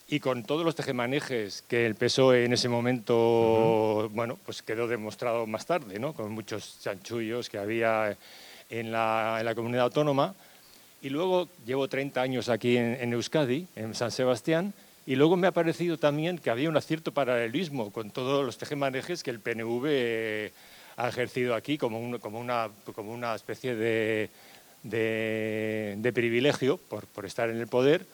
y 0.08 0.20
con 0.20 0.43
todos 0.43 0.66
los 0.66 0.76
tejemanejes 0.76 1.64
que 1.68 1.86
el 1.86 1.95
PSOE 1.95 2.45
en 2.45 2.54
ese 2.54 2.70
momento, 2.70 4.10
bueno, 4.14 4.38
pues 4.45 4.62
quedó 4.62 4.88
demostrado 4.88 5.45
más 5.47 5.66
tarde, 5.66 5.99
¿no? 5.99 6.14
Con 6.14 6.32
muchos 6.32 6.78
chanchullos 6.82 7.49
que 7.49 7.58
había 7.58 8.16
en 8.70 8.91
la, 8.91 9.38
en 9.39 9.45
la 9.45 9.56
comunidad 9.56 9.86
autónoma. 9.86 10.34
Y 11.01 11.10
luego 11.10 11.49
llevo 11.66 11.88
30 11.88 12.22
años 12.22 12.49
aquí 12.49 12.78
en, 12.78 12.97
en 12.99 13.14
Euskadi, 13.14 13.68
en 13.76 13.93
San 13.95 14.12
Sebastián, 14.12 14.74
y 15.06 15.16
luego 15.16 15.36
me 15.36 15.47
ha 15.47 15.51
parecido 15.51 15.97
también 15.97 16.38
que 16.38 16.49
había 16.49 16.70
un 16.70 16.82
cierto 16.82 17.12
paralelismo 17.14 17.91
con 17.91 18.10
todos 18.12 18.45
los 18.45 18.58
tejemanejes 18.58 19.22
que 19.24 19.32
el 19.32 19.39
PNV 19.39 19.84
eh, 19.88 20.51
ha 20.97 21.10
ejercido 21.10 21.56
aquí 21.56 21.78
como, 21.78 21.99
un- 21.99 22.20
como, 22.20 22.39
una, 22.39 22.70
como 22.95 23.12
una 23.14 23.36
especie 23.36 23.76
de, 23.76 24.30
de- 24.84 25.95
de 25.97 26.14
privilegio 26.14 26.78
por, 26.78 27.06
por 27.08 27.26
estar 27.26 27.49
en 27.49 27.58
el 27.60 27.68
poder, 27.68 28.06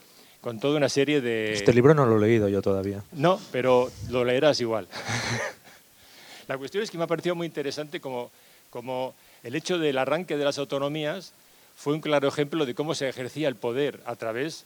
con 0.41 0.59
toda 0.59 0.77
una 0.77 0.89
serie 0.89 1.19
de... 1.21 1.53
Este 1.53 1.73
libro 1.73 1.93
no 1.93 2.05
lo 2.05 2.17
he 2.17 2.21
leído 2.27 2.47
yo 2.47 2.61
todavía. 2.61 3.03
No, 3.11 3.39
pero 3.51 3.91
lo 4.09 4.23
leerás 4.23 4.59
igual. 4.61 4.87
La 6.47 6.57
cuestión 6.57 6.83
es 6.83 6.89
que 6.89 6.97
me 6.97 7.03
ha 7.03 7.07
parecido 7.07 7.35
muy 7.35 7.45
interesante 7.45 7.99
como, 7.99 8.31
como 8.69 9.13
el 9.43 9.55
hecho 9.55 9.77
del 9.77 9.97
arranque 9.97 10.37
de 10.37 10.45
las 10.45 10.57
autonomías 10.57 11.33
fue 11.75 11.93
un 11.93 12.01
claro 12.01 12.27
ejemplo 12.27 12.65
de 12.65 12.73
cómo 12.73 12.95
se 12.95 13.07
ejercía 13.07 13.47
el 13.47 13.55
poder 13.55 13.99
a 14.05 14.15
través 14.15 14.65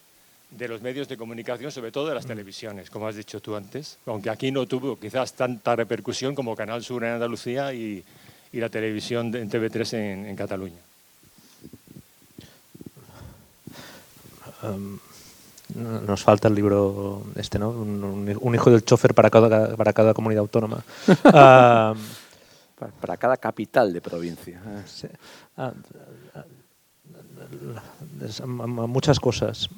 de 0.58 0.68
los 0.68 0.82
medios 0.82 1.08
de 1.08 1.18
comunicación, 1.18 1.72
sobre 1.72 1.92
todo 1.92 2.08
de 2.08 2.16
las 2.16 2.26
televisiones, 2.26 2.90
como 2.90 3.08
has 3.08 3.16
dicho 3.16 3.40
tú 3.42 3.56
antes, 3.56 3.98
aunque 4.06 4.30
aquí 4.30 4.52
no 4.52 4.66
tuvo 4.66 5.00
quizás 5.00 5.34
tanta 5.34 5.76
repercusión 5.76 6.36
como 6.36 6.56
Canal 6.56 6.84
Sur 6.84 7.04
en 7.04 7.14
Andalucía 7.14 7.74
y, 7.74 8.04
y 8.52 8.60
la 8.60 8.70
televisión 8.70 9.32
de- 9.32 9.42
en 9.42 9.50
TV3 9.50 9.94
en, 9.94 10.26
en 10.28 10.36
Cataluña. 10.36 10.78
Um, 14.64 14.98
nos 16.08 16.22
falta 16.24 16.48
el 16.48 16.56
libro 16.56 17.24
este, 17.36 17.58
¿no? 17.58 17.70
Un, 17.72 18.04
un- 18.04 18.38
un 18.40 18.56
hijo 18.56 18.70
del 18.70 18.86
chofer 18.86 19.14
para 19.14 19.30
cada, 19.30 19.76
para 19.76 19.92
cada 19.92 20.14
comunidad 20.14 20.42
autónoma. 20.42 20.84
Um, 21.08 21.98
Para, 22.80 22.92
para 23.00 23.18
cada 23.18 23.38
capital 23.38 23.94
de 23.94 24.02
provincia. 24.02 24.60
Sí. 24.88 25.08
Ah, 25.56 25.72
ah, 26.36 26.44
es- 28.26 28.42
a- 28.42 28.44
a- 28.44 28.48
a 28.48 28.88
muchas 28.88 29.20
cosas. 29.20 29.70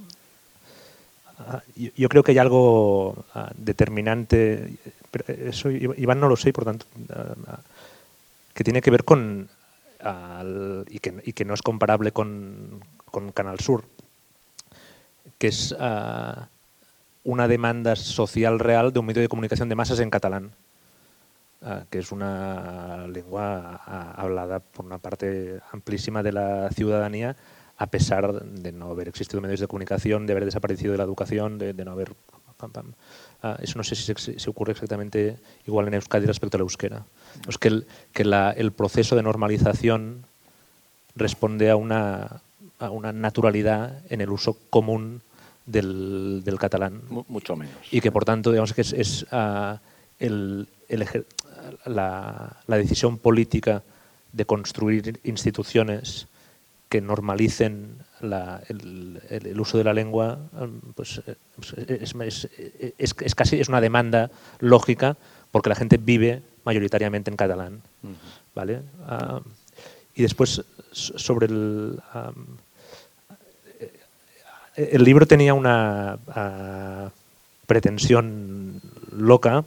Ah, 1.38 1.62
Yo, 1.76 2.10
creo 2.10 2.24
que 2.24 2.32
hay 2.32 2.38
algo 2.38 3.26
ah, 3.34 3.52
determinante, 3.58 4.78
eso 5.28 5.70
Iván 5.70 6.20
no 6.20 6.30
lo 6.30 6.36
sé, 6.36 6.54
por 6.54 6.66
tanto, 6.66 6.86
ah, 7.14 7.60
que 8.54 8.64
tiene 8.64 8.82
que 8.82 8.92
ver 8.92 9.04
con, 9.04 9.50
y, 10.90 11.00
que, 11.00 11.46
no 11.46 11.54
es 11.54 11.62
comparable 11.62 12.12
con, 12.12 12.82
Canal 13.34 13.60
Sur, 13.60 13.86
que 15.38 15.48
es 15.48 15.74
una 17.24 17.48
demanda 17.48 17.96
social 17.96 18.60
real 18.60 18.92
de 18.92 19.00
un 19.00 19.06
medio 19.06 19.22
de 19.22 19.30
comunicación 19.30 19.70
de 19.70 19.76
masas 19.76 20.00
en 20.00 20.10
catalán 20.10 20.52
que 21.90 22.00
es 22.00 22.12
una 22.12 23.08
lengua 23.08 23.82
hablada 24.16 24.60
por 24.60 24.86
una 24.86 25.00
parte 25.00 25.60
amplísima 25.72 26.22
de 26.22 26.32
la 26.32 26.70
ciudadanía, 26.70 27.36
a 27.78 27.88
pesar 27.88 28.44
de 28.44 28.72
no 28.72 28.92
haber 28.92 29.08
existido 29.10 29.42
medios 29.42 29.60
de 29.60 29.68
comunicación, 29.68 30.26
de 30.26 30.34
haber 30.34 30.46
desaparecido 30.46 30.92
de 30.94 30.98
la 30.98 31.04
educación, 31.04 31.58
de, 31.58 31.74
de 31.74 31.86
no 31.86 31.92
haber... 31.92 32.14
pam, 32.58 32.72
pam. 32.72 32.86
Ah, 33.44 33.58
eso 33.62 33.78
no 33.78 33.84
sé 33.84 33.96
si, 33.96 34.04
se- 34.16 34.40
si 34.40 34.50
ocurre 34.50 34.72
exactamente 34.72 35.38
igual 35.68 35.88
en 35.88 35.96
Euskadi 35.96 36.26
respecto 36.26 36.58
al 36.58 36.62
euskera. 36.62 37.04
Es 37.48 37.58
que 37.58 37.68
el, 37.68 37.86
que 38.14 38.24
la- 38.24 38.52
el 38.52 38.72
proceso 38.72 39.16
de 39.16 39.24
normalización 39.24 40.24
responde 41.16 41.70
a 41.70 41.76
una, 41.76 42.42
a 42.80 42.90
una 42.90 43.12
naturalidad 43.12 44.00
en 44.10 44.22
el 44.22 44.30
uso 44.30 44.58
común 44.70 45.22
del, 45.66 46.42
del 46.44 46.58
catalán 46.60 47.02
Mu- 47.10 47.26
mucho 47.28 47.56
menos. 47.56 47.76
y 47.92 48.00
que 48.02 48.12
por 48.12 48.24
tanto 48.26 48.52
digamos 48.52 48.74
que 48.74 48.82
es, 48.82 48.94
es, 48.94 49.26
ah, 49.32 49.80
el, 50.20 50.68
el 50.90 51.02
ejer- 51.02 51.26
la, 51.86 52.58
la 52.68 52.78
decisión 52.78 53.18
política 53.18 53.84
de 54.32 54.46
construir 54.46 55.20
instituciones 55.24 56.28
que 56.90 57.02
normalicen 57.02 57.98
la- 58.22 58.62
el, 58.70 59.22
el- 59.30 59.48
el 59.48 59.60
uso 59.60 59.78
de 59.78 59.84
la 59.84 59.94
lengua 59.94 60.40
pues 60.96 61.22
eh, 61.28 61.36
es, 62.02 62.14
es- 62.16 62.50
es- 62.98 63.16
es 63.20 63.36
casi 63.36 63.60
es 63.60 63.70
una 63.70 63.82
demanda 63.82 64.30
lógica 64.60 65.18
porque 65.52 65.70
la 65.70 65.76
gente 65.76 65.98
vive 65.98 66.42
mayoritariamente 66.64 67.30
en 67.32 67.38
catalán. 67.38 67.82
¿vale? 68.56 68.82
Ah, 69.08 69.42
y 70.16 70.22
después 70.22 70.64
so- 70.92 71.18
sobre 71.20 71.48
el 71.48 72.00
am, 72.14 72.58
eh, 73.80 74.90
el 74.94 75.04
libro 75.04 75.26
tenía 75.26 75.54
una 75.54 76.18
ah, 76.30 77.10
pretensión 77.68 78.82
loca 79.12 79.66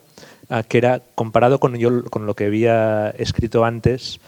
ah, 0.51 0.63
que 0.63 0.79
era 0.79 1.01
comparado 1.15 1.59
con 1.61 1.77
yo 1.77 2.05
con 2.05 2.27
lo 2.27 2.35
que 2.35 2.47
había 2.47 3.11
escrito 3.11 3.65
antes 3.65 4.21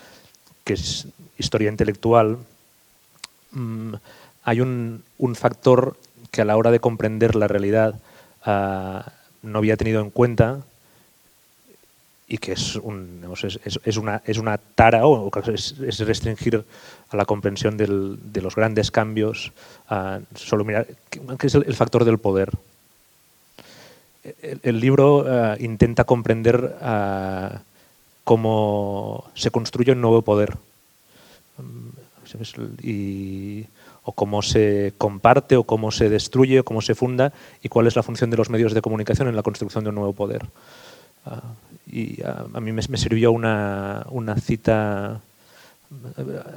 que 0.65 0.75
es 0.75 1.07
historia 1.39 1.71
intelectual 1.71 2.39
hay 4.45 4.61
un, 4.61 5.03
factor 5.35 5.97
que 6.31 6.43
a 6.43 6.45
la 6.45 6.57
hora 6.57 6.71
de 6.71 6.81
comprender 6.81 7.35
la 7.35 7.49
realidad 7.49 7.95
ah, 8.45 9.13
no 9.43 9.59
había 9.59 9.77
tenido 9.77 10.01
en 10.01 10.11
cuenta 10.11 10.61
y 12.29 12.39
que 12.39 12.53
es, 12.53 12.77
un, 12.77 13.25
es, 13.85 13.97
una, 13.97 14.23
es 14.25 14.39
una 14.39 14.57
tara 14.59 15.05
o 15.05 15.31
es, 15.53 15.99
restringir 15.99 16.65
a 17.11 17.17
la 17.17 17.25
comprensión 17.25 17.77
de 17.77 18.41
los 18.41 18.55
grandes 18.55 18.93
cambios, 18.93 19.51
solo 20.37 20.65
mirar, 20.65 20.87
que 21.39 21.47
es 21.49 21.55
el, 21.57 21.75
factor 21.75 22.05
del 22.05 22.19
poder. 22.19 22.53
El, 24.63 24.79
libro 24.79 25.25
ah, 25.27 25.57
intenta 25.59 26.05
comprender 26.05 26.77
cómo 28.23 29.25
se 29.35 29.51
construye 29.51 29.91
un 29.91 30.01
nuevo 30.01 30.23
poder 30.23 30.57
o 34.03 34.13
cómo 34.13 34.43
se 34.43 34.93
comparte 34.99 35.57
o 35.57 35.65
cómo 35.65 35.91
se 35.91 36.09
destruye 36.09 36.61
o 36.61 36.65
cómo 36.65 36.81
se 36.81 36.95
funda 36.95 37.33
y 37.63 37.69
cuál 37.69 37.87
es 37.87 37.97
la 37.97 38.03
función 38.03 38.31
de 38.31 38.37
los 38.37 38.51
medios 38.51 38.75
de 38.75 38.83
comunicación 38.83 39.29
en 39.29 39.37
la 39.37 39.43
construcción 39.43 39.85
de 39.85 39.91
un 39.91 39.97
nuevo 39.97 40.13
poder. 40.13 40.47
Ah, 41.27 41.43
y 41.91 42.23
a, 42.23 42.61
mí 42.61 42.73
me, 42.73 42.83
sirvió 42.83 43.33
una, 43.33 44.05
cita 44.41 45.21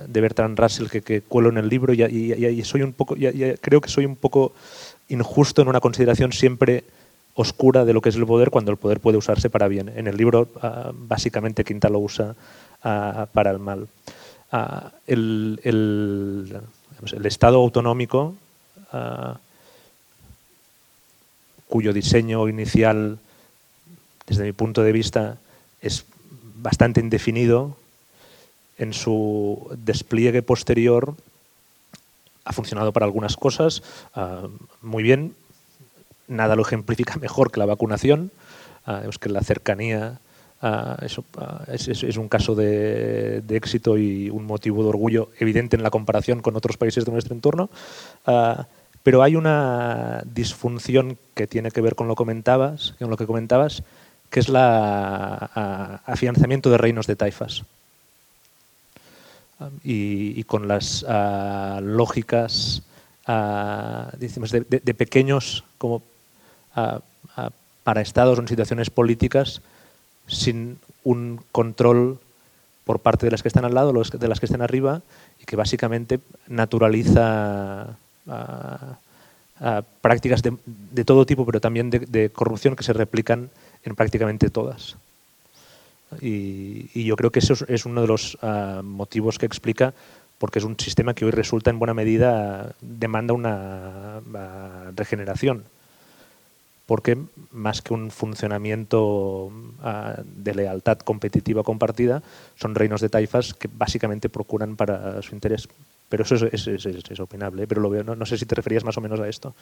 de 0.07 0.21
Bertrand 0.21 0.59
Russell 0.59 0.87
que, 0.87 1.01
que, 1.01 1.21
cuelo 1.21 1.49
en 1.49 1.57
el 1.57 1.67
libro 1.67 1.93
y, 1.93 2.63
soy 2.63 2.83
un 2.83 2.93
poco, 2.93 3.15
creo 3.15 3.81
que 3.81 3.89
soy 3.89 4.05
un 4.05 4.15
poco 4.15 4.53
injusto 5.09 5.61
en 5.61 5.67
una 5.67 5.79
consideración 5.79 6.31
siempre 6.33 6.83
oscura 7.35 7.83
de 7.83 7.93
lo 7.93 8.01
que 8.01 8.09
es 8.09 8.15
el 8.15 8.25
poder 8.25 8.51
cuando 8.51 8.71
el 8.71 8.77
poder 8.77 8.99
puede 8.99 9.17
usarse 9.17 9.49
para 9.49 9.67
bien. 9.67 9.91
En 9.95 10.07
el 10.07 10.17
libro 10.17 10.49
ah, 10.61 10.91
básicamente 10.93 11.63
Quinta 11.63 11.89
lo 11.89 11.99
usa 11.99 12.35
ah, 12.83 13.27
para 13.33 13.51
el 13.51 13.59
mal. 13.59 13.87
El, 15.07 15.59
Estado 17.25 17.57
autonómico 17.57 18.35
cuyo 21.67 21.91
diseño 21.91 22.47
inicial 22.47 23.17
desde 24.27 24.43
mi 24.43 24.51
punto 24.51 24.83
de 24.83 24.91
vista, 24.91 25.37
es 25.81 26.05
bastante 26.55 26.99
indefinido. 26.99 27.75
En 28.77 28.93
su 28.93 29.69
despliegue 29.77 30.41
posterior 30.41 31.15
ha 32.45 32.53
funcionado 32.53 32.91
para 32.91 33.05
algunas 33.05 33.37
cosas 33.37 33.83
ah, 34.15 34.47
muy 34.81 35.03
bien. 35.03 35.35
Nada 36.27 36.55
lo 36.55 36.63
ejemplifica 36.63 37.15
mejor 37.21 37.51
que 37.51 37.59
la 37.59 37.65
vacunación. 37.65 38.31
Uh, 38.85 39.09
que 39.17 39.29
la 39.29 39.39
cercanía 39.41 40.19
ah, 40.63 40.97
eso, 41.01 41.23
es, 41.67 42.17
un 42.17 42.27
caso 42.27 42.55
de, 42.55 43.43
éxito 43.49 43.97
y 43.97 44.29
un 44.29 44.45
motivo 44.45 44.81
de 44.81 44.89
orgullo 44.89 45.29
evidente 45.39 45.75
en 45.75 45.83
la 45.83 45.91
comparación 45.91 46.41
con 46.41 46.55
otros 46.55 46.77
países 46.77 47.05
de 47.05 47.11
nuestro 47.11 47.35
entorno. 47.35 47.69
pero 49.03 49.21
hay 49.21 49.35
una 49.35 50.23
disfunción 50.25 51.17
que 51.35 51.45
tiene 51.45 51.69
que 51.69 51.81
ver 51.81 51.95
con 51.95 52.07
lo 52.07 52.15
comentabas, 52.15 52.95
con 52.97 53.09
lo 53.09 53.17
que 53.17 53.27
comentabas, 53.27 53.83
que 54.29 54.39
es 54.39 54.49
el 54.49 54.55
afianzamiento 54.57 56.71
de 56.71 56.77
reinos 56.77 57.05
de 57.05 57.15
taifas. 57.15 57.63
Y, 59.83 60.43
con 60.45 60.67
las 60.67 61.05
lógicas 61.81 62.81
de, 63.27 64.95
pequeños 64.97 65.63
como 65.77 66.01
para 67.83 68.01
estados 68.01 68.39
o 68.39 68.41
en 68.41 68.47
situaciones 68.47 68.89
políticas 68.89 69.61
sin 70.33 70.79
un 71.03 71.39
control 71.51 72.19
por 72.85 72.99
parte 72.99 73.25
de 73.25 73.31
las 73.31 73.41
que 73.41 73.47
están 73.47 73.65
al 73.65 73.73
lado, 73.73 73.93
de 73.93 74.27
las 74.27 74.39
que 74.39 74.45
están 74.45 74.61
arriba, 74.61 75.01
y 75.41 75.45
que 75.45 75.55
básicamente 75.55 76.19
naturaliza 76.47 77.97
prácticas 80.01 80.41
de, 80.41 81.05
todo 81.05 81.25
tipo, 81.25 81.45
pero 81.45 81.61
también 81.61 81.89
de 81.89 82.29
corrupción 82.29 82.75
que 82.75 82.83
se 82.83 82.93
replican 82.93 83.49
en 83.83 83.95
prácticamente 83.95 84.49
todas. 84.49 84.97
Y, 86.21 87.03
yo 87.03 87.15
creo 87.15 87.31
que 87.31 87.39
eso 87.39 87.55
es 87.67 87.85
uno 87.85 88.01
de 88.01 88.07
los 88.07 88.37
ah, 88.41 88.81
motivos 88.83 89.39
que 89.39 89.45
explica 89.45 89.93
porque 90.37 90.59
es 90.59 90.65
un 90.65 90.77
sistema 90.79 91.13
que 91.13 91.25
hoy 91.25 91.31
resulta 91.31 91.69
en 91.69 91.79
buena 91.79 91.93
medida 91.93 92.75
demanda 92.81 93.33
una 93.33 94.21
ah, 94.35 94.91
regeneración. 94.95 95.63
Porque 96.85 97.17
más 97.51 97.81
que 97.81 97.93
un 97.93 98.11
funcionamiento 98.11 99.51
ah, 99.81 100.21
de 100.23 100.53
lealtad 100.53 100.97
competitiva 100.99 101.63
compartida, 101.63 102.21
son 102.55 102.75
reinos 102.75 102.99
de 102.99 103.09
taifas 103.09 103.53
que 103.53 103.69
básicamente 103.71 104.27
procuran 104.27 104.75
para 104.75 105.21
su 105.21 105.33
interés. 105.33 105.69
Pero 106.09 106.23
eso 106.23 106.35
es, 106.35 106.67
es, 106.67 107.19
opinable, 107.19 107.63
¿eh? 107.63 107.67
pero 107.67 107.81
lo 107.81 107.89
veo, 107.89 108.03
no 108.03 108.25
sé 108.25 108.37
si 108.37 108.45
te 108.45 108.55
referías 108.55 108.83
más 108.83 108.97
o 108.97 109.01
menos 109.01 109.19
a 109.19 109.27
esto. 109.29 109.55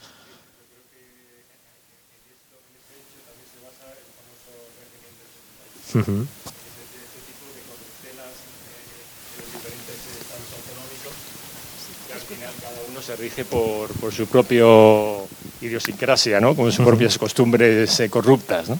Uh 5.94 6.00
-huh. 6.00 6.24
tipo 7.28 7.52
de 7.52 7.62
corruptelas 7.68 8.36
en 8.48 9.36
los 9.36 9.48
diferentes 9.52 10.00
estados 10.24 10.50
autonómicos 10.56 11.16
y 12.32 12.44
al 12.44 12.91
se 13.02 13.16
rige 13.16 13.46
por, 13.46 13.90
por 14.00 14.12
su 14.12 14.28
propio 14.28 15.28
idiosincrasia, 15.62 16.40
¿no? 16.40 16.56
con 16.56 16.72
sus 16.72 16.80
uh 16.80 16.84
-huh. 16.84 16.88
propias 16.88 17.18
costumbres 17.18 18.00
eh, 18.00 18.10
corruptas. 18.10 18.70
¿no? 18.70 18.80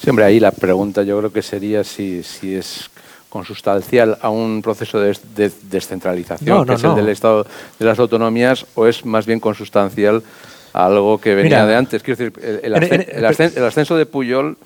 Siempre 0.00 0.24
ahí 0.24 0.40
la 0.40 0.50
pregunta 0.50 1.02
yo 1.02 1.18
creo 1.18 1.32
que 1.32 1.42
sería 1.42 1.84
si, 1.84 2.22
si 2.22 2.54
es 2.54 2.90
consustancial 3.28 4.18
a 4.20 4.30
un 4.30 4.62
proceso 4.62 4.98
de, 4.98 5.16
de 5.34 5.52
descentralización, 5.70 6.48
no, 6.48 6.64
no, 6.64 6.66
que 6.66 6.74
es 6.74 6.82
no. 6.82 6.90
el 6.90 6.96
del 6.96 7.08
Estado 7.08 7.46
de 7.78 7.84
las 7.84 7.98
autonomías, 7.98 8.66
o 8.74 8.86
es 8.86 9.04
más 9.04 9.26
bien 9.26 9.40
consustancial 9.40 10.22
a 10.72 10.86
algo 10.86 11.18
que 11.18 11.34
venía 11.34 11.64
Mira, 11.64 11.66
de 11.66 11.76
antes. 11.76 12.02
Quiero 12.02 12.18
decir, 12.18 12.44
el, 12.44 12.60
el, 12.64 12.74
ascen 12.74 13.06
el, 13.08 13.24
ascen 13.24 13.52
el 13.56 13.64
ascenso 13.64 13.96
de 13.96 14.06
Puyol 14.06 14.56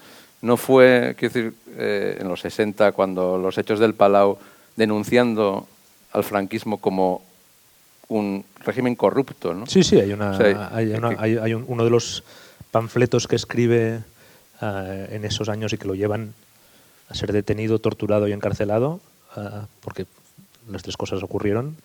no 0.43 0.57
fue, 0.57 1.15
quiero 1.19 1.35
decir, 1.35 1.55
eh, 1.77 2.19
en 2.21 2.29
los 2.29 2.41
60, 2.41 2.93
cuando 2.93 3.37
los 3.39 3.59
hechos 3.59 3.79
del 3.79 3.95
Palau, 3.95 4.39
denunciando 4.77 5.67
al 6.13 6.25
franquismo 6.25 6.79
como 6.79 7.23
un 8.11 8.45
régimen 8.61 8.95
corrupto, 8.95 9.55
¿no? 9.55 9.67
Sí, 9.67 9.83
sí, 9.83 9.99
hay, 9.99 10.13
una, 10.13 10.37
hay, 10.73 10.93
una, 10.93 11.17
hay, 11.19 11.39
hay 11.39 11.55
un, 11.55 11.65
uno 11.67 11.85
de 11.85 11.91
los 11.91 12.23
panfletos 12.71 13.27
que 13.27 13.37
escribe 13.37 14.01
uh, 14.61 14.67
en 15.11 15.25
esos 15.25 15.49
años 15.49 15.73
y 15.73 15.79
que 15.79 15.89
lo 15.89 15.95
llevan 15.95 16.35
a 17.09 17.15
ser 17.15 17.33
detenido, 17.33 17.79
torturado 17.79 18.29
y 18.29 18.33
encarcelado, 18.33 19.01
uh, 19.37 19.65
porque 19.81 20.05
las 20.71 20.83
tres 20.83 20.97
cosas 20.99 21.23
ocurrieron. 21.23 21.77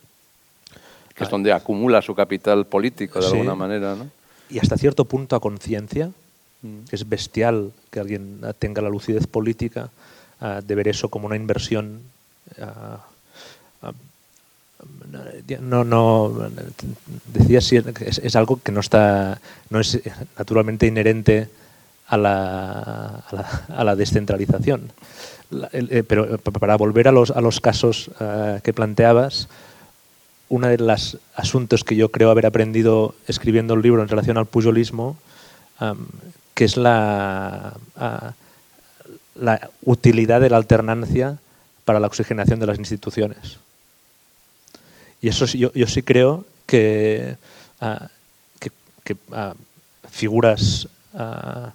Que 1.16 1.24
es 1.24 1.30
donde 1.30 1.54
acumula 1.54 2.02
su 2.02 2.14
capital 2.14 2.66
político, 2.66 3.20
de 3.20 3.26
sí, 3.26 3.32
alguna 3.32 3.56
manera, 3.56 3.96
¿no? 3.96 4.10
Y 4.50 4.60
hasta 4.60 4.78
cierto 4.78 5.06
punto 5.06 5.38
a 5.38 5.40
conciencia, 5.40 6.12
Mm. 6.66 6.90
Es 6.92 7.08
bestial 7.08 7.72
que 7.92 8.00
alguien 8.00 8.42
tenga 8.58 8.82
la 8.82 8.90
lucidez 8.90 9.28
política 9.28 9.90
uh, 10.42 10.62
de 10.66 10.76
ver 10.76 10.88
eso 10.88 11.10
como 11.10 11.28
una 11.28 11.36
inversión. 11.36 12.02
No, 15.62 15.84
no, 15.84 16.50
decía 17.34 17.62
si 17.62 17.78
es, 17.78 17.86
es, 18.18 18.36
algo 18.36 18.60
que 18.62 18.72
no 18.72 18.80
está, 18.80 19.40
no 19.70 19.80
es 19.80 20.00
naturalmente 20.38 20.88
inherente 20.88 21.50
a 22.08 22.18
la, 22.18 23.24
a 23.28 23.36
la, 23.36 23.66
a 23.70 23.84
la 23.84 23.96
descentralización. 23.96 24.92
Eh, 25.72 26.04
pero 26.08 26.38
para 26.40 26.76
volver 26.76 27.08
a 27.08 27.12
los, 27.12 27.32
a 27.32 27.42
los 27.42 27.62
casos 27.62 28.10
uh, 28.20 28.60
que 28.62 28.74
planteabas, 28.74 29.48
uno 30.50 30.68
de 30.68 30.78
los 30.78 31.18
asuntos 31.36 31.84
que 31.84 31.96
yo 31.96 32.10
creo 32.10 32.32
haber 32.32 32.46
aprendido 32.46 33.16
escribiendo 33.28 33.74
el 33.74 33.82
libro 33.82 34.02
en 34.02 34.10
relación 34.10 34.38
al 34.38 34.46
pujolismo 34.46 35.18
que 36.54 36.64
es 36.64 36.78
la, 36.78 37.74
la 39.36 39.70
utilidad 39.84 40.40
de 40.40 40.50
la 40.50 40.58
alternancia 40.58 41.38
para 41.84 42.00
la 42.00 42.08
oxigenación 42.08 42.60
de 42.60 42.66
las 42.66 42.80
instituciones. 42.80 43.60
Y 45.22 45.30
eso 45.30 45.46
yo, 45.46 45.72
yo 45.74 45.88
sí 45.88 46.04
creo 46.04 46.46
que, 46.66 47.38
uh, 47.82 48.06
que, 48.60 48.72
que 49.04 49.14
uh, 49.14 49.54
figuras 50.10 50.88
uh, 51.14 51.70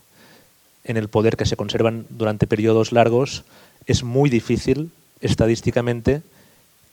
en 0.84 0.96
el 0.96 1.08
poder 1.08 1.36
que 1.36 1.46
se 1.46 1.56
conservan 1.56 2.06
durante 2.10 2.46
periodos 2.46 2.92
largos 2.92 3.44
es 3.86 4.02
muy 4.02 4.30
difícil 4.30 4.90
estadísticamente 5.20 6.22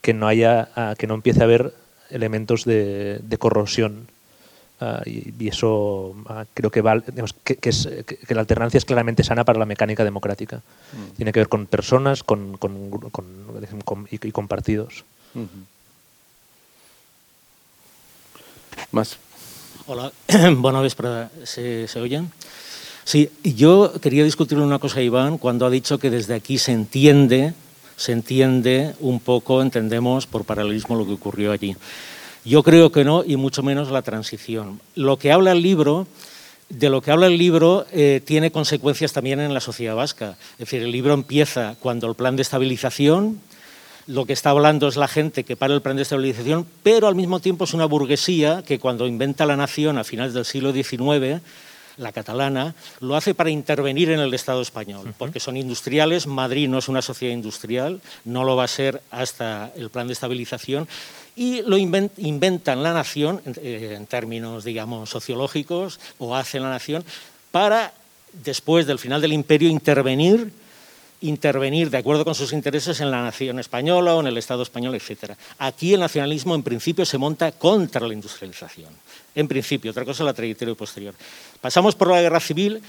que 0.02 0.14
no 0.14 0.28
haya 0.28 0.68
que 0.98 1.06
no 1.06 1.14
empiece 1.14 1.40
a 1.40 1.44
haber 1.44 1.74
elementos 2.10 2.64
de, 2.64 3.20
de 3.22 3.38
corrosión 3.38 4.06
Uh, 4.80 5.02
y, 5.06 5.34
y, 5.40 5.48
eso 5.48 6.14
uh, 6.14 6.44
creo 6.54 6.70
que, 6.70 6.82
va, 6.82 7.00
digamos, 7.00 7.32
que, 7.32 7.56
que, 7.56 7.70
es, 7.70 7.88
que, 8.06 8.34
la 8.34 8.42
alternancia 8.42 8.78
es 8.78 8.84
claramente 8.84 9.24
sana 9.24 9.44
para 9.44 9.58
la 9.58 9.66
mecánica 9.66 10.04
democrática. 10.04 10.58
Mm. 10.58 11.16
Tiene 11.16 11.32
que 11.32 11.40
ver 11.40 11.48
con 11.48 11.66
personas 11.66 12.22
con, 12.22 12.56
con, 12.58 12.88
con, 13.10 14.06
y, 14.08 14.30
con 14.30 14.46
partidos. 14.46 15.04
Más. 18.90 19.18
Hola, 19.86 20.12
buenas 20.56 20.82
vespre, 20.82 21.28
¿se, 21.44 21.88
¿se 21.88 22.00
oyen? 22.00 22.30
Sí, 23.04 23.30
yo 23.42 23.92
quería 24.00 24.24
discutir 24.24 24.58
una 24.58 24.78
cosa, 24.78 25.02
Iván, 25.02 25.38
cuando 25.38 25.66
ha 25.66 25.70
dicho 25.70 25.98
que 25.98 26.10
desde 26.10 26.34
aquí 26.34 26.58
se 26.58 26.72
entiende, 26.72 27.54
se 27.96 28.12
entiende 28.12 28.94
un 29.00 29.20
poco, 29.20 29.62
entendemos 29.62 30.26
por 30.26 30.44
paralelismo 30.44 30.96
lo 30.96 31.06
que 31.06 31.12
ocurrió 31.12 31.52
allí. 31.52 31.76
Yo 32.44 32.62
creo 32.62 32.92
que 32.92 33.04
no, 33.04 33.24
y 33.24 33.36
mucho 33.36 33.62
menos 33.62 33.90
la 33.90 34.02
transición. 34.02 34.80
Lo 34.94 35.18
que 35.18 35.32
habla 35.32 35.52
el 35.52 35.62
libro 35.62 36.06
de 36.68 36.90
lo 36.90 37.00
que 37.00 37.10
habla 37.10 37.26
el 37.26 37.38
libro 37.38 37.86
eh, 37.92 38.20
tiene 38.24 38.50
consecuencias 38.50 39.12
también 39.12 39.40
en 39.40 39.54
la 39.54 39.60
sociedad 39.60 39.96
vasca. 39.96 40.36
Es 40.52 40.58
decir, 40.58 40.82
el 40.82 40.92
libro 40.92 41.14
empieza 41.14 41.76
cuando 41.80 42.08
el 42.08 42.14
plan 42.14 42.36
de 42.36 42.42
estabilización, 42.42 43.40
lo 44.08 44.24
que 44.24 44.32
está 44.32 44.50
hablando 44.50 44.88
es 44.88 44.96
la 44.96 45.06
gente 45.06 45.44
que 45.44 45.54
para 45.54 45.74
el 45.74 45.82
plan 45.82 45.96
de 45.96 46.02
estabilización, 46.02 46.66
pero 46.82 47.08
al 47.08 47.14
mismo 47.14 47.40
tiempo 47.40 47.64
es 47.64 47.74
una 47.74 47.84
burguesía 47.84 48.62
que 48.66 48.78
cuando 48.78 49.06
inventa 49.06 49.44
la 49.44 49.56
nación 49.56 49.98
a 49.98 50.04
finales 50.04 50.32
del 50.32 50.46
siglo 50.46 50.72
XIX, 50.72 51.42
la 51.98 52.12
catalana, 52.12 52.74
lo 53.00 53.16
hace 53.16 53.34
para 53.34 53.50
intervenir 53.50 54.10
en 54.10 54.20
el 54.20 54.32
Estado 54.32 54.62
español, 54.62 55.12
porque 55.18 55.40
son 55.40 55.58
industriales, 55.58 56.26
Madrid 56.26 56.68
no 56.68 56.78
es 56.78 56.88
una 56.88 57.02
sociedad 57.02 57.34
industrial, 57.34 58.00
no 58.24 58.44
lo 58.44 58.56
va 58.56 58.64
a 58.64 58.68
ser 58.68 59.02
hasta 59.10 59.72
el 59.76 59.90
plan 59.90 60.06
de 60.06 60.14
estabilización, 60.14 60.88
y 61.36 61.60
lo 61.62 61.76
inventan 61.76 62.82
la 62.82 62.94
nación, 62.94 63.42
eh, 63.44 63.94
en 63.96 64.06
términos, 64.06 64.64
digamos, 64.64 65.10
sociológicos, 65.10 66.00
o 66.18 66.34
hacen 66.34 66.62
la 66.62 66.70
nación, 66.70 67.04
para, 67.50 67.92
después 68.32 68.86
del 68.86 68.98
final 68.98 69.20
del 69.20 69.34
imperio, 69.34 69.68
intervenir 69.68 70.50
intervenir 71.20 71.90
de 71.90 71.98
acuerdo 71.98 72.24
con 72.24 72.34
sus 72.34 72.52
intereses 72.52 73.00
en 73.00 73.10
la 73.10 73.22
nación 73.22 73.58
española 73.58 74.14
o 74.14 74.20
en 74.20 74.28
el 74.28 74.38
Estado 74.38 74.62
español, 74.62 74.94
etc. 74.94 75.32
Aquí 75.58 75.94
el 75.94 76.00
nacionalismo 76.00 76.54
en 76.54 76.62
principio 76.62 77.04
se 77.04 77.18
monta 77.18 77.52
contra 77.52 78.06
la 78.06 78.14
industrialización, 78.14 78.90
en 79.34 79.48
principio, 79.48 79.90
otra 79.90 80.04
cosa 80.04 80.24
la 80.24 80.34
trayectoria 80.34 80.74
posterior. 80.74 81.14
Pasamos 81.60 81.94
por 81.94 82.08
la 82.08 82.22
guerra 82.22 82.40
civil, 82.40 82.80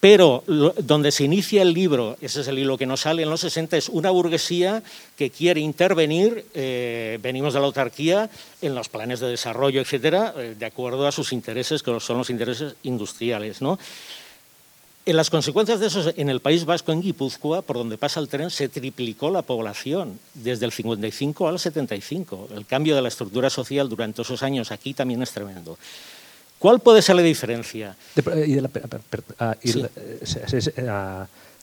pero 0.00 0.44
donde 0.46 1.10
se 1.10 1.24
inicia 1.24 1.62
el 1.62 1.72
libro, 1.72 2.16
ese 2.20 2.42
es 2.42 2.48
el 2.48 2.58
hilo 2.58 2.76
que 2.76 2.86
nos 2.86 3.00
sale 3.00 3.22
en 3.22 3.30
los 3.30 3.40
60, 3.40 3.76
es 3.76 3.88
una 3.88 4.10
burguesía 4.10 4.82
que 5.16 5.30
quiere 5.30 5.60
intervenir, 5.60 6.46
eh, 6.54 7.18
venimos 7.22 7.54
de 7.54 7.60
la 7.60 7.66
autarquía, 7.66 8.28
en 8.60 8.74
los 8.74 8.88
planes 8.88 9.20
de 9.20 9.28
desarrollo, 9.28 9.80
etcétera, 9.80 10.34
eh, 10.36 10.54
de 10.58 10.66
acuerdo 10.66 11.06
a 11.06 11.12
sus 11.12 11.32
intereses, 11.32 11.82
que 11.82 11.98
son 11.98 12.18
los 12.18 12.30
intereses 12.30 12.74
industriales. 12.82 13.62
¿no? 13.62 13.78
En 15.06 15.14
las 15.14 15.30
consecuencias 15.30 15.78
de 15.78 15.86
eso, 15.86 16.12
en 16.16 16.28
el 16.28 16.40
País 16.40 16.64
Vasco, 16.64 16.90
en 16.90 17.00
Guipúzcoa, 17.00 17.62
por 17.62 17.76
donde 17.76 17.96
pasa 17.96 18.18
el 18.18 18.26
tren, 18.26 18.50
se 18.50 18.68
triplicó 18.68 19.30
la 19.30 19.42
población 19.42 20.18
desde 20.34 20.66
el 20.66 20.72
55 20.72 21.46
al 21.46 21.60
75. 21.60 22.48
El 22.56 22.66
cambio 22.66 22.96
de 22.96 23.02
la 23.02 23.06
estructura 23.06 23.48
social 23.48 23.88
durante 23.88 24.22
esos 24.22 24.42
años 24.42 24.72
aquí 24.72 24.94
también 24.94 25.22
es 25.22 25.30
tremendo. 25.30 25.78
¿Cuál 26.58 26.80
puede 26.80 27.02
ser 27.02 27.14
la 27.14 27.22
diferencia? 27.22 27.94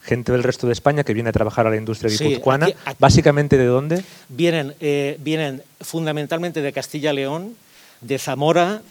gente 0.04 0.32
del 0.32 0.44
resto 0.44 0.68
de 0.68 0.74
España 0.74 1.04
que 1.04 1.14
viene 1.14 1.30
a 1.30 1.34
trabajar 1.34 1.68
a 1.68 1.70
la 1.70 1.76
industria 1.76 2.16
guipuzcoana, 2.18 2.70
¿básicamente 2.98 3.58
de 3.58 3.66
dónde? 3.66 4.06
Vienen, 4.30 4.74
eh, 4.80 5.18
vienen 5.20 5.64
fundamentalmente 5.82 6.62
de 6.62 6.72
Castilla-León, 6.72 7.56
de 8.00 8.20
Zamora, 8.20 8.82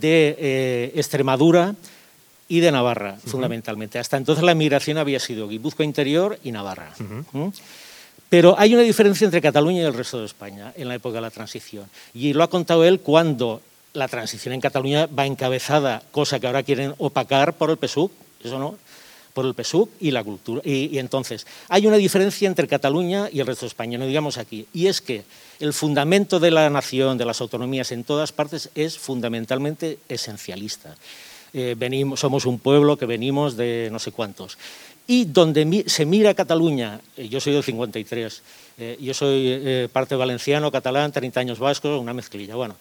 de 0.00 0.36
eh, 0.38 0.92
Extremadura 0.96 1.74
y 2.52 2.60
de 2.60 2.70
Navarra, 2.70 3.16
fundamentalmente. 3.24 3.98
Hasta 3.98 4.18
entonces 4.18 4.44
la 4.44 4.54
migración 4.54 4.98
había 4.98 5.18
sido 5.18 5.48
Guipúzcoa 5.48 5.86
Interior 5.86 6.38
y 6.44 6.52
Navarra. 6.52 6.92
Pero 8.28 8.54
hay 8.58 8.74
una 8.74 8.82
diferencia 8.82 9.24
entre 9.24 9.40
Cataluña 9.40 9.80
y 9.80 9.84
el 9.86 9.94
resto 9.94 10.18
de 10.18 10.26
España 10.26 10.70
en 10.76 10.86
la 10.86 10.94
época 10.94 11.14
de 11.14 11.22
la 11.22 11.30
transición. 11.30 11.86
Y 12.12 12.34
lo 12.34 12.42
ha 12.42 12.50
contado 12.50 12.84
él 12.84 13.00
cuando 13.00 13.62
la 13.94 14.06
transición 14.06 14.52
en 14.52 14.60
Cataluña 14.60 15.06
va 15.06 15.24
encabezada, 15.24 16.02
cosa 16.10 16.38
que 16.40 16.46
ahora 16.46 16.62
quieren 16.62 16.94
opacar 16.98 17.54
por 17.54 17.70
el 17.70 17.78
PSUC, 17.78 18.12
eso 18.44 18.58
no, 18.58 18.76
por 19.32 19.46
el 19.46 19.54
PSUC 19.54 19.88
y 20.00 20.10
la 20.10 20.22
cultura. 20.22 20.60
Y, 20.62 20.98
entonces, 20.98 21.46
hay 21.70 21.86
una 21.86 21.96
diferencia 21.96 22.48
entre 22.48 22.68
Cataluña 22.68 23.30
y 23.32 23.40
el 23.40 23.46
resto 23.46 23.64
de 23.64 23.68
España, 23.68 23.96
no 23.96 24.04
digamos 24.04 24.36
aquí, 24.36 24.66
y 24.74 24.88
es 24.88 25.00
que 25.00 25.24
el 25.58 25.72
fundamento 25.72 26.38
de 26.38 26.50
la 26.50 26.68
nación, 26.68 27.16
de 27.16 27.24
las 27.24 27.40
autonomías 27.40 27.92
en 27.92 28.04
todas 28.04 28.30
partes, 28.30 28.68
es 28.74 28.98
fundamentalmente 28.98 30.00
esencialista. 30.10 30.96
Eh, 31.54 31.74
venimos, 31.76 32.20
somos 32.20 32.46
un 32.46 32.58
pueblo 32.58 32.96
que 32.96 33.06
venimos 33.06 33.56
de 33.56 33.88
no 33.92 33.98
sé 33.98 34.12
cuántos. 34.12 34.58
Y 35.06 35.24
donde 35.26 35.84
se 35.86 36.06
mira 36.06 36.34
Cataluña, 36.34 37.00
eh, 37.16 37.28
yo 37.28 37.40
soy 37.40 37.52
del 37.52 37.62
53, 37.62 38.42
eh, 38.78 38.98
yo 39.00 39.12
soy 39.12 39.88
parte 39.92 40.14
valenciano, 40.14 40.70
catalán, 40.70 41.12
30 41.12 41.40
años 41.40 41.58
vasco, 41.58 41.98
una 41.98 42.14
mezclilla. 42.14 42.54
Bueno, 42.54 42.76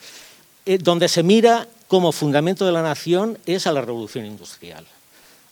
eh, 0.65 0.77
donde 0.77 1.07
se 1.07 1.23
mira 1.23 1.67
como 1.87 2.11
fundamento 2.11 2.65
de 2.65 2.71
la 2.71 2.83
nación 2.83 3.37
es 3.45 3.65
a 3.65 3.71
la 3.71 3.81
revolución 3.81 4.25
industrial, 4.25 4.85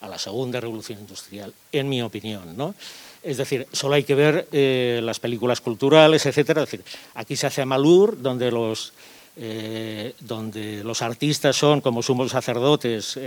a 0.01 0.07
la 0.07 0.19
segunda 0.19 0.59
revolución 0.59 0.99
industrial, 0.99 1.53
en 1.71 1.89
mi 1.89 2.01
opinión. 2.03 2.55
¿no? 2.55 2.75
Es 3.23 3.37
decir, 3.37 3.67
solo 3.71 3.95
hay 3.95 4.03
que 4.03 4.13
ver 4.13 4.47
eh, 4.51 5.01
las 5.03 5.19
películas 5.19 5.61
culturales, 5.61 6.25
etc. 6.27 6.59
decir, 6.59 6.83
aquí 7.15 7.35
se 7.35 7.47
hace 7.47 7.63
Amalur, 7.63 8.21
donde 8.21 8.51
los, 8.51 8.93
eh, 9.39 10.13
donde 10.19 10.83
los 10.83 11.01
artistas 11.01 11.55
son 11.55 11.81
como 11.81 12.03
sumos 12.03 12.31
sacerdotes, 12.31 13.17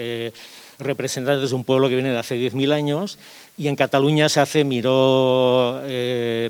representantes 0.79 1.51
de 1.51 1.57
un 1.57 1.65
pueblo 1.65 1.89
que 1.89 1.95
viene 1.95 2.11
de 2.11 2.19
hace 2.19 2.37
10.000 2.37 2.73
años, 2.73 3.19
y 3.57 3.69
en 3.69 3.77
Cataluña 3.77 4.29
se 4.29 4.41
hace 4.41 4.65
Miró 4.65 5.83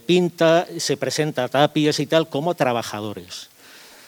Pinta, 0.06 0.66
se 0.76 0.96
presenta 0.96 1.48
Tapies 1.48 2.00
y 2.00 2.06
tal 2.06 2.28
como 2.28 2.54
trabajadores 2.54 3.52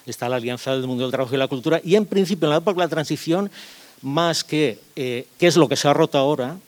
está 0.07 0.29
la 0.29 0.37
Alianza 0.37 0.73
del 0.73 0.87
Mundo 0.87 1.05
del 1.05 1.13
Trabajo 1.13 1.35
y 1.35 1.39
la 1.39 1.49
Cultura, 1.49 1.81
y 1.83 1.97
en 1.97 2.07
principio 2.07 2.47
en 2.47 2.51
la 2.51 2.59
época 2.59 2.77
de 2.77 2.85
la 2.85 2.89
transición, 2.89 3.51
más 4.03 4.45
que 4.45 4.79
eh, 4.97 5.27
qué 5.39 5.47
es 5.47 5.57
lo 5.57 5.69
que 5.69 5.77
se 5.77 5.89
ha 5.89 5.95
roto 5.95 6.19
ahora, 6.19 6.59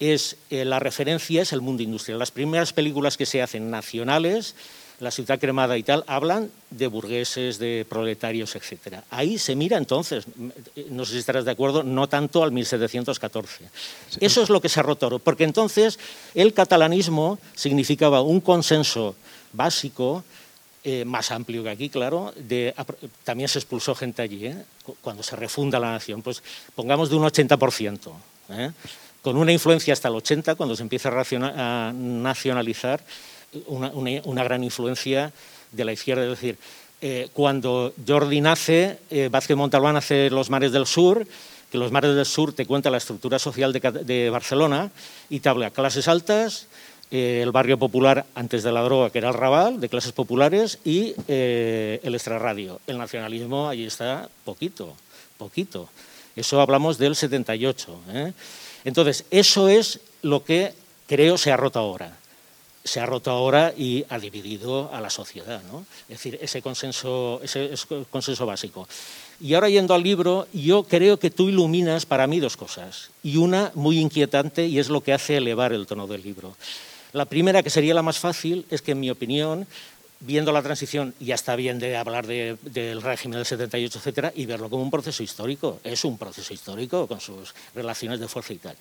es 0.00 0.36
eh, 0.50 0.64
la 0.64 0.78
referencia 0.78 1.42
es 1.42 1.52
el 1.52 1.60
mundo 1.60 1.82
industrial. 1.82 2.18
Las 2.18 2.30
primeras 2.30 2.72
películas 2.72 3.16
que 3.16 3.26
se 3.26 3.42
hacen 3.42 3.70
nacionales, 3.70 4.54
La 5.00 5.10
ciudad 5.10 5.38
cremada 5.38 5.78
y 5.78 5.82
tal, 5.82 6.04
hablan 6.06 6.50
de 6.70 6.86
burgueses, 6.88 7.58
de 7.58 7.86
proletarios, 7.88 8.56
etc. 8.56 9.02
Ahí 9.10 9.38
se 9.38 9.54
mira 9.54 9.76
entonces, 9.78 10.24
no 10.90 11.04
sé 11.04 11.12
si 11.12 11.18
estarás 11.18 11.44
de 11.44 11.52
acuerdo, 11.52 11.82
no 11.82 12.08
tanto 12.08 12.42
al 12.42 12.50
1714. 12.52 13.70
Eso 14.20 14.42
es 14.42 14.50
lo 14.50 14.60
que 14.60 14.68
se 14.68 14.80
ha 14.80 14.82
roto, 14.82 15.18
porque 15.20 15.44
entonces 15.44 15.98
el 16.34 16.52
catalanismo 16.52 17.38
significaba 17.54 18.22
un 18.22 18.40
consenso 18.40 19.14
básico 19.52 20.24
eh, 20.84 21.04
más 21.04 21.32
amplio 21.32 21.62
que 21.64 21.70
aquí, 21.70 21.90
claro. 21.90 22.32
también 23.24 23.48
se 23.48 23.58
expulsó 23.58 23.94
gente 23.94 24.22
allí, 24.22 24.46
¿eh? 24.46 24.64
cuando 25.02 25.22
se 25.22 25.36
refunda 25.36 25.78
la 25.78 25.90
nación. 25.90 26.22
Pues 26.22 26.42
pongamos 26.74 27.10
de 27.10 27.16
un 27.16 27.24
80%, 27.24 28.12
¿eh? 28.50 28.70
con 29.20 29.36
una 29.36 29.52
influencia 29.52 29.92
hasta 29.92 30.08
el 30.08 30.14
80%, 30.14 30.56
cuando 30.56 30.76
se 30.76 30.82
empieza 30.82 31.10
a, 31.10 31.92
nacionalizar, 31.92 33.02
una, 33.66 34.44
gran 34.44 34.64
influencia 34.64 35.32
de 35.72 35.84
la 35.84 35.92
izquierda. 35.92 36.24
Es 36.24 36.30
decir, 36.30 36.58
cuando 37.32 37.92
Jordi 38.06 38.40
nace, 38.40 38.98
Vázquez 39.30 39.56
Montalbán 39.56 39.96
hace 39.96 40.30
Los 40.30 40.50
Mares 40.50 40.72
del 40.72 40.86
Sur, 40.86 41.26
que 41.70 41.78
Los 41.78 41.92
Mares 41.92 42.14
del 42.14 42.26
Sur 42.26 42.52
te 42.52 42.66
cuenta 42.66 42.90
la 42.90 42.96
estructura 42.96 43.38
social 43.38 43.72
de, 43.72 44.30
Barcelona 44.30 44.90
y 45.28 45.40
te 45.40 45.48
habla 45.48 45.70
clases 45.70 46.08
altas, 46.08 46.66
eh, 47.10 47.40
el 47.42 47.52
barrio 47.52 47.78
popular 47.78 48.26
antes 48.34 48.62
de 48.62 48.72
la 48.72 48.82
droga, 48.82 49.10
que 49.10 49.18
era 49.18 49.28
el 49.28 49.34
Raval, 49.34 49.80
de 49.80 49.88
clases 49.88 50.12
populares, 50.12 50.78
y 50.84 51.14
eh, 51.26 52.00
el 52.02 52.14
extrarradio. 52.14 52.80
El 52.86 52.98
nacionalismo 52.98 53.68
allí 53.68 53.84
está 53.84 54.28
poquito, 54.44 54.94
poquito. 55.36 55.88
Eso 56.36 56.60
hablamos 56.60 56.98
del 56.98 57.16
78. 57.16 58.00
¿eh? 58.12 58.32
Entonces, 58.84 59.24
eso 59.30 59.68
es 59.68 60.00
lo 60.22 60.44
que 60.44 60.72
creo 61.06 61.38
se 61.38 61.50
ha 61.50 61.56
roto 61.56 61.78
ahora. 61.78 62.16
Se 62.88 63.00
ha 63.00 63.06
roto 63.06 63.30
ahora 63.30 63.74
y 63.76 64.06
ha 64.08 64.18
dividido 64.18 64.90
a 64.94 65.00
la 65.02 65.10
sociedad. 65.10 65.62
¿no? 65.70 65.84
Es 66.08 66.16
decir, 66.16 66.38
ese 66.40 66.62
consenso, 66.62 67.40
ese 67.42 67.70
consenso 68.10 68.46
básico. 68.46 68.88
Y 69.40 69.52
ahora 69.52 69.68
yendo 69.68 69.92
al 69.92 70.02
libro, 70.02 70.48
yo 70.54 70.84
creo 70.84 71.18
que 71.18 71.30
tú 71.30 71.50
iluminas 71.50 72.06
para 72.06 72.26
mí 72.26 72.40
dos 72.40 72.56
cosas. 72.56 73.10
Y 73.22 73.36
una 73.36 73.70
muy 73.74 73.98
inquietante 73.98 74.66
y 74.66 74.78
es 74.78 74.88
lo 74.88 75.02
que 75.02 75.12
hace 75.12 75.36
elevar 75.36 75.74
el 75.74 75.86
tono 75.86 76.06
del 76.06 76.22
libro. 76.22 76.56
La 77.12 77.26
primera, 77.26 77.62
que 77.62 77.70
sería 77.70 77.92
la 77.92 78.02
más 78.02 78.18
fácil, 78.18 78.64
es 78.70 78.82
que, 78.82 78.92
en 78.92 79.00
mi 79.00 79.10
opinión, 79.10 79.66
viendo 80.20 80.50
la 80.50 80.62
transición, 80.62 81.14
ya 81.20 81.34
está 81.34 81.56
bien 81.56 81.78
de 81.78 81.96
hablar 81.96 82.26
del 82.26 83.02
régimen 83.02 83.38
del 83.38 83.46
78, 83.46 83.98
etcétera, 83.98 84.32
y 84.34 84.46
verlo 84.46 84.68
como 84.68 84.82
un 84.82 84.90
proceso 84.90 85.22
histórico. 85.22 85.80
Es 85.84 86.04
un 86.04 86.18
proceso 86.18 86.52
histórico 86.52 87.06
con 87.06 87.20
sus 87.20 87.54
relaciones 87.74 88.20
de 88.20 88.28
fuerza 88.28 88.52
y 88.52 88.58
tal. 88.58 88.76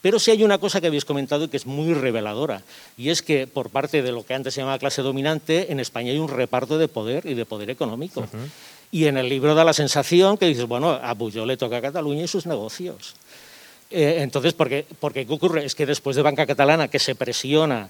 Pero 0.00 0.18
sí 0.18 0.30
hay 0.30 0.44
una 0.44 0.58
cosa 0.58 0.80
que 0.80 0.86
habéis 0.86 1.04
comentado 1.04 1.44
y 1.44 1.48
que 1.48 1.56
es 1.56 1.66
muy 1.66 1.92
reveladora, 1.92 2.62
y 2.96 3.10
es 3.10 3.22
que 3.22 3.46
por 3.46 3.70
parte 3.70 4.02
de 4.02 4.12
lo 4.12 4.24
que 4.24 4.34
antes 4.34 4.54
se 4.54 4.60
llamaba 4.60 4.78
clase 4.78 5.02
dominante, 5.02 5.72
en 5.72 5.80
España 5.80 6.12
hay 6.12 6.18
un 6.18 6.28
reparto 6.28 6.78
de 6.78 6.86
poder 6.86 7.26
y 7.26 7.34
de 7.34 7.44
poder 7.44 7.70
económico. 7.70 8.24
Y 8.90 9.06
en 9.06 9.18
el 9.18 9.28
libro 9.28 9.54
da 9.54 9.64
la 9.64 9.72
sensación 9.72 10.38
que 10.38 10.46
dices, 10.46 10.66
bueno, 10.66 10.90
a 10.90 11.12
Bulló 11.14 11.44
le 11.44 11.56
toca 11.56 11.78
a 11.78 11.82
Cataluña 11.82 12.22
y 12.22 12.28
sus 12.28 12.46
negocios. 12.46 13.16
Eh, 13.90 14.18
entonces, 14.20 14.52
¿por 14.52 14.68
qué, 14.68 14.86
¿qué 15.12 15.26
ocurre? 15.28 15.64
Es 15.64 15.74
que 15.74 15.86
después 15.86 16.14
de 16.14 16.22
Banca 16.22 16.46
Catalana, 16.46 16.88
que 16.88 16.98
se 16.98 17.14
presiona, 17.14 17.88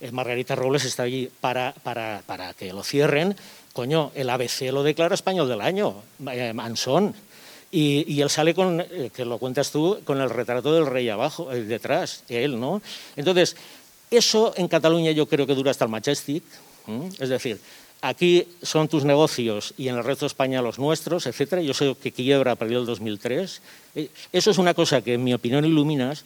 eh, 0.00 0.10
Margarita 0.10 0.54
Robles 0.54 0.84
está 0.84 1.04
allí 1.04 1.30
para, 1.40 1.72
para, 1.82 2.22
para, 2.26 2.52
que 2.54 2.72
lo 2.72 2.82
cierren, 2.82 3.36
coño, 3.72 4.12
el 4.14 4.28
ABC 4.28 4.72
lo 4.72 4.82
declara 4.82 5.14
español 5.14 5.48
del 5.48 5.60
año, 5.60 6.02
eh, 6.30 6.52
Mansón. 6.52 7.14
Y, 7.70 8.04
y, 8.12 8.20
él 8.22 8.30
sale 8.30 8.54
con, 8.54 8.84
que 9.14 9.24
lo 9.24 9.38
cuentas 9.38 9.70
tú, 9.70 9.98
con 10.04 10.20
el 10.20 10.30
retrato 10.30 10.72
del 10.72 10.86
rey 10.86 11.08
abajo, 11.08 11.50
detrás, 11.50 12.22
él, 12.28 12.58
¿no? 12.60 12.80
Entonces, 13.16 13.56
eso 14.10 14.54
en 14.56 14.68
Cataluña 14.68 15.10
yo 15.10 15.26
creo 15.26 15.46
que 15.46 15.54
dura 15.54 15.72
hasta 15.72 15.84
el 15.84 15.90
Majestic, 15.90 16.44
es 17.18 17.28
decir, 17.28 17.58
aquí 18.00 18.46
son 18.62 18.88
tus 18.88 19.04
negocios 19.04 19.74
y 19.76 19.88
en 19.88 19.96
el 19.96 20.04
resto 20.04 20.24
de 20.24 20.28
España 20.28 20.62
los 20.62 20.78
nuestros, 20.78 21.26
etcétera. 21.26 21.62
Yo 21.62 21.74
sé 21.74 21.96
que 22.00 22.12
quiebra 22.12 22.52
a 22.52 22.56
partir 22.56 22.76
del 22.76 22.86
2003. 22.86 23.62
Eh, 23.94 24.10
eso 24.32 24.50
es 24.50 24.58
una 24.58 24.74
cosa 24.74 25.02
que, 25.02 25.14
en 25.14 25.24
mi 25.24 25.34
opinión, 25.34 25.64
iluminas, 25.64 26.24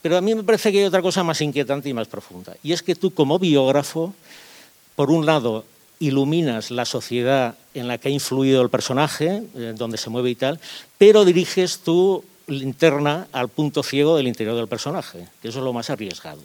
pero 0.00 0.16
a 0.16 0.20
mí 0.20 0.34
me 0.34 0.42
parece 0.42 0.72
que 0.72 0.78
hay 0.78 0.84
otra 0.84 1.02
cosa 1.02 1.22
más 1.22 1.40
inquietante 1.40 1.88
y 1.88 1.94
más 1.94 2.08
profunda. 2.08 2.56
Y 2.62 2.72
es 2.72 2.82
que 2.82 2.96
tú, 2.96 3.14
como 3.14 3.38
biógrafo, 3.38 4.14
por 4.96 5.10
un 5.10 5.24
lado, 5.24 5.64
iluminas 6.02 6.72
la 6.72 6.84
sociedad 6.84 7.54
en 7.74 7.86
la 7.86 7.96
que 7.96 8.08
ha 8.08 8.10
influido 8.10 8.60
el 8.60 8.70
personaje, 8.70 9.44
eh, 9.54 9.72
donde 9.76 9.96
se 9.96 10.10
mueve 10.10 10.30
y 10.30 10.34
tal, 10.34 10.58
pero 10.98 11.24
diriges 11.24 11.78
tu 11.78 12.24
linterna 12.48 13.28
al 13.30 13.48
punto 13.48 13.84
ciego 13.84 14.16
del 14.16 14.26
interior 14.26 14.56
del 14.56 14.66
personaje, 14.66 15.28
que 15.40 15.48
eso 15.48 15.60
es 15.60 15.64
lo 15.64 15.72
más 15.72 15.90
arriesgado. 15.90 16.42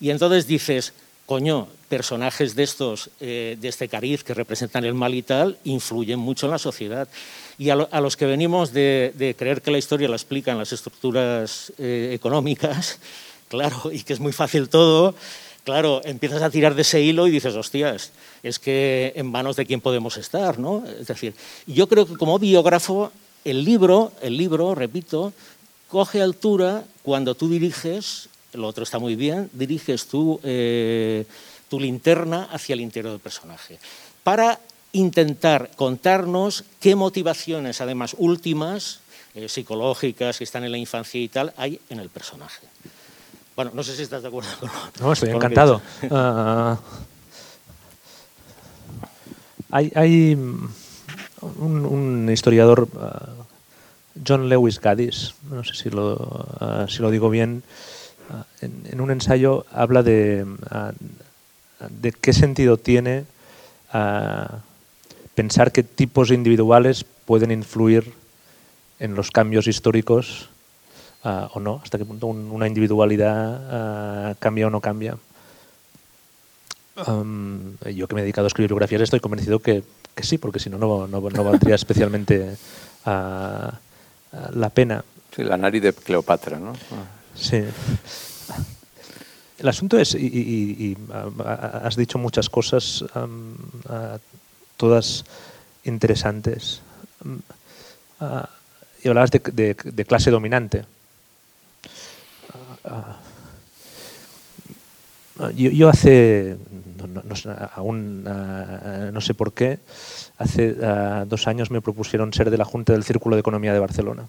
Y 0.00 0.10
entonces 0.10 0.48
dices, 0.48 0.92
coño, 1.24 1.68
personajes 1.88 2.56
de 2.56 2.64
estos, 2.64 3.10
eh, 3.20 3.56
de 3.60 3.68
este 3.68 3.88
cariz 3.88 4.24
que 4.24 4.34
representan 4.34 4.84
el 4.84 4.94
mal 4.94 5.14
y 5.14 5.22
tal, 5.22 5.56
influyen 5.62 6.18
mucho 6.18 6.46
en 6.46 6.50
la 6.50 6.58
sociedad. 6.58 7.06
Y 7.58 7.70
a, 7.70 7.76
los 7.76 8.16
que 8.16 8.26
venimos 8.26 8.72
de, 8.72 9.36
creer 9.38 9.62
que 9.62 9.70
la 9.70 9.78
historia 9.78 10.08
la 10.08 10.16
explican 10.16 10.58
las 10.58 10.72
estructuras 10.72 11.72
eh, 11.78 12.10
económicas, 12.12 12.98
claro, 13.48 13.92
y 13.92 14.02
que 14.02 14.14
es 14.14 14.20
muy 14.20 14.32
fácil 14.32 14.68
todo, 14.68 15.14
claro, 15.68 16.00
empiezas 16.06 16.40
a 16.40 16.48
tirar 16.48 16.74
de 16.74 16.80
ese 16.80 17.02
hilo 17.02 17.26
y 17.26 17.30
dices, 17.30 17.54
hostias, 17.54 18.12
es 18.42 18.58
que 18.58 19.12
en 19.16 19.30
manos 19.30 19.54
de 19.56 19.66
quién 19.66 19.82
podemos 19.82 20.16
estar, 20.16 20.58
¿no? 20.58 20.82
Es 20.98 21.08
decir, 21.08 21.34
yo 21.66 21.86
creo 21.90 22.06
que 22.06 22.16
como 22.16 22.38
biógrafo, 22.38 23.12
el 23.44 23.66
libro, 23.66 24.12
el 24.22 24.38
libro, 24.38 24.74
repito, 24.74 25.34
coge 25.90 26.22
altura 26.22 26.84
cuando 27.02 27.34
tú 27.34 27.50
diriges 27.50 28.30
lo 28.54 28.66
otro 28.66 28.82
está 28.82 28.98
muy 28.98 29.14
bien, 29.14 29.50
diriges 29.52 30.06
tu, 30.06 30.40
eh, 30.42 31.26
tu 31.68 31.78
linterna 31.78 32.48
hacia 32.50 32.72
el 32.72 32.80
interior 32.80 33.12
del 33.12 33.20
personaje. 33.20 33.78
Para 34.24 34.58
intentar 34.92 35.70
contarnos 35.76 36.64
qué 36.80 36.94
motivaciones, 36.94 37.82
además 37.82 38.16
últimas, 38.16 39.00
eh, 39.34 39.50
psicológicas, 39.50 40.38
que 40.38 40.44
están 40.44 40.64
en 40.64 40.72
la 40.72 40.78
infancia 40.78 41.20
y 41.20 41.28
tal, 41.28 41.52
hay 41.58 41.78
en 41.90 42.00
el 42.00 42.08
personaje. 42.08 42.66
Bueno, 43.58 43.72
no 43.74 43.82
sé 43.82 43.96
si 43.96 44.02
estás 44.04 44.22
de 44.22 44.28
acuerdo 44.28 44.50
con 44.60 44.70
No, 45.00 45.12
estoy 45.12 45.30
encantado. 45.30 45.82
Ah, 46.12 46.78
hay, 49.72 50.38
un, 51.40 52.30
historiador, 52.32 52.86
ah, 53.00 53.30
John 54.24 54.48
Lewis 54.48 54.80
Gaddis, 54.80 55.34
no 55.50 55.64
sé 55.64 55.74
si 55.74 55.90
lo, 55.90 56.46
ah, 56.60 56.86
si 56.88 57.02
lo 57.02 57.10
digo 57.10 57.30
bien, 57.30 57.64
en, 58.60 59.00
un 59.00 59.10
ensayo 59.10 59.66
habla 59.72 60.04
de, 60.04 60.46
de 61.80 62.12
qué 62.12 62.32
sentido 62.32 62.76
tiene 62.76 63.24
pensar 65.34 65.72
que 65.72 65.82
tipos 65.82 66.30
individuales 66.30 67.04
pueden 67.26 67.50
influir 67.50 68.12
en 69.00 69.16
los 69.16 69.32
cambios 69.32 69.66
históricos 69.66 70.48
o 71.22 71.60
no, 71.60 71.80
hasta 71.82 71.98
qué 71.98 72.04
punto 72.04 72.26
una 72.26 72.66
individualidad 72.66 74.36
cambia 74.38 74.66
o 74.66 74.70
no 74.70 74.80
cambia. 74.80 75.16
yo 76.96 78.08
que 78.08 78.14
me 78.14 78.20
he 78.20 78.24
dedicado 78.24 78.46
a 78.46 78.48
escribir 78.48 78.70
biografías 78.70 79.02
estoy 79.02 79.20
convencido 79.20 79.58
que, 79.60 79.82
que 80.14 80.22
sí, 80.22 80.38
porque 80.38 80.58
si 80.58 80.70
no, 80.70 80.78
no, 80.78 81.06
no, 81.06 81.44
valdría 81.44 81.74
especialmente 81.74 82.56
la 83.04 84.70
pena. 84.72 85.04
Sí, 85.34 85.42
la 85.44 85.56
nariz 85.56 85.82
de 85.82 85.92
Cleopatra, 85.92 86.58
¿no? 86.58 86.72
Sí. 87.34 87.62
El 89.58 89.68
asunto 89.68 89.98
es, 89.98 90.14
y, 90.14 90.96
has 91.44 91.96
dicho 91.96 92.18
muchas 92.18 92.48
cosas, 92.48 93.04
todas 94.76 95.24
interesantes. 95.84 96.80
y 99.02 99.08
hablabas 99.08 99.30
de, 99.32 100.04
clase 100.06 100.30
dominante. 100.30 100.84
Yo, 105.54 105.88
hace, 105.88 106.56
no, 106.96 107.22
aún 107.74 108.24
no 108.24 109.20
sé 109.20 109.34
por 109.34 109.52
qué, 109.52 109.78
hace 110.38 110.74
dos 111.26 111.46
años 111.46 111.70
me 111.70 111.80
propusieron 111.80 112.32
ser 112.32 112.50
de 112.50 112.58
la 112.58 112.64
Junta 112.64 112.92
del 112.92 113.04
Círculo 113.04 113.36
de 113.36 113.40
Economía 113.40 113.72
de 113.72 113.78
Barcelona 113.78 114.26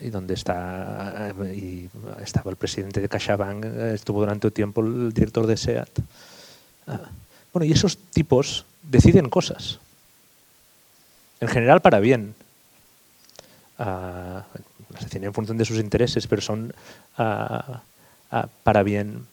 y 0.00 0.10
donde 0.10 0.34
está 0.34 1.32
estaba 2.22 2.50
el 2.50 2.56
presidente 2.56 3.00
de 3.00 3.08
CaixaBank, 3.08 3.64
estuvo 3.94 4.20
durante 4.20 4.48
un 4.48 4.52
tiempo 4.52 4.80
el 4.80 5.12
director 5.12 5.46
de 5.46 5.56
SEAT. 5.56 5.88
Ah, 6.86 7.00
bueno, 7.52 7.64
y 7.64 7.72
esos 7.72 7.96
tipos 7.96 8.64
deciden 8.82 9.28
cosas. 9.28 9.78
En 11.40 11.48
general 11.48 11.80
para 11.80 12.00
bien. 12.00 12.34
En 15.12 15.34
función 15.34 15.58
de 15.58 15.64
sus 15.64 15.78
intereses, 15.78 16.26
pero 16.26 16.42
son 16.42 16.74
ah, 17.16 17.82
para 18.62 18.82
bien. 18.82 19.26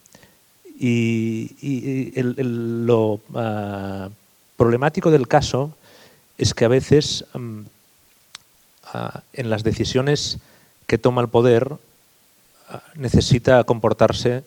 Y, 0.77 2.11
lo 2.15 3.19
problemático 4.57 5.11
del 5.11 5.27
caso 5.27 5.75
es 6.37 6.53
que 6.53 6.65
a 6.65 6.69
veces 6.69 7.25
mm, 7.33 7.61
en 9.33 9.49
las 9.49 9.63
decisiones 9.63 10.39
que 10.87 10.97
toma 10.97 11.21
el 11.21 11.29
poder 11.29 11.77
necesita 12.95 13.63
comportarse 13.63 14.43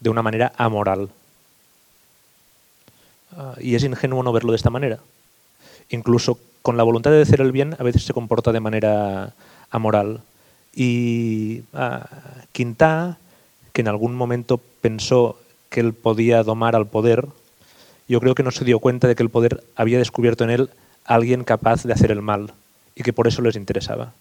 de 0.00 0.10
una 0.10 0.22
manera 0.22 0.52
amoral. 0.56 1.10
y 3.60 3.74
es 3.74 3.84
ingenuo 3.84 4.22
no 4.22 4.32
verlo 4.32 4.52
de 4.52 4.56
esta 4.56 4.70
manera. 4.70 4.98
Incluso 5.90 6.38
con 6.62 6.76
la 6.76 6.82
voluntad 6.82 7.10
de 7.10 7.22
hacer 7.22 7.40
el 7.40 7.52
bien 7.52 7.76
a 7.78 7.82
veces 7.82 8.04
se 8.04 8.12
comporta 8.12 8.52
de 8.52 8.60
manera 8.60 9.34
amoral. 9.70 10.20
Y 10.78 11.62
Quintá, 12.52 13.16
que 13.72 13.80
en 13.80 13.88
algún 13.88 14.14
momento 14.14 14.60
pensó 14.82 15.40
que 15.70 15.80
él 15.80 15.94
podía 15.94 16.42
domar 16.42 16.76
al 16.76 16.86
poder, 16.86 17.26
yo 18.08 18.20
creo 18.20 18.34
que 18.34 18.42
no 18.42 18.50
se 18.50 18.64
dio 18.64 18.78
cuenta 18.78 19.08
de 19.08 19.16
que 19.16 19.22
el 19.22 19.30
poder 19.30 19.64
había 19.74 19.98
descubierto 19.98 20.44
en 20.44 20.50
él 20.50 20.70
alguien 21.06 21.44
capaz 21.44 21.84
de 21.84 21.94
hacer 21.94 22.10
el 22.10 22.20
mal 22.20 22.52
y 22.94 23.02
que 23.02 23.14
por 23.14 23.26
eso 23.26 23.40
les 23.40 23.56
interesaba. 23.56 24.12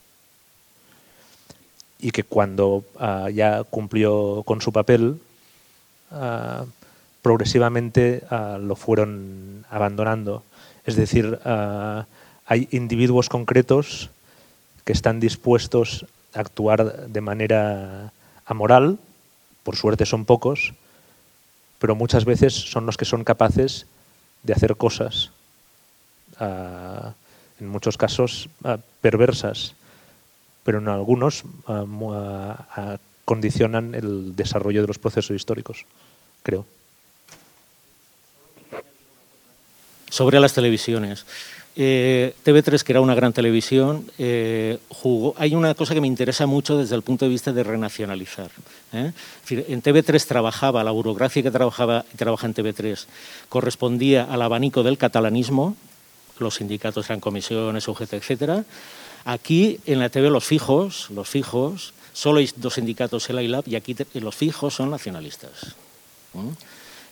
Y 2.00 2.12
que 2.12 2.24
cuando 2.24 2.86
ah, 3.00 3.30
ya 3.30 3.64
cumplió 3.64 4.44
con 4.44 4.62
su 4.62 4.72
papel, 4.72 5.20
ah, 6.12 6.66
progresivamente 7.22 8.24
ah, 8.30 8.58
lo 8.62 8.76
fueron 8.76 9.66
abandonando. 9.70 10.44
Es 10.86 10.96
decir, 10.96 11.40
hay 11.44 12.68
individuos 12.72 13.28
concretos 13.28 14.12
que 14.84 14.94
están 14.94 15.20
dispuestos 15.20 16.06
actuar 16.36 17.08
de 17.08 17.22
manera 17.22 18.12
amoral, 18.46 19.00
por 19.64 19.76
suerte 19.76 20.06
son 20.06 20.26
pocos, 20.26 20.74
pero 21.80 21.96
muchas 21.96 22.26
veces 22.26 22.54
son 22.54 22.86
los 22.86 22.98
que 22.98 23.06
son 23.06 23.24
capaces 23.24 23.88
de 24.44 24.54
hacer 24.54 24.76
cosas 24.76 25.32
en 26.40 27.68
muchos 27.68 27.98
casos 27.98 28.50
ah, 28.64 28.78
perversas, 29.02 29.74
pero 30.64 30.80
en 30.80 30.88
algunos 30.88 31.44
ah, 31.68 32.98
condicionan 33.24 33.96
el 33.96 34.36
desarrollo 34.36 34.82
de 34.82 34.88
los 34.88 35.00
procesos 35.00 35.36
históricos, 35.36 35.86
creo. 36.44 36.66
Sobre 40.10 40.40
las 40.40 40.54
televisiones. 40.54 41.26
Eh, 41.78 42.34
TV3, 42.46 42.84
que 42.84 42.94
era 42.94 43.02
una 43.02 43.16
gran 43.16 43.34
televisión, 43.34 44.10
eh, 44.18 44.80
jugó. 44.88 45.36
Hay 45.38 45.56
una 45.56 45.76
cosa 45.76 45.94
que 45.94 46.00
me 46.00 46.08
interesa 46.08 46.46
mucho 46.46 46.78
desde 46.78 46.96
el 46.96 47.02
punto 47.02 47.26
de 47.26 47.30
vista 47.30 47.52
de 47.52 47.64
renacionalizar. 47.64 48.50
¿eh? 48.94 49.12
en 49.50 49.84
TV3 49.84 50.26
trabajaba, 50.26 50.86
la 50.86 50.92
burocracia 50.92 51.44
que 51.44 51.52
trabajaba, 51.52 52.06
trabaja 52.16 52.48
en 52.48 52.54
TV3 52.54 53.06
correspondía 53.50 54.24
al 54.24 54.42
abanico 54.42 54.84
del 54.84 54.98
catalanismo, 54.98 55.76
los 56.40 56.56
sindicatos 56.56 57.10
eran 57.10 57.20
comisiones, 57.20 57.88
UGT, 57.88 58.14
etcétera. 58.14 58.64
Aquí 59.26 59.80
en 59.86 60.00
la 60.00 60.10
TV 60.10 60.30
los 60.30 60.46
fijos, 60.46 61.10
los 61.10 61.28
fijos, 61.28 61.94
solo 62.14 62.40
hay 62.40 62.50
dos 62.56 62.76
sindicatos, 62.76 63.30
el 63.30 63.42
ILAB, 63.42 63.68
y 63.68 63.76
aquí 63.76 63.96
los 64.14 64.36
fijos 64.36 64.76
son 64.76 64.92
nacionalistas. 64.92 65.76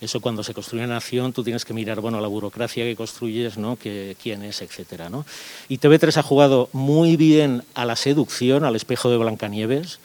Eso 0.03 0.19
cuando 0.19 0.43
se 0.43 0.53
construye 0.53 0.83
una 0.83 0.95
nación 0.95 1.31
tú 1.31 1.43
tienes 1.43 1.63
que 1.63 1.73
mirar 1.73 2.01
bueno, 2.01 2.19
la 2.19 2.27
burocracia 2.27 2.83
que 2.83 2.95
construyes, 2.95 3.57
¿no? 3.57 3.77
que, 3.77 4.17
quién 4.21 4.43
es, 4.43 4.61
etcétera. 4.61 5.09
¿no? 5.09 5.25
Y 5.69 5.77
TV3 5.77 6.17
ha 6.17 6.23
jugado 6.23 6.67
muy 6.73 7.15
bien 7.15 7.63
a 7.73 7.85
la 7.85 7.95
seducción, 7.95 8.65
al 8.65 8.75
espejo 8.75 9.09
de 9.09 9.17
Blancanieves, 9.17 9.99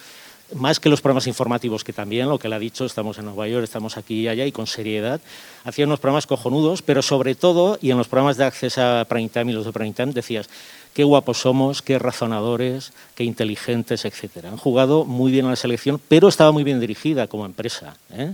más 0.54 0.78
que 0.80 0.88
los 0.88 1.00
programas 1.00 1.26
informativos, 1.26 1.84
que 1.84 1.92
también, 1.92 2.28
lo 2.28 2.38
que 2.38 2.48
le 2.48 2.54
ha 2.54 2.58
dicho, 2.58 2.84
estamos 2.84 3.18
en 3.18 3.26
Nueva 3.26 3.48
York, 3.48 3.64
estamos 3.64 3.96
aquí 3.96 4.20
y 4.20 4.28
allá, 4.28 4.46
y 4.46 4.52
con 4.52 4.66
seriedad, 4.66 5.20
hacía 5.64 5.84
unos 5.84 6.00
programas 6.00 6.26
cojonudos, 6.26 6.80
pero 6.80 7.02
sobre 7.02 7.34
todo, 7.34 7.76
y 7.82 7.90
en 7.90 7.98
los 7.98 8.08
programas 8.08 8.36
de 8.36 8.44
acceso 8.44 8.80
a 8.80 9.04
Prime 9.04 9.28
Time 9.28 9.52
y 9.52 9.54
los 9.54 9.66
de 9.66 9.72
Prime 9.72 9.92
Time, 9.92 10.12
decías, 10.12 10.48
qué 10.94 11.04
guapos 11.04 11.38
somos, 11.38 11.82
qué 11.82 11.98
razonadores, 11.98 12.92
qué 13.14 13.24
inteligentes, 13.24 14.04
etc. 14.04 14.46
Han 14.46 14.56
jugado 14.56 15.04
muy 15.04 15.32
bien 15.32 15.46
a 15.46 15.50
la 15.50 15.56
selección, 15.56 16.00
pero 16.08 16.28
estaba 16.28 16.52
muy 16.52 16.64
bien 16.64 16.80
dirigida 16.80 17.26
como 17.26 17.44
empresa. 17.44 17.96
¿eh? 18.12 18.32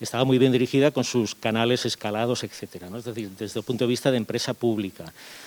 Estaba 0.00 0.24
muy 0.24 0.38
bien 0.38 0.52
dirigida 0.52 0.90
con 0.90 1.04
sus 1.04 1.34
canales 1.34 1.86
escalados, 1.86 2.44
etcétera. 2.44 2.90
¿no? 2.90 2.98
Es 2.98 3.04
decir, 3.04 3.30
desde 3.38 3.60
el 3.60 3.64
punto 3.64 3.84
de 3.84 3.88
vista 3.88 4.10
de 4.10 4.16
empresa 4.16 4.54
pública. 4.54 5.04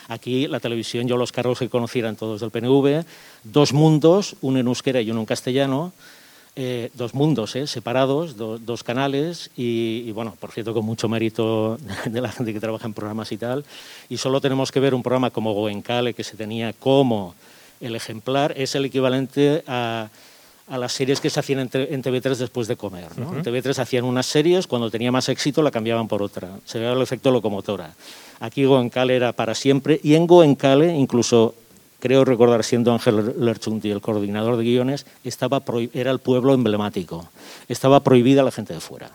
Aquí 0.08 0.48
la 0.48 0.60
televisión, 0.60 1.08
yo 1.08 1.18
los 1.18 1.32
cargos 1.32 1.60
que 1.60 1.70
conocieran 1.70 2.16
todos 2.16 2.42
del 2.42 2.52
PNV, 2.52 3.06
dos 3.44 3.74
mundos, 3.74 4.36
uno 4.42 4.60
en 4.60 4.68
euskera 4.68 5.02
y 5.02 5.12
uno 5.12 5.22
en 5.22 5.26
castellano, 5.26 5.94
eh, 6.56 6.90
dos 6.96 7.14
mundos 7.14 7.56
eh, 7.56 7.68
separados, 7.68 8.36
dos 8.36 8.84
canales 8.84 9.52
y, 9.56 10.12
bueno, 10.12 10.36
por 10.40 10.52
cierto, 10.52 10.74
con 10.74 10.84
mucho 10.84 11.08
mérito 11.08 11.78
de 12.06 12.22
la 12.22 12.32
gente 12.32 12.52
que 12.52 12.60
trabaja 12.60 12.88
en 12.88 12.94
programas 12.94 13.32
y 13.32 13.38
tal. 13.38 13.64
Y 14.10 14.18
solo 14.18 14.42
tenemos 14.42 14.72
que 14.72 14.80
ver 14.80 14.94
un 14.94 15.04
programa 15.04 15.30
como 15.30 15.54
Goencale, 15.54 16.14
que 16.14 16.24
se 16.24 16.36
tenía 16.36 16.74
como 16.74 17.36
el 17.80 17.96
ejemplar, 17.96 18.54
es 18.58 18.76
el 18.76 18.86
equivalente 18.86 19.64
a, 19.68 20.10
las 20.78 20.94
series 20.94 21.20
que 21.20 21.30
se 21.30 21.40
hacían 21.40 21.60
en, 21.60 21.70
TV3 22.04 22.36
después 22.36 22.68
de 22.68 22.76
comer. 22.76 23.08
En 23.18 23.44
TV3 23.44 23.80
hacían 23.80 24.06
unas 24.06 24.26
series, 24.26 24.68
cuando 24.68 24.92
tenía 24.92 25.12
más 25.12 25.28
éxito 25.30 25.64
la 25.64 25.72
cambiaban 25.72 26.08
por 26.08 26.22
otra. 26.22 26.50
Se 26.66 26.78
veía 26.78 26.94
el 26.94 27.02
efecto 27.02 27.32
locomotora. 27.32 27.94
Aquí 28.40 28.66
Goencale 28.66 29.16
era 29.16 29.34
para 29.34 29.56
siempre 29.56 30.00
y 30.04 30.16
en 30.16 30.28
Goencale 30.28 30.96
incluso 30.96 31.56
creo 32.00 32.26
recordar 32.26 32.64
siendo 32.64 32.94
Ángel 32.94 33.36
Lerchunti 33.40 33.90
el 33.90 34.02
coordinador 34.02 34.58
de 34.58 34.64
guiones, 34.64 35.06
estaba 35.24 35.62
era 35.94 36.12
el 36.12 36.20
pueblo 36.20 36.54
emblemático. 36.54 37.30
Estaba 37.68 38.00
prohibida 38.00 38.44
la 38.44 38.52
gente 38.52 38.74
de 38.74 38.80
fuera. 38.80 39.12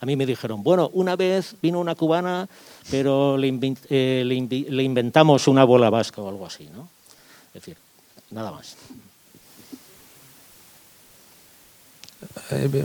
A 0.00 0.06
mí 0.06 0.16
me 0.16 0.26
dijeron, 0.26 0.62
bueno, 0.62 0.90
una 0.92 1.16
vez 1.16 1.54
vino 1.62 1.80
una 1.80 1.94
cubana, 1.94 2.48
pero 2.90 3.38
le, 3.38 3.48
eh, 3.88 4.46
inventamos 4.82 5.48
una 5.48 5.64
bola 5.64 5.88
vasca 5.88 6.20
o 6.20 6.28
algo 6.28 6.46
así, 6.46 6.68
¿no? 6.74 6.88
Es 7.48 7.62
decir, 7.62 7.76
nada 8.30 8.50
más. 8.50 8.76
Eh, 12.50 12.84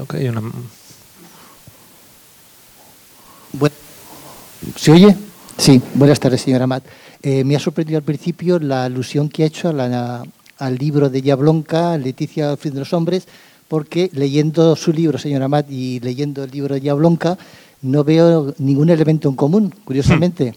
¿Se 4.75 4.91
oye? 4.91 5.15
Sí, 5.57 5.81
buenas 5.93 6.19
tardes, 6.19 6.41
señora 6.41 6.67
Matt. 6.67 6.85
Eh, 7.21 7.43
me 7.43 7.55
ha 7.55 7.59
sorprendido 7.59 7.97
al 7.97 8.03
principio 8.03 8.59
la 8.59 8.85
alusión 8.85 9.29
que 9.29 9.43
ha 9.43 9.47
hecho 9.47 9.69
al 9.69 10.77
libro 10.77 11.09
de 11.09 11.21
Yablonca, 11.21 11.97
Leticia, 11.97 12.55
fin 12.57 12.73
de 12.73 12.79
los 12.79 12.93
hombres, 12.93 13.27
porque 13.67 14.09
leyendo 14.13 14.75
su 14.75 14.91
libro, 14.91 15.17
señora 15.17 15.47
Matt, 15.47 15.69
y 15.69 15.99
leyendo 15.99 16.43
el 16.43 16.51
libro 16.51 16.75
de 16.75 16.81
Yablonca, 16.81 17.37
no 17.81 18.03
veo 18.03 18.53
ningún 18.57 18.89
elemento 18.89 19.29
en 19.29 19.35
común, 19.35 19.73
curiosamente. 19.85 20.51
Hmm. 20.51 20.55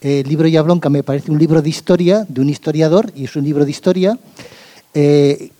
El 0.00 0.28
libro 0.28 0.44
de 0.44 0.52
Yablonca 0.52 0.88
me 0.88 1.02
parece 1.02 1.30
un 1.30 1.38
libro 1.38 1.62
de 1.62 1.68
historia, 1.68 2.24
de 2.28 2.40
un 2.40 2.48
historiador, 2.48 3.12
y 3.14 3.24
es 3.24 3.36
un 3.36 3.44
libro 3.44 3.64
de 3.64 3.70
historia 3.70 4.18
eh, 4.94 5.50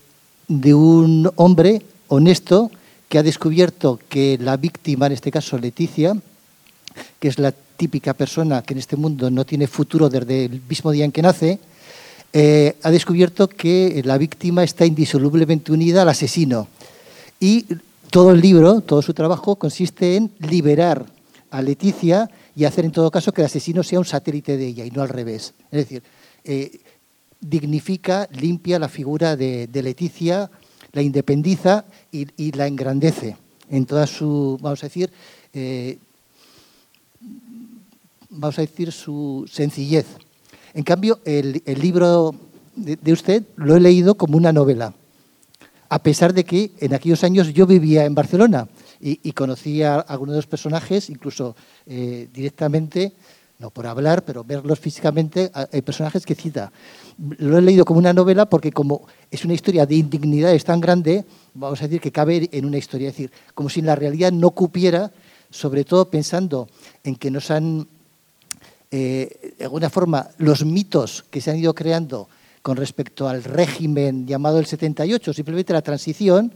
de 0.47 0.73
un 0.73 1.31
hombre 1.35 1.81
honesto 2.11 2.71
que 3.07 3.17
ha 3.17 3.23
descubierto 3.23 3.99
que 4.09 4.37
la 4.39 4.57
víctima, 4.57 5.07
en 5.07 5.13
este 5.13 5.31
caso 5.31 5.57
Leticia, 5.57 6.13
que 7.19 7.27
es 7.27 7.39
la 7.39 7.51
típica 7.51 8.13
persona 8.13 8.61
que 8.61 8.73
en 8.73 8.79
este 8.79 8.97
mundo 8.97 9.31
no 9.31 9.45
tiene 9.45 9.67
futuro 9.67 10.09
desde 10.09 10.45
el 10.45 10.61
mismo 10.67 10.91
día 10.91 11.05
en 11.05 11.11
que 11.11 11.21
nace, 11.21 11.59
eh, 12.33 12.75
ha 12.83 12.91
descubierto 12.91 13.47
que 13.47 14.01
la 14.05 14.17
víctima 14.17 14.63
está 14.63 14.85
indisolublemente 14.85 15.71
unida 15.71 16.01
al 16.01 16.09
asesino. 16.09 16.67
Y 17.39 17.65
todo 18.09 18.31
el 18.31 18.41
libro, 18.41 18.81
todo 18.81 19.01
su 19.01 19.13
trabajo 19.13 19.55
consiste 19.55 20.17
en 20.17 20.31
liberar 20.39 21.05
a 21.49 21.61
Leticia 21.61 22.29
y 22.55 22.65
hacer 22.65 22.85
en 22.85 22.91
todo 22.91 23.09
caso 23.09 23.31
que 23.31 23.41
el 23.41 23.45
asesino 23.47 23.83
sea 23.83 23.99
un 23.99 24.05
satélite 24.05 24.57
de 24.57 24.67
ella 24.67 24.85
y 24.85 24.91
no 24.91 25.01
al 25.01 25.09
revés. 25.09 25.53
Es 25.71 25.79
decir, 25.79 26.03
eh, 26.43 26.79
dignifica, 27.41 28.27
limpia 28.31 28.79
la 28.79 28.87
figura 28.87 29.35
de, 29.35 29.67
Leticia, 29.73 30.49
la 30.93 31.01
independiza 31.01 31.85
y, 32.11 32.51
la 32.51 32.67
engrandece 32.67 33.37
en 33.69 33.85
toda 33.85 34.07
su, 34.07 34.57
vamos 34.61 34.83
a 34.83 34.87
decir, 34.87 35.09
eh, 35.53 35.97
vamos 38.29 38.57
a 38.57 38.61
decir, 38.61 38.91
su 38.91 39.45
sencillez. 39.51 40.05
En 40.73 40.83
cambio, 40.83 41.19
el, 41.25 41.61
libro 41.79 42.35
de, 42.75 43.13
usted 43.13 43.43
lo 43.55 43.75
he 43.75 43.79
leído 43.79 44.15
como 44.15 44.37
una 44.37 44.53
novela, 44.53 44.93
a 45.89 45.99
pesar 45.99 46.33
de 46.33 46.45
que 46.45 46.71
en 46.79 46.93
aquellos 46.93 47.23
años 47.23 47.53
yo 47.53 47.67
vivía 47.67 48.05
en 48.05 48.15
Barcelona 48.15 48.67
y, 48.99 49.31
conocía 49.33 49.95
a 49.95 49.99
algunos 49.99 50.33
de 50.33 50.37
los 50.37 50.47
personajes, 50.47 51.09
incluso 51.09 51.55
eh, 51.85 52.27
directamente, 52.33 53.13
no 53.61 53.69
por 53.69 53.85
hablar, 53.85 54.25
pero 54.25 54.43
verlos 54.43 54.79
físicamente, 54.79 55.51
hay 55.53 55.81
personajes 55.83 56.25
que 56.25 56.35
cita. 56.35 56.71
Lo 57.37 57.57
he 57.57 57.61
leído 57.61 57.85
como 57.85 57.99
una 57.99 58.11
novela 58.11 58.49
porque 58.49 58.71
como 58.71 59.07
es 59.29 59.45
una 59.45 59.53
historia 59.53 59.85
de 59.85 59.95
indignidades 59.95 60.65
tan 60.65 60.81
grande, 60.81 61.23
vamos 61.53 61.79
a 61.81 61.85
decir 61.85 62.01
que 62.01 62.11
cabe 62.11 62.49
en 62.51 62.65
una 62.65 62.79
historia, 62.79 63.09
es 63.09 63.13
decir, 63.15 63.31
como 63.53 63.69
si 63.69 63.81
la 63.81 63.95
realidad 63.95 64.31
no 64.31 64.51
cupiera, 64.51 65.11
sobre 65.51 65.85
todo 65.85 66.09
pensando 66.09 66.67
en 67.03 67.15
que 67.15 67.29
nos 67.29 67.51
han 67.51 67.87
eh, 68.93 69.55
de 69.57 69.63
alguna 69.63 69.89
forma, 69.89 70.27
los 70.37 70.65
mitos 70.65 71.23
que 71.29 71.39
se 71.39 71.49
han 71.49 71.57
ido 71.57 71.73
creando 71.73 72.27
con 72.61 72.75
respecto 72.75 73.29
al 73.29 73.41
régimen 73.41 74.27
llamado 74.27 74.59
el 74.59 74.65
78, 74.65 75.33
simplemente 75.33 75.71
la 75.71 75.81
transición, 75.81 76.51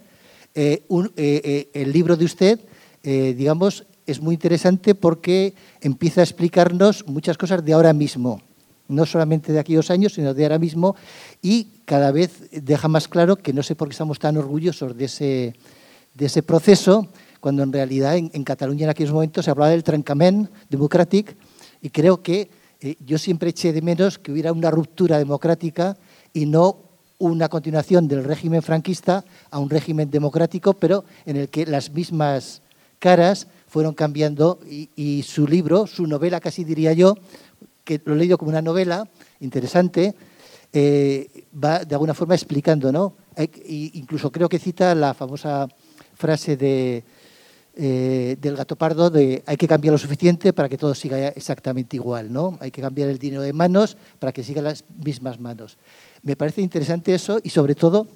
eh, 0.54 0.84
eh, 1.16 1.70
el 1.74 1.94
libro 1.94 2.18
de 2.18 2.26
usted, 2.26 2.60
digamos, 3.02 3.86
es 4.06 4.22
muy 4.22 4.36
interesante 4.36 4.96
porque 4.96 5.54
empieza 5.82 6.22
a 6.22 6.24
explicarnos 6.24 7.06
muchas 7.08 7.38
cosas 7.38 7.64
de 7.64 7.74
ahora 7.74 7.94
mismo, 7.94 8.42
no 8.88 9.06
solamente 9.06 9.52
de 9.52 9.60
aquellos 9.60 9.90
años, 9.90 10.14
sino 10.14 10.34
de 10.34 10.44
ahora 10.44 10.60
mismo, 10.60 10.96
y 11.42 11.70
cada 11.86 12.12
vez 12.12 12.50
deja 12.52 12.88
más 12.88 13.08
claro 13.08 13.36
que 13.36 13.54
no 13.54 13.64
sé 13.64 13.76
por 13.76 13.88
qué 13.88 13.94
estamos 13.94 14.20
tan 14.20 14.38
orgullosos 14.38 14.96
de 14.96 15.06
ese, 15.06 15.56
de 16.14 16.26
ese 16.26 16.44
proceso, 16.44 17.08
cuando 17.40 17.64
en 17.64 17.74
realidad 17.74 18.16
en, 18.18 18.44
Cataluña 18.44 18.86
en 18.86 18.90
aquellos 18.90 19.14
momentos 19.14 19.46
se 19.46 19.52
hablaba 19.52 19.72
del 19.72 19.84
trencament 19.84 20.50
democrático, 20.70 21.34
y 21.82 21.90
creo 21.90 22.22
que 22.22 22.50
eh, 22.82 22.96
yo 23.06 23.18
siempre 23.18 23.50
eché 23.50 23.74
de 23.74 23.82
menos 23.82 24.20
que 24.20 24.32
hubiera 24.32 24.52
una 24.52 24.72
ruptura 24.72 25.18
democrática 25.18 25.98
y 26.34 26.46
no 26.46 26.78
una 27.18 27.48
continuación 27.48 28.08
del 28.08 28.24
régimen 28.24 28.62
franquista 28.62 29.24
a 29.50 29.60
un 29.60 29.70
régimen 29.70 30.10
democrático, 30.12 30.74
pero 30.74 31.06
en 31.26 31.38
el 31.38 31.50
que 31.50 31.66
las 31.66 31.92
mismas 31.92 32.62
caras 33.00 33.48
fueron 33.76 33.94
cambiando 33.94 34.62
y, 34.70 35.22
su 35.24 35.46
libro, 35.46 35.86
su 35.86 36.08
novela 36.08 36.40
casi 36.40 36.64
diría 36.64 36.94
yo, 36.94 37.18
que 37.84 38.02
lo 38.06 38.14
he 38.14 38.18
leído 38.18 38.38
como 38.38 38.48
una 38.48 38.62
novela 38.62 39.06
interesante, 39.42 40.16
eh, 40.72 41.44
va 41.62 41.84
de 41.84 41.94
alguna 41.94 42.14
forma 42.14 42.36
explicando, 42.36 42.90
¿no? 42.94 43.18
incluso 43.68 44.32
creo 44.32 44.48
que 44.48 44.60
cita 44.60 44.96
la 44.96 45.14
famosa 45.14 45.68
frase 46.14 46.56
de 46.56 47.04
eh, 47.76 48.38
del 48.40 48.56
gato 48.56 48.78
pardo 48.78 49.10
de 49.10 49.44
hay 49.46 49.58
que 49.58 49.68
cambiar 49.68 49.92
lo 49.92 49.98
suficiente 49.98 50.54
para 50.54 50.70
que 50.70 50.78
todo 50.78 50.96
siga 50.96 51.28
exactamente 51.28 51.98
igual, 51.98 52.32
¿no? 52.32 52.58
Hay 52.62 52.72
que 52.72 52.80
cambiar 52.80 53.10
el 53.10 53.20
dinero 53.20 53.42
de 53.42 53.52
manos 53.52 53.98
para 54.20 54.32
que 54.32 54.42
sigan 54.42 54.64
las 54.64 54.86
mismas 55.04 55.38
manos. 55.38 55.78
Me 56.24 56.38
parece 56.38 56.62
interesante 56.62 57.14
eso 57.14 57.42
y 57.44 57.50
sobre 57.50 57.76
todo 57.76 58.08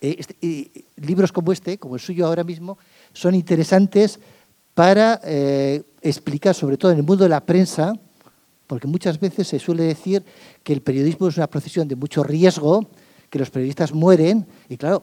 eh, 0.00 0.16
este, 0.18 0.86
libros 0.96 1.32
como 1.32 1.52
este, 1.52 1.76
como 1.76 1.96
el 1.96 2.00
suyo 2.00 2.24
ahora 2.24 2.44
mismo, 2.44 2.78
son 3.12 3.34
interesantes 3.34 4.20
para 4.78 5.20
eh, 5.24 5.82
explicar, 6.02 6.54
sobre 6.54 6.76
todo 6.76 6.92
en 6.92 6.98
el 6.98 7.02
mundo 7.02 7.24
de 7.24 7.30
la 7.30 7.44
prensa, 7.44 7.94
porque 8.68 8.86
muchas 8.86 9.18
veces 9.18 9.48
se 9.48 9.58
suele 9.58 9.82
decir 9.82 10.22
que 10.62 10.72
el 10.72 10.82
periodismo 10.82 11.26
es 11.26 11.36
una 11.36 11.48
profesión 11.48 11.88
de 11.88 11.96
mucho 11.96 12.22
riesgo, 12.22 12.88
que 13.28 13.40
los 13.40 13.50
periodistas 13.50 13.92
mueren, 13.92 14.46
y 14.68 14.76
claro, 14.76 15.02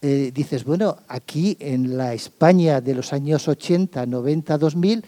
eh, 0.00 0.32
dices, 0.34 0.64
bueno, 0.64 0.96
aquí 1.06 1.56
en 1.60 1.96
la 1.96 2.14
España 2.14 2.80
de 2.80 2.96
los 2.96 3.12
años 3.12 3.46
80, 3.46 4.06
90, 4.06 4.58
2000, 4.58 5.04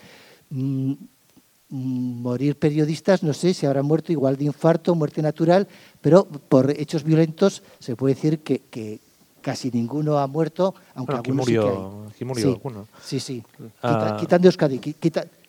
morir 1.70 2.56
periodistas, 2.56 3.24
no 3.24 3.34
sé 3.34 3.52
si 3.52 3.66
habrán 3.66 3.86
muerto 3.86 4.12
igual 4.12 4.36
de 4.36 4.44
infarto, 4.44 4.94
muerte 4.94 5.22
natural, 5.22 5.66
pero 6.00 6.24
por 6.24 6.70
hechos 6.70 7.02
violentos 7.02 7.64
se 7.80 7.96
puede 7.96 8.14
decir 8.14 8.38
que, 8.38 9.00
casi 9.44 9.70
ninguno 9.70 10.18
ha 10.18 10.26
muerto, 10.26 10.74
aunque 10.94 11.16
aquí 11.16 11.32
murió, 11.32 12.06
sí 12.16 12.24
murió 12.24 12.46
sí, 12.46 12.52
alguno. 12.52 12.88
Sí, 13.04 13.20
sí, 13.20 13.42
ah. 13.82 14.16
quitando 14.18 14.48
Euskadi, 14.48 14.78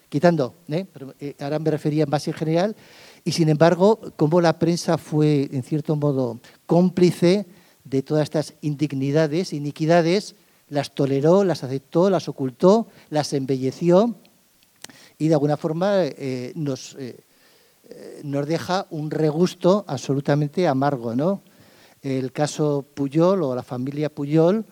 quitando, 0.09 0.53
¿eh? 0.67 0.85
Pero, 0.91 1.15
eh, 1.19 1.34
ahora 1.39 1.59
me 1.59 1.72
refería 1.72 2.05
más 2.05 2.27
en 2.27 2.34
general, 2.34 2.76
y 3.23 3.31
sin 3.31 3.47
embargo, 3.47 3.99
como 4.17 4.41
la 4.41 4.59
prensa 4.59 4.97
fue, 4.97 5.49
en 5.51 5.63
cierto 5.63 5.95
modo, 5.95 6.39
cómplice 6.65 7.45
de 7.85 8.01
todas 8.03 8.23
estas 8.23 8.53
indignidades, 8.61 9.53
iniquidades, 9.53 10.35
las 10.67 10.93
toleró, 10.93 11.43
las 11.43 11.63
aceptó, 11.63 12.09
las 12.09 12.27
ocultó, 12.27 12.88
las 13.09 13.31
embelleció 13.34 14.15
y 15.17 15.27
de 15.27 15.34
alguna 15.34 15.57
forma 15.57 16.03
eh, 16.03 16.51
nos, 16.55 16.95
eh, 16.95 17.17
eh, 17.89 18.22
nos 18.23 18.47
deja 18.47 18.88
un 18.89 19.11
regusto 19.11 19.85
absolutamente 19.88 20.67
amargo. 20.67 21.15
¿no? 21.15 21.41
El 22.06 22.32
caso 22.32 22.86
Puyol 22.94 23.44
o 23.44 23.56
la 23.56 23.64
familia 23.64 24.14
Puyol, 24.14 24.65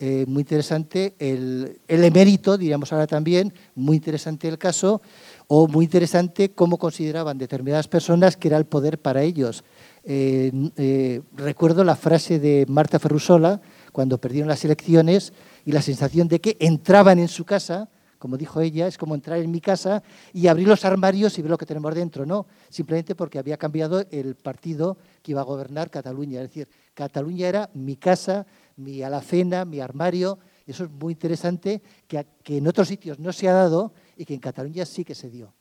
muy 0.00 0.42
interesante, 0.42 1.14
el, 1.18 1.80
el 1.88 2.04
emérito, 2.04 2.56
diríamos 2.56 2.92
ahora 2.92 3.06
también, 3.06 3.52
muy 3.74 3.96
interesante 3.96 4.46
el 4.46 4.56
caso, 4.56 5.02
o 5.48 5.66
muy 5.66 5.86
interesante 5.86 6.52
cómo 6.52 6.78
consideraban 6.78 7.36
determinadas 7.36 7.88
personas 7.88 8.36
que 8.36 8.48
era 8.48 8.56
el 8.56 8.64
poder 8.64 8.98
para 8.98 9.22
ellos. 9.22 9.64
Eh, 10.10 10.50
eh, 10.78 11.20
recuerdo 11.36 11.84
la 11.84 11.94
frase 11.94 12.38
de 12.38 12.64
Marta 12.66 12.98
Ferrusola 12.98 13.60
cuando 13.92 14.16
perdieron 14.18 14.48
las 14.48 14.64
elecciones 14.64 15.34
y 15.66 15.72
la 15.72 15.82
sensación 15.82 16.28
de 16.28 16.40
que 16.40 16.56
entraban 16.60 17.18
en 17.18 17.28
su 17.28 17.44
casa 17.44 17.90
como 18.18 18.36
dijo 18.36 18.60
ella, 18.60 18.86
es 18.86 18.98
como 18.98 19.14
entrar 19.14 19.38
en 19.38 19.50
mi 19.50 19.60
casa 19.60 20.02
y 20.32 20.48
abrir 20.48 20.68
los 20.68 20.84
armarios 20.84 21.38
y 21.38 21.42
ver 21.42 21.50
lo 21.50 21.58
que 21.58 21.66
tenemos 21.66 21.94
dentro, 21.94 22.26
no, 22.26 22.46
simplemente 22.68 23.14
porque 23.14 23.38
había 23.38 23.56
cambiado 23.56 24.04
el 24.10 24.34
partido 24.34 24.98
que 25.22 25.32
iba 25.32 25.40
a 25.40 25.44
gobernar 25.44 25.90
Cataluña, 25.90 26.42
es 26.42 26.48
decir, 26.48 26.68
Cataluña 26.94 27.48
era 27.48 27.70
mi 27.74 27.96
casa, 27.96 28.46
mi 28.76 29.02
alacena, 29.02 29.64
mi 29.64 29.80
armario, 29.80 30.38
eso 30.66 30.84
es 30.84 30.90
muy 30.90 31.12
interesante, 31.12 31.80
que, 32.06 32.26
en 32.44 32.66
otros 32.66 32.88
sitios 32.88 33.18
no 33.18 33.32
se 33.32 33.48
ha 33.48 33.52
dado 33.52 33.92
y 34.16 34.24
que 34.24 34.34
en 34.34 34.40
Cataluña 34.40 34.84
sí 34.84 35.04
que 35.04 35.14
se 35.14 35.30
dio. 35.30 35.54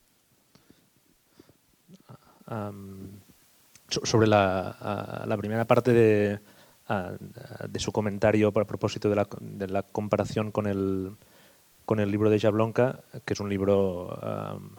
Sobre 3.88 4.28
la, 4.28 5.36
primera 5.38 5.66
parte 5.66 5.94
de, 5.94 6.40
su 7.78 7.92
comentario 7.92 8.48
a 8.50 8.52
propósito 8.52 9.10
de 9.10 9.68
la, 9.68 9.84
comparación 9.84 10.52
con 10.52 10.66
el, 10.68 11.16
con 11.88 12.02
el 12.02 12.12
libro 12.12 12.30
de 12.30 12.38
Jablonka, 12.38 13.00
que 13.24 13.34
es 13.34 13.40
un 13.40 13.48
libro... 13.48 14.08
Um, 14.22 14.72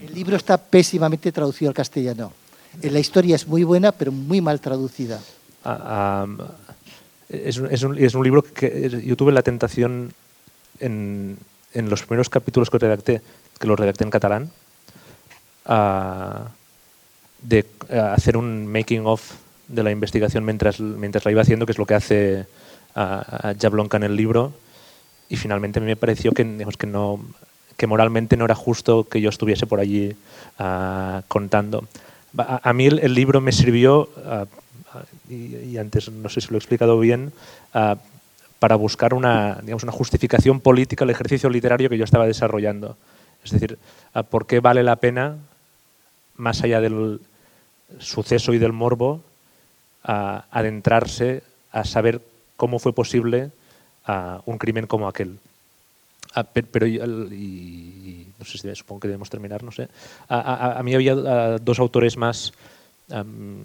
el 0.00 0.14
libro 0.14 0.36
está 0.36 0.56
pésimamente 0.56 1.30
traducido 1.30 1.68
al 1.68 1.74
castellano. 1.74 2.32
La 2.80 2.98
historia 2.98 3.36
es 3.36 3.46
muy 3.46 3.64
buena, 3.64 3.92
pero 3.92 4.12
muy 4.12 4.40
mal 4.40 4.62
traducida. 4.62 5.20
Um, 5.66 6.38
es, 7.28 7.58
es, 7.58 7.82
un, 7.82 7.98
es, 7.98 8.14
un, 8.14 8.24
libro 8.24 8.42
que 8.42 8.88
yo 9.04 9.14
tuve 9.14 9.30
la 9.30 9.42
tentación 9.42 10.14
en, 10.80 11.36
en 11.74 11.90
los 11.90 12.02
primeros 12.02 12.30
capítulos 12.30 12.70
que 12.70 12.78
redacté, 12.78 13.20
que 13.58 13.66
los 13.66 13.78
redacté 13.78 14.04
en 14.04 14.10
catalán, 14.10 14.50
uh, 15.68 16.48
de 17.42 17.66
hacer 17.90 18.38
un 18.38 18.66
making 18.66 19.04
of 19.04 19.34
de 19.68 19.82
la 19.82 19.90
investigación 19.90 20.46
mientras, 20.46 20.80
mientras 20.80 21.26
la 21.26 21.30
iba 21.30 21.42
haciendo, 21.42 21.66
que 21.66 21.72
es 21.72 21.78
lo 21.78 21.84
que 21.84 21.94
hace 21.94 22.46
a, 22.96 23.54
Jablonka 23.60 23.96
en 23.96 24.04
el 24.04 24.16
libro, 24.16 24.52
y 25.28 25.36
finalmente 25.36 25.80
me 25.80 25.96
pareció 25.96 26.32
que, 26.32 26.44
digamos, 26.44 26.76
que, 26.76 26.86
no, 26.86 27.20
que 27.76 27.86
moralmente 27.86 28.36
no 28.36 28.44
era 28.44 28.54
justo 28.54 29.04
que 29.04 29.20
yo 29.20 29.28
estuviese 29.28 29.66
por 29.66 29.80
allí 29.80 30.16
uh, 30.58 31.22
contando. 31.28 31.84
A, 32.38 32.70
a, 32.70 32.72
mí 32.72 32.86
el, 32.86 32.98
el, 33.00 33.14
libro 33.14 33.40
me 33.40 33.52
sirvió, 33.52 34.08
uh, 34.16 34.46
y, 35.28 35.56
y, 35.56 35.78
antes 35.78 36.10
no 36.10 36.28
sé 36.28 36.40
si 36.40 36.48
lo 36.48 36.54
he 36.54 36.58
explicado 36.58 36.98
bien, 36.98 37.32
para 38.58 38.76
buscar 38.76 39.12
una, 39.12 39.58
digamos, 39.60 39.82
una 39.82 39.92
justificación 39.92 40.60
política 40.60 41.04
al 41.04 41.10
ejercicio 41.10 41.50
literario 41.50 41.90
que 41.90 41.98
yo 41.98 42.04
estaba 42.04 42.26
desarrollando. 42.26 42.96
Es 43.44 43.50
decir, 43.50 43.78
¿por 44.30 44.46
qué 44.46 44.60
vale 44.60 44.82
la 44.82 44.96
pena 44.96 45.36
más 46.36 46.62
allá 46.62 46.80
del 46.80 47.20
suceso 47.98 48.52
y 48.52 48.58
del 48.58 48.72
morbo, 48.72 49.22
a 50.04 50.44
adentrarse 50.50 51.42
a 51.72 51.84
saber 51.84 52.22
cómo 52.56 52.78
fue 52.78 52.92
posible 52.92 53.50
un 54.44 54.58
crimen 54.58 54.86
como 54.86 55.08
aquel. 55.08 55.38
pero, 56.70 56.86
y, 56.86 58.26
no 58.38 58.44
sé 58.44 58.58
si 58.58 58.74
supongo 58.74 59.00
que 59.00 59.08
debemos 59.08 59.30
terminar, 59.30 59.62
no 59.62 59.72
sé. 59.72 59.88
A, 60.28 60.80
mí 60.84 60.94
había 60.94 61.14
dos 61.14 61.78
autores 61.78 62.16
más 62.16 62.52
um, 63.08 63.64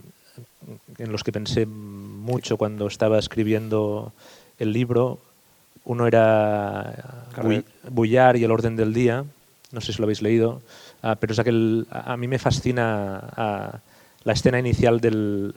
en 0.98 1.12
los 1.12 1.24
que 1.24 1.32
pensé 1.32 1.66
mucho 1.66 2.58
cuando 2.58 2.88
estaba 2.88 3.20
escribiendo 3.20 4.14
el 4.58 4.74
libro. 4.74 5.20
Uno 5.84 6.08
era 6.08 7.26
Bullar 7.90 8.38
y 8.38 8.44
el 8.44 8.52
orden 8.52 8.76
del 8.76 8.94
día, 8.94 9.26
no 9.72 9.82
sé 9.82 9.94
si 9.94 10.00
lo 10.00 10.06
habéis 10.06 10.22
leído, 10.22 10.62
uh, 11.04 11.16
pero 11.20 11.34
es 11.34 11.40
aquel, 11.40 11.88
a 11.90 12.16
mí 12.18 12.28
me 12.28 12.40
fascina 12.40 13.82
la 14.24 14.34
escena 14.34 14.60
inicial 14.60 15.02
del, 15.02 15.56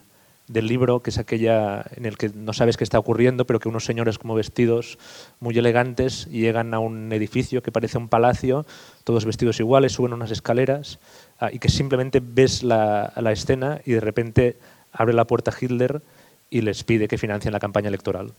del, 0.48 0.66
libro, 0.66 1.00
que 1.00 1.10
es 1.10 1.18
aquella 1.18 1.84
en 1.96 2.06
el 2.06 2.16
que 2.16 2.28
no 2.28 2.52
sabes 2.52 2.76
qué 2.76 2.84
está 2.84 2.98
ocurriendo, 2.98 3.46
pero 3.46 3.60
que 3.60 3.68
unos 3.68 3.84
señores 3.84 4.18
como 4.18 4.34
vestidos 4.34 4.98
muy 5.40 5.56
elegantes 5.58 6.26
llegan 6.26 6.74
a 6.74 6.78
un 6.78 7.12
edificio 7.12 7.62
que 7.62 7.72
parece 7.72 7.98
un 7.98 8.08
palacio, 8.08 8.66
todos 9.04 9.24
vestidos 9.24 9.60
iguales, 9.60 9.92
suben 9.92 10.12
unas 10.12 10.30
escaleras 10.30 10.98
uh, 11.40 11.46
y 11.52 11.58
que 11.58 11.68
simplemente 11.68 12.20
ves 12.22 12.62
la, 12.62 13.12
la 13.16 13.32
escena 13.32 13.80
y 13.84 13.92
de 13.92 14.00
repente 14.00 14.56
abre 14.92 15.14
la 15.14 15.26
puerta 15.26 15.52
Hitler 15.58 16.02
y 16.50 16.60
les 16.60 16.84
pide 16.84 17.08
que 17.08 17.18
financien 17.18 17.52
la 17.52 17.60
campaña 17.60 17.88
electoral. 17.88 18.32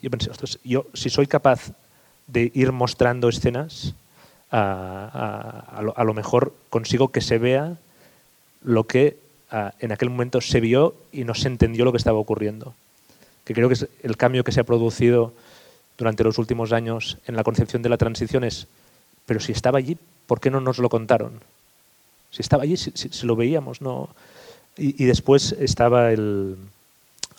Yo 0.00 0.10
pensé, 0.10 0.30
ostras, 0.30 0.58
yo 0.64 0.86
si 0.94 1.10
soy 1.10 1.26
capaz 1.26 1.72
de 2.26 2.50
ir 2.54 2.72
mostrando 2.72 3.28
escenas 3.28 3.94
a, 4.50 5.68
a, 5.76 5.82
lo, 5.82 5.96
a, 5.96 6.04
lo, 6.04 6.14
mejor 6.14 6.54
consigo 6.70 7.08
que 7.08 7.20
se 7.20 7.38
vea 7.38 7.76
lo 8.62 8.86
que 8.86 9.18
a, 9.18 9.21
en 9.80 9.92
aquel 9.92 10.10
momento 10.10 10.40
se 10.40 10.60
vio 10.60 10.94
y 11.12 11.24
no 11.24 11.34
se 11.34 11.48
entendió 11.48 11.84
lo 11.84 11.92
que 11.92 11.98
estaba 11.98 12.18
ocurriendo. 12.18 12.74
Que 13.44 13.54
creo 13.54 13.68
que 13.68 13.74
es 13.74 13.86
el 14.02 14.16
cambio 14.16 14.44
que 14.44 14.52
se 14.52 14.60
ha 14.60 14.64
producido 14.64 15.32
durante 15.98 16.24
los 16.24 16.38
últimos 16.38 16.72
años 16.72 17.18
en 17.26 17.36
la 17.36 17.44
concepción 17.44 17.82
de 17.82 17.88
la 17.88 17.98
transición 17.98 18.44
es, 18.44 18.66
pero 19.26 19.40
si 19.40 19.52
estaba 19.52 19.78
allí, 19.78 19.96
¿por 20.26 20.40
qué 20.40 20.50
no 20.50 20.60
nos 20.60 20.78
lo 20.78 20.88
contaron? 20.88 21.40
Si 22.30 22.40
estaba 22.40 22.62
allí, 22.62 22.76
si, 22.76 22.92
si, 22.94 23.10
si 23.10 23.26
lo 23.26 23.36
veíamos, 23.36 23.82
no. 23.82 24.08
Y, 24.76 25.02
y 25.02 25.06
después 25.06 25.52
estaba 25.52 26.12
el, 26.12 26.56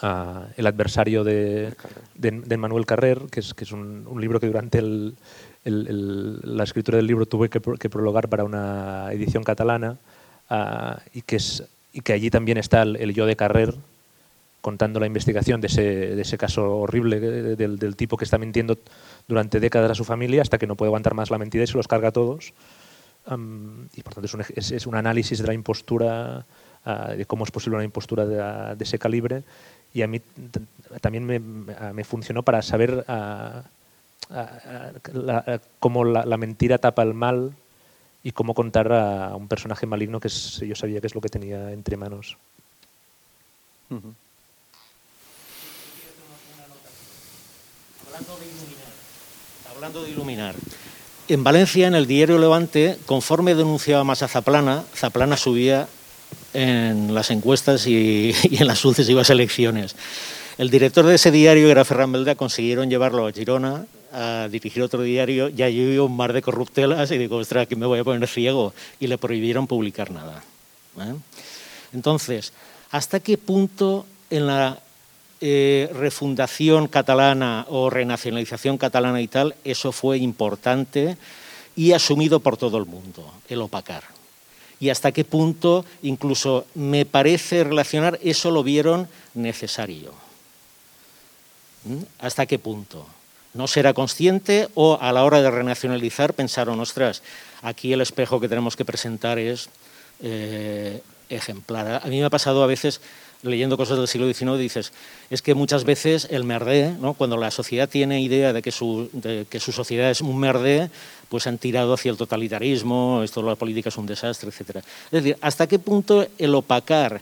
uh, 0.04 0.46
el 0.56 0.68
adversario 0.68 1.24
de, 1.24 1.74
de, 2.16 2.32
de, 2.32 2.58
Manuel 2.58 2.86
Carrer, 2.86 3.22
que 3.32 3.40
es, 3.40 3.56
que 3.56 3.64
es 3.64 3.72
un, 3.72 4.06
un 4.08 4.22
libro 4.22 4.40
que 4.40 4.48
durante 4.48 4.78
el, 4.78 5.16
el, 5.66 5.88
el, 5.88 6.58
la 6.58 6.64
escritura 6.64 6.98
del 6.98 7.08
libro 7.08 7.26
tuve 7.26 7.50
que, 7.50 7.60
que, 7.60 7.90
prologar 7.90 8.30
para 8.30 8.44
una 8.44 9.12
edición 9.12 9.44
catalana 9.44 9.98
uh, 10.52 11.00
y, 11.14 11.24
que 11.24 11.38
es, 11.38 11.64
y 11.94 12.02
que 12.02 12.14
allí 12.14 12.30
también 12.30 12.58
está 12.58 12.82
el, 12.82 12.96
el, 12.98 13.14
yo 13.14 13.26
de 13.26 13.36
Carrer 13.36 13.76
contando 14.62 15.00
la 15.00 15.06
investigación 15.06 15.62
de 15.62 15.68
ese, 15.68 15.82
de 15.82 16.22
ese 16.22 16.38
caso 16.38 16.78
horrible 16.78 17.20
del, 17.20 17.78
del, 17.78 17.96
tipo 17.96 18.18
que 18.18 18.24
está 18.24 18.38
mintiendo 18.38 18.78
durante 19.28 19.60
décadas 19.60 19.92
a 19.92 19.96
su 19.96 20.06
familia 20.06 20.42
hasta 20.42 20.58
que 20.58 20.68
no 20.68 20.76
puede 20.76 20.88
aguantar 20.88 21.14
más 21.14 21.30
la 21.30 21.38
mentira 21.38 21.66
y 21.66 21.68
se 21.68 21.78
los 21.78 21.88
carga 21.88 22.08
a 22.08 22.12
todos. 22.12 22.54
Um, 23.30 23.88
y 23.94 24.02
por 24.04 24.14
tanto 24.14 24.26
es 24.26 24.34
un, 24.34 24.42
es, 24.42 24.72
es 24.72 24.88
un, 24.88 24.96
análisis 24.96 25.40
de 25.40 25.48
la 25.48 25.54
impostura, 25.54 26.46
uh, 26.86 27.16
de 27.16 27.26
cómo 27.26 27.44
es 27.44 27.52
posible 27.52 27.76
una 27.76 27.86
impostura 27.86 28.26
de, 28.26 28.76
de 28.76 28.84
ese 28.84 28.98
calibre. 28.98 29.44
Y 29.94 30.02
a 30.02 30.08
mí 30.08 30.22
también 31.02 31.26
me, 31.26 31.40
me 31.40 32.04
funcionó 32.06 32.44
para 32.44 32.62
saber 32.62 33.06
uh, 33.08 33.62
la, 35.14 35.62
cómo 35.80 36.06
la, 36.06 36.26
la, 36.26 36.38
mentira 36.38 36.78
tapa 36.78 37.04
el 37.04 37.14
mal 37.14 37.52
y 38.24 38.32
cómo 38.32 38.54
contar 38.54 38.92
a 38.94 39.36
un 39.36 39.48
personaje 39.48 39.86
maligno 39.86 40.20
que 40.20 40.30
es, 40.30 40.60
yo 40.60 40.76
sabía 40.76 41.02
que 41.02 41.08
es 41.08 41.16
lo 41.16 41.22
que 41.22 41.30
tenía 41.30 41.72
entre 41.72 41.98
manos. 41.98 42.38
Uh 43.90 43.96
-huh. 43.96 44.14
Hablando 48.08 48.38
de 48.40 48.46
iluminar, 48.46 48.94
hablando 49.76 50.04
de 50.04 50.10
iluminar. 50.10 50.56
En 51.28 51.44
Valencia, 51.44 51.88
en 51.88 51.96
el 51.96 52.08
diario 52.08 52.38
Levante, 52.38 52.98
conforme 53.06 53.56
denunciaba 53.56 54.04
más 54.04 54.24
a 54.24 54.28
Zaplana, 54.28 54.84
Zaplana 54.96 55.36
subía 55.36 55.88
en 56.54 57.14
las 57.14 57.32
encuestas 57.32 57.88
y, 57.88 58.34
y 58.44 58.58
en 58.58 58.68
las 58.68 58.80
sucesivas 58.80 59.30
elecciones. 59.30 59.96
El 60.58 60.70
director 60.70 61.06
de 61.06 61.16
ese 61.16 61.32
diario, 61.32 61.66
que 61.66 61.72
era 61.72 61.86
Ferran 61.86 62.12
Belda, 62.12 62.36
consiguieron 62.36 62.90
llevarlo 62.90 63.26
a 63.26 63.32
Girona 63.32 63.86
a 64.14 64.48
dirigir 64.48 64.84
otro 64.84 65.02
diario, 65.02 65.50
ya 65.50 65.68
yo 65.70 66.06
un 66.06 66.16
mar 66.16 66.34
de 66.34 66.42
corruptelas 66.42 67.10
y 67.12 67.18
digo, 67.18 67.38
ostras, 67.38 67.68
que 67.68 67.76
me 67.76 67.88
voy 67.88 68.00
a 68.00 68.04
poner 68.04 68.28
ciego, 68.30 68.74
y 69.00 69.08
le 69.08 69.18
prohibieron 69.18 69.66
publicar 69.66 70.12
nada. 70.12 70.44
¿eh? 71.00 71.16
Entonces, 71.94 72.54
¿hasta 72.92 73.20
qué 73.20 73.38
punto 73.38 74.06
en 74.30 74.48
la 74.48 74.80
eh, 75.42 75.90
refundación 75.94 76.88
catalana 76.88 77.66
o 77.70 77.90
renacionalización 77.90 78.78
catalana 78.78 79.20
y 79.20 79.28
tal, 79.28 79.56
eso 79.64 79.92
fue 79.92 80.20
importante 80.20 81.18
y 81.76 81.92
asumido 81.94 82.40
por 82.40 82.56
todo 82.56 82.78
el 82.78 82.86
mundo, 82.86 83.34
el 83.50 83.62
opacar? 83.62 84.04
Y 84.80 84.90
hasta 84.90 85.12
qué 85.12 85.24
punto, 85.24 85.86
incluso 86.04 86.66
me 86.76 87.06
parece 87.06 87.64
relacionar, 87.64 88.20
eso 88.22 88.52
lo 88.52 88.64
vieron 88.64 89.08
necesario. 89.34 90.14
¿Mm? 91.86 92.04
¿Hasta 92.20 92.46
qué 92.46 92.60
punto? 92.60 93.08
No 93.54 93.68
será 93.68 93.94
consciente 93.94 94.68
o 94.74 94.98
a 95.00 95.12
la 95.12 95.24
hora 95.24 95.42
de 95.42 95.52
renacionalizar 95.52 96.34
pensaron, 96.34 96.80
ostras, 96.80 97.22
aquí 97.62 97.94
el 97.94 98.02
espejo 98.02 98.40
que 98.40 98.50
tenemos 98.50 98.76
que 98.76 98.86
presentar 98.86 99.40
es 99.40 99.70
eh, 100.22 101.02
ejemplar. 101.30 102.02
A 102.04 102.08
mí 102.08 102.20
me 102.20 102.26
ha 102.26 102.30
pasado 102.30 102.64
a 102.64 102.68
veces 102.68 103.02
leyendo 103.44 103.78
cosas 103.78 103.98
del 103.98 104.08
siglo 104.08 104.32
XIX, 104.32 104.58
dices, 104.58 104.94
es 105.30 105.42
que 105.42 105.54
muchas 105.54 105.84
veces 105.84 106.28
el 106.32 106.44
merdé, 106.46 106.96
cuando 107.18 107.38
la 107.38 107.52
sociedad 107.52 107.90
tiene 107.90 108.22
idea 108.22 108.54
de 108.54 108.62
que, 108.62 108.72
su, 108.72 109.10
de 109.12 109.46
que 109.50 109.60
su 109.60 109.72
sociedad 109.72 110.10
es 110.10 110.22
un 110.22 110.40
merdé, 110.40 110.90
pues 111.30 111.46
han 111.46 111.58
tirado 111.58 111.94
hacia 111.94 112.12
el 112.12 112.18
totalitarismo, 112.18 113.22
esto 113.22 113.42
la 113.42 113.56
política 113.56 113.90
es 113.90 113.98
un 113.98 114.06
desastre, 114.06 114.50
etc. 114.50 114.78
Es 114.78 115.12
decir, 115.12 115.38
¿hasta 115.42 115.68
qué 115.68 115.78
punto 115.78 116.26
el 116.38 116.56
opacar 116.56 117.22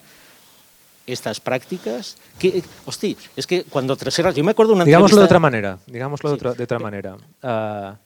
estas 1.13 1.39
prácticas 1.39 2.17
que 2.39 2.63
hostia, 2.85 3.15
es 3.35 3.47
que 3.47 3.63
cuando 3.63 3.95
Treseras 3.95 4.35
yo 4.35 4.43
me 4.43 4.51
acuerdo 4.51 4.73
una 4.73 4.85
digámoslo 4.85 5.17
de 5.19 5.25
otra 5.25 5.39
manera 5.39 5.79
digámoslo 5.87 6.29
sí. 6.29 6.35
de, 6.35 6.37
otra, 6.37 6.53
de 6.53 6.63
otra 6.63 6.79
manera 6.79 7.15
uh, 7.15 7.97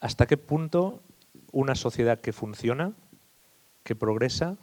hasta 0.00 0.26
qué 0.26 0.36
punto 0.36 1.00
una 1.52 1.74
sociedad 1.74 2.20
que 2.20 2.32
funciona 2.32 2.92
que 3.82 3.94
progresa 3.94 4.56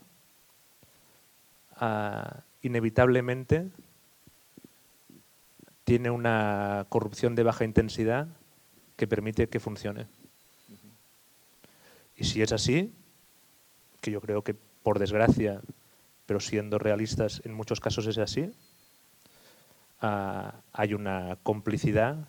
uh, 1.82 2.42
inevitablemente 2.62 3.68
tiene 5.88 6.10
una 6.10 6.86
corrupción 6.90 7.34
de 7.36 7.44
baja 7.44 7.64
intensidad 7.64 8.28
que 8.98 9.08
permite 9.08 9.48
que 9.48 9.62
funcione. 9.62 10.08
Y 12.18 12.26
si 12.26 12.42
es 12.42 12.52
así, 12.52 12.94
que 14.02 14.12
yo 14.12 14.20
creo 14.20 14.44
que 14.44 14.54
por 14.54 15.00
desgracia, 15.00 15.62
pero 16.28 16.40
siendo 16.40 16.78
realistas 16.78 17.42
en 17.44 17.54
muchos 17.54 17.80
casos 17.80 18.06
es 18.06 18.20
así, 18.20 18.54
ah, 20.02 20.62
hay 20.74 20.94
una 20.94 21.40
complicidad 21.42 22.28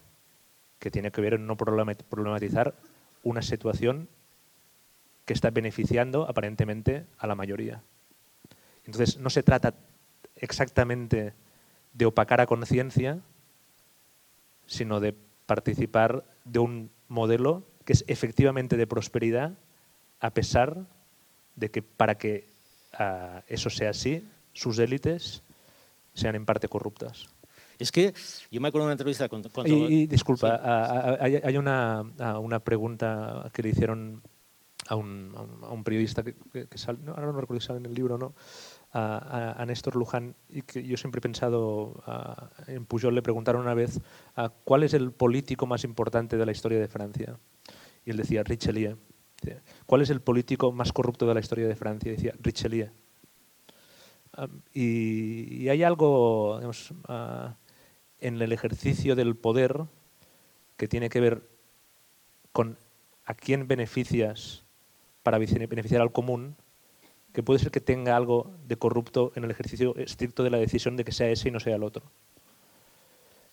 que 0.79 0.91
tiene 0.91 1.11
que 1.11 1.21
ver 1.21 1.35
en 1.35 1.47
no 1.47 1.57
problematizar 1.57 2.75
una 3.23 3.43
situación 3.43 4.09
que 5.27 5.35
está 5.35 5.51
beneficiando 5.51 6.27
aparentemente 6.27 7.05
a 7.19 7.27
la 7.27 7.35
mayoría. 7.35 7.83
Entonces, 8.87 9.19
no 9.19 9.29
se 9.29 9.43
trata 9.43 9.75
exactamente 10.37 11.35
de 11.93 12.07
opacar 12.07 12.41
a 12.41 12.47
conciencia, 12.47 13.21
sino 14.67 15.01
de 15.01 15.15
participar 15.45 16.25
de 16.45 16.61
un 16.61 16.91
modelo 17.09 17.67
que 17.85 17.93
es 17.93 18.05
efectivamente 18.07 18.77
de 18.77 18.87
prosperidad, 18.87 19.59
a 20.21 20.31
pesar 20.31 20.87
de 21.57 21.71
que 21.71 21.83
para 21.83 22.17
que 22.17 22.48
uh, 22.99 23.41
eso 23.47 23.71
sea 23.71 23.91
así, 23.91 24.27
sus 24.53 24.79
élites 24.79 25.43
sean 26.15 26.35
en 26.35 26.45
parte 26.45 26.69
corruptas. 26.69 27.27
Es 27.79 27.93
que 27.93 28.13
yo 28.51 28.61
me 28.61 28.69
acuerdo 28.69 28.87
de 28.87 28.89
una 28.89 28.95
entrevista 28.95 29.29
con... 29.29 29.43
con 29.45 29.67
y, 29.67 30.03
y, 30.03 30.07
disculpa, 30.07 30.57
sí. 30.57 31.17
hay, 31.21 31.37
hay, 31.37 31.57
una, 31.57 32.03
una 32.41 32.59
pregunta 32.59 33.51
que 33.53 33.63
le 33.63 33.69
hicieron 33.69 34.21
a 34.89 34.97
un, 34.97 35.33
a 35.63 35.71
un 35.71 35.85
periodista 35.85 36.25
que, 36.25 36.35
que, 36.53 36.67
que 36.67 36.79
sale, 36.79 36.99
no, 37.05 37.13
ahora 37.13 37.27
no 37.27 37.41
recuerdo 37.41 37.61
si 37.61 37.69
sale 37.69 37.79
en 37.79 37.87
el 37.87 37.95
libro, 37.95 38.19
¿no? 38.19 38.35
a, 38.93 39.61
a, 39.61 39.67
Néstor 39.67 39.97
Luján 39.97 40.35
y 40.49 40.63
que 40.63 40.83
yo 40.83 40.97
siempre 40.97 41.19
he 41.19 41.23
pensado, 41.23 42.03
en 42.67 42.87
Pujol 42.87 43.15
le 43.15 43.23
preguntaron 43.23 43.63
una 43.63 43.75
vez 43.75 44.01
cuál 44.65 44.83
es 44.83 44.95
el 44.95 45.13
político 45.13 45.67
más 45.67 45.85
importante 45.85 46.37
de 46.37 46.47
la 46.47 46.53
historia 46.53 46.79
de 46.79 46.89
Francia. 46.89 47.39
Y 48.05 48.11
él 48.11 48.17
decía 48.17 48.43
Richelieu. 48.43 48.97
¿Cuál 49.87 50.03
es 50.03 50.11
el 50.11 50.21
político 50.21 50.73
más 50.73 50.93
corrupto 50.93 51.27
de 51.27 51.35
la 51.35 51.41
historia 51.41 51.67
de 51.67 51.77
Francia? 51.77 52.13
Decía 52.13 52.35
Richelieu. 52.41 52.91
Y, 54.73 55.69
hay 55.69 55.83
algo 55.83 56.59
uh, 56.59 57.55
en 58.21 58.41
el 58.41 58.53
ejercicio 58.53 59.17
del 59.17 59.37
poder 59.37 59.85
que 60.77 60.87
tiene 60.87 61.09
que 61.09 61.21
ver 61.21 61.43
con 62.53 62.77
a 63.25 63.35
quién 63.35 63.67
beneficias 63.67 64.65
para 65.23 65.39
beneficiar 65.39 66.01
al 66.01 66.13
común 66.13 66.57
que 67.33 67.43
puede 67.43 67.59
ser 67.59 67.71
que 67.71 67.81
tenga 67.81 68.17
algo 68.17 68.53
de 68.67 68.77
corrupto 68.77 69.33
en 69.37 69.45
el 69.45 69.51
ejercicio 69.51 69.95
estricto 69.97 70.43
de 70.43 70.51
la 70.51 70.59
decisión 70.59 70.97
de 70.97 71.05
que 71.05 71.13
sea 71.13 71.29
ese 71.29 71.49
y 71.49 71.53
no 71.53 71.61
sea 71.61 71.77
el 71.77 71.83
otro. 71.83 72.03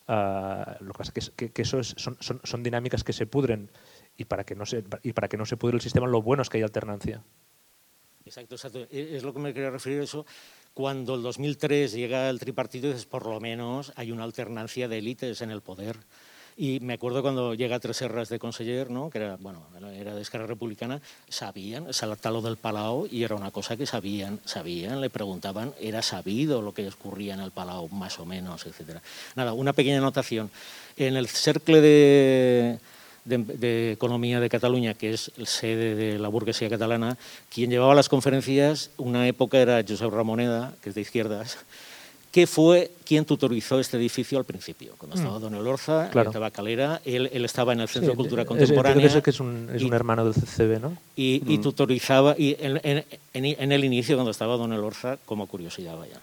Uh, 0.07 0.83
lo 0.83 0.93
que 0.93 0.97
pasa 0.97 1.11
es 1.15 1.31
que, 1.31 1.51
que 1.51 1.61
eso 1.63 1.79
es, 1.79 1.95
son, 1.97 2.15
son, 2.19 2.39
son, 2.43 2.61
dinámicas 2.61 3.03
que 3.03 3.11
se 3.11 3.25
pudren 3.25 3.69
y 4.17 4.25
para 4.25 4.43
que 4.43 4.55
no 4.55 4.65
se 4.65 4.83
y 5.03 5.13
para 5.13 5.27
que 5.27 5.37
no 5.37 5.45
se 5.45 5.57
pudre 5.57 5.75
el 5.75 5.81
sistema 5.81 6.07
lo 6.07 6.21
bueno 6.21 6.41
es 6.41 6.49
que 6.49 6.57
hay 6.57 6.63
alternancia. 6.63 7.21
Exacto, 8.25 8.55
exacto. 8.55 8.87
E, 8.91 9.15
es 9.15 9.23
lo 9.23 9.33
que 9.33 9.39
me 9.39 9.53
quería 9.53 9.69
referir 9.69 10.01
eso. 10.01 10.25
Cuando 10.73 11.15
el 11.15 11.21
2003 11.21 11.93
llega 11.93 12.29
el 12.29 12.39
tripartito, 12.39 12.87
dices, 12.87 13.05
por 13.05 13.25
lo 13.25 13.39
menos 13.39 13.93
hay 13.95 14.11
una 14.11 14.23
alternancia 14.23 14.87
de 14.87 14.97
élites 14.97 15.41
en 15.41 15.51
el 15.51 15.61
poder. 15.61 15.97
Y 16.57 16.79
me 16.79 16.93
acuerdo 16.93 17.21
cuando 17.21 17.53
llega 17.53 17.79
Tres 17.79 17.97
Serras 17.97 18.29
de 18.29 18.39
conseller, 18.39 18.89
¿no? 18.89 19.09
que 19.09 19.17
era, 19.17 19.35
bueno, 19.35 19.67
era 19.93 20.15
de 20.15 20.21
Esquerra 20.21 20.47
Republicana, 20.47 21.01
sabían, 21.27 21.93
salta 21.93 22.31
lo 22.31 22.41
del 22.41 22.55
Palau 22.55 23.07
y 23.11 23.23
era 23.23 23.35
una 23.35 23.51
cosa 23.51 23.75
que 23.75 23.85
sabían, 23.85 24.39
sabían, 24.45 25.01
le 25.01 25.09
preguntaban, 25.09 25.73
era 25.81 26.01
sabido 26.01 26.61
lo 26.61 26.73
que 26.73 26.87
ocurría 26.87 27.33
en 27.33 27.41
el 27.41 27.51
Palau, 27.51 27.89
más 27.89 28.19
o 28.19 28.25
menos, 28.25 28.65
etc. 28.65 28.99
Nada, 29.35 29.51
una 29.51 29.73
pequeña 29.73 29.97
anotación. 29.97 30.49
En 30.95 31.17
el 31.17 31.27
cercle 31.27 31.81
de, 31.81 32.79
de, 33.25 33.39
de, 33.39 33.91
Economía 33.91 34.39
de 34.39 34.49
Cataluña, 34.49 34.93
que 34.93 35.11
es 35.11 35.31
el 35.37 35.47
sede 35.47 35.95
de 35.95 36.19
la 36.19 36.29
burguesía 36.29 36.69
catalana, 36.69 37.17
quien 37.53 37.69
llevaba 37.69 37.95
las 37.95 38.09
conferencias, 38.09 38.91
una 38.97 39.27
época 39.27 39.57
era 39.57 39.83
Josep 39.87 40.11
Ramoneda, 40.11 40.73
que 40.81 40.89
es 40.89 40.95
de 40.95 41.01
izquierdas, 41.01 41.57
que 42.31 42.47
fue 42.47 42.91
quien 43.05 43.23
tutorizó 43.23 43.79
este 43.79 43.95
edificio 43.95 44.37
al 44.37 44.43
principio. 44.43 44.95
Cuando 44.97 45.15
estaba 45.15 45.39
mm. 45.39 45.41
Don 45.41 45.55
Elorza, 45.55 46.09
claro. 46.09 46.31
estaba 46.31 46.51
Calera, 46.51 47.01
él, 47.05 47.29
él, 47.31 47.45
estaba 47.45 47.71
en 47.71 47.79
el 47.79 47.87
Centro 47.87 48.11
sí, 48.11 48.11
de 48.11 48.17
Cultura 48.17 48.43
Contemporánea. 48.43 49.07
Es, 49.07 49.23
que 49.23 49.29
es 49.29 49.39
un, 49.39 49.69
es 49.73 49.81
y, 49.81 49.85
un 49.85 49.93
hermano 49.93 50.25
del 50.25 50.33
CCB, 50.33 50.81
¿no? 50.81 50.97
Y, 51.15 51.41
mm. 51.45 51.51
y 51.51 51.57
tutorizaba, 51.59 52.35
y 52.37 52.57
en, 52.59 52.81
en, 52.83 53.05
en, 53.33 53.45
en, 53.45 53.71
el 53.71 53.85
inicio, 53.85 54.17
cuando 54.17 54.31
estaba 54.31 54.57
Don 54.57 54.73
Elorza, 54.73 55.17
como 55.25 55.47
curiosidad, 55.47 55.97
vaya. 55.97 56.19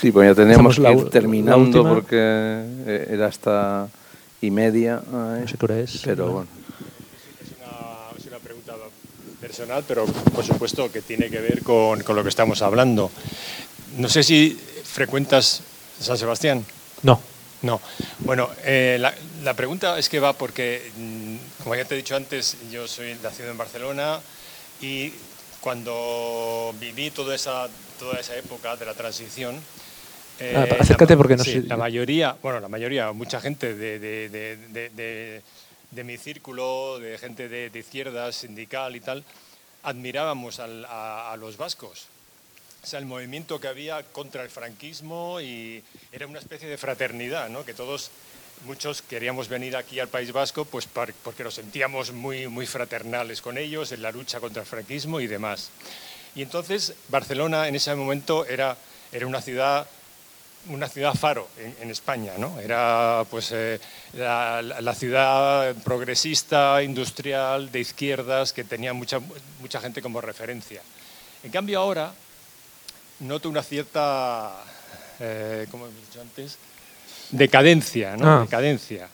Sí, 0.00 0.12
pues 0.12 0.28
ya 0.28 0.42
teníamos 0.42 0.76
que 0.76 0.92
ir 0.92 1.10
terminando 1.10 1.82
porque 1.82 2.16
eh, 2.18 3.08
era 3.10 3.26
hasta 3.26 3.88
y 4.40 4.50
media. 4.50 5.02
¿eh? 5.06 5.40
No 5.40 5.48
sé 5.48 5.56
qué 5.56 5.64
hora 5.64 5.78
es. 5.78 6.00
Pero 6.04 6.28
bueno. 6.28 6.48
personal, 9.40 9.84
pero 9.86 10.06
por 10.06 10.42
supuesto 10.42 10.90
que 10.90 11.02
tiene 11.02 11.28
que 11.28 11.38
ver 11.38 11.62
con, 11.62 12.02
con, 12.02 12.16
lo 12.16 12.22
que 12.22 12.30
estamos 12.30 12.62
hablando. 12.62 13.10
No 13.98 14.08
sé 14.08 14.22
si 14.22 14.58
frecuentas 14.84 15.60
San 16.00 16.16
Sebastián. 16.16 16.64
No. 17.02 17.20
No. 17.60 17.80
Bueno, 18.20 18.48
eh, 18.64 18.96
la, 18.98 19.14
la, 19.42 19.54
pregunta 19.54 19.98
es 19.98 20.08
que 20.08 20.18
va 20.18 20.32
porque, 20.32 20.90
mm, 20.96 21.62
como 21.62 21.74
ya 21.74 21.84
te 21.84 21.94
he 21.94 21.98
dicho 21.98 22.16
antes, 22.16 22.56
yo 22.70 22.88
soy 22.88 23.16
nacido 23.22 23.50
en 23.50 23.56
Barcelona 23.56 24.20
y 24.80 25.12
cuando 25.60 26.74
viví 26.78 27.10
toda 27.10 27.34
esa, 27.34 27.68
toda 27.98 28.20
esa 28.20 28.36
época 28.36 28.76
de 28.76 28.84
la 28.84 28.94
transición, 28.94 29.58
eh, 30.40 30.54
ah, 30.56 30.76
acércate 30.80 31.16
porque 31.16 31.36
no 31.36 31.44
sí, 31.44 31.52
sé. 31.52 31.62
La 31.62 31.76
mayoría, 31.76 32.36
bueno, 32.42 32.60
la 32.60 32.68
mayoría, 32.68 33.12
mucha 33.12 33.40
gente 33.40 33.74
de, 33.74 33.98
de, 33.98 34.28
de, 34.28 35.42
de 35.90 36.04
mi 36.04 36.16
círculo, 36.16 36.98
de 36.98 37.18
gente 37.18 37.48
de, 37.48 37.78
izquierda, 37.78 38.30
sindical 38.32 38.96
y 38.96 39.00
tal, 39.00 39.24
admirábamos 39.82 40.60
al, 40.60 40.84
a, 40.86 41.32
a, 41.32 41.36
los 41.36 41.56
vascos. 41.56 42.06
O 42.82 42.86
sea, 42.86 42.98
el 42.98 43.06
movimiento 43.06 43.60
que 43.60 43.68
había 43.68 44.02
contra 44.02 44.42
el 44.42 44.50
franquismo 44.50 45.40
y 45.40 45.82
era 46.12 46.26
una 46.26 46.38
especie 46.38 46.68
de 46.68 46.76
fraternidad, 46.76 47.48
¿no? 47.48 47.64
Que 47.64 47.72
todos, 47.72 48.10
muchos 48.64 49.02
queríamos 49.02 49.48
venir 49.48 49.76
aquí 49.76 50.00
al 50.00 50.08
País 50.08 50.32
Vasco 50.32 50.64
pues 50.64 50.86
porque 50.86 51.44
nos 51.44 51.54
sentíamos 51.54 52.12
muy, 52.12 52.48
muy 52.48 52.66
fraternales 52.66 53.40
con 53.42 53.58
ellos 53.58 53.92
en 53.92 54.02
la 54.02 54.10
lucha 54.10 54.40
contra 54.40 54.62
el 54.62 54.68
franquismo 54.68 55.20
y 55.20 55.26
demás. 55.26 55.70
Y 56.34 56.42
entonces 56.42 56.94
Barcelona 57.08 57.68
en 57.68 57.76
ese 57.76 57.94
momento 57.94 58.44
era, 58.46 58.76
era 59.12 59.26
una 59.26 59.40
ciudad 59.40 59.86
una 60.68 60.88
ciudad 60.88 61.14
faro 61.14 61.48
en, 61.58 61.74
en 61.82 61.90
España, 61.90 62.32
¿no? 62.38 62.58
Era 62.58 63.24
pues 63.30 63.50
eh, 63.52 63.80
la, 64.14 64.62
la, 64.62 64.94
ciudad 64.94 65.74
progresista, 65.84 66.82
industrial, 66.82 67.70
de 67.70 67.80
izquierdas, 67.80 68.52
que 68.52 68.64
tenía 68.64 68.92
mucha, 68.92 69.20
mucha 69.60 69.80
gente 69.80 70.00
como 70.00 70.20
referencia. 70.20 70.80
En 71.42 71.50
cambio 71.50 71.80
ahora 71.80 72.12
noto 73.20 73.48
una 73.48 73.62
cierta, 73.62 74.52
eh, 75.20 75.66
como 75.70 75.86
he 75.86 75.90
dicho 75.90 76.20
antes, 76.20 76.58
decadencia, 77.30 78.16
¿no? 78.16 78.28
Ah. 78.28 78.40
Decadencia. 78.42 79.08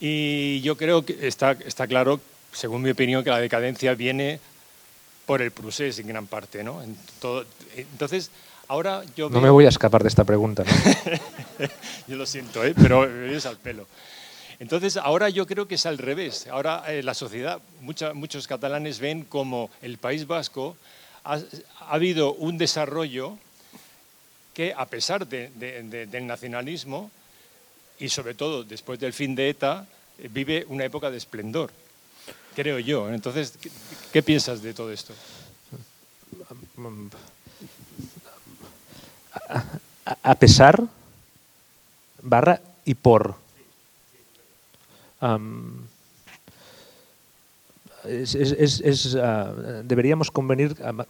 Y 0.00 0.60
yo 0.60 0.76
creo 0.76 1.04
que 1.04 1.26
está, 1.26 1.52
está 1.52 1.86
claro, 1.86 2.20
según 2.52 2.82
mi 2.82 2.90
opinión, 2.90 3.24
que 3.24 3.30
la 3.30 3.40
decadencia 3.40 3.94
viene 3.94 4.40
por 5.26 5.40
el 5.40 5.50
procés 5.50 5.98
en 5.98 6.08
gran 6.08 6.26
parte, 6.26 6.62
¿no? 6.62 6.82
En 6.82 6.96
todo, 7.20 7.46
entonces, 7.76 8.30
Ahora 8.68 9.02
yo 9.16 9.28
no 9.28 9.40
me 9.40 9.50
voy 9.50 9.66
a 9.66 9.68
escapar 9.68 10.02
de 10.02 10.08
esta 10.08 10.24
pregunta. 10.24 10.64
¿no? 10.64 11.66
yo 12.08 12.16
lo 12.16 12.26
siento, 12.26 12.64
¿eh? 12.64 12.74
pero 12.74 13.04
es 13.04 13.46
al 13.46 13.58
pelo. 13.58 13.86
Entonces, 14.58 14.96
ahora 14.96 15.28
yo 15.28 15.46
creo 15.46 15.66
que 15.68 15.74
es 15.74 15.86
al 15.86 15.98
revés. 15.98 16.46
Ahora 16.46 16.84
eh, 16.88 17.02
la 17.02 17.14
sociedad, 17.14 17.60
mucha, 17.80 18.14
muchos 18.14 18.46
catalanes 18.46 19.00
ven 19.00 19.24
como 19.24 19.70
el 19.82 19.98
País 19.98 20.26
Vasco 20.26 20.76
ha, 21.24 21.34
ha 21.34 21.90
habido 21.90 22.32
un 22.34 22.56
desarrollo 22.56 23.36
que, 24.54 24.72
a 24.72 24.86
pesar 24.86 25.26
de, 25.26 25.50
de, 25.56 25.82
de, 25.82 26.06
del 26.06 26.26
nacionalismo 26.26 27.10
y 27.98 28.08
sobre 28.08 28.34
todo 28.34 28.64
después 28.64 28.98
del 29.00 29.12
fin 29.12 29.34
de 29.34 29.50
ETA, 29.50 29.86
vive 30.30 30.64
una 30.68 30.84
época 30.84 31.10
de 31.10 31.18
esplendor, 31.18 31.70
creo 32.54 32.78
yo. 32.78 33.12
Entonces, 33.12 33.54
¿qué, 33.60 33.70
qué 34.12 34.22
piensas 34.22 34.62
de 34.62 34.72
todo 34.72 34.92
esto? 34.92 35.12
A 40.22 40.34
pesar, 40.34 40.82
barra 42.22 42.60
y 42.84 42.94
por. 42.94 43.36
Es, 48.04 48.34
es, 48.34 49.14
uh, 49.14 49.82
deberíamos 49.82 50.30
convenir. 50.30 50.76
Uh, 50.78 51.04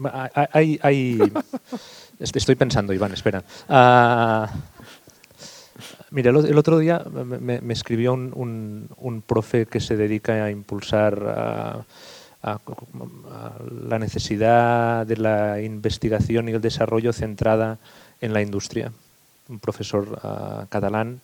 hay, 0.52 1.18
estoy 2.20 2.54
pensando, 2.54 2.92
Iván, 2.92 3.12
espera. 3.12 3.42
Uh, 3.68 4.46
mira, 6.10 6.30
el, 6.30 6.58
otro 6.58 6.78
día 6.78 7.00
me, 7.00 7.60
me 7.60 7.72
escribió 7.72 8.12
un, 8.12 8.32
un, 8.34 8.88
un, 8.98 9.22
profe 9.22 9.66
que 9.66 9.80
se 9.80 9.96
dedica 9.96 10.44
a 10.44 10.50
impulsar 10.50 11.84
la 13.88 13.98
necesidad 13.98 15.06
de 15.06 15.16
la 15.16 15.60
investigación 15.60 16.48
y 16.48 16.52
el 16.52 16.60
desarrollo 16.60 17.12
centrada 17.12 17.72
en 17.72 17.78
la 18.32 18.42
industria. 18.42 18.92
Un 19.48 19.58
profesor 19.58 20.18
ah, 20.22 20.66
catalán 20.68 21.20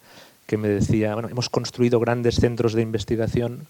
que 0.46 0.56
me 0.56 0.68
decía, 0.68 1.14
bueno, 1.14 1.28
hemos 1.28 1.48
construido 1.48 2.00
grandes 2.00 2.34
centros 2.36 2.74
de 2.74 2.82
investigación 2.82 3.66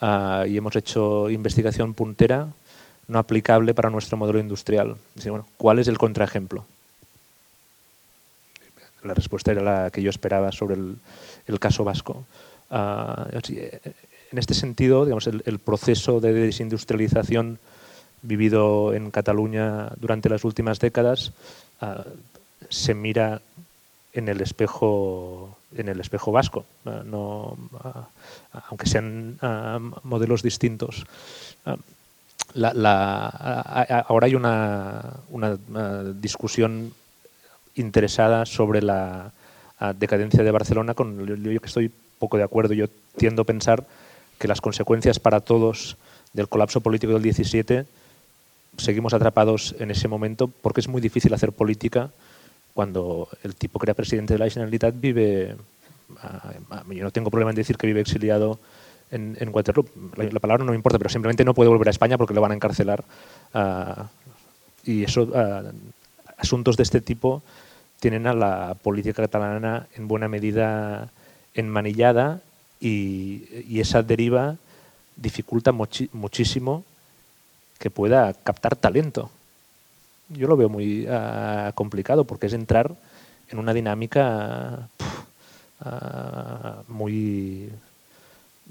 ah, 0.00 0.44
y 0.46 0.56
hemos 0.56 0.74
hecho 0.76 1.30
investigación 1.30 1.94
puntera 1.94 2.48
no 3.08 3.18
aplicable 3.18 3.74
para 3.74 3.90
nuestro 3.90 4.16
modelo 4.16 4.40
industrial. 4.40 4.96
bueno, 5.14 5.46
¿Cuál 5.56 5.78
es 5.78 5.88
el 5.88 5.98
contraejemplo? 5.98 6.66
La 9.04 9.14
respuesta 9.14 9.52
era 9.52 9.62
la 9.62 9.90
que 9.90 10.02
yo 10.02 10.10
esperaba 10.10 10.50
sobre 10.50 10.74
el, 10.74 11.60
caso 11.60 11.84
vasco. 11.84 12.24
Ah, 12.70 13.28
en 13.48 14.38
este 14.38 14.54
sentido, 14.54 15.04
digamos, 15.04 15.28
el, 15.28 15.58
proceso 15.60 16.18
de 16.20 16.32
desindustrialización 16.32 17.60
vivido 18.22 18.92
en 18.94 19.12
Cataluña 19.12 19.90
durante 20.00 20.28
las 20.28 20.42
últimas 20.42 20.80
décadas 20.80 21.32
ah, 21.80 22.04
se 22.70 22.94
mira 22.94 23.40
en 24.12 24.28
el 24.28 24.40
espejo 24.40 25.56
en 25.76 25.88
el 25.88 26.00
espejo 26.00 26.32
vasco, 26.32 26.64
ah, 26.86 27.02
no, 27.04 27.56
ah, 27.82 28.08
aunque 28.68 28.86
sean 28.86 29.38
modelos 30.02 30.42
distintos. 30.42 31.04
ahora 32.54 34.26
hay 34.26 34.34
una, 34.34 35.14
una, 35.30 35.58
discusión 36.14 36.94
interesada 37.74 38.46
sobre 38.46 38.80
la 38.80 39.32
decadencia 39.96 40.42
de 40.42 40.50
Barcelona, 40.50 40.94
con 40.94 41.26
yo 41.26 41.60
que 41.60 41.66
estoy 41.66 41.90
poco 42.18 42.38
de 42.38 42.44
acuerdo. 42.44 42.72
Yo 42.72 42.86
tiendo 43.16 43.42
a 43.42 43.44
pensar 43.44 43.84
que 44.38 44.48
las 44.48 44.60
consecuencias 44.60 45.18
para 45.18 45.40
todos 45.40 45.96
del 46.32 46.48
colapso 46.48 46.80
político 46.80 47.12
del 47.12 47.22
17 47.22 47.86
seguimos 48.78 49.14
atrapados 49.14 49.74
en 49.78 49.90
ese 49.90 50.08
momento 50.08 50.48
porque 50.48 50.80
es 50.80 50.88
muy 50.88 51.00
difícil 51.00 51.32
hacer 51.32 51.52
política 51.52 52.10
cuando 52.76 53.26
el 53.42 53.54
tipo 53.54 53.78
que 53.78 53.86
era 53.86 53.94
presidente 53.94 54.34
de 54.34 54.38
la 54.38 54.50
Generalitat 54.50 54.94
vive, 55.00 55.56
yo 56.90 57.04
no 57.04 57.10
tengo 57.10 57.30
problema 57.30 57.50
en 57.50 57.56
decir 57.56 57.78
que 57.78 57.86
vive 57.86 58.02
exiliado 58.02 58.58
en, 59.10 59.34
en 59.40 59.48
Waterloo, 59.48 59.86
la, 60.16 60.40
palabra 60.40 60.62
no 60.62 60.72
me 60.72 60.76
importa, 60.76 60.98
pero 60.98 61.08
simplemente 61.08 61.42
no 61.42 61.54
puede 61.54 61.70
volver 61.70 61.88
a 61.88 61.90
España 61.90 62.18
porque 62.18 62.34
lo 62.34 62.42
van 62.42 62.52
a 62.52 62.54
encarcelar. 62.54 63.02
Ah, 63.54 64.08
y 64.84 65.04
eso, 65.04 65.32
ah, 65.34 65.62
asuntos 66.36 66.76
de 66.76 66.82
este 66.82 67.00
tipo 67.00 67.42
tienen 67.98 68.26
a 68.26 68.34
la 68.34 68.76
política 68.82 69.22
catalana 69.22 69.86
en 69.94 70.06
buena 70.06 70.28
medida 70.28 71.08
enmanillada 71.54 72.42
y, 72.78 73.80
esa 73.80 74.02
deriva 74.02 74.56
dificulta 75.16 75.72
muchísimo 75.72 76.84
que 77.78 77.88
pueda 77.88 78.34
captar 78.34 78.76
talento. 78.76 79.30
Yo 80.28 80.48
lo 80.48 80.56
veo 80.56 80.68
muy 80.68 81.06
ah, 81.08 81.72
complicado 81.74 82.24
porque 82.24 82.46
es 82.46 82.52
entrar 82.52 82.94
en 83.48 83.58
una 83.58 83.72
dinámica 83.72 84.88
ah, 85.80 86.82
muy... 86.88 87.70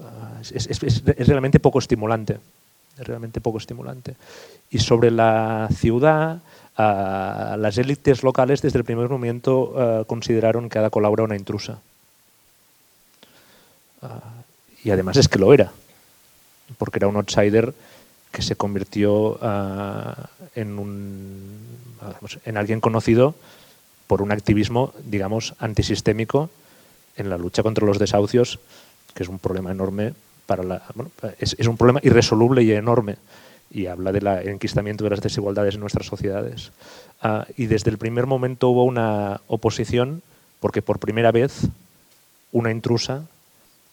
Ah, 0.02 0.42
es, 0.42 1.28
realmente 1.28 1.60
poco 1.60 1.80
estimulante. 1.80 2.40
Es 2.98 3.08
realmente 3.08 3.42
poco 3.42 3.58
estimulante. 3.58 4.16
Y 4.70 4.80
sobre 4.80 5.12
la 5.12 5.70
ciudad, 5.74 6.40
las 6.78 7.78
élites 7.78 8.24
locales 8.24 8.62
desde 8.62 8.80
el 8.80 8.86
primer 8.86 9.10
momento 9.10 10.06
consideraron 10.08 10.70
que 10.70 10.80
Ada 10.80 10.90
Colau 10.90 11.14
era 11.14 11.24
una 11.24 11.36
intrusa. 11.36 11.80
y 14.82 14.92
además 14.92 15.18
es 15.18 15.28
que 15.28 15.40
lo 15.40 15.54
era, 15.54 15.74
porque 16.78 17.00
era 17.00 17.10
un 17.10 17.18
outsider 17.18 17.74
que 18.36 18.42
se 18.42 18.58
convirtió 18.58 19.40
uh, 19.40 20.14
en, 20.56 20.78
un, 20.78 21.58
en 22.44 22.58
alguien 22.58 22.82
conocido 22.82 23.34
por 24.08 24.22
un 24.22 24.34
activismo, 24.34 24.92
digamos, 25.06 25.56
antisistémico 25.58 26.50
en 27.16 27.30
la 27.30 27.38
lucha 27.38 27.64
contra 27.64 27.86
los 27.86 27.98
desahucios, 27.98 28.60
que 29.14 29.24
es 29.24 29.30
un 29.30 29.40
problema 29.40 29.72
enorme 29.72 30.14
para 30.48 30.64
la, 30.64 30.84
es, 31.40 31.56
un 31.66 31.78
problema 31.78 32.02
irresoluble 32.04 32.62
y 32.62 32.74
enorme 32.74 33.16
y 33.72 33.86
habla 33.86 34.12
del 34.12 34.28
enquistamiento 34.50 35.06
de 35.06 35.12
las 35.12 35.22
desigualdades 35.22 35.76
en 35.76 35.80
nuestras 35.80 36.06
sociedades. 36.06 36.74
Uh, 37.24 37.50
y 37.56 37.68
desde 37.68 37.90
el 37.90 37.98
primer 37.98 38.26
momento 38.26 38.68
hubo 38.68 38.84
una 38.84 39.40
oposición 39.48 40.24
porque 40.60 40.82
por 40.82 41.00
primera 41.00 41.32
vez 41.32 41.70
una 42.52 42.70
intrusa 42.70 43.24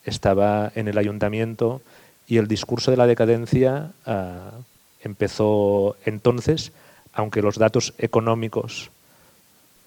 estaba 0.05 0.73
en 0.75 0.89
el 0.89 0.99
ayuntamiento 0.99 1.81
y 2.27 2.39
el 2.39 2.49
discurso 2.49 2.91
de 2.91 2.97
la 2.97 3.07
decadencia 3.07 3.91
uh, 4.07 4.63
empezó 5.03 5.97
entonces, 6.05 6.73
aunque 7.13 7.43
los 7.43 7.59
datos 7.59 7.95
económicos 7.99 8.91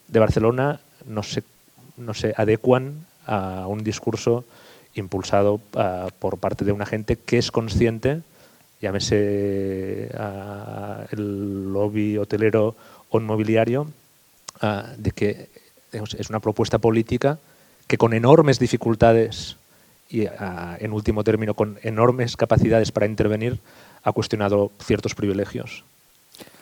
de 0.07 0.19
Barcelona 0.19 0.79
no 1.05 1.23
se, 1.23 1.43
no 1.97 2.13
se 2.13 2.33
adecuan 2.37 3.05
a 3.25 3.67
un 3.67 3.83
discurso 3.83 4.45
impulsado 4.93 5.55
uh, 5.55 6.09
por 6.19 6.37
parte 6.37 6.65
de 6.65 6.71
una 6.71 6.85
gente 6.85 7.15
que 7.15 7.37
es 7.37 7.51
consciente, 7.51 8.21
llámese 8.81 10.09
uh, 10.13 11.05
el 11.11 11.73
lobby 11.73 12.17
hotelero 12.17 12.75
o 13.09 13.19
inmobiliario, 13.19 13.87
de 14.97 15.11
que 15.11 15.49
es 15.91 16.29
una 16.29 16.39
propuesta 16.39 16.79
política 16.79 17.37
que 17.87 17.97
con 17.97 18.13
enormes 18.13 18.57
dificultades 18.57 19.57
y 20.15 20.27
ah, 20.27 20.77
en 20.79 20.93
último 20.93 21.25
término 21.25 21.55
con 21.55 21.77
enormes 21.83 22.37
capacidades 22.37 22.93
para 22.93 23.05
intervenir, 23.05 23.59
ha 24.03 24.13
cuestionado 24.13 24.71
ciertos 24.81 25.13
privilegios 25.13 25.83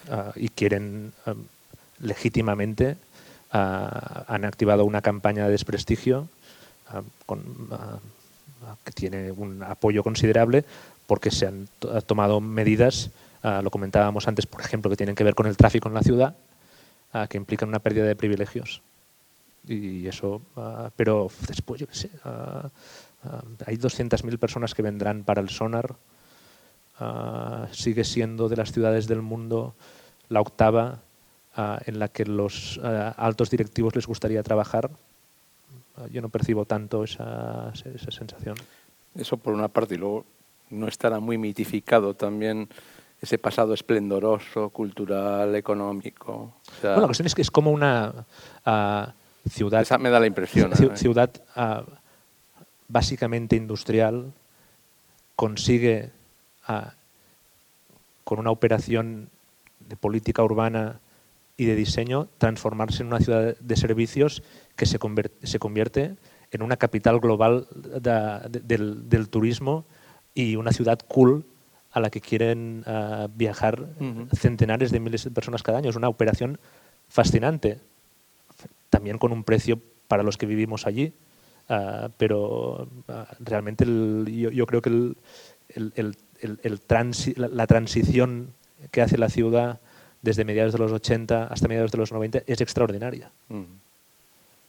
ah, 0.09 0.31
y 0.35 0.49
quieren 0.49 1.13
ah, 1.27 1.35
legítimamente, 1.99 2.97
han 3.51 4.45
activado 4.45 4.83
una 4.83 5.01
campaña 5.01 5.45
de 5.45 5.51
desprestigio 5.51 6.27
que 8.83 8.91
tiene 8.91 9.31
un 9.31 9.61
apoyo 9.61 10.01
considerable 10.01 10.65
porque 11.05 11.29
se 11.29 11.45
han 11.45 11.67
tomado 12.07 12.41
medidas, 12.41 13.11
lo 13.43 13.69
comentábamos 13.69 14.27
antes, 14.27 14.47
por 14.47 14.61
ejemplo, 14.61 14.89
que 14.89 14.97
tienen 14.97 15.13
que 15.13 15.23
ver 15.23 15.35
con 15.35 15.45
el 15.45 15.55
tráfico 15.55 15.87
en 15.87 15.93
la 15.93 16.01
ciudad, 16.01 16.35
que 17.29 17.37
implican 17.37 17.69
una 17.69 17.77
pérdida 17.77 18.05
de 18.05 18.15
privilegios. 18.15 18.81
Y 19.67 20.07
eso, 20.07 20.41
pero 20.95 21.29
después, 21.47 21.79
yo 21.79 21.85
qué 21.85 21.93
sé, 21.93 22.09
Uh, 23.25 23.63
hay 23.65 23.77
200.000 23.77 24.37
personas 24.37 24.73
que 24.73 24.81
vendrán 24.81 25.23
para 25.23 25.41
el 25.41 25.49
sonar. 25.49 25.95
Uh, 26.99 27.65
sigue 27.71 28.03
siendo 28.03 28.49
de 28.49 28.57
las 28.57 28.71
ciudades 28.71 29.07
del 29.07 29.21
mundo 29.21 29.75
la 30.29 30.41
octava 30.41 30.99
uh, 31.57 31.77
en 31.85 31.99
la 31.99 32.07
que 32.07 32.25
los 32.25 32.79
altos 32.83 33.49
directivos 33.49 33.95
les 33.95 34.07
gustaría 34.07 34.43
trabajar. 34.43 34.89
yo 36.11 36.21
no 36.21 36.29
percibo 36.29 36.65
tanto 36.65 37.03
esa, 37.03 37.71
esa, 37.73 38.11
sensación. 38.11 38.55
Eso 39.15 39.37
por 39.37 39.53
una 39.53 39.67
parte, 39.67 39.95
y 39.95 39.97
luego 39.97 40.25
no 40.69 40.87
estará 40.87 41.19
muy 41.19 41.37
mitificado 41.37 42.15
también 42.15 42.67
ese 43.21 43.37
pasado 43.37 43.73
esplendoroso, 43.73 44.69
cultural, 44.69 45.55
económico. 45.55 46.55
bueno, 46.81 47.01
la 47.01 47.05
cuestión 47.05 47.27
es 47.27 47.35
que 47.35 47.41
es 47.43 47.51
como 47.51 47.71
una 47.71 48.25
ciudad... 49.47 49.81
Esa 49.81 49.97
me 49.97 50.09
da 50.09 50.19
la 50.19 50.27
impresión. 50.27 50.71
Ciudad 50.95 51.31
básicamente 52.87 53.55
industrial 53.55 54.33
consigue, 55.35 56.11
con 58.23 58.39
una 58.39 58.51
operación 58.51 59.29
de 59.79 59.95
política 59.95 60.43
urbana 60.43 60.99
y 61.57 61.65
de 61.65 61.75
diseño, 61.75 62.27
transformarse 62.37 63.03
en 63.03 63.07
una 63.07 63.19
ciudad 63.19 63.57
de 63.57 63.75
servicios 63.75 64.43
que 64.75 64.85
se, 64.85 64.99
convierte, 64.99 66.15
en 66.51 66.61
una 66.61 66.77
capital 66.77 67.19
global 67.19 67.67
del, 67.71 69.29
turismo 69.29 69.85
y 70.33 70.55
una 70.55 70.71
ciudad 70.71 70.99
cool 71.07 71.45
a 71.91 71.99
la 71.99 72.09
que 72.09 72.21
quieren 72.21 72.83
ah, 72.87 73.27
viajar 73.35 73.87
centenares 74.35 74.91
de 74.91 74.99
miles 74.99 75.23
de 75.23 75.31
personas 75.31 75.61
cada 75.61 75.77
año. 75.77 75.91
Es 75.91 75.95
una 75.95 76.09
operación 76.09 76.59
fascinante, 77.07 77.79
también 78.89 79.19
con 79.19 79.31
un 79.31 79.43
precio 79.43 79.79
para 80.07 80.23
los 80.23 80.37
que 80.37 80.47
vivimos 80.47 80.87
allí, 80.87 81.13
Uh, 81.69 82.09
pero 82.17 82.89
uh, 83.07 83.13
realmente 83.39 83.85
el, 83.85 84.25
yo, 84.29 84.51
yo, 84.51 84.65
creo 84.65 84.81
que 84.81 84.89
el, 84.89 85.15
el, 85.69 86.15
el 86.61 86.81
transi, 86.81 87.33
la, 87.35 87.47
la, 87.47 87.67
transición 87.67 88.49
que 88.91 89.01
hace 89.01 89.17
la 89.17 89.29
ciudad 89.29 89.79
desde 90.21 90.43
mediados 90.43 90.73
de 90.73 90.79
los 90.79 90.91
80 90.91 91.45
hasta 91.45 91.67
mediados 91.69 91.91
de 91.91 91.97
los 91.99 92.11
90 92.11 92.43
es 92.47 92.59
extraordinaria. 92.59 93.31
Mm. 93.47 93.63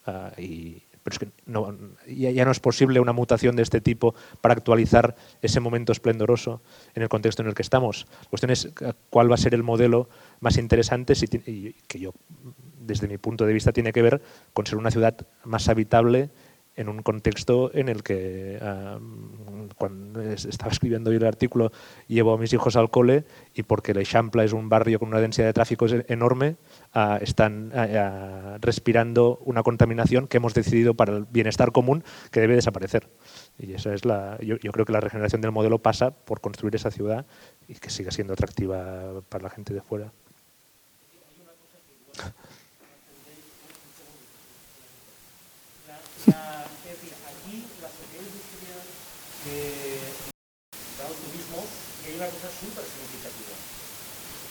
Uh, 0.07 0.41
y, 0.41 0.83
pero 1.05 1.15
es 1.15 1.19
que 1.19 1.29
no, 1.47 1.77
ya, 2.09 2.31
ya, 2.31 2.45
no 2.47 2.51
es 2.51 2.61
posible 2.61 2.99
una 2.99 3.13
mutación 3.13 3.57
de 3.57 3.63
este 3.63 3.83
tipo 3.83 4.15
para 4.41 4.55
actualizar 4.55 5.15
ese 5.43 5.61
momento 5.61 5.93
esplendoroso 5.93 6.63
en 6.95 7.03
el 7.03 7.11
contexto 7.11 7.43
en 7.43 7.49
el 7.49 7.55
que 7.55 7.63
estamos. 7.63 8.07
La 8.23 8.29
cuestión 8.31 8.51
es 8.51 8.71
cuál 9.11 9.31
va 9.31 9.35
a 9.35 9.39
ser 9.39 9.55
el 9.55 9.63
modelo 9.63 10.09
más 10.41 10.57
interesante 10.57 11.15
si, 11.15 11.27
y, 11.47 11.75
que 11.87 12.01
yo, 12.01 12.15
desde 12.81 13.07
mi 13.07 13.19
punto 13.19 13.45
de 13.45 13.53
vista, 13.53 13.73
tiene 13.73 13.93
que 13.93 14.01
ver 14.01 14.23
con 14.55 14.67
ser 14.67 14.79
una 14.79 14.91
ciudad 14.91 15.15
más 15.45 15.69
habitable 15.69 16.31
en 16.77 16.89
un 16.89 17.03
contexto 17.03 17.71
en 17.75 17.89
el 17.89 18.03
que 18.03 18.59
ah, 18.61 18.99
cuando 19.77 20.21
estaba 20.23 20.73
escribiendo 20.73 21.11
yo 21.13 21.19
el 21.19 21.27
artículo 21.27 21.73
llevo 22.09 22.35
a 22.35 22.39
mis 22.39 22.53
hijos 22.53 22.77
al 22.77 22.91
cole 22.91 23.25
y 23.55 23.63
porque 23.63 23.93
el 23.93 23.99
Eixample 23.99 24.45
es 24.45 24.53
un 24.53 24.69
barrio 24.69 24.99
con 24.99 25.09
una 25.09 25.21
densidad 25.21 25.47
de 25.47 25.53
tráfico 25.53 25.87
enorme, 26.09 26.57
ah, 26.93 27.19
están 27.21 27.73
ah, 27.75 28.59
respirando 28.61 29.39
una 29.45 29.63
contaminación 29.63 30.27
que 30.27 30.39
hemos 30.39 30.55
decidido 30.55 30.95
para 30.95 31.17
el 31.17 31.27
bienestar 31.31 31.73
común 31.73 32.05
que 32.31 32.41
debe 32.41 32.55
desaparecer. 32.55 33.09
Y 33.59 33.73
esa 33.73 33.95
es 33.95 34.05
la, 34.05 34.39
yo, 34.41 34.57
yo 34.57 34.73
creo 34.73 34.85
que 34.85 34.93
la 34.93 35.01
regeneración 35.01 35.41
del 35.41 35.53
modelo 35.53 35.79
pasa 35.79 36.11
por 36.11 36.41
construir 36.41 36.75
esa 36.75 36.91
ciudad 36.91 37.27
y 37.69 37.75
que 37.75 37.91
siga 37.91 38.11
siendo 38.11 38.33
atractiva 38.33 39.23
para 39.29 39.45
la 39.45 39.51
gente 39.51 39.73
de 39.73 39.81
fuera. 39.81 40.13
La, 46.27 46.65
es 46.85 46.97
decir, 46.97 47.13
aquí 47.27 47.67
la 47.83 47.89
sociedad 47.89 48.25
industrial 48.25 48.85
eh, 49.51 50.09
da 50.97 51.05
turismo 51.05 51.61
y 52.01 52.09
hay 52.09 52.17
una 52.17 52.29
cosa 52.33 52.49
súper 52.49 52.85
significativa. 52.85 53.55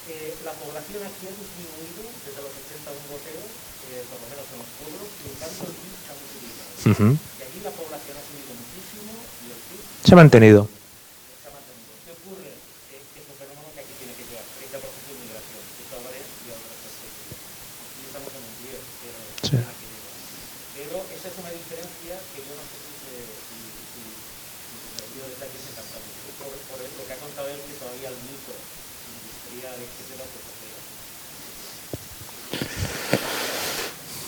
Eh, 0.04 0.36
la 0.44 0.52
población 0.60 1.00
aquí 1.00 1.24
ha 1.28 1.36
disminuido 1.36 2.04
desde 2.28 2.40
los 2.44 2.52
80 2.52 2.92
un 2.92 3.06
goteo, 3.08 3.40
eh, 3.40 4.04
por 4.12 4.20
lo 4.20 4.28
menos 4.36 4.46
en 4.52 4.60
los 4.60 4.72
pueblos, 4.76 5.08
y 5.08 5.26
en 5.32 5.38
cambio 5.40 5.64
el 5.64 5.76
PIB 5.80 5.96
se 5.96 6.10
ha 6.12 6.16
multiplicado. 6.20 6.72
Uh 6.84 6.92
-huh. 7.00 7.14
Y 7.16 7.42
aquí 7.48 7.60
la 7.64 7.72
población 7.72 8.14
ha 8.20 8.24
subido 8.28 8.52
muchísimo 8.52 9.12
y 9.16 9.46
el 9.56 9.60
PIB 9.64 9.80
Se 10.04 10.12
ha 10.12 10.20
mantenido. 10.20 10.60
se 10.68 11.48
ha 11.48 11.54
mantenido. 11.56 11.92
¿Qué 12.04 12.12
ocurre? 12.20 12.52
Eh, 12.52 13.00
que 13.16 13.18
es 13.24 13.28
un 13.32 13.38
fenómeno 13.40 13.68
que 13.72 13.80
aquí 13.80 13.94
tiene 13.96 14.14
que 14.20 14.26
llevar 14.28 14.44
30% 14.60 15.08
de 15.08 15.16
migración, 15.24 15.62
que 15.72 15.84
todavía 15.88 16.20
y 16.20 16.48
otras 16.52 16.78
perspectivas. 16.84 17.40
Aquí 17.88 18.02
estamos 18.04 18.32
en 18.36 18.44
un 18.44 18.56
10, 18.60 18.84
pero 19.08 19.20
Sí. 19.48 19.56
hay 19.56 19.78
que 19.80 19.88
llevar. 19.88 20.16
Pero 20.76 20.96
esa 21.16 21.28
es 21.32 21.36
una 21.40 21.52
diferencia 21.56 22.14
que 22.36 22.40
yo 22.44 22.54
no 22.60 22.64
sé 22.68 22.76
si 22.84 22.94
se, 23.08 23.14
si, 23.24 23.58
si, 23.72 24.02
si 24.04 24.76
se 24.84 25.00
debió 25.00 25.24
desde 25.32 25.48
aquí 25.48 25.58
se 25.64 25.72
capta 25.80 25.96
mucho. 26.04 26.28
Por, 26.44 26.52
por 26.68 26.78
lo 26.84 27.04
que 27.08 27.14
ha 27.16 27.20
contado 27.24 27.48
él, 27.48 27.60
que 27.64 27.80
todavía 27.80 28.12
el 28.12 28.20
mito 28.28 28.52
industrial, 28.52 29.78
etcétera, 29.78 30.26
pues 30.34 30.44
se 30.44 30.54
queda. 30.60 30.82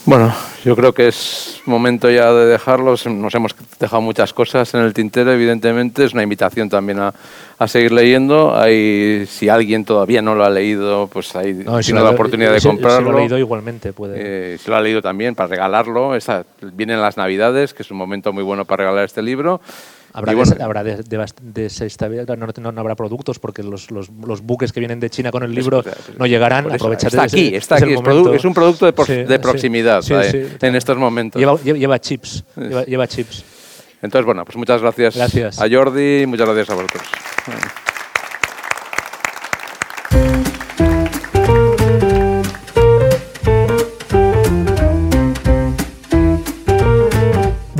Bueno, 0.06 0.32
yo 0.64 0.76
creo 0.76 0.92
que 0.92 1.08
es 1.08 1.60
momento 1.66 2.08
ya 2.08 2.32
de 2.32 2.46
dejarlos. 2.46 3.06
Nos 3.08 3.34
hemos 3.34 3.56
dejado 3.80 4.00
muchas 4.02 4.32
cosas 4.32 4.72
en 4.74 4.82
el 4.82 4.94
tintero, 4.94 5.32
evidentemente. 5.32 6.04
Es 6.04 6.12
una 6.12 6.22
invitación 6.22 6.68
también 6.68 7.00
a, 7.00 7.12
a 7.58 7.66
seguir 7.66 7.90
leyendo. 7.90 8.56
Hay, 8.56 9.26
si 9.26 9.48
alguien 9.48 9.84
todavía 9.84 10.22
no 10.22 10.36
lo 10.36 10.44
ha 10.44 10.50
leído, 10.50 11.08
pues 11.08 11.34
ahí 11.34 11.54
No, 11.54 11.82
si 11.82 11.86
tiene 11.86 12.00
lo- 12.00 12.06
la 12.06 12.12
oportunidad 12.12 12.52
de 12.52 12.60
si- 12.60 12.62
Si 12.62 12.68
lo 12.68 12.72
comprarlo. 12.74 13.16
ha 13.16 13.20
leído 13.20 13.36
igualmente 13.38 13.92
puede. 13.92 14.14
Eh, 14.54 14.58
si 14.58 14.70
lo 14.70 14.76
ha 14.76 14.80
leído 14.80 15.02
también, 15.02 15.34
para 15.34 15.48
regalarlo. 15.48 16.14
Esa- 16.14 16.44
vienen 16.62 17.00
las 17.02 17.16
Navidades, 17.16 17.74
que 17.74 17.82
es 17.82 17.90
un 17.90 17.96
momento 17.96 18.32
muy 18.32 18.44
bueno 18.44 18.64
para 18.64 18.84
regalar 18.84 19.06
este 19.06 19.22
libro. 19.22 19.60
Habrá, 20.18 20.34
bueno, 20.34 20.50
des- 20.50 20.60
habrá 20.60 20.82
desestabilidad, 21.42 22.36
no, 22.36 22.46
no- 22.46 22.72
no 22.72 22.80
habrá 22.80 22.94
productos 22.94 23.38
porque 23.38 23.62
los, 23.62 23.90
los, 23.90 24.08
los 24.26 24.40
buques 24.40 24.72
que 24.72 24.80
vienen 24.80 24.98
de 24.98 25.10
China 25.10 25.30
con 25.30 25.42
el 25.42 25.54
libro 25.54 25.80
Eso, 25.80 25.90
no 26.18 26.26
llegarán. 26.26 26.64
por 26.64 26.74
eso, 26.74 26.84
Aprovechate 26.86 27.08
está 27.16 27.22
aquí, 27.24 27.54
está 27.54 27.76
es 27.76 27.82
aquí. 27.82 27.92
Es, 27.94 28.00
produ- 28.00 28.34
es 28.34 28.44
un 28.44 28.54
producto 28.54 28.86
de, 28.86 28.92
por- 28.92 29.06
Sí, 29.06 29.12
de 29.24 29.38
proximidad 29.38 30.02
Sí, 30.02 30.14
eh, 30.14 30.48
sí. 30.58 30.66
en 30.66 30.74
estos 30.74 30.96
momentos. 30.96 31.38
Lleva, 31.38 31.56
lleva- 31.62 31.78
lleva 31.78 31.98
chips. 32.00 32.44
Lleva, 32.56 32.84
lleva 32.84 33.06
chips. 33.06 33.44
Entonces, 34.02 34.26
bueno, 34.26 34.44
pues 34.44 34.56
muchas 34.56 34.80
gracias, 34.80 35.16
Gracias. 35.16 35.60
a 35.60 35.68
Jordi 35.70 36.22
y 36.22 36.26
muchas 36.26 36.46
gracias 36.46 36.70
a 36.70 36.74
vosotros. 36.74 37.02